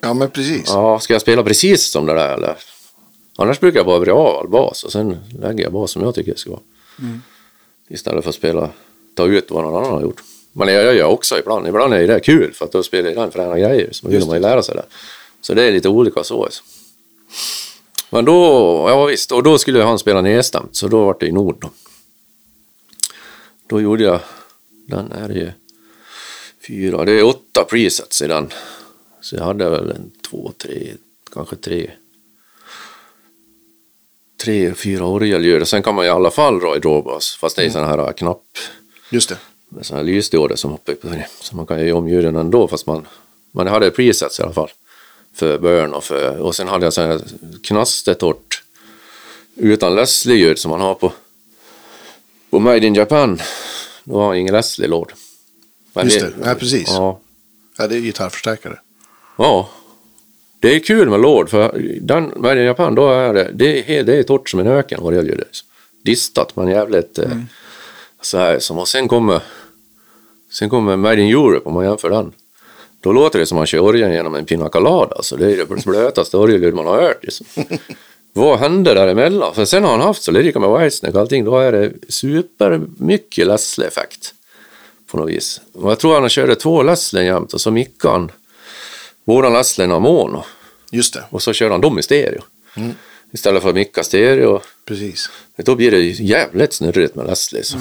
[0.00, 0.64] Ja, men precis.
[0.66, 2.56] Ja, ska jag spela precis som det där eller?
[3.38, 6.14] Annars brukar jag bara vrida av all bas och sen lägger jag bas som jag
[6.14, 6.60] tycker det ska vara.
[7.88, 8.70] Istället för att spela,
[9.14, 10.22] ta ut vad någon annan har gjort.
[10.52, 11.68] Men jag gör jag också ibland.
[11.68, 13.88] Ibland är det kul för att då spelar jag fräna grejer.
[13.92, 14.84] Så vill man ju lära sig det.
[15.40, 16.44] Så det är lite olika så.
[16.44, 16.62] Alltså.
[18.10, 18.32] Men då,
[18.88, 20.76] ja visst, och då skulle han spela nedstämt.
[20.76, 21.70] Så då var det i Nord då.
[23.66, 24.20] Då gjorde jag,
[24.86, 25.52] den är ju
[26.66, 28.52] fyra, det är åtta presets i den.
[29.20, 30.92] Så jag hade väl en två, tre,
[31.32, 31.90] kanske tre.
[34.44, 35.68] Tre, fyra orgelljud.
[35.68, 37.36] Sen kan man i alla fall dra i drawbars.
[37.36, 38.42] Fast det är sådana här knapp
[39.10, 39.38] Just det.
[39.68, 41.04] med sådana här lysdioder som hoppar upp.
[41.40, 43.06] Så man kan ju om ljuden ändå fast man,
[43.52, 44.70] man hade presets i alla fall.
[45.34, 47.20] För burn och för, och sen hade jag sån här
[47.62, 48.62] knastertorrt
[49.56, 51.12] utan Leslie-ljud som man har på,
[52.50, 53.40] på Made in Japan.
[54.04, 55.12] Då har jag ingen Leslie-låd.
[55.92, 56.32] Men Just det.
[56.44, 56.88] Ja, precis.
[56.88, 57.20] Ja,
[57.78, 58.78] Ja, det är gitarrförstärkare.
[59.36, 59.68] Ja,
[60.60, 64.04] det är kul med låd för den med i Japan då är det, det är,
[64.04, 65.48] det är torrt som en öken orgelljudet.
[66.04, 67.30] Distat men jävligt eh,
[68.20, 69.42] så här som och sen kommer
[70.50, 72.32] sen kommer Made in Europe om man jämför den.
[73.00, 75.16] Då låter det som man kör orgeln genom en pina colada.
[75.16, 77.24] Alltså det är det blötaste orgelljud man har hört.
[77.24, 77.46] Liksom.
[78.36, 79.54] Vad hände däremellan?
[79.54, 81.44] För sen har han haft så lirika med Whitesnake och allting.
[81.44, 84.34] Då är det supermycket Leslie-effekt.
[85.10, 85.60] På något vis.
[85.72, 88.30] Och jag tror han körde två Leslie jämt och så mickade han
[89.24, 90.44] båda Leslierna mono.
[90.90, 91.24] Just det.
[91.30, 92.42] Och så kör han dem i stereo.
[93.32, 94.60] Istället för att micka stereo.
[94.84, 95.30] Precis.
[95.56, 97.62] Då blir det jävligt snurrigt med Leslie.
[97.62, 97.78] Så.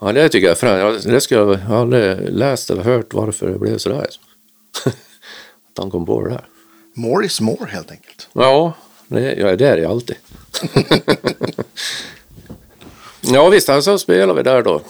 [0.00, 0.78] Ja, det tycker jag är.
[0.78, 4.06] Ja, Det skulle jag, aldrig läst eller hört varför det blev sådär.
[4.84, 6.44] Att han kom på det där.
[6.94, 8.28] More is more helt enkelt.
[8.32, 8.74] Ja,
[9.08, 10.16] det, ja, det är det alltid.
[13.20, 14.82] ja visst, så spelade vi där då.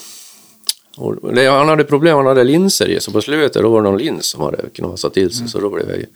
[1.35, 3.99] Det, han hade problem, han hade linser i, så på slutet då var det någon
[3.99, 6.07] lins som hade knasat till sig, så då blev det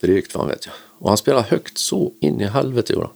[0.00, 0.74] drygt fan vet jag.
[0.98, 3.08] Och han spelade högt så in i helvete gjorde.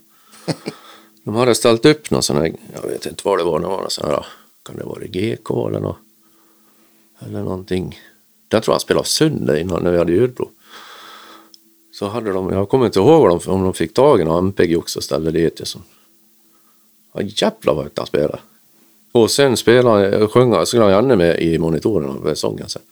[1.25, 3.77] De hade ställt upp någon sån här, jag vet inte vad det var, det var
[3.79, 4.27] någon sån här,
[4.63, 5.99] kan det vara GK eller något?
[7.27, 7.99] Eller någonting.
[8.49, 10.49] Jag tror han spelade sönder innan när vi hade ljudprov.
[12.01, 14.39] Så hade de, jag kommer inte ihåg om de, om de fick tag i någon
[14.39, 15.65] Ampeg också ställde dit det.
[17.13, 18.39] Ja, jävlar vad högt han spelade.
[19.13, 22.83] Och sen spelade sjöng han gärna med i monitorerna med sången sen.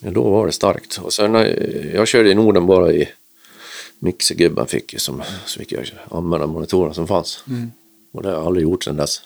[0.00, 1.00] Ja, då var det starkt.
[1.02, 3.08] Och sen, eh, jag körde i Norden bara i
[3.98, 7.44] mixergubben fick som, så fick jag använda monitorerna som fanns.
[8.12, 9.20] Och det har jag aldrig gjort sedan dess.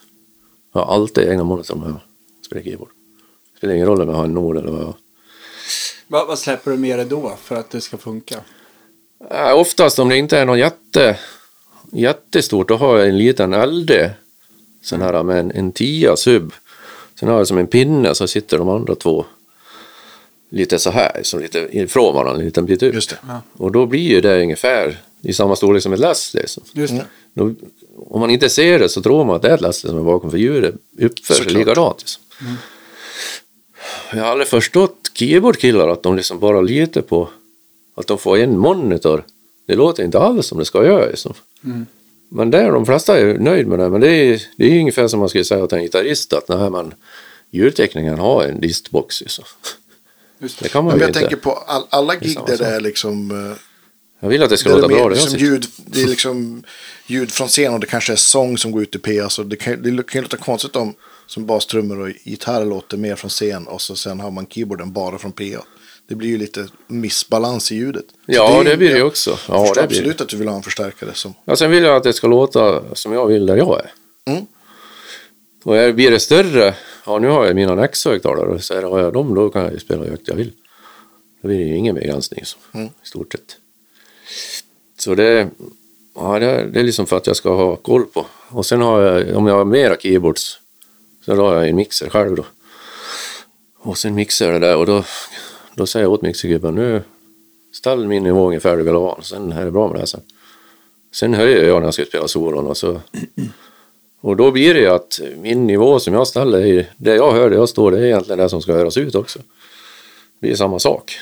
[0.73, 1.99] Jag har alltid egna monitorer med.
[2.45, 2.89] Spelar keyboard.
[3.57, 4.95] Spelar ingen roll om jag har en Nord eller vad jag har.
[6.11, 8.35] Vad, vad släpper du med dig då för att det ska funka?
[9.31, 11.19] Äh, oftast om det inte är något jätte,
[11.91, 13.91] jättestort, då har jag en liten LD.
[14.83, 16.53] Sån här med en, en 10 sub.
[17.19, 19.25] Sen har jag som en pinne så sitter de andra två
[20.49, 22.93] lite så här, så lite ifrån varandra en liten bit ut.
[22.93, 23.41] Just det.
[23.57, 26.41] Och då blir ju det ungefär i samma storlek som ett Leslie.
[26.41, 26.63] liksom.
[26.73, 27.05] Just det.
[27.33, 27.53] Då,
[27.97, 30.03] om man inte ser det så tror man att det är ett Leslie som är
[30.03, 31.99] bakom, för djuret uppför sig likadant.
[31.99, 32.23] Liksom.
[34.13, 37.29] Jag har aldrig förstått keyboardkillar att de liksom bara litar på
[37.95, 39.23] att de får en monitor.
[39.65, 41.05] Det låter inte alls som det ska göra.
[41.05, 41.33] Liksom.
[42.29, 43.89] Men det är de flesta är nöjd med det.
[43.89, 46.69] Men det är, det är ungefär som man skulle säga till en gitarrist att nej,
[46.69, 46.93] men,
[47.51, 49.21] ljudteknikern har en distbox.
[49.21, 49.45] Liksom.
[50.39, 51.19] Just Det kan man Men jag inte.
[51.19, 53.31] tänker på all, alla gig där det är liksom...
[54.19, 54.97] Jag vill att det ska det låta bra.
[54.97, 56.63] Det jag liksom ljud, det är liksom
[57.07, 59.19] ljud från scen och det kanske är sång som går ut i P.
[59.19, 60.93] Alltså det, kan, det kan ju låta konstigt om
[61.27, 65.17] som bastrummor och gitarr låter mer från scen och så sen har man keyboarden bara
[65.17, 65.63] från PA.
[66.07, 68.05] Det blir ju lite missbalans i ljudet.
[68.25, 69.29] Ja, det, ju- blir det jag också.
[69.29, 70.01] Ja, förstår det blir det.
[70.03, 71.33] absolut att du vill ha en förstärkare som...
[71.45, 73.91] Ja, sen vill jag att det ska låta som jag vill där jag är.
[74.33, 74.45] Mm.
[75.63, 76.75] Och blir det större,
[77.05, 79.73] ja nu har jag mina Nex-högtalare, så är det, har jag dem då kan jag
[79.73, 80.51] ju spela hur högt jag vill.
[81.41, 82.85] Då blir det ju ingen begränsning så, Mm.
[82.87, 83.57] i stort sett.
[84.99, 85.49] Så det,
[86.15, 88.25] ja, det, det är liksom för att jag ska ha koll på.
[88.49, 90.59] Och sen har jag, om jag har mera keyboards,
[91.25, 92.45] så har jag en mixer själv då.
[93.77, 95.03] Och sen mixar jag det där och då,
[95.75, 97.03] då säger jag åt mixergubben nu
[97.71, 99.19] ställ min nivå ungefär du vill ha.
[99.21, 100.21] Sen är det bra med det här sen.
[101.11, 103.01] Sen höjer jag när jag ska spela solon och så.
[104.21, 107.55] Och då blir det ju att min nivå som jag ställer, det jag hör, det
[107.55, 109.39] jag står, det är egentligen det som ska höras ut också.
[110.41, 111.19] Det är samma sak.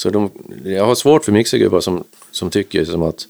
[0.00, 0.30] Så de,
[0.64, 3.26] jag har svårt för mixergubbar som, som tycker som att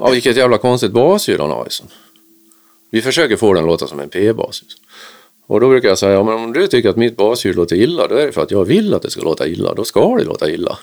[0.00, 1.64] ja, vilket jävla konstigt basljud han har.
[1.64, 1.86] Liksom.
[2.90, 4.62] Vi försöker få den att låta som en P-bas.
[4.62, 4.80] Liksom.
[5.46, 8.08] Och då brukar jag säga, ja, men om du tycker att mitt basljud låter illa,
[8.08, 9.74] då är det för att jag vill att det ska låta illa.
[9.74, 10.78] Då ska det låta illa.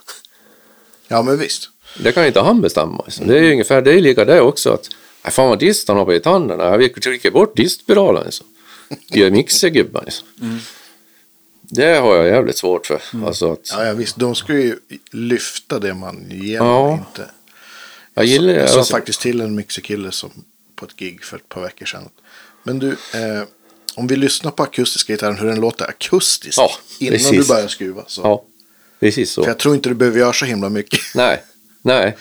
[1.08, 1.70] Ja, men visst.
[2.04, 3.04] Det kan inte han bestämma.
[3.06, 3.28] Liksom.
[3.28, 4.70] Det är ju ungefär det är lika det också.
[4.70, 4.90] Att,
[5.24, 6.60] nej, fan vad dist han har på gitarren.
[6.82, 8.24] Jag trycka bort distspiralen.
[8.24, 8.48] Liksom.
[9.08, 10.04] Gör mixergubben.
[10.06, 10.28] Liksom.
[11.70, 13.02] Det har jag jävligt svårt för.
[13.26, 14.16] Alltså att, Ja, ja, visst.
[14.16, 14.76] De ska ju
[15.12, 16.94] lyfta det man ger Ja.
[16.94, 17.26] inte...
[18.14, 20.30] jag gillar Jag sa alltså, faktiskt till en mixerkille som
[20.76, 22.10] på ett gig för ett par veckor sedan.
[22.64, 23.44] Men du, eh,
[23.96, 27.48] om vi lyssnar på akustiska gitarren, hur den låter akustiskt Ja, innan precis.
[27.48, 28.04] du börjar skruva.
[28.08, 28.22] Så.
[28.22, 28.44] Ja,
[29.00, 29.44] precis så.
[29.44, 31.00] För jag tror inte du behöver göra så himla mycket.
[31.16, 31.44] Nej,
[31.82, 32.18] nej.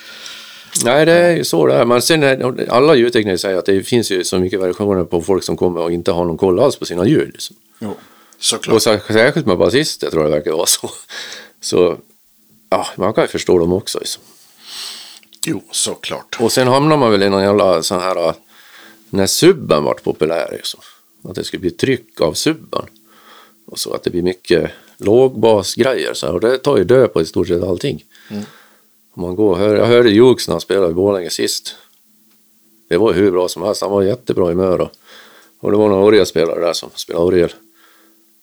[0.85, 1.85] Nej, det är ju så det är.
[1.85, 5.45] Men sen är, alla ljudtekniker säger att det finns ju så mycket variationer på folk
[5.45, 7.29] som kommer och inte har någon koll alls på sina ljud.
[7.33, 7.57] Liksom.
[7.79, 7.97] Jo.
[8.39, 8.75] Såklart.
[8.77, 10.91] Och så- särskilt med basister tror jag det verkar vara så.
[11.61, 11.97] Så
[12.71, 13.99] ja, man kan ju förstå dem också.
[13.99, 14.23] Liksom.
[15.47, 16.37] Jo, såklart.
[16.41, 18.35] Och sen hamnar man väl i någon jävla sån här,
[19.11, 20.81] när subben vart populär liksom.
[21.25, 22.85] Att det skulle bli tryck av subben.
[23.67, 26.35] Och så att det blir mycket lågbasgrejer så här.
[26.35, 28.05] Och det tar ju död på i stort sett allting.
[29.15, 31.75] Om man går hör, jag hörde Jux när han spelade i Borlänge sist.
[32.89, 34.81] Det var ju hur bra som helst, han var jättebra i humör.
[34.81, 34.91] Och,
[35.61, 37.53] och det var några orgelspelare där som spelade orgel.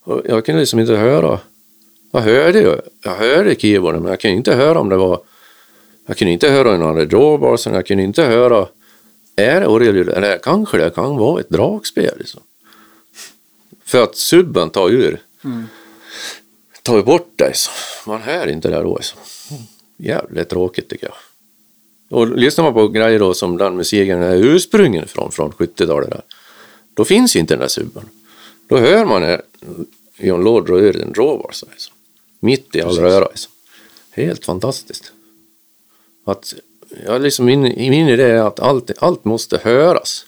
[0.05, 1.39] Och jag kunde liksom inte höra.
[2.11, 5.19] Jag hörde ju, jag hörde keyboarden men jag kunde inte höra om det var
[6.05, 8.67] jag kunde inte höra någon drawbarsen, jag kunde inte höra
[9.35, 12.13] är det orgelljud eller kanske det kan vara ett dragspel.
[12.17, 12.41] Liksom.
[13.83, 15.21] För att subben tar ur,
[16.81, 17.51] tar ju bort det.
[17.55, 17.71] Så.
[18.09, 18.99] Man hör inte det då.
[19.01, 19.15] Så.
[19.97, 21.15] Jävligt tråkigt tycker jag.
[22.19, 26.21] Och lyssnar man på grejer då som den musiken är ursprungen ifrån, från 70-talet där,
[26.93, 28.09] då finns ju inte den där subben.
[28.67, 29.39] Då hör man eh,
[30.17, 31.91] John Lord dra ur en drawbar så, här, så.
[32.39, 33.27] mitt i all röra.
[33.33, 33.49] Så.
[34.11, 35.11] Helt fantastiskt.
[36.25, 36.53] Att,
[37.05, 40.25] ja, liksom min, min idé är att allt, allt måste höras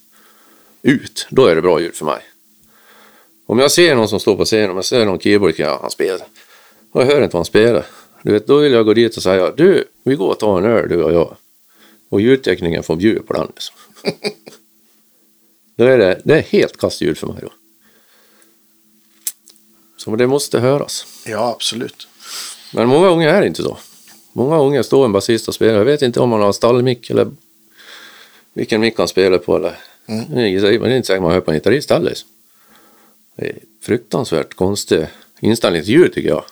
[0.81, 1.27] ut.
[1.29, 2.21] Då är det bra ljud för mig.
[3.45, 5.91] Om jag ser någon som står på scenen, om jag ser någon keyboard, ja, han
[5.91, 6.27] spelar.
[6.91, 7.85] Och jag hör inte vad han spelar.
[8.23, 10.65] Du vet, då vill jag gå dit och säga, du, vi går och tar en
[10.65, 11.35] öl du och jag.
[12.09, 13.47] Och ljudtekniken får bjuda på den.
[13.55, 13.75] Liksom.
[15.75, 17.49] då är det, det är helt kastljud för mig då.
[19.97, 21.05] Så det måste höras.
[21.25, 22.07] Ja, absolut.
[22.73, 23.77] Men många gånger är det inte så.
[24.33, 25.73] Många gånger står en basist och spelar.
[25.77, 27.31] Jag vet inte om man har stallmick eller
[28.53, 29.77] vilken mick han spelar på eller.
[30.05, 32.29] Det är inte- Man är inte säker man hör på en gitarrist liksom.
[33.35, 35.07] Det är fruktansvärt konstig
[35.39, 36.43] inställning till ljud tycker jag.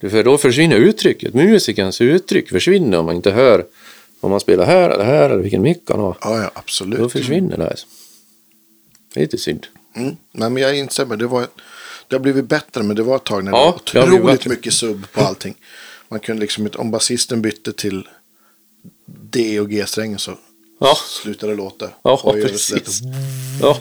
[0.00, 1.34] Det För då försvinner uttrycket.
[1.34, 3.66] Musikens uttryck försvinner om man inte hör
[4.20, 6.16] om man spelar här eller här eller vilken mick han har.
[6.20, 7.12] Ja, ja, Då absolut.
[7.12, 7.68] försvinner det.
[7.70, 7.86] Alltså.
[9.14, 9.66] Det är lite synd.
[9.96, 10.16] Mm.
[10.32, 11.16] Nej, men jag instämmer.
[11.16, 11.46] Det, var,
[12.14, 14.72] det har blivit bättre, men det var ett tag när Ja, det var otroligt mycket
[14.74, 15.54] sub på allting.
[16.08, 18.08] Man kunde liksom inte, om basisten bytte till
[19.06, 20.38] D och G-strängen så
[20.80, 21.90] Ja, slutade det låta.
[22.02, 23.00] ja så precis.
[23.60, 23.80] Ja.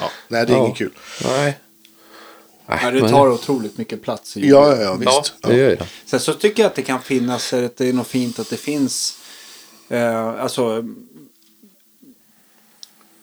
[0.00, 0.64] Ja, nej, det är Ja.
[0.64, 0.90] inget kul.
[1.24, 1.58] Nej.
[2.66, 4.36] Ja, Nej, det men- tar otroligt mycket plats.
[4.36, 5.34] I Ja, ja, ja, Ja, visst.
[5.42, 5.86] det gör det.
[6.06, 8.56] Sen så tycker jag att det kan finnas, att det är något fint att det
[8.56, 9.16] finns,
[9.88, 10.84] eh, alltså,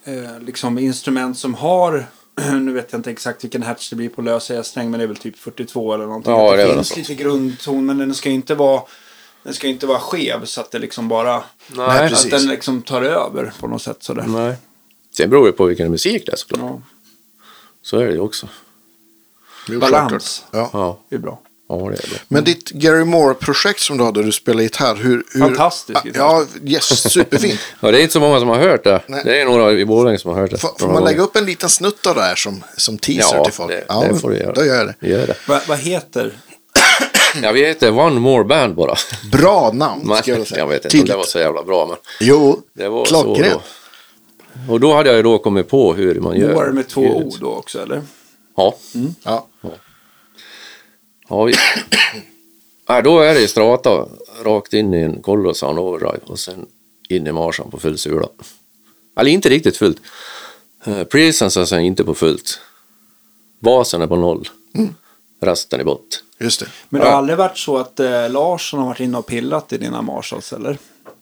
[0.03, 2.05] eh, liksom instrument som har,
[2.61, 5.07] nu vet jag inte exakt vilken hertz det blir på lös sträng men det är
[5.07, 6.33] väl typ 42 eller någonting.
[6.33, 8.81] Ja, det det finns lite grundton men den ska inte vara,
[9.43, 12.31] den ska inte vara skev så att det liksom bara, Nej, att precis.
[12.31, 14.25] den liksom tar över på något sätt sådär.
[14.27, 14.55] Nej.
[15.17, 16.61] Sen beror det på vilken musik det är såklart.
[16.61, 16.81] Ja,
[17.81, 18.47] Så är det ju också.
[19.67, 20.45] Jo, balans.
[20.51, 20.69] Ja.
[20.73, 21.39] Ja, det är bra.
[21.69, 22.17] Ja det är bra.
[22.27, 25.23] Men ditt Gary Moore-projekt som du hade, du spelade gitarr, hur...
[25.33, 26.19] hur Fantastisk gitarr.
[26.19, 27.59] Ja, yes, superfint.
[27.79, 29.01] Ja, det är inte så många som har hört det.
[29.07, 29.21] Nej.
[29.25, 30.57] Det är några i Borlänge som har hört det.
[30.57, 33.43] Får, får man lägga upp en liten snutt av det här som, som teaser Ja,
[33.43, 33.71] till folk?
[33.71, 34.53] det, det får du göra.
[34.53, 35.07] Då gör jag det.
[35.07, 35.35] Gör det.
[35.47, 36.33] Va, vad heter?
[37.43, 38.95] Ja, vi heter One More Band bara.
[39.31, 40.59] Bra namn, Men, ska jag säga.
[40.59, 41.11] jag vet inte om Tydligt.
[41.11, 43.53] det var så jävla bra, men Jo, det var så klockrent.
[44.67, 44.73] då.
[44.73, 46.53] Och då hade jag ju då kommit på hur man gör.
[46.53, 47.01] Moore med två.
[47.01, 48.01] O då också eller?
[48.57, 48.75] Ja.
[49.23, 49.47] Ja.
[51.29, 51.53] Ja vi...
[52.89, 54.07] Nej, då är det strata
[54.43, 56.65] rakt in i en Collo Sound Overdrive och sen
[57.09, 58.27] in i marschen på full sula.
[59.19, 59.97] Eller inte riktigt fullt.
[60.87, 62.59] Uh, Presence är sen inte på fullt.
[63.59, 64.49] Basen är på noll.
[64.75, 64.95] Mm.
[65.41, 66.23] Resten i bott.
[66.39, 66.65] Just det.
[66.89, 67.17] Men det har Ja.
[67.17, 70.77] aldrig varit så att eh, Larsson har varit inne och pillat i dina Marshalls eller?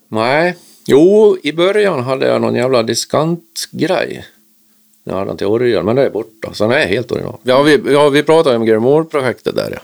[0.07, 0.57] Nej.
[0.85, 4.25] Jo, i början hade jag någon jävla diskantgrej.
[5.03, 6.53] Jag hade den till orgeln, men det är borta.
[6.53, 7.37] Så den är helt original.
[7.43, 9.79] Ja, vi, ja, vi pratade om Gary Moore-projektet där ja.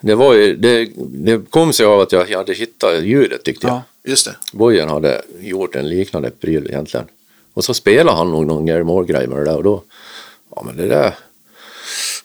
[0.00, 3.76] Det, var ju, det, det kom sig av att jag hade hittat ljudet tyckte jag.
[3.76, 3.82] Ja.
[4.04, 4.36] Just det.
[4.52, 7.06] Bojen hade gjort en liknande pryl egentligen.
[7.54, 9.82] Och så spelade han nog någon Gary Moore-grej med det där och då,
[10.56, 11.14] ja men det där.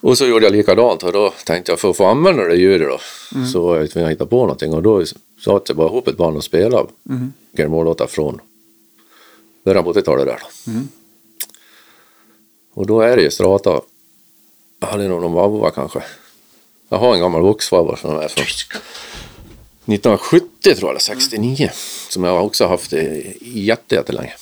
[0.02, 2.90] Och så gjorde jag likadant och då tänkte jag för att få använda det ljudet
[2.90, 3.00] då
[3.46, 5.06] så var jag tvungen att hitta på någonting och då
[5.46, 6.90] satte jag bara ihop ett band och spelade
[7.52, 8.42] Gary Moore-låtar från
[9.64, 10.72] början på 80-talet där då.
[12.74, 13.82] Och då är det ju strata,
[14.80, 16.04] jag hade nog någon vavva kanske.
[16.90, 18.46] Jag har en gammal Vox-vavva som är från
[19.94, 21.70] 1970 tror jag, eller 69.
[22.10, 24.34] Som jag också haft i jätte, jättelänge.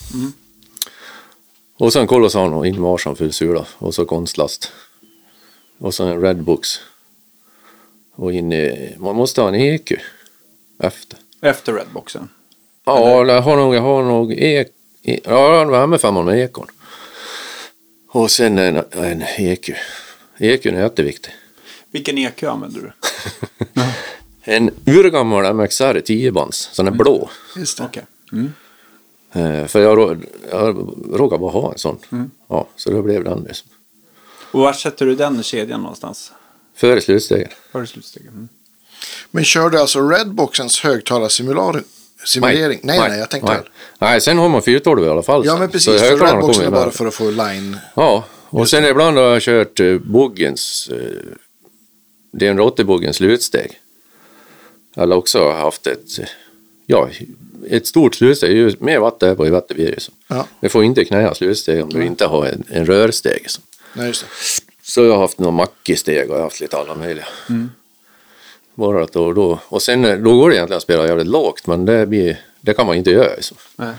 [1.78, 3.66] Och sen Colossan och in Marsan full sula.
[3.78, 4.72] Och så konstlast.
[5.78, 6.80] Och så en Redbox.
[8.16, 9.92] Och in i, man måste ha en EQ
[10.80, 11.20] efter.
[11.42, 12.30] Efter Redboxen.
[12.86, 14.68] Ja, jag har nog, jag har nog ek,
[15.04, 16.68] e, ja, en värmefemma med ekon.
[18.10, 19.70] Och sen en, en EQ.
[20.38, 21.34] EQn är jätteviktig.
[21.96, 22.92] Vilken EQ använder du?
[24.48, 27.30] En urgammal MXR 10-bands, så den är blå.
[27.56, 27.84] Just det.
[27.84, 28.06] Okej.
[28.32, 28.54] Mm.
[29.34, 30.18] Eh, för jag, rå-
[30.52, 31.98] jag råkade bara ha en sån.
[32.48, 33.68] Ja, så då blev den liksom.
[34.52, 36.32] Och var sätter du den i kedjan någonstans?
[36.76, 37.50] Före slutstegen.
[37.72, 38.32] Före slutsteget.
[38.32, 38.48] Mm.
[39.32, 41.84] Men kör du alltså Redboxens högtalarsimulering?
[42.26, 42.80] Simulering?
[42.84, 43.62] Nej, nej, jag tänkte nej.
[43.62, 43.70] väl.
[44.00, 45.46] nej, sen har man 412 i alla fall.
[45.46, 45.60] Ja, sen.
[45.60, 46.02] men Så precis.
[46.02, 47.78] För högtalarna Redboxen är bara för att få line.
[47.96, 50.90] Ja, och sen ibland har jag kört uh, Boggens,
[52.36, 53.80] uh, DN80-boggens slutsteg.
[54.96, 56.20] Eller också har haft ett,
[56.86, 57.10] ja,
[57.70, 58.52] ett stort slutsteg.
[58.52, 60.12] Ju mer vatten är på i vatten blir det så.
[60.28, 60.48] Ja.
[60.60, 63.50] Det får inte knäa slutsteg om du inte har en, en rörsteg.
[63.50, 63.62] Så.
[63.94, 64.28] Nej, just det.
[64.82, 67.26] Så jag har haft några mackisteg och jag har haft lite alla möjliga.
[68.76, 69.60] Bara att då och då.
[69.68, 72.74] Och sen eh, då går det egentligen att spela jävligt lågt men det, blir, det
[72.74, 73.32] kan man inte göra.
[73.76, 73.94] Nej.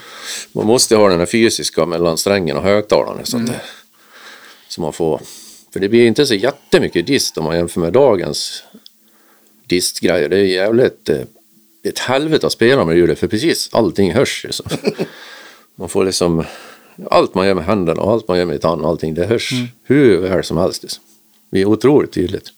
[0.52, 3.26] Man måste ha den här fysiska mellan strängen och högtalaren.
[3.26, 3.60] Så, att det,
[4.68, 5.20] så man får,
[5.72, 8.62] för det blir inte så jättemycket dist om man jämför med dagens
[9.66, 10.28] distgrejer.
[10.28, 11.20] Det är jävligt eh,
[11.82, 14.46] ett helvete att spela med ljudet för precis allting hörs.
[14.50, 14.64] Så.
[15.78, 16.44] Man får liksom
[17.10, 19.50] allt man gör med händerna och allt man gör med tann och allting det hörs
[19.82, 20.82] hur väl som helst.
[20.82, 21.04] Liksom.
[21.50, 22.52] Det är otroligt tydligt.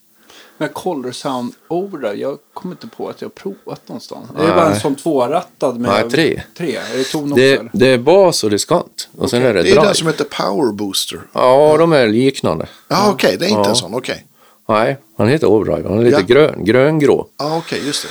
[0.58, 4.28] Men Color Sound Overdrive, jag kommer inte på att jag har provat någonstans.
[4.36, 4.80] Det är bara en Nej.
[4.80, 5.90] sån tvårattad med...
[5.90, 6.42] Nej, tre.
[6.56, 9.58] Tre, är det ton Det, det är bas och diskant och sen är det Det
[9.60, 9.86] är drive.
[9.86, 11.20] den som heter Power Booster.
[11.32, 12.66] Ja, de är liknande.
[12.88, 13.36] Ja, okej.
[13.38, 13.68] det är inte Ja.
[13.68, 13.94] en sån.
[13.94, 14.26] Okej.
[14.68, 15.88] Nej, han heter Overdrive.
[15.88, 16.34] Han är lite Ja.
[16.34, 17.26] grön, gröngrå.
[17.38, 17.82] Ja, okej.
[17.86, 18.08] just det.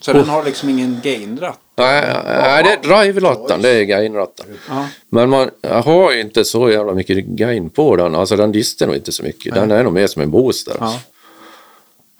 [0.00, 1.58] Så den har liksom ingen gainratt?
[1.78, 4.46] Nej, nej, det är drive-ratten, det är gain-ratten.
[4.68, 4.86] Ja.
[5.10, 8.14] Men man jag har ju inte så jävla mycket gain på den.
[8.14, 9.54] Alltså den distar nog inte så mycket.
[9.54, 10.76] Den är nog mer som en booster.
[10.80, 10.84] Ja.
[10.86, 10.98] Alltså.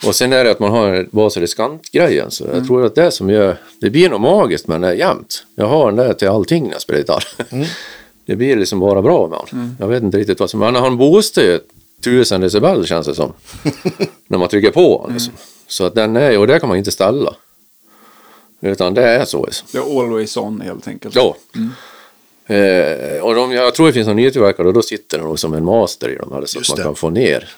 [0.07, 2.31] Och sen är det att man har en bas och diskantgrejen.
[2.31, 4.93] Så jag tror att det är som gör, det blir nog magiskt men det är
[4.93, 5.45] jämnt.
[5.55, 7.24] Jag har den där till allting när jag spelar gitarr.
[8.27, 9.77] Det blir liksom bara bra med honom.
[9.81, 11.61] Jag vet inte riktigt vad som, men han boostar ju
[12.05, 13.33] tusen decibel känns det som.
[14.27, 15.12] när man trycker på honom.
[15.12, 15.33] Liksom.
[15.66, 17.35] Så att den är, och det kan man inte ställa.
[18.61, 19.47] Utan det är så.
[19.47, 19.69] Liksom.
[19.73, 21.15] Det är always on helt enkelt.
[21.15, 21.37] Ja.
[22.55, 25.55] Eh, och de, jag tror det finns någon nytillverkare och då sitter det nog som
[25.55, 26.29] en master i dem.
[26.47, 26.83] Så Just att man det.
[26.83, 27.49] kan få ner.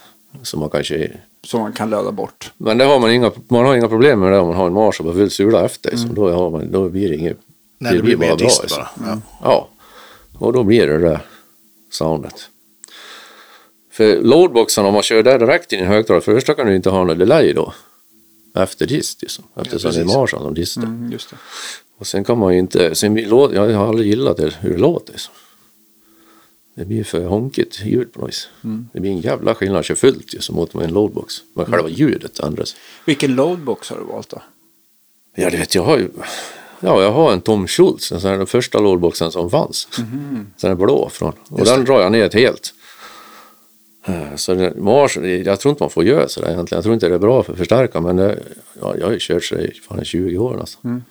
[0.43, 1.11] Så man kanske,
[1.45, 2.53] Som man kan löda bort.
[2.57, 4.73] men det har man, inga, man har inga problem med det om man har en
[4.73, 5.91] Marshall på full sula efter.
[5.91, 6.15] Liksom.
[6.15, 7.39] Då, har man, då blir det inget.
[7.79, 8.83] Nej, det blir mer dist liksom.
[8.97, 9.09] bara.
[9.11, 9.21] Ja.
[9.43, 9.69] Ja,
[10.39, 11.21] och då blir det det
[11.91, 12.49] soundet.
[13.91, 16.91] För loadboxen, om man kör där direkt in i en högtalare, först kan du inte
[16.91, 17.73] ha någon delay då.
[18.57, 19.45] Efter dist liksom.
[19.57, 20.05] Eftersom det är.
[20.05, 20.83] Marshall som distar.
[20.83, 21.37] Mm, just det.
[21.99, 24.71] Och sen kan man ju inte, sen blir, låt- jag har aldrig gillat det, hur
[24.71, 25.13] det låter.
[25.13, 25.35] Liksom.
[26.77, 28.49] Det blir för honkigt ljud på något vis.
[28.93, 31.35] Det blir en jävla skillnad att köra fullt ju, som mot med en loadbox.
[31.55, 32.77] Men själva ljudet ändras.
[33.07, 34.43] Vilken loadbox har du valt då?
[35.37, 35.83] Ja, det vet jag.
[35.85, 36.09] har ju,
[36.81, 39.89] ja, jag har en Tom Schultz, en sån här, den första loadboxen som fanns.
[40.61, 41.33] Den är blå från.
[41.49, 42.75] Och den drar jag ner helt.
[44.07, 46.77] Eh, Så det, Mars, jag tror inte man får göra sådär egentligen.
[46.79, 48.43] Jag tror inte det är bra för förstärka men det,
[48.81, 51.05] ja, jag har ju kört så i fan 20 år nästan.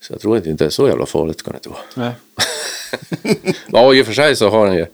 [0.00, 1.80] Så jag tror inte det är så jävla farligt kan det inte vara.
[3.72, 4.86] Ja, i och för sig så har den ju,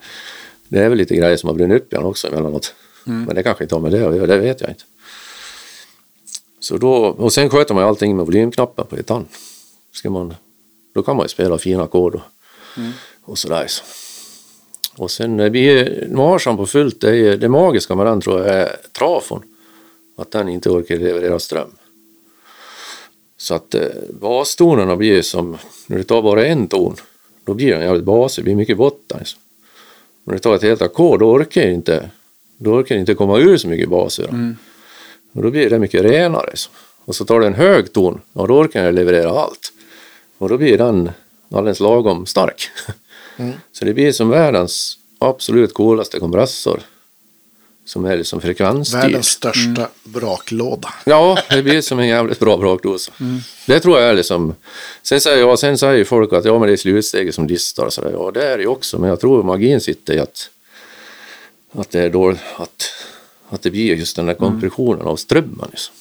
[0.68, 2.74] det är väl lite grejer som har brunnit upp i den också emellanåt.
[3.04, 4.84] Men det kanske inte har med det att göra, det vet jag inte.
[6.60, 9.26] Så då, och sen sköter man ju allting med volymknappen på gitarren.
[9.92, 10.34] Ska man,
[10.94, 12.20] då kan man ju spela fina ackord och,
[13.24, 13.66] och sådär.
[13.68, 13.84] Så.
[14.96, 18.48] Och sen eh, blir Marsan på fullt, det, är, det magiska med den tror jag
[18.48, 19.42] är trafon.
[20.16, 21.70] Att den inte orkar leverera ström.
[23.36, 23.88] Så att eh,
[24.20, 26.96] bastonerna blir som, när du tar bara en ton,
[27.46, 29.18] då blir den jävligt basig, det blir mycket botten.
[29.18, 29.40] Liksom.
[30.24, 32.10] När du tar ett helt ackord, då orkar det inte,
[32.58, 34.56] då orkar det inte komma ur så mycket bas ur den.
[35.32, 36.46] Och då blir det mycket renare.
[36.50, 36.72] Liksom.
[37.04, 39.72] Och så tar du en hög ton, och då orkar den leverera allt.
[40.38, 41.10] Och då blir den
[41.52, 42.68] alldeles lagom stark.
[43.72, 46.80] Så det blir som världens absolut coolaste kompressor.
[47.86, 49.00] Som är liksom frekvensstyrd.
[49.00, 50.94] Världens största braklåda.
[51.04, 53.12] Ja, det blir som en jävligt bra brakdosa.
[53.66, 54.54] Det tror jag är liksom...
[55.02, 57.92] Sen säger, jag, sen säger folk att ja, men det är slutsteget som distar och
[57.92, 58.10] sådär.
[58.12, 58.98] Ja, det är det ju också.
[58.98, 60.50] Men jag tror magin sitter i att,
[61.72, 62.92] att det är då, att,
[63.48, 65.68] att det blir just den där kompressionen av strömmen.
[65.70, 65.94] Liksom.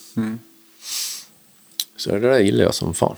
[1.97, 3.15] Så det där gillar jag som fan.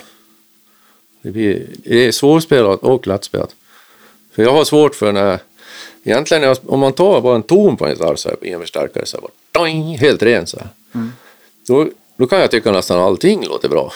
[1.22, 3.56] Det, blir, det är svårspelat och lättspelat.
[4.32, 5.40] För jag har svårt för när...
[6.08, 9.06] Egentligen om man tar bara en ton på en gitarr så här, i en förstärkare
[9.06, 10.70] så här, bara, doing, helt ren så här.
[11.68, 13.94] Då, då kan jag tycka nästan allting låter bra.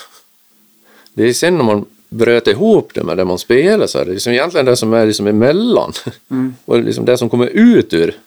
[1.14, 4.12] Det är sen när man bröt ihop det med det man spelar så här, det
[4.12, 5.94] är liksom egentligen det som är liksom emellan.
[6.66, 8.18] och liksom det som kommer ut ur,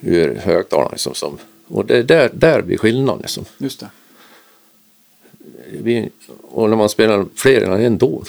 [0.00, 0.90] ur högtalaren.
[0.92, 1.38] Liksom, som,
[1.68, 3.22] och det, där, där blir skillnaden.
[3.22, 3.44] Liksom.
[3.58, 3.88] Just det.
[5.78, 6.08] Blir,
[6.42, 8.24] och när man spelar fler än en ton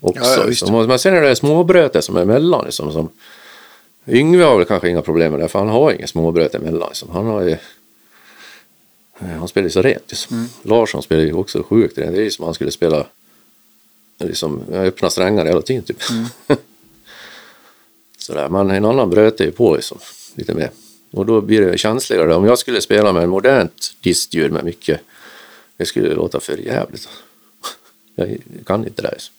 [0.00, 0.24] också.
[0.24, 0.86] Ja, liksom.
[0.86, 2.64] Men sen är det småbrötet som är emellan.
[2.64, 3.08] Liksom, som,
[4.10, 6.88] Yngve har väl kanske inga problem med det, för han har inga småbröt emellan.
[6.88, 7.10] Liksom.
[7.10, 7.58] Han har ju, eh,
[9.38, 10.10] han spelar ju så rent.
[10.10, 10.48] Liksom.
[10.62, 12.12] Larsson spelar ju också sjukt rent.
[12.12, 13.06] Det är ju som om han skulle spela
[14.18, 15.82] liksom, öppna strängar hela tiden.
[15.82, 16.02] Typ.
[18.18, 18.48] Sådär.
[18.48, 19.98] Men en annan bröt är ju på liksom,
[20.34, 20.70] lite mer.
[21.10, 22.34] Och då blir det känsligare.
[22.34, 25.00] Om jag skulle spela med en modernt distljud med mycket,
[25.76, 27.08] det skulle låta för jävligt.
[28.14, 29.10] Jag kan inte det.
[29.10, 29.34] Liksom.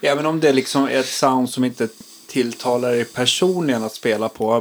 [0.00, 1.88] Även om det liksom är ett sound som inte
[2.28, 4.52] tilltalar dig personligen att spela på.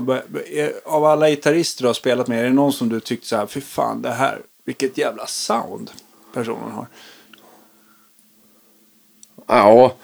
[0.86, 3.48] Av alla gitarrister du har spelat med, är det någon som du tyckt så här,
[3.48, 5.92] fy fan det här, vilket jävla sound
[6.34, 6.88] personen har?
[9.48, 9.96] Ja.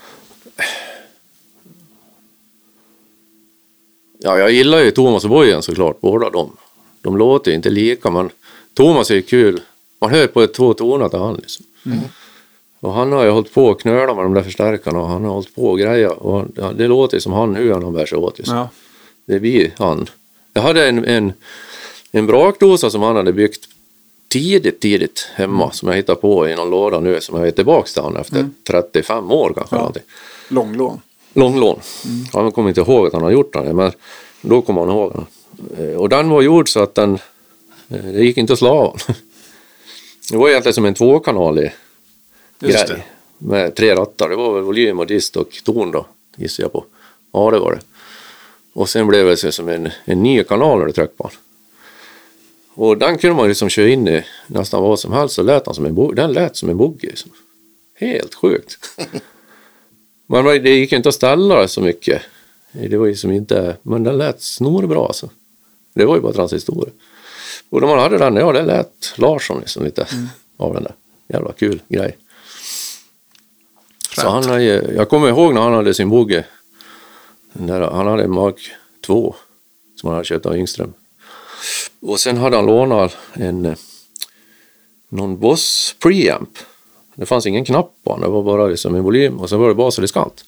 [4.20, 6.58] Ja, jag gillar ju Thomas och Bojen såklart, båda de.
[7.02, 8.30] De låter ju inte lika, men
[8.74, 9.62] Thomas är ju kul.
[10.02, 11.66] Man hör på två toner till han liksom.
[12.82, 15.34] Och han har ju hållit på och knöla med de där förstärkarna och han har
[15.34, 16.46] hållit på och greja och
[16.76, 18.38] det låter ju som han hur han bär sig åt.
[18.38, 18.58] Liksom.
[18.58, 18.70] Ja.
[19.26, 20.10] Det blir han.
[20.54, 21.34] Jag hade en, en,
[22.12, 23.66] en brakdosa som han hade byggt
[24.28, 27.88] tidigt, tidigt hemma som jag hittade på i någon låda nu som jag är tillbaka
[27.88, 29.76] till han efter 35 år kanske.
[29.76, 29.80] Ja.
[29.80, 30.04] någonting.
[30.50, 31.02] Långlån.
[31.34, 31.80] Långlån.
[32.34, 33.92] Han kommer inte ihåg att han har gjort det, men
[34.42, 35.14] då kommer han ihåg
[35.78, 35.92] det.
[35.92, 37.14] Eh, Och den var gjord så att den,
[37.90, 39.16] eh, det gick inte att slå av den.
[40.32, 41.76] Det var egentligen som en tvåkanalig Just
[42.68, 43.08] grej.
[43.38, 44.30] Med tre rattar.
[44.30, 46.06] Det var väl volym och dist och ton då,
[46.38, 46.86] gissar jag på.
[47.34, 47.82] Ja, det var det.
[48.74, 51.30] Och sen blev det som en, en ny kanal på den.
[52.74, 55.74] Och den kunde man liksom köra in i nästan vad som helst så lät den
[55.74, 56.16] som en bogey.
[56.16, 57.10] Den lät som en bogey.
[57.10, 57.32] Liksom.
[57.96, 58.78] Helt sjukt.
[60.28, 62.22] Men det gick inte att ställa det så mycket.
[62.72, 65.30] Det var ju som inte, men den lät snorbra alltså.
[65.94, 66.92] Det var ju bara transistorer.
[67.70, 70.08] Och när man hade den, ja det lät Larsson liksom lite
[70.58, 70.94] av den där.
[71.28, 72.18] Jävla kul grej.
[74.16, 76.10] Så han, har ju- jag kommer ihåg när han hade sin
[77.54, 78.72] där, han hade en Mark
[79.06, 79.36] 2
[79.96, 80.94] som han hade köpt av Yngström.
[82.02, 83.76] Och sen hade han lånat en eh,
[85.10, 86.50] någon Boss preamp.
[87.16, 89.68] Det fanns ingen knapp på den, det var bara liksom en volym och så var
[89.68, 90.44] det bas och diskant.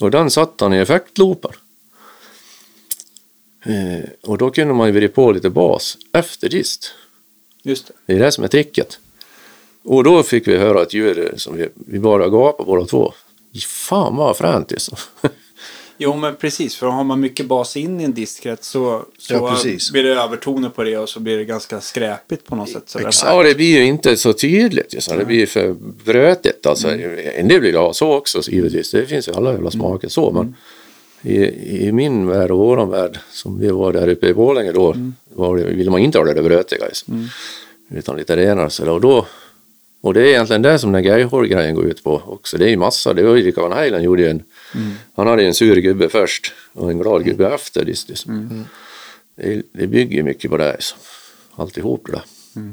[0.00, 1.56] Och den satt han i effektlooper.
[3.64, 6.94] Eh, och då kunde man ju vrida på lite bas efter dist.
[7.62, 7.92] Just det.
[8.06, 8.98] Det är det som är tricket.
[9.90, 13.12] Och då fick vi höra ett ljud som vi, vi bara gapade båda två.
[13.66, 14.98] Fan vad fränt liksom.
[15.98, 16.76] Jo, men precis.
[16.76, 19.56] För har man mycket bas in i en diskret så, så Ja,
[19.92, 22.82] blir det övertoner på det och så blir det ganska skräpigt på något sätt.
[22.86, 23.32] Så Exakt.
[23.32, 24.92] Ja, det blir ju inte så tydligt.
[24.92, 25.18] Liksom.
[25.18, 26.66] Det blir för brötigt.
[26.66, 26.88] Alltså.
[27.34, 28.90] En del vill ha så också givetvis.
[28.90, 30.30] Det finns ju alla jävla smaker så.
[30.30, 30.54] Men
[31.22, 31.44] i,
[31.86, 34.94] i min värld och våran värld, som vi var där uppe i Borlänge då,
[35.34, 36.84] var det, ville man inte ha det där brötiga.
[36.86, 37.28] Liksom.
[37.90, 38.70] Utan lite renare.
[38.70, 39.26] Så och, då,
[40.00, 42.58] och det är egentligen det som den Geihor-grejen går ut på också.
[42.58, 43.14] Det är ju massa.
[43.14, 44.42] Det var ju Rick Van Halen gjorde ju en.
[45.16, 47.84] Han hade ju en sur gubbe först och en glad gubbe efter.
[47.84, 48.64] Liksom.
[49.36, 50.72] Det, det bygger ju mycket på det.
[50.72, 50.98] Liksom.
[51.56, 52.22] Alltihop det där.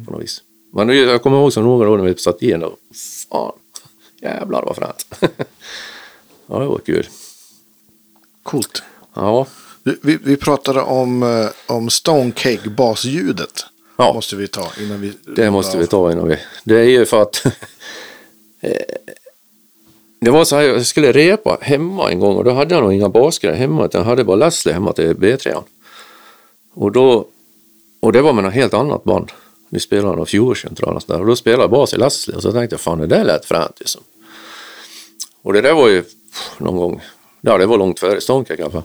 [0.05, 0.41] På något vis.
[0.73, 2.77] Men nu- jag kommer ihåg så några år när vi satt in och
[3.31, 3.51] fan,
[4.21, 5.05] jävlar vad fränt.
[6.47, 7.07] ja, det var kul.
[8.43, 8.83] Coolt.
[9.13, 9.47] Ja,
[9.83, 13.65] Du, Vi, vi pratade om, eh, om Stonecake basljudet.
[13.97, 14.13] Ja.
[14.13, 15.13] Måste vi ta innan vi...
[15.35, 16.37] det måste vi ta innan vi...
[16.63, 17.45] Det är ju för att...
[18.61, 18.71] eh,
[20.19, 22.93] det var så här, jag skulle repa hemma en gång och då hade jag nog
[22.93, 25.63] inga basgrejer hemma utan jag hade bara Leslie hemma till B3.
[26.73, 27.27] Och då...
[27.99, 29.31] Och det var med något helt annat band.
[29.69, 31.19] Vi spelade någon Fusion tror jag där.
[31.19, 33.45] och då spelade jag bas i Leslie och så tänkte jag fan det där lät
[33.45, 34.01] fränt liksom.
[35.41, 37.01] Och det där var ju pff, någon gång,
[37.41, 38.19] ja det var långt före
[38.63, 38.83] alla fall.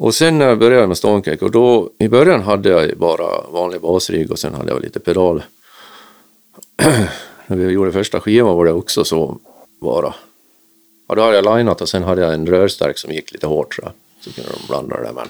[0.00, 3.80] Och sen när jag började med Stonecake och då i början hade jag bara vanlig
[3.80, 5.42] basrigg och sen hade jag lite pedal.
[7.46, 9.38] när vi gjorde första skivan var det också så
[9.80, 10.14] bara.
[11.08, 13.74] Ja då hade jag linat och sen hade jag en rörstärk som gick lite hårt
[13.74, 13.82] så,
[14.20, 15.28] så kunde de blanda det där men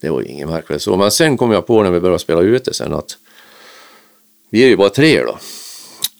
[0.00, 0.96] det var ju inget märkvärdigt så.
[0.96, 3.16] Men sen kom jag på när vi började spela ute sen att
[4.50, 5.38] vi är ju bara tre då.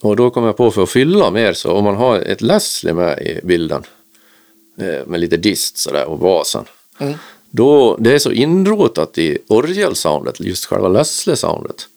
[0.01, 2.93] Och då kom jag på för att fylla mer så om man har ett Leslie
[2.93, 3.83] med i bilden
[4.77, 6.65] eh, med lite dist sådär och basen.
[6.99, 7.17] Mm.
[7.55, 11.87] Då, det är så inrotat i orgelsoundet, just själva Leslie-soundet.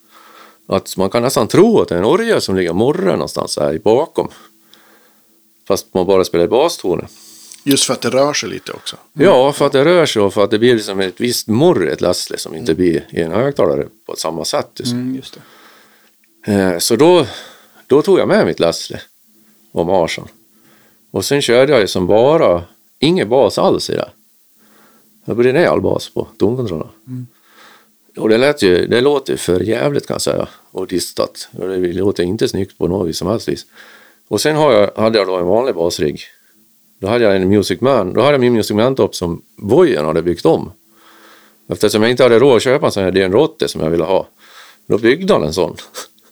[0.67, 3.79] Att man kan nästan tro att det är en orgel som ligger morre någonstans här
[3.79, 4.29] bakom.
[5.69, 7.07] Fast man bara spelar bastoner.
[7.65, 8.97] Just för att det rör sig lite också.
[9.13, 11.89] Ja, för att det rör sig och för att det blir liksom ett visst morr
[11.89, 14.71] i ett Leslie som inte blir i en högtalare på samma sätt.
[14.77, 14.99] Liksom.
[14.99, 15.39] Mm, just.
[16.47, 17.27] Eh, Så då,
[17.87, 19.01] då tog jag med mitt Leslie
[19.73, 20.29] och Marsan.
[21.11, 22.63] Och sen körde jag ju som bara,
[22.99, 24.09] ingen bas alls i det.
[25.29, 26.89] Jag brydde ner all bas på tonkontrollen.
[28.17, 30.49] Och det, lät ju, det låter ju för jävligt kan jag säga.
[30.71, 31.49] Och distat.
[31.53, 33.67] Och det låter inte snyggt på något vis som helst vis.
[34.29, 36.21] Och sen har jag, hade jag då en vanlig basrigg.
[36.99, 38.13] Då hade jag en Music Man.
[38.13, 40.73] Då hade jag min Music Man-topp som Vojen hade byggt om.
[41.69, 44.29] Eftersom jag inte hade råd att köpa en sån här DN80 som jag ville ha.
[44.87, 45.77] Då byggde han en sån.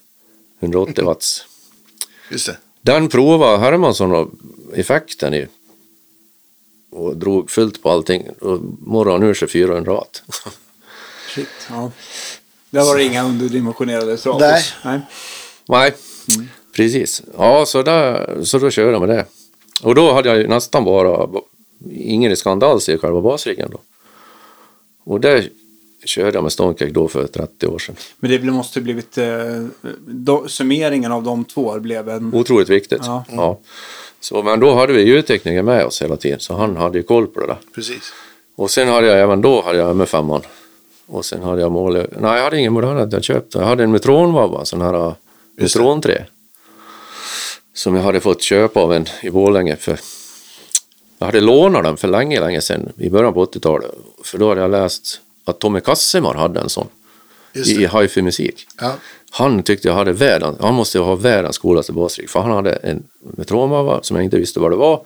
[0.59, 1.45] 180 watts.
[2.31, 2.57] Just det.
[2.81, 4.29] Den provade Hermansson och
[4.73, 5.47] effekten i
[6.89, 8.29] och drog fullt på allting.
[8.41, 10.23] Och morgon ur sig 400 watt.
[11.35, 11.91] Shit, ja.
[12.69, 14.41] Där var det inga underdimensionerade Stratos.
[14.41, 14.63] Nej.
[14.83, 15.01] Nej.
[15.67, 15.93] Nej,
[16.75, 17.21] precis.
[17.37, 19.25] Ja, så, där, så då körde jag med det.
[19.81, 21.29] Och då hade jag ju nästan bara
[21.91, 23.79] ingen riskant alls i själva basriggen då.
[25.03, 25.49] Och det
[26.05, 27.95] körde jag med Stonecake då för 30 år sedan.
[28.19, 29.17] Men det måste blivit...
[29.17, 29.65] Eh,
[30.05, 32.33] do, summeringen av de två blev en...
[32.33, 33.01] Otroligt viktigt.
[33.05, 33.25] Ja.
[33.31, 33.59] Ja.
[34.19, 37.27] Så, men då hade vi ljudtekniker med oss hela tiden, så han hade ju koll
[37.27, 37.57] på det där.
[37.75, 38.13] Precis.
[38.55, 40.41] Och sen hade jag även då hade jag M5.
[41.07, 41.93] Och sen hade jag mål...
[41.93, 42.07] Nej,
[42.37, 43.57] jag hade ingen modern jag köpte.
[43.57, 45.13] Jag hade en Metronvabba, en sån här uh,
[45.57, 45.79] Just det.
[45.79, 46.23] Metron 3.
[47.73, 49.99] Som jag hade fått köpa av en i Borlänge för...
[51.19, 53.91] Jag hade lånat den för länge, länge sedan, i början på 80-talet.
[54.23, 56.87] För då hade jag läst att Tommy Kassemar hade en sån
[57.65, 58.67] i hifi musik.
[58.81, 58.91] Ja.
[59.31, 63.03] Han tyckte jag hade världens, han måste ha världens coolaste basrigg för han hade en
[63.37, 65.01] Metronvabba som jag inte visste vad det var.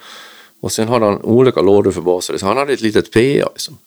[0.61, 3.77] Och sen hade han olika lådor för baser, så han hade ett litet PA liksom.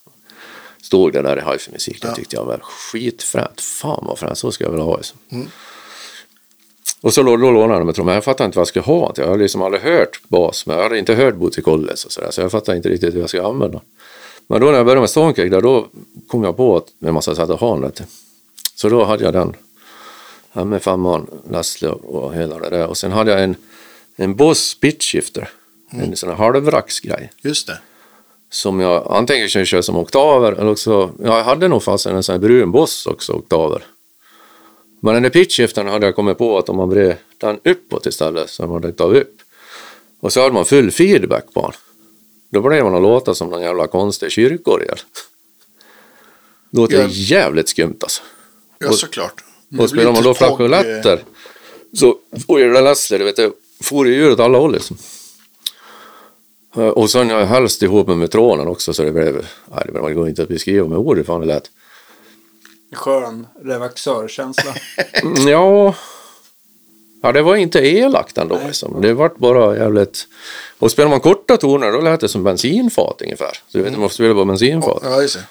[0.82, 2.14] Stod det där i hifi musik, det Ja.
[2.14, 3.60] tyckte jag var skitfränt.
[3.60, 5.18] Fan vad fränt, så ska jag vilja ha liksom.
[5.30, 5.48] Mm.
[7.00, 9.12] Och så då, då lånade jag Metron, men jag fattade inte vad jag skulle ha.
[9.16, 12.40] Jag hade liksom aldrig hört bas, men jag hade inte hört Bouticolles och sådär, så
[12.40, 13.80] jag fattade inte riktigt hur jag skulle använda.
[14.46, 15.86] Men då när jag började med Stonecake, då
[16.28, 17.90] kom jag på att med massa sätt att ha den.
[17.92, 18.04] till.
[18.74, 19.56] Så då hade jag den
[20.56, 22.86] Ja, med femman, Leslie och hela det där.
[22.86, 23.56] Och sen hade jag en,
[24.16, 25.48] en Boss pitch shifter.
[25.90, 27.32] En sån här halvracksgrej.
[27.42, 27.78] Just det.
[28.50, 32.22] Som jag antingen kunde köra som oktaver eller också, ja, jag hade nog fast en
[32.22, 33.84] sån här brun Boss också, oktaver.
[35.00, 38.50] Men den där pitchskiftaren hade jag kommit på att om man vred den uppåt istället
[38.50, 39.36] så hade man tagit upp.
[40.20, 41.72] Och så hade man full feedback på den.
[42.50, 44.98] Då blev man att låta som någon jävla konstig kyrkorgel.
[46.70, 47.06] Låter Ja.
[47.08, 48.22] jävligt skumt alltså.
[48.84, 49.44] Ja, Och- såklart.
[49.78, 51.24] Och spelar man då flageoletter
[51.96, 52.16] så
[52.46, 53.52] får ju det Leslie, du vet, det
[53.82, 54.96] får ju åt alla håll liksom.
[56.76, 59.34] Eh, Och sen jag helst ihop med metronen också så det blev,
[59.74, 61.70] nej det går inte att beskriva med ord hur fan det lät.
[62.92, 64.74] Skön revaxörkänsla.
[65.22, 65.94] Mm, Ja,
[67.22, 69.00] ja det var inte elakt ändå liksom.
[69.00, 70.26] Det vart bara jävligt...
[70.78, 73.52] Och spelar man korta toner då lät det som bensinfat ungefär.
[73.68, 75.00] Så du vet, man måste spela på bensinfat.
[75.02, 75.44] Ja, just det.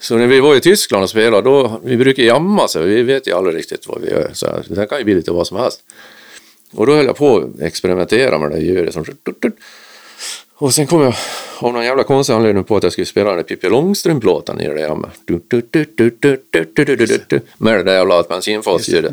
[0.00, 3.28] Så när vi var i Tyskland och spelade, då, vi brukar jamma så vi vet
[3.28, 4.30] ju aldrig riktigt vad vi gör.
[4.32, 5.80] Så här, det kan ju bli lite vad som helst.
[6.72, 8.94] Och då höll jag på att experimentera med det ljudet.
[8.94, 9.04] Som...
[10.54, 11.14] Och sen kom jag
[11.58, 14.66] av någon jävla konstig anledning på att jag skulle spela den där Pippi Långstrump-låten i
[14.68, 15.10] det där jammet.
[17.58, 19.12] Med det där jävla bensinfatsljudet.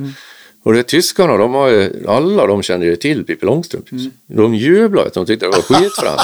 [0.63, 3.85] Och det tyskarna, de har ju, alla de kände ju till Pippi Långstrump.
[4.27, 6.21] De jublade, de tyckte det var skitfränt.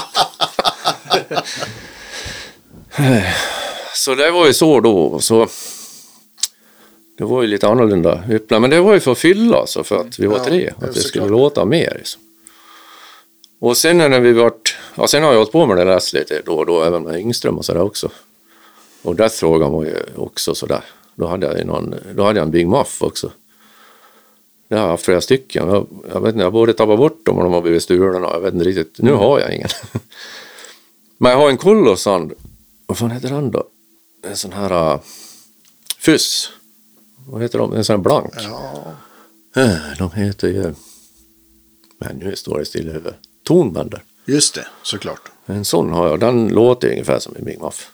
[3.96, 5.20] Så det var ju så då.
[5.20, 5.48] Så
[7.18, 8.24] det var ju lite annorlunda.
[8.50, 10.70] Men det var ju för att fylla alltså, för att vi var Ja, tre.
[10.70, 11.30] Att det skulle såklart.
[11.30, 11.94] låta mer.
[11.98, 12.22] Liksom.
[13.60, 16.42] Och sen när vi vart, ja sen har jag hållit på med det läst lite
[16.46, 18.10] då och då, även med Yngström och sådär också.
[19.02, 20.84] Och Death-frågan var ju också sådär.
[21.16, 23.32] Då hade jag ju någon, då hade jag en Big Muff också.
[24.68, 25.68] Det har jag haft flera stycken.
[25.70, 28.28] Jag, jag vet inte, jag borde tappa bort dem och de har blivit stulna.
[28.34, 28.96] Jag vet inte riktigt.
[28.98, 29.70] Nu har jag ingen.
[31.18, 32.34] Men jag har en Kolossand.
[32.86, 33.64] Vad fan heter den då?
[34.22, 35.00] En sån här uh,
[36.00, 36.52] Fuss.
[37.28, 37.74] Vad heter de?
[37.74, 38.34] En sån här blank.
[38.38, 38.84] Ja,
[39.56, 40.74] Eh, De heter ju...
[41.98, 43.16] Men nu står det still i huvudet.
[43.44, 44.04] Tonbänder.
[44.26, 45.32] just det, såklart.
[45.46, 46.20] En sån har jag.
[46.20, 47.92] Den låter ungefär som en Big Muff.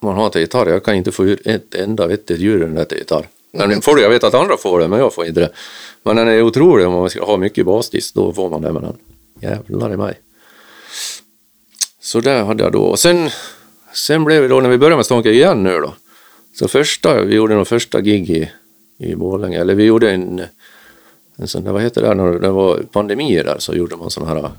[0.00, 0.66] Man har inte gitarr.
[0.66, 3.28] Jag kan inte få ur ett enda vettigt ljud ur den där gitarr.
[3.52, 5.52] Men får jag vet att andra får det, men jag får inte det.
[6.02, 8.14] Men den är otrolig om man ska ha mycket basdist.
[8.14, 8.96] Då får man det med den.
[9.40, 10.20] Jävlar i mig.
[12.00, 12.82] Så där hade jag då.
[12.82, 13.30] Och sen,
[13.92, 15.94] sen blev det då, när vi började med Stonka igen nu då.
[16.54, 18.50] Så första, vi gjorde nog första gig i,
[18.98, 19.60] i Borlänge.
[19.60, 20.42] Eller vi gjorde en,
[21.36, 24.28] en sån där, vad heter det, när det var pandemier där så gjorde man sån
[24.28, 24.50] här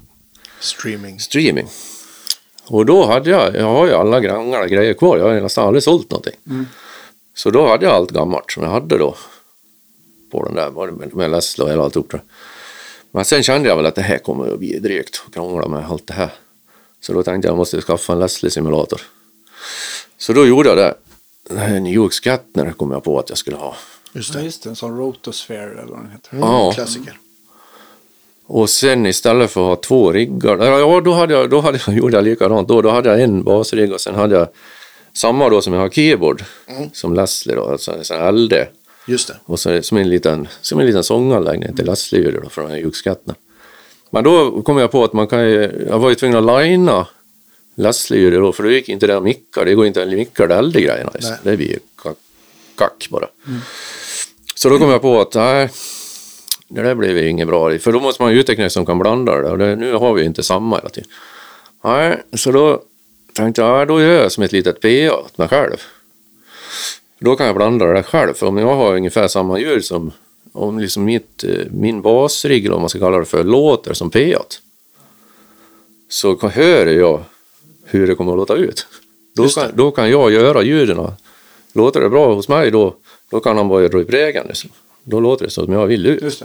[0.59, 1.19] Streaming.
[1.19, 1.67] streaming.
[2.67, 5.83] Och då hade jag, jag har ju alla gamla grejer kvar, jag har nästan aldrig
[5.83, 6.35] sålt någonting.
[7.35, 9.15] Så då hade jag allt gammalt som jag hade då.
[10.31, 12.21] På den där, med, Leslie och hela alltihop det.
[13.11, 15.85] Men sen kände jag väl att det här kommer att bli drygt att krångla med
[15.85, 16.29] allt det här.
[17.01, 19.01] Så då tänkte jag, jag måste skaffa en Leslie-simulator.
[20.17, 20.93] Så då gjorde jag det.
[21.49, 23.75] En Hugh Scattner kom jag på att jag skulle ha.
[24.13, 24.45] Just Ja, det.
[24.45, 24.69] just det.
[24.69, 26.33] En sån rotosphere eller vad den heter.
[26.33, 26.71] Mm, Ja.
[26.75, 27.19] Klassiker.
[28.45, 31.95] Och sen istället för att ha två riggar, ja då, hade jag, då hade jag,
[31.97, 32.81] gjorde jag likadant då.
[32.81, 34.47] Då hade jag en basrigg och sen hade jag
[35.13, 36.43] samma då som jag har keyboard,
[36.93, 38.53] som Leslie då, alltså en sån här LD.
[39.07, 39.35] Just det.
[39.45, 43.13] Och så som en liten, som en liten sånganläggning till Leslie då från Hugh
[44.09, 47.07] Men då kom jag på att man kan ju, jag var ju tvungen att linea
[47.75, 50.53] Leslie då, för då gick inte det att micka, det går inte att micka de
[50.53, 51.11] äldre grejerna.
[51.13, 51.35] Liksom.
[51.43, 52.17] Det blir ju kack,
[52.77, 53.27] kack bara.
[54.55, 55.69] Så då kom jag på att nej,
[56.67, 57.77] det där blev ju inget bra.
[57.79, 60.21] För då måste man ju utveckla som kan blanda det och det, nu har vi
[60.21, 61.09] ju inte samma hela tiden.
[61.83, 62.81] Nej, så då
[63.33, 65.77] tänkte jag, ja, då gör jag som ett litet PA åt mig själv.
[67.19, 70.11] Då kan jag blanda det där själv, för om jag har ungefär samma ljud som
[70.53, 74.09] om liksom mitt, eh, min basrigg, eller vad man ska kalla det för, låter som
[74.09, 74.43] PA
[76.09, 77.23] så hör jag
[77.93, 78.87] hur det kommer att låta ut.
[79.35, 79.53] Då det.
[79.55, 81.07] kan, då kan jag göra ljuden.
[81.73, 82.95] Låter det bra hos mig då,
[83.31, 84.47] då kan han bara dra upp regeln.
[84.47, 84.69] Liksom.
[85.03, 86.21] Då låter det som jag vill ut.
[86.21, 86.43] Just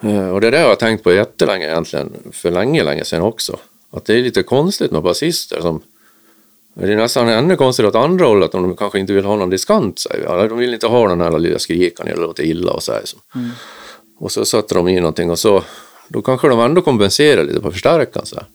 [0.00, 0.08] det.
[0.08, 3.56] Eh, Och det där har jag tänkt på jättelänge egentligen, för länge, länge sedan också.
[3.90, 5.80] Att det är lite konstigt med basister som
[6.74, 9.50] det är nästan ännu konstigt åt andra hållet om de kanske inte vill ha någon
[9.50, 9.98] diskant.
[9.98, 13.02] Säger De vill inte ha den här lilla skrikan eller låter illa och så här.
[13.04, 13.16] Så.
[14.18, 15.62] Och så sätter de i någonting och så
[16.08, 18.26] då kanske de ändå kompenserar lite på förstärkaren.
[18.26, 18.46] Så, här.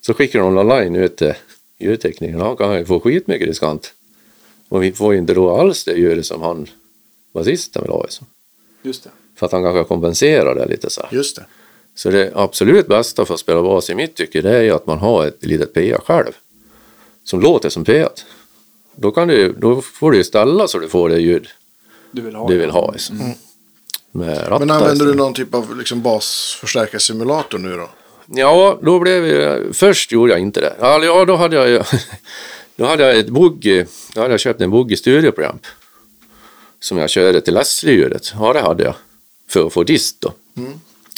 [0.00, 1.34] Så skickar de online ut till
[1.78, 2.40] ljudteknikern.
[2.40, 3.92] Han kan ju få skitmycket diskant.
[4.68, 6.66] Och vi får ju inte då alls det ljudet som han
[7.34, 8.02] basisten vill ha.
[8.02, 8.26] Liksom.
[8.82, 9.10] Just det.
[9.36, 11.08] För att han kanske kompenserar det lite så här.
[11.12, 11.44] Just det.
[11.94, 14.86] Så det absolut bästa för att spela bas i mitt tycke det är ju att
[14.86, 16.32] man har ett litet PA själv.
[17.24, 18.08] Som låter som PA.
[18.94, 21.48] Då, kan du, då får du ju ställa så du får det ljud
[22.10, 22.60] Du vill ha du det.
[22.60, 22.92] vill ha.
[22.92, 23.34] Liksom.
[24.12, 27.90] Med rattar Men använder du någon typ av liksom basförstärkarsimulator nu då?
[28.30, 29.74] Ja, då blev det...
[29.74, 30.76] Först gjorde jag inte det.
[30.80, 31.86] Ja, ja då hade jag.
[32.76, 33.86] Då hade jag ett bugg...
[34.14, 35.66] Då hade jag köpt en bugg Studio Preamp.
[36.80, 38.32] Som jag körde till Leslie-ljudet.
[38.38, 38.94] Ja, det hade jag.
[39.48, 40.32] För att få dist då.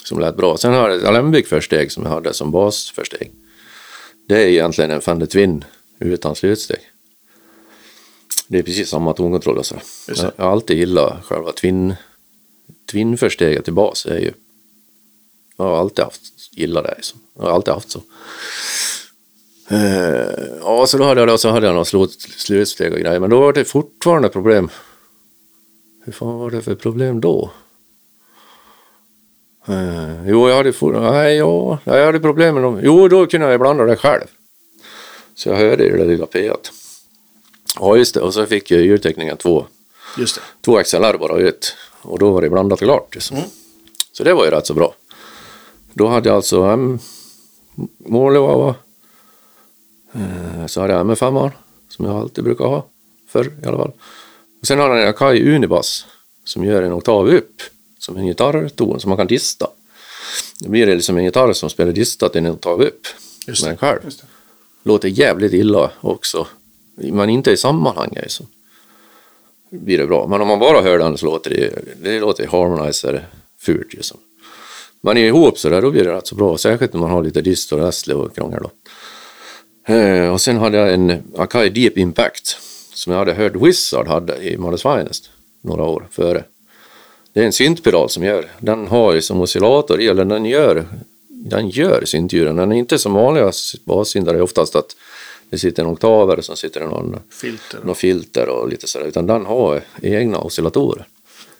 [0.05, 0.57] Som lät bra.
[0.57, 3.31] Sen har jag ett Alembic-försteg som jag hade som basförsteg.
[4.29, 5.65] Det är egentligen en Fender Twin
[5.99, 6.81] utan slutsteg.
[8.49, 9.83] Det är precis samma tonkontroll och sådär.
[10.09, 11.95] Jag, jag har alltid gillat själva twin,
[12.93, 14.07] twin-försteget till bas.
[14.07, 14.33] är ju,
[15.57, 16.95] jag har alltid haft, gillat det.
[16.97, 17.19] Liksom.
[17.37, 18.03] Jag har alltid haft så.
[19.69, 23.21] Eh, ja, så då hade jag, då, så hade jag några slut- slutsteg och grejer.
[23.21, 24.71] Men då var det fortfarande problem.
[26.05, 27.51] Hur fan var det för problem då?
[29.69, 32.81] Eh, jo, jag hade, for, nej, ja, jag hade problem med dem.
[32.83, 34.25] Jo, då kunde jag blanda det själv.
[35.35, 36.57] Så jag hörde i det lilla P1.
[37.81, 38.21] Ja, just det.
[38.21, 39.67] Och så fick jag ljudtekniken två,
[40.19, 40.41] Just det.
[40.65, 41.77] två XLR bara ut.
[42.03, 43.15] Och då var det blandat klart.
[43.15, 43.37] Liksom.
[44.13, 44.95] Så det var ju rätt så bra.
[45.95, 46.99] Då hade jag alltså M
[47.99, 48.75] målvava.
[50.13, 51.51] Eh, Så hade jag M5
[51.89, 52.87] som jag alltid brukar ha.
[53.29, 53.93] Förr i alla fall.
[54.61, 56.07] Och sen hade jag en Akai Unibas
[56.45, 57.63] som gör en oktav upp.
[57.99, 59.67] Som en gitarrton som man kan dista.
[60.61, 63.07] Då blir det liksom en gitarr som spelar distat en oktav upp.
[63.47, 64.01] Just med en själv.
[64.05, 64.27] Just det.
[64.83, 66.47] Låter jävligt illa också.
[66.95, 68.45] Men inte i sammanhanget så
[69.71, 70.27] blir det bra.
[70.27, 73.27] Men om man bara hör den så låter det, det låter harmonizer
[73.59, 74.19] fult liksom.
[75.01, 76.59] Men ihop så där, då blir det rätt så bra.
[76.59, 78.71] Särskilt när man har lite dist och rassle och krångel då.
[79.95, 82.59] Eh, och sen hade jag en Akai Deep Impact
[82.95, 85.31] som jag hade hört Wizard hade i Modest Finest
[85.63, 86.45] några år före.
[87.33, 90.87] Det är en syntpedal som gör, den har ju som oscillator i, eller den gör,
[91.29, 92.57] den gör syntljuden.
[92.57, 93.53] Den är inte som vanliga
[93.85, 94.97] bassyntar, det är oftast att
[95.51, 97.81] det sitter en oktaver och så sitter det någon, Filter.
[97.85, 101.07] någon filter och lite sådär, utan den har egna oscillatorer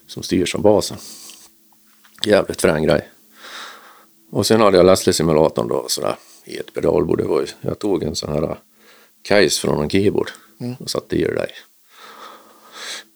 [0.07, 0.97] som styr som basen.
[2.27, 3.09] Jävligt frän grej.
[4.31, 7.19] Och sen hade jag Leslie-simulatorn då sådär i ett pedalbord.
[7.19, 8.57] Det var, ju- jag tog en sån här
[9.23, 10.31] case från en keyboard
[10.79, 11.51] och satte i det där.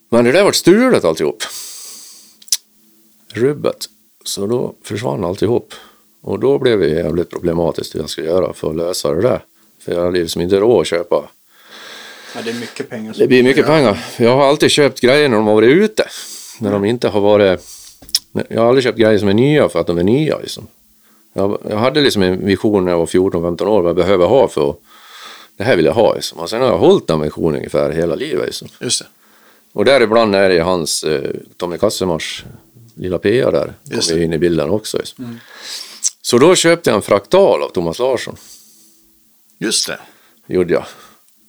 [0.09, 1.43] Men det där var stulet alltihop.
[3.33, 3.77] Rubbet.
[4.25, 5.75] Så då försvann alltihop.
[6.23, 9.45] Och då blev det jävligt problematiskt hur jag skulle göra för att lösa det där.
[9.85, 11.29] För jag hade liksom inte råd att köpa.
[12.35, 13.15] Ja, det är mycket pengar.
[13.19, 14.05] Det blir mycket pengar.
[14.17, 16.09] Jag har alltid köpt grejer när de har varit ute.
[16.61, 17.61] När de inte har varit...
[18.49, 20.39] Jag har aldrig köpt grejer som är nya för att de är nya.
[20.39, 20.67] Liksom.
[21.35, 24.49] Jag, jag hade liksom en vision när jag var 14-15 år vad jag behöver ha
[24.49, 24.81] för att...
[25.57, 26.15] Det här vill jag ha.
[26.15, 26.39] Liksom.
[26.39, 28.47] Och sen har jag hållit den visionen ungefär hela livet.
[28.47, 28.69] Liksom.
[28.81, 29.07] Just det.
[29.73, 32.45] Och där ibland är det hans eh, Tommy Kassemars
[32.95, 33.73] lilla PA där.
[33.85, 34.25] Just Kommer det.
[34.25, 34.99] in i bilden också.
[34.99, 35.41] Liksom.
[36.23, 38.37] Så då köpte jag en fraktal av Thomas Larsson.
[39.59, 39.99] Just det.
[40.47, 40.85] Gjorde jag.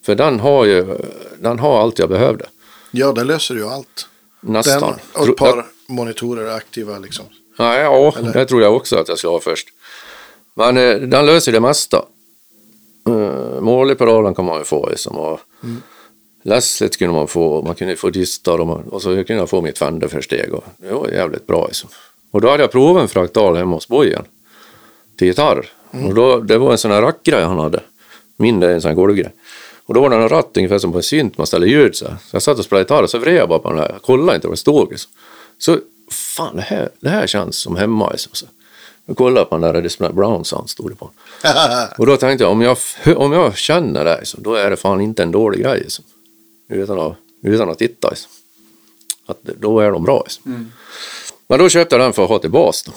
[0.06, 0.98] För den har ju
[1.40, 2.46] den har allt jag behövde.
[2.92, 4.08] Ja, där löser ju allt.
[4.42, 4.82] Nästan.
[4.82, 7.26] Den och ett par monitorer är aktiva liksom.
[7.58, 8.34] Ja, ja Eller?
[8.34, 9.68] det tror jag också att jag ska ha först.
[10.56, 12.06] Men eh, den löser det mesta.
[13.10, 15.16] Uh, Målipedalen kan man ju få liksom.
[15.18, 15.82] Och Mm.
[16.44, 19.62] Lässet kunde man få, man kunde få distar och, man, och så kunde jag få
[19.62, 20.54] mitt Fender-försteg.
[20.54, 21.90] Och det var jävligt bra liksom.
[22.32, 24.24] Och då hade jag provat en fraktal hemma hos Bojen
[25.18, 25.70] till gitarr.
[25.92, 26.08] Mm.
[26.08, 27.80] Och då, det var en sån här rackgrej han hade.
[28.38, 29.32] Min det är en sån här golvgrej.
[29.86, 32.08] Och då var det en ratt ungefär som på en synt man ställer ljud så
[32.08, 32.16] här.
[32.22, 33.90] Så jag satt och spelade gitarr och så vred jag bara på den här.
[33.92, 35.12] Jag kollade inte vad det stod liksom.
[35.58, 35.78] Så
[36.12, 38.32] fan det här, det här känns som hemma liksom.
[38.34, 38.46] Så.
[39.06, 41.10] Jag kollade på den där Display Brown Sound stod det på.
[41.98, 42.78] Och då tänkte jag om jag,
[43.16, 45.88] om jag känner det liksom, då är det fan inte en dålig grej.
[46.70, 48.14] Utan att, utan att titta.
[49.26, 50.72] Att då är de bra liksom.
[51.48, 52.92] Men då köpte jag den för att ha till bas då.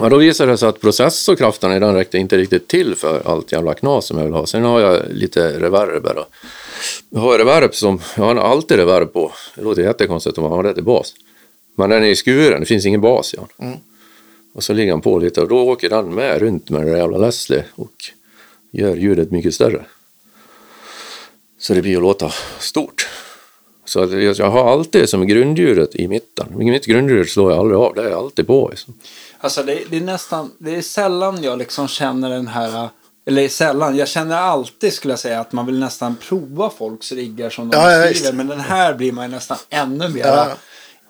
[0.00, 3.52] Men då visade det sig att processorkraften i den räckte inte riktigt till för allt
[3.52, 4.46] jävla knas som jag vill ha.
[4.46, 6.26] Sen har jag lite reverb då.
[7.10, 9.32] Jag har reverb som, jag har alltid reverb på.
[9.54, 11.14] Det låter jättekonstigt om man har det till bas.
[11.76, 13.68] Men den är i skuren, det finns ingen bas i den.
[13.68, 13.78] Mm.
[14.54, 16.96] Och så ligger han på lite och då åker den med runt med det där
[16.96, 17.92] jävla Leslie och
[18.70, 19.84] gör ljudet mycket större.
[21.58, 23.08] Så det blir att låta stort.
[23.84, 26.46] Så att jag har alltid som grundljudet i mitten.
[26.56, 28.68] Mitt grundljud slår jag aldrig av, det är alltid på.
[28.70, 28.94] Liksom.
[29.38, 32.88] Alltså det, det är nästan, det är sällan jag liksom känner den här,
[33.26, 37.50] eller sällan, jag känner alltid skulle jag säga att man vill nästan prova folks riggar
[37.50, 38.08] som de Ja, ja, skriver.
[38.08, 38.34] just.
[38.34, 40.48] Men den här blir man ju nästan ännu mer Ja.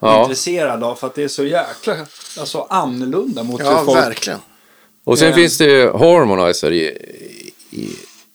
[0.08, 0.20] Ja.
[0.22, 1.96] intresserad av för att det är så jäkla
[2.38, 3.98] alltså, annorlunda mot Ja, hur folk...
[3.98, 4.38] verkligen.
[5.04, 5.34] Och sen Ja.
[5.34, 6.84] finns det ju harmonizer i,
[7.70, 7.88] i,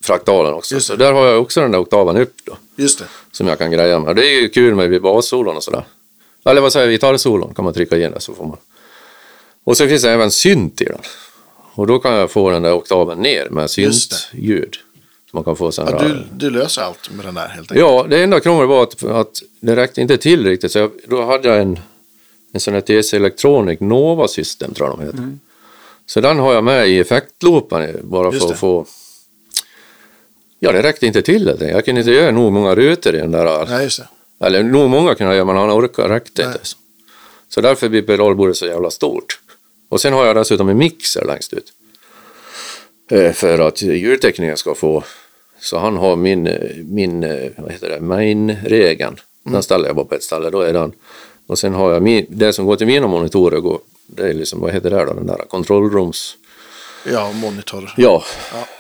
[0.04, 0.76] fraktalen också.
[0.76, 2.58] Just Så där har jag också den där oktaven upp då.
[2.76, 3.06] Just det.
[3.32, 4.16] Som jag kan greja med.
[4.16, 5.84] Det är ju kul med vid bassolon och sådär.
[6.46, 8.58] Eller vad säger jag, gitarrsolon kan man trycka in det så får man.
[9.64, 11.00] Och sen finns det även synt i den.
[11.74, 14.16] Och då kan jag få den där oktaven ner med Just det.
[14.16, 14.76] syntljud.
[15.32, 15.88] Man kan få sån.
[15.92, 17.80] Ja, du, du löser allt med den där helt enkelt.
[17.80, 20.72] Ja, det enda krånglet var att, att det räckte inte till riktigt.
[20.72, 21.80] Så jag, då hade jag en,
[22.54, 25.38] en sån här TC Electronic Nova System tror jag de heter.
[26.06, 28.54] Så den har jag med i effektloopen bara Just för det.
[28.54, 28.86] att få...
[30.60, 31.50] Ja, det räckte inte till.
[31.50, 31.70] enkelt.
[31.72, 33.66] Jag kunde inte göra nog många rutor i den där.
[33.70, 34.00] Nej, just
[34.40, 34.46] det.
[34.46, 36.60] Eller nog många kunde jag göra, men han orkar räckte inte.
[36.62, 36.78] Så.
[37.50, 39.40] så därför blir pedalbordet så jävla stort.
[39.90, 41.74] Och sen har jag dessutom en mixer längst ut.
[43.10, 45.04] Eh, För att ljudtekniken ska få
[45.60, 46.50] Så han har min,
[46.86, 49.20] min eh, vad heter det, main-regeln.
[49.44, 50.92] Den ställer jag bara på ett ställe, då är den.
[51.48, 54.60] Och sen har jag min, det som går till mina monitorer, går, det är liksom,
[54.60, 56.36] vad heter det då, den där kontrollrums...
[57.12, 57.94] Ja, monitor.
[57.98, 58.24] Ja,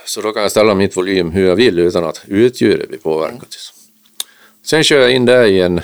[0.06, 3.57] så då kan jag ställa mitt volym hur jag vill utan att utljudet blir påverkat.
[4.65, 5.81] Sen kör jag in det i en...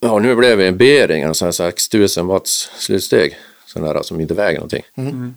[0.00, 3.38] Ja, nu blev det en Bering, en sån här 6000 watts slutsteg.
[3.72, 4.82] Sån där som inte väger någonting.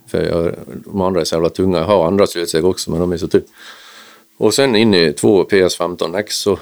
[0.07, 0.55] För jag,
[0.85, 1.77] de andra är så jävla tunga.
[1.77, 3.43] Jag har andra slutsteg också, men de är så tunga.
[4.37, 6.57] Och sen in i två PS15 Nexo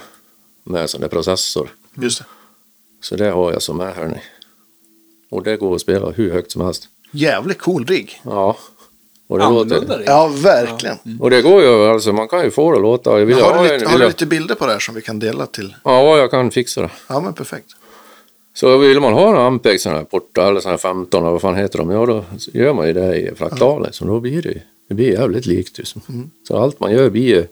[0.64, 1.68] med sån där processor.
[1.94, 2.24] Just det.
[3.00, 4.18] Så det har jag som är här nu.
[5.30, 6.88] Och det går att spela hur högt som helst.
[7.10, 8.20] Jävligt cool rigg.
[8.24, 8.56] Ja.
[9.26, 9.98] Och det Annorlunda låter...
[9.98, 10.04] det.
[10.04, 10.98] Ja, verkligen.
[11.20, 13.18] Och det går ju, alltså man kan ju få det att låta.
[13.18, 14.94] Jag vill Har, ha du lite, en- har du lite bilder på det här som
[14.94, 15.74] vi kan dela till?
[15.84, 16.90] Ja, jag kan fixa det.
[17.08, 17.66] Ja, men perfekt.
[18.54, 21.40] Så vill man ha en Ampeg sån här porta eller sån här 15 eller vad
[21.40, 23.92] fan heter de, ja då gör man ju det i fraktalen.
[23.92, 25.78] Så då blir det, det blir jävligt likt.
[25.78, 26.02] Liksom.
[26.08, 26.30] Mm.
[26.48, 27.46] Så allt man gör blir ju,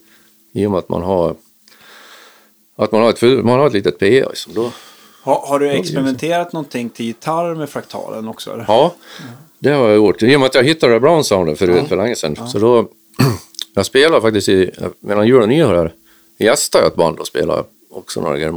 [0.53, 1.35] i och med att man har
[2.77, 4.07] att man har ett, man har ett litet PA.
[4.07, 4.71] Liksom, då,
[5.23, 8.53] Har, har du experimenterat någonting till gitarr med fraktalen också?
[8.53, 8.65] Eller?
[8.69, 8.95] ja,
[9.59, 10.23] det har jag gjort.
[10.23, 12.49] I och med att jag hittade Brown Sounden förut för länge sedan.
[12.49, 12.89] Så då,
[13.75, 14.71] jag spelar faktiskt i,
[15.01, 15.93] mellan jul och nyår här,
[16.39, 18.53] gästade jag ett band och spelade också några Gary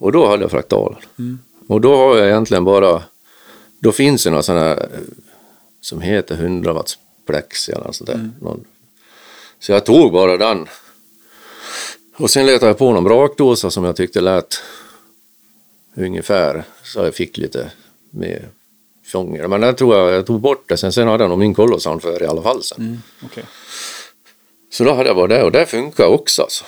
[0.00, 0.98] Och då hade jag fraktalen.
[1.66, 3.02] Och då har jag egentligen bara,
[3.78, 5.00] då finns det några sådana här eh,
[5.80, 8.30] som heter 100 watts plexi eller något sånt där.
[8.40, 8.64] Någon.
[9.58, 10.66] Så jag tog bara den.
[12.16, 14.62] Och sen letade jag på någon brakdosa som jag tyckte lät
[15.94, 17.70] ungefär så jag fick lite
[18.10, 18.48] mer
[19.04, 19.48] fånger.
[19.48, 20.76] Men den tror jag, jag tog bort det.
[20.76, 22.78] Sen, sen hade jag nog min Colossound för i alla fall sen.
[22.80, 23.44] Mm, okej.
[24.70, 26.64] Så då hade jag bara det och det funkar också alltså.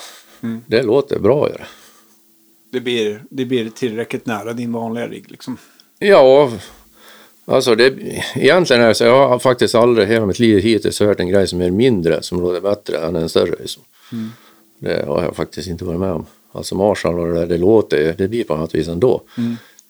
[0.67, 1.67] Det låter bra gör det.
[2.73, 5.57] Det, blir, det blir tillräckligt nära din vanliga rigg liksom.
[5.99, 6.51] Ja,
[7.45, 7.95] alltså det,
[8.35, 11.47] egentligen är det så jag har faktiskt aldrig hela mitt liv hittills hört en grej
[11.47, 13.55] som är mindre som låter bättre än en större.
[13.61, 13.83] Liksom.
[14.79, 16.27] Det har jag faktiskt inte varit med om.
[16.53, 19.23] Alltså Marshall och det där, det låter det blir på något vis ändå.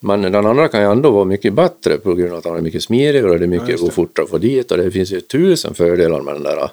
[0.00, 2.60] Men den andra kan ju ändå vara mycket bättre på grund av att den är
[2.60, 3.92] mycket smidigare och det är mycket går det.
[3.92, 6.70] fortare att få dit och det finns ju tusen fördelar med den där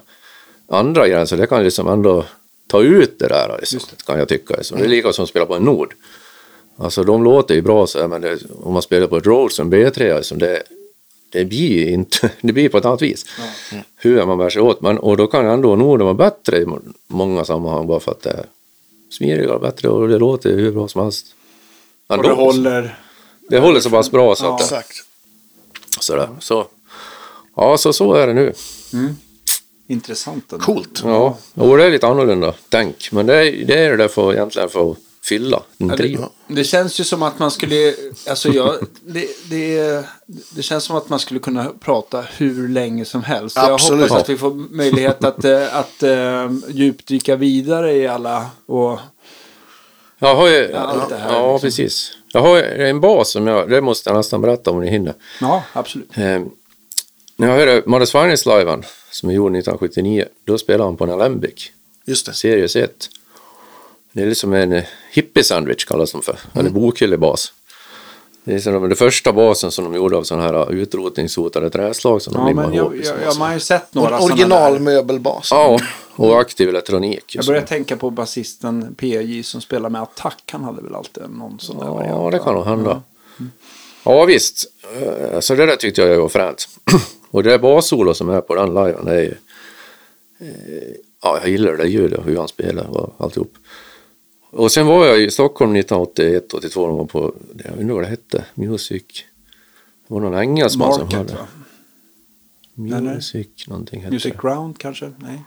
[0.68, 2.24] andra grejen så det kan liksom ändå
[2.70, 4.56] ta ut det där liksom, kan jag tycka.
[4.56, 4.78] Liksom.
[4.78, 5.94] Det är lika som att spela på en Nord.
[6.76, 9.54] Alltså de låter ju bra så här, men det, om man spelar på ett Rhodes
[9.56, 10.62] som B3 liksom, det,
[11.30, 13.24] det blir inte, det blir på ett annat vis.
[13.96, 14.80] Hur man bär sig åt.
[14.80, 18.22] Men, och då kan ändå Norden vara bättre i må- många sammanhang bara för att
[18.22, 18.46] det är
[19.10, 21.26] smidigare och bättre och det låter hur bra som helst.
[22.06, 22.98] Och Ändå, det håller...
[23.48, 24.52] det håller så pass bra så Ja.
[24.52, 24.96] att det, Exakt.
[26.00, 26.28] sådär.
[26.40, 26.66] Så,
[27.56, 28.52] ja, så så är det nu.
[29.90, 30.52] Intressant.
[30.52, 30.64] ändå.
[30.64, 31.00] Coolt.
[31.04, 33.12] Ja, och det är lite annorlunda tänk.
[33.12, 36.64] Men det är det, är det för, egentligen för att fylla en Ja, det, det
[36.64, 37.94] känns ju som att man skulle,
[38.28, 40.04] alltså jag, det, det,
[40.50, 43.54] det känns som att man skulle kunna prata hur länge som helst.
[43.56, 44.10] Så Jag Absolut.
[44.10, 48.98] hoppas att vi får möjlighet att, eh, att eh, djupdyka vidare i alla och
[50.18, 51.66] Jag har ju, allt det här, ja, liksom.
[51.66, 52.12] precis.
[52.32, 55.14] Jag har en bas som jag, det måste jag nästan berätta om ni hinner.
[55.40, 56.10] ja, absolut.
[57.40, 61.04] Eh, när jag hörde Modest Finest liven som är gjord 1979, då spelade han på
[61.04, 61.70] en Alembic,
[62.04, 62.32] Just det.
[62.32, 63.08] Series 1.
[64.12, 64.84] Det är liksom en eh,
[65.14, 66.60] hippie-sandwich kallas de för, Mm.
[66.66, 67.52] eller bokhyllebas.
[68.44, 72.32] Det är som det första basen som de gjorde av sådana här utrotningshotade träslag som
[72.32, 72.94] de Ja, limmar men jag, ihop.
[72.96, 73.16] liksom.
[73.20, 74.24] jag, jag, man har ju sett några sådana.
[74.24, 75.48] Originalmöbelbas.
[75.50, 75.78] Ja,
[76.16, 77.34] och aktiv elektronik.
[77.34, 80.42] Jag börjar tänka på basisten PJ som spelar med Attack.
[80.52, 83.02] Han hade väl alltid någon sån där Ja, variant, det kan nog hända.
[84.04, 84.66] Ja, visst.
[85.00, 86.68] Eh, Så det där tyckte jag var fränt.
[87.30, 89.34] Och det bassolo som är på den liven är ju...
[90.40, 93.52] eh, Ja, jag gillar det ljudet hur han spelar och alltihop.
[94.50, 97.34] Och sen var jag i Stockholm 1981, 82 och var på,
[97.64, 99.02] jag undrar vad det hette, Music.
[100.08, 101.32] Det var någon engelsman som Market, hade.
[101.34, 101.46] va?
[102.74, 103.00] nej.
[103.02, 104.38] Music någonting hette Music det.
[104.48, 105.12] Ground kanske?
[105.18, 105.42] Nej.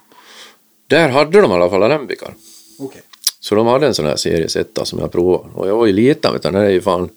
[0.88, 2.34] Där hade de i alla fall alembicar.
[2.80, 3.02] Okej.
[3.40, 5.50] Så de hade en sån här series 1 som jag provade.
[5.54, 7.10] Och jag var ju liten, vet du, den är ju fan...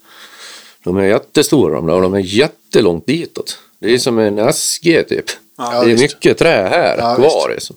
[0.84, 3.58] De är jättestora de där och de är jättelångt ditåt.
[3.78, 5.24] Det är som en SG typ.
[5.58, 6.02] Ja, det är visst.
[6.02, 7.50] mycket trä här Ja, kvar.
[7.50, 7.76] Liksom.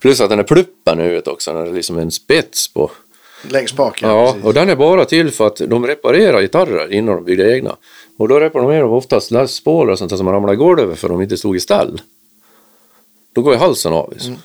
[0.00, 1.52] Plus att den är pluppen ut också.
[1.52, 2.90] Den är liksom en spets på.
[3.48, 4.08] Längst bak, ja.
[4.08, 7.76] Ja, och den är bara till för att de reparerar gitarrer innan de byggde egna.
[8.18, 11.22] Och då reparerar de oftast Paul och sånt som ramlar i golvet för att de
[11.22, 12.00] inte stod i ställ.
[13.34, 14.12] Då går ju halsen av.
[14.12, 14.36] Liksom.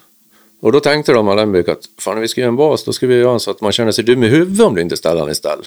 [0.61, 3.07] Och då tänkte de Alembic att fan när vi ska göra en bas då ska
[3.07, 5.29] vi göra så att man känner sig dum i huvudet om du inte ställer den
[5.29, 5.59] i ställ.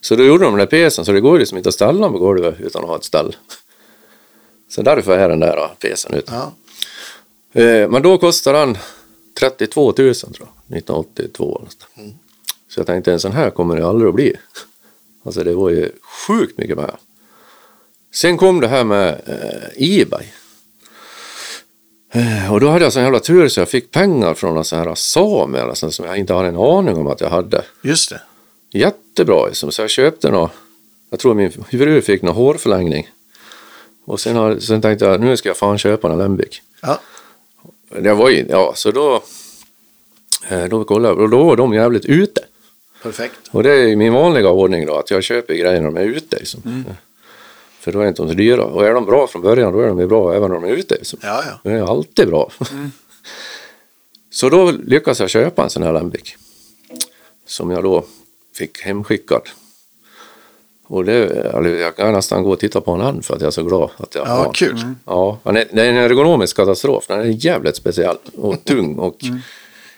[0.00, 2.00] Så då gjorde de den där pjäsen så det går ju liksom inte att ställa
[2.00, 3.36] den på golvet utan att ha ett ställ.
[4.70, 6.32] Så därför är den där pjäsen ute.
[6.32, 6.52] Ja.
[7.60, 8.78] Eh, men då kostade den
[9.40, 11.44] 32 000 tror jag, 1982.
[11.44, 12.14] eller något sånt.
[12.68, 14.36] Så jag tänkte en sån här kommer det aldrig att bli.
[15.22, 15.90] Alltså det var ju
[16.26, 16.98] sjukt mycket pengar.
[18.14, 20.26] Sen kom det här med eh, Ebay.
[22.12, 24.78] Eh, Och då hade jag sån jävla tur så jag fick pengar från en sån
[24.78, 27.64] här same sånt som jag inte hade en aning om att jag hade.
[27.82, 28.20] Just det.
[28.72, 29.72] Jättebra liksom.
[29.72, 30.50] Så jag köpte nå
[31.10, 33.08] jag tror min fru fick någon hårförlängning.
[34.10, 36.62] Och sen, har, sen tänkte jag nu ska jag fan köpa en Alembic.
[36.82, 37.00] Ja.
[37.88, 39.22] Det var ju, ja så då,
[40.48, 42.44] eh, då kollade jag och då var de jävligt ute.
[43.02, 43.40] Perfekt.
[43.50, 46.36] Och det är min vanliga ordning då, att jag köper grejer när de är ute.
[46.38, 46.84] Liksom.
[47.80, 48.64] För då är inte de så dyra.
[48.64, 50.76] Och är de bra från början, då är de ju bra även när de är
[50.76, 50.94] ute.
[50.94, 51.18] Liksom.
[51.22, 51.70] Ja, ja.
[51.70, 52.50] Det är alltid bra.
[54.30, 56.36] så då lyckades jag köpa en sån här Lambic.
[57.46, 58.04] Som jag då
[58.54, 59.42] fick hemskickad.
[60.92, 63.46] Och det, eller jag kan nästan gå och titta på en än för att jag
[63.46, 64.52] är så glad att jag har Ja, den.
[64.52, 64.80] kul.
[65.06, 67.04] Ja, den är, det är en ergonomisk katastrof.
[67.08, 69.16] Den är jävligt speciell och tung och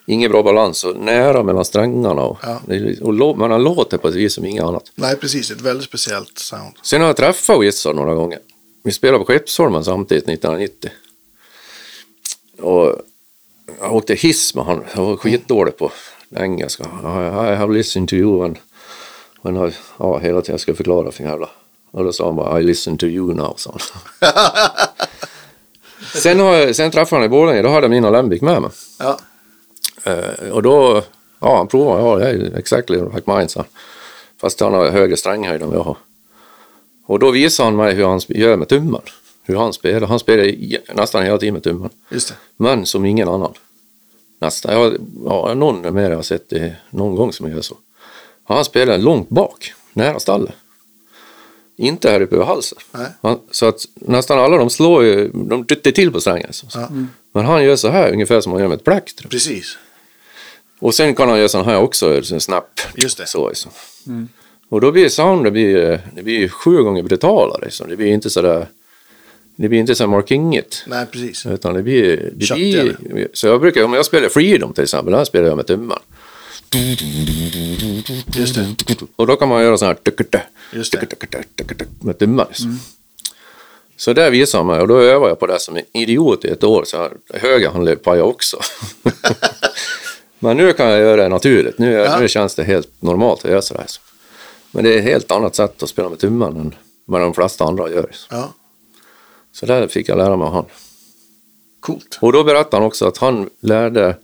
[0.06, 2.23] ingen bra balans och nära mellan strängarna.
[2.23, 2.60] Och, Ja.
[3.01, 4.82] och man låter på ett vis som inget annat.
[4.94, 5.51] Nej, precis.
[5.51, 6.74] Ett väldigt speciellt sound.
[6.82, 8.39] Sen har jag träffat Wizard några gånger.
[8.85, 10.90] Vi spelade på Skeppsholmen samtidigt 1990.
[12.60, 12.97] Och
[13.81, 14.85] jag åkte hiss med han.
[14.97, 15.90] Jag var skitdålig på
[16.36, 16.85] engelska.
[17.52, 18.59] I have listened to you when,
[19.43, 21.48] when I, ja, hela tiden jag skulle förklara för jävla.
[21.90, 23.55] Och då sa han bara I listen to you now.
[23.56, 23.77] Sa
[24.20, 24.31] han.
[26.23, 27.62] sen, har jag, sen träffade han i Borlänge.
[27.62, 28.70] Då hade jag min Alembic med mig.
[28.98, 29.19] Ja.
[30.05, 31.02] Eh, och då,
[31.40, 33.69] ja han provade, ja det är exactly like mine sa han.
[34.40, 35.97] Fast han har högre stränghöjd än jag har.
[37.06, 39.01] Och då visade han mig hur han gör med tummen.
[39.43, 40.06] Hur han spelar.
[40.06, 41.90] Han spelar nästan hela tiden med tummen.
[42.56, 43.52] Men som ingen annan.
[44.40, 44.73] Nästan.
[44.74, 47.77] Jag, ja, någon mer jag har sett det någon gång som gör så.
[48.44, 50.55] Han spelar långt bak, nära stallet.
[51.77, 52.78] Inte här uppe över halsen.
[53.23, 56.52] Han, så att nästan alla de slår ju, de dytter till på strängen.
[56.52, 56.66] Så.
[56.74, 56.89] Ja.
[57.32, 59.31] Men han gör så här, ungefär som man gör med ett plektrum.
[59.31, 59.78] Precis.
[60.78, 62.81] Och sen kan han göra sån här också, en snap.
[62.97, 63.27] Just det.
[63.27, 63.70] Så liksom.
[64.69, 67.64] Och då blir sound, det blir, det blir sju gånger brutalare.
[67.64, 67.89] Liksom.
[67.89, 68.66] Det blir inte sådär,
[69.56, 70.85] det blir inte så Mark Ingit.
[70.86, 71.47] Nej, precis.
[71.47, 72.97] Utan det blir, det Köttigare.
[73.01, 75.98] blir så jag brukar, om jag spelar Freedom till exempel, där spelar jag med tummen.
[78.36, 78.74] Just det.
[79.16, 79.96] Och då kan man göra sån här
[80.72, 81.86] Just det.
[82.00, 82.46] med tummen.
[82.48, 82.78] Liksom.
[83.96, 86.48] Så där visar han mig och då övar jag på det som en idiot i
[86.48, 86.84] ett år.
[86.84, 88.60] Så här, höger handled pajar också.
[90.38, 91.78] Men nu kan jag göra det naturligt.
[91.78, 92.18] Nu, Ja.
[92.20, 93.86] nu känns det helt normalt att göra sådär.
[94.70, 97.64] Men det är ett helt annat sätt att spela med tummen än vad de flesta
[97.64, 98.10] andra gör.
[98.30, 98.52] Ja.
[99.52, 100.64] Så där fick jag lära mig av han.
[101.80, 102.18] Coolt.
[102.20, 104.16] Och då berättade han också att han lärde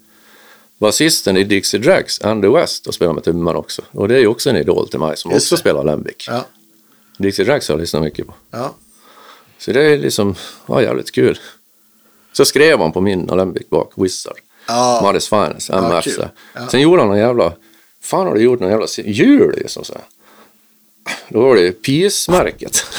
[0.79, 3.83] basisten i Dixie Drags, Andy West, att spela med tummen också.
[3.91, 5.61] Och det är ju också en idol till mig som Just också det.
[5.61, 6.27] spelar Lembic.
[6.29, 6.45] Ja.
[7.19, 8.35] Dixie Drags har jag lyssnat mycket på.
[8.51, 8.75] Ja.
[9.59, 10.35] Så det är liksom,
[10.67, 11.39] ja, jävligt kul.
[12.33, 14.39] Så skrev han på min Alembic bak, Wizard.
[14.69, 15.01] Ja.
[15.03, 16.05] Maddis Finest, MF.
[16.15, 16.25] så.
[16.55, 16.69] Ja.
[16.69, 17.53] Sen gjorde han någon jävla,
[18.01, 20.03] fan har du gjort någon jävla hjul liksom så här.
[21.29, 21.83] Då var det.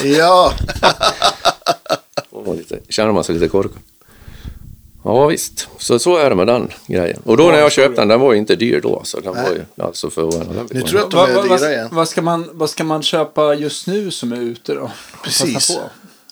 [0.04, 0.54] Ja.
[2.30, 3.80] Och var lite, känner man sig lite korkad.
[5.14, 7.22] Ja visst, så, så är det med den grejen.
[7.26, 9.02] Och då när jag köpte den, den var ju inte dyr då.
[9.04, 9.44] Så den Nej.
[9.44, 10.26] var ju alltså för.
[10.74, 11.20] Nu tror jag den.
[11.20, 11.90] att de Vad, är dyra igen.
[11.92, 14.92] vad, ska man, vad ska man köpa just nu som är ute då?
[15.24, 15.78] Precis.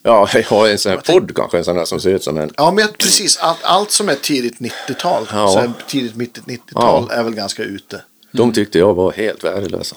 [0.04, 2.38] Ja, jag har en sån här podd kanske, en sån där som ser ut som
[2.38, 2.52] en...
[2.58, 3.38] Ja, men precis.
[3.38, 5.48] Allt, allt som är tidigt 90-tal, Ja.
[5.48, 8.02] så här tidigt mitt 90-tal, är väl ganska ute.
[8.32, 9.96] De tyckte jag var helt värdelösa.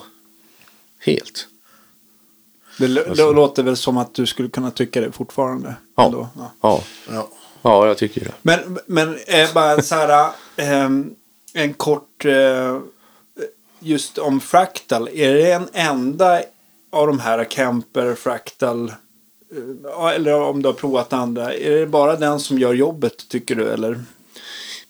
[0.99, 1.47] Helt.
[2.77, 3.31] Det, Alltså.
[3.31, 5.75] låter väl som att du skulle kunna tycka det fortfarande.
[5.97, 6.05] Ja.
[6.05, 6.29] ändå.
[6.61, 6.81] ja.
[7.09, 7.29] Ja,
[7.61, 7.69] Ja.
[7.71, 8.31] ja jag tycker det.
[8.41, 11.15] Men, men eh, bara så här, ehm,
[11.53, 12.79] en kort, eh,
[13.79, 15.09] just om Fractal.
[15.13, 16.41] Är det en enda
[16.91, 18.93] av de här Kemper, Fractal,
[19.99, 21.53] eh, eller om du har provat andra.
[21.53, 23.69] Är det bara den som gör jobbet tycker du?
[23.69, 23.99] Eller?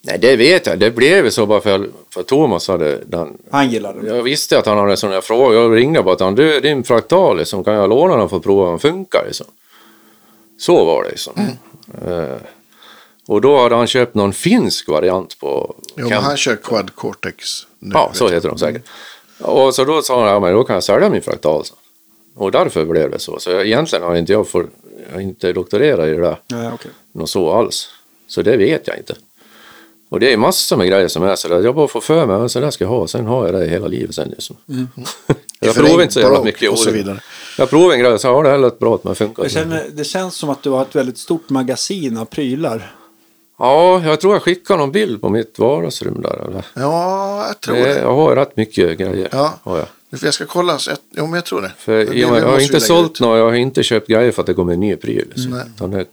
[0.04, 0.80] Nej, det vet jag.
[0.80, 3.38] Det blev ju så bara för, för Thomas hade den...
[3.52, 4.06] Han gillar den.
[4.06, 5.56] Jag visste att han hade en sån här fråga.
[5.56, 6.36] Jag ringde bara till honom.
[6.36, 9.24] Du, din fraktal, liksom, kan jag låna den för att prova om den funkar?
[9.26, 9.46] Liksom.
[10.60, 11.34] Så var det liksom.
[12.08, 12.38] Eh,
[13.28, 17.68] och då hade han köpt någon finsk variant på Jo, men han kör Quad Cortex
[17.80, 17.92] nu.
[17.94, 18.32] Ja, så jag.
[18.32, 18.84] heter de säkert.
[19.40, 21.64] Och så då sa han, ja men då kan jag sälja min fraktal.
[22.36, 23.40] Och därför blev det så.
[23.40, 24.66] Så jag, egentligen har inte jag, för,
[25.08, 26.92] jag har inte doktorerat i det där Ja, okej.
[27.12, 27.90] något så alls.
[28.28, 29.16] Så det vet jag inte.
[30.10, 31.62] Och det är massor med grejer som är så där.
[31.62, 33.08] Jag bara får för mig, men så där ska jag ha.
[33.08, 34.56] Sen har jag det hela livet sen liksom.
[35.60, 37.20] jag Förlängd provar inte så jävla mycket och så vidare.
[37.58, 39.44] Jag provar en grej och så har det här låter bra att man funkar.
[39.44, 42.96] Jag känner, det känns som att du har ett väldigt stort magasin av prylar.
[43.64, 46.48] Ja, jag tror jag skickade någon bild på mitt vardagsrum där.
[46.48, 46.66] Eller?
[46.74, 48.00] Ja, jag tror Det, det.
[48.00, 49.30] jag har rätt mycket grejer.
[49.32, 49.54] Ja.
[49.64, 49.88] Har jag.
[50.22, 50.78] Jag ska kolla.
[50.78, 51.72] Så jag, jo, men jag tror det.
[51.78, 54.46] För Det måste jag har inte sålt något, jag har inte köpt grejer för att
[54.46, 55.26] det kommer en ny pryl.
[55.36, 55.52] Liksom.
[55.80, 56.06] Nej.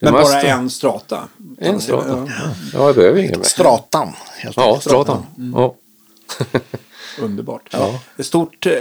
[0.00, 1.18] Men mesta- bara en strata.
[1.58, 2.08] En strata.
[2.28, 2.50] Ja.
[2.74, 3.46] Ja, jag behöver ingen mer.
[3.46, 4.84] Stratan, helt Ja, enkelt.
[4.84, 5.26] stratan.
[5.54, 5.74] Ja.
[7.20, 7.74] Underbart.
[8.16, 8.72] Ett stort eh,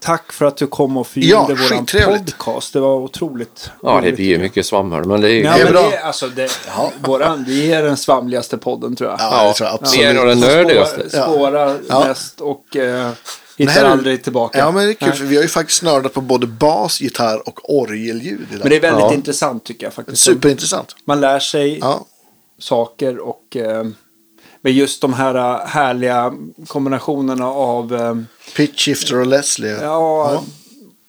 [0.00, 2.38] tack för att du kom och Ja, förgyllde våran skittrevligt.
[2.38, 2.72] podcast.
[2.72, 3.70] Det var otroligt.
[3.82, 5.42] Ja, det blir ju mycket svammel, men det är ju...
[5.42, 5.88] Ja, Det är men bra.
[5.90, 6.50] det, är- alltså, det,
[7.04, 9.20] våran, vi är den svamligaste podden tror jag.
[9.20, 10.44] Ja, det tror jag vi är nog absolut.
[10.44, 11.10] den nördigaste.
[11.10, 12.04] Spåra, Ja.
[12.06, 13.10] mest och eh,
[13.56, 14.58] Det hittar här är- aldrig tillbaka.
[14.58, 17.48] Ja, men det är kul för vi har ju faktiskt nördat på både bas, gitarr
[17.48, 18.58] och orgelljud idag.
[18.60, 19.14] Men det är väldigt Ja.
[19.14, 20.22] intressant tycker jag faktiskt.
[20.22, 20.96] Superintressant.
[21.04, 22.06] Man lär sig Ja.
[22.58, 23.84] saker och eh,
[24.66, 26.32] med just de här eh, härliga
[26.66, 28.16] kombinationerna av eh,
[28.56, 29.78] Pitch shifter och Leslie.
[29.82, 30.44] ja,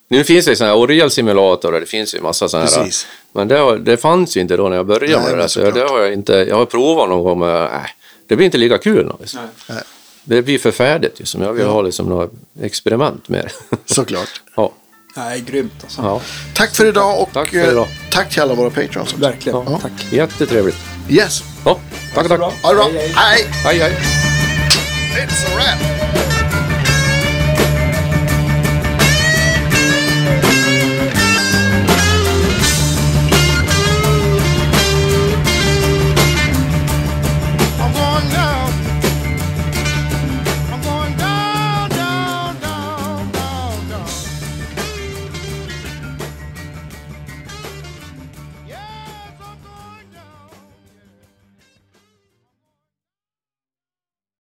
[0.08, 2.90] Nu finns det ju sådana här orgelsimulatorer, det finns ju massa sådana här.
[3.32, 5.48] Men det, det fanns ju inte då när jag började Nej, med det där.
[5.48, 5.74] Så såklart.
[5.74, 7.72] det har jag inte, jag har provat någon gång men äh,
[8.28, 9.12] det blir inte lika kul.
[9.70, 9.78] Nej.
[10.24, 13.78] Det blir för färdigt ju, som jag vill ha liksom något experiment med det.
[13.94, 14.42] Såklart.
[14.56, 14.72] ja,
[15.18, 16.02] nej, grymt alltså.
[16.02, 16.22] ja,
[16.54, 17.78] Tack för idag och Tack för idag.
[17.84, 18.98] eh, tack till alla våra patrons.
[18.98, 19.18] också.
[19.18, 19.58] Verkligen.
[19.68, 19.80] Ja.
[19.82, 19.92] Tack.
[20.14, 20.78] jättetrevligt.
[21.10, 21.44] Yes.
[21.66, 21.80] Ja,
[22.16, 22.40] tack, tack.
[22.40, 22.90] Ha det bra.
[22.94, 23.16] Hej, hej.
[23.16, 23.46] Hej.
[23.64, 23.98] Hej, hej.
[25.26, 25.97] It's a wrap.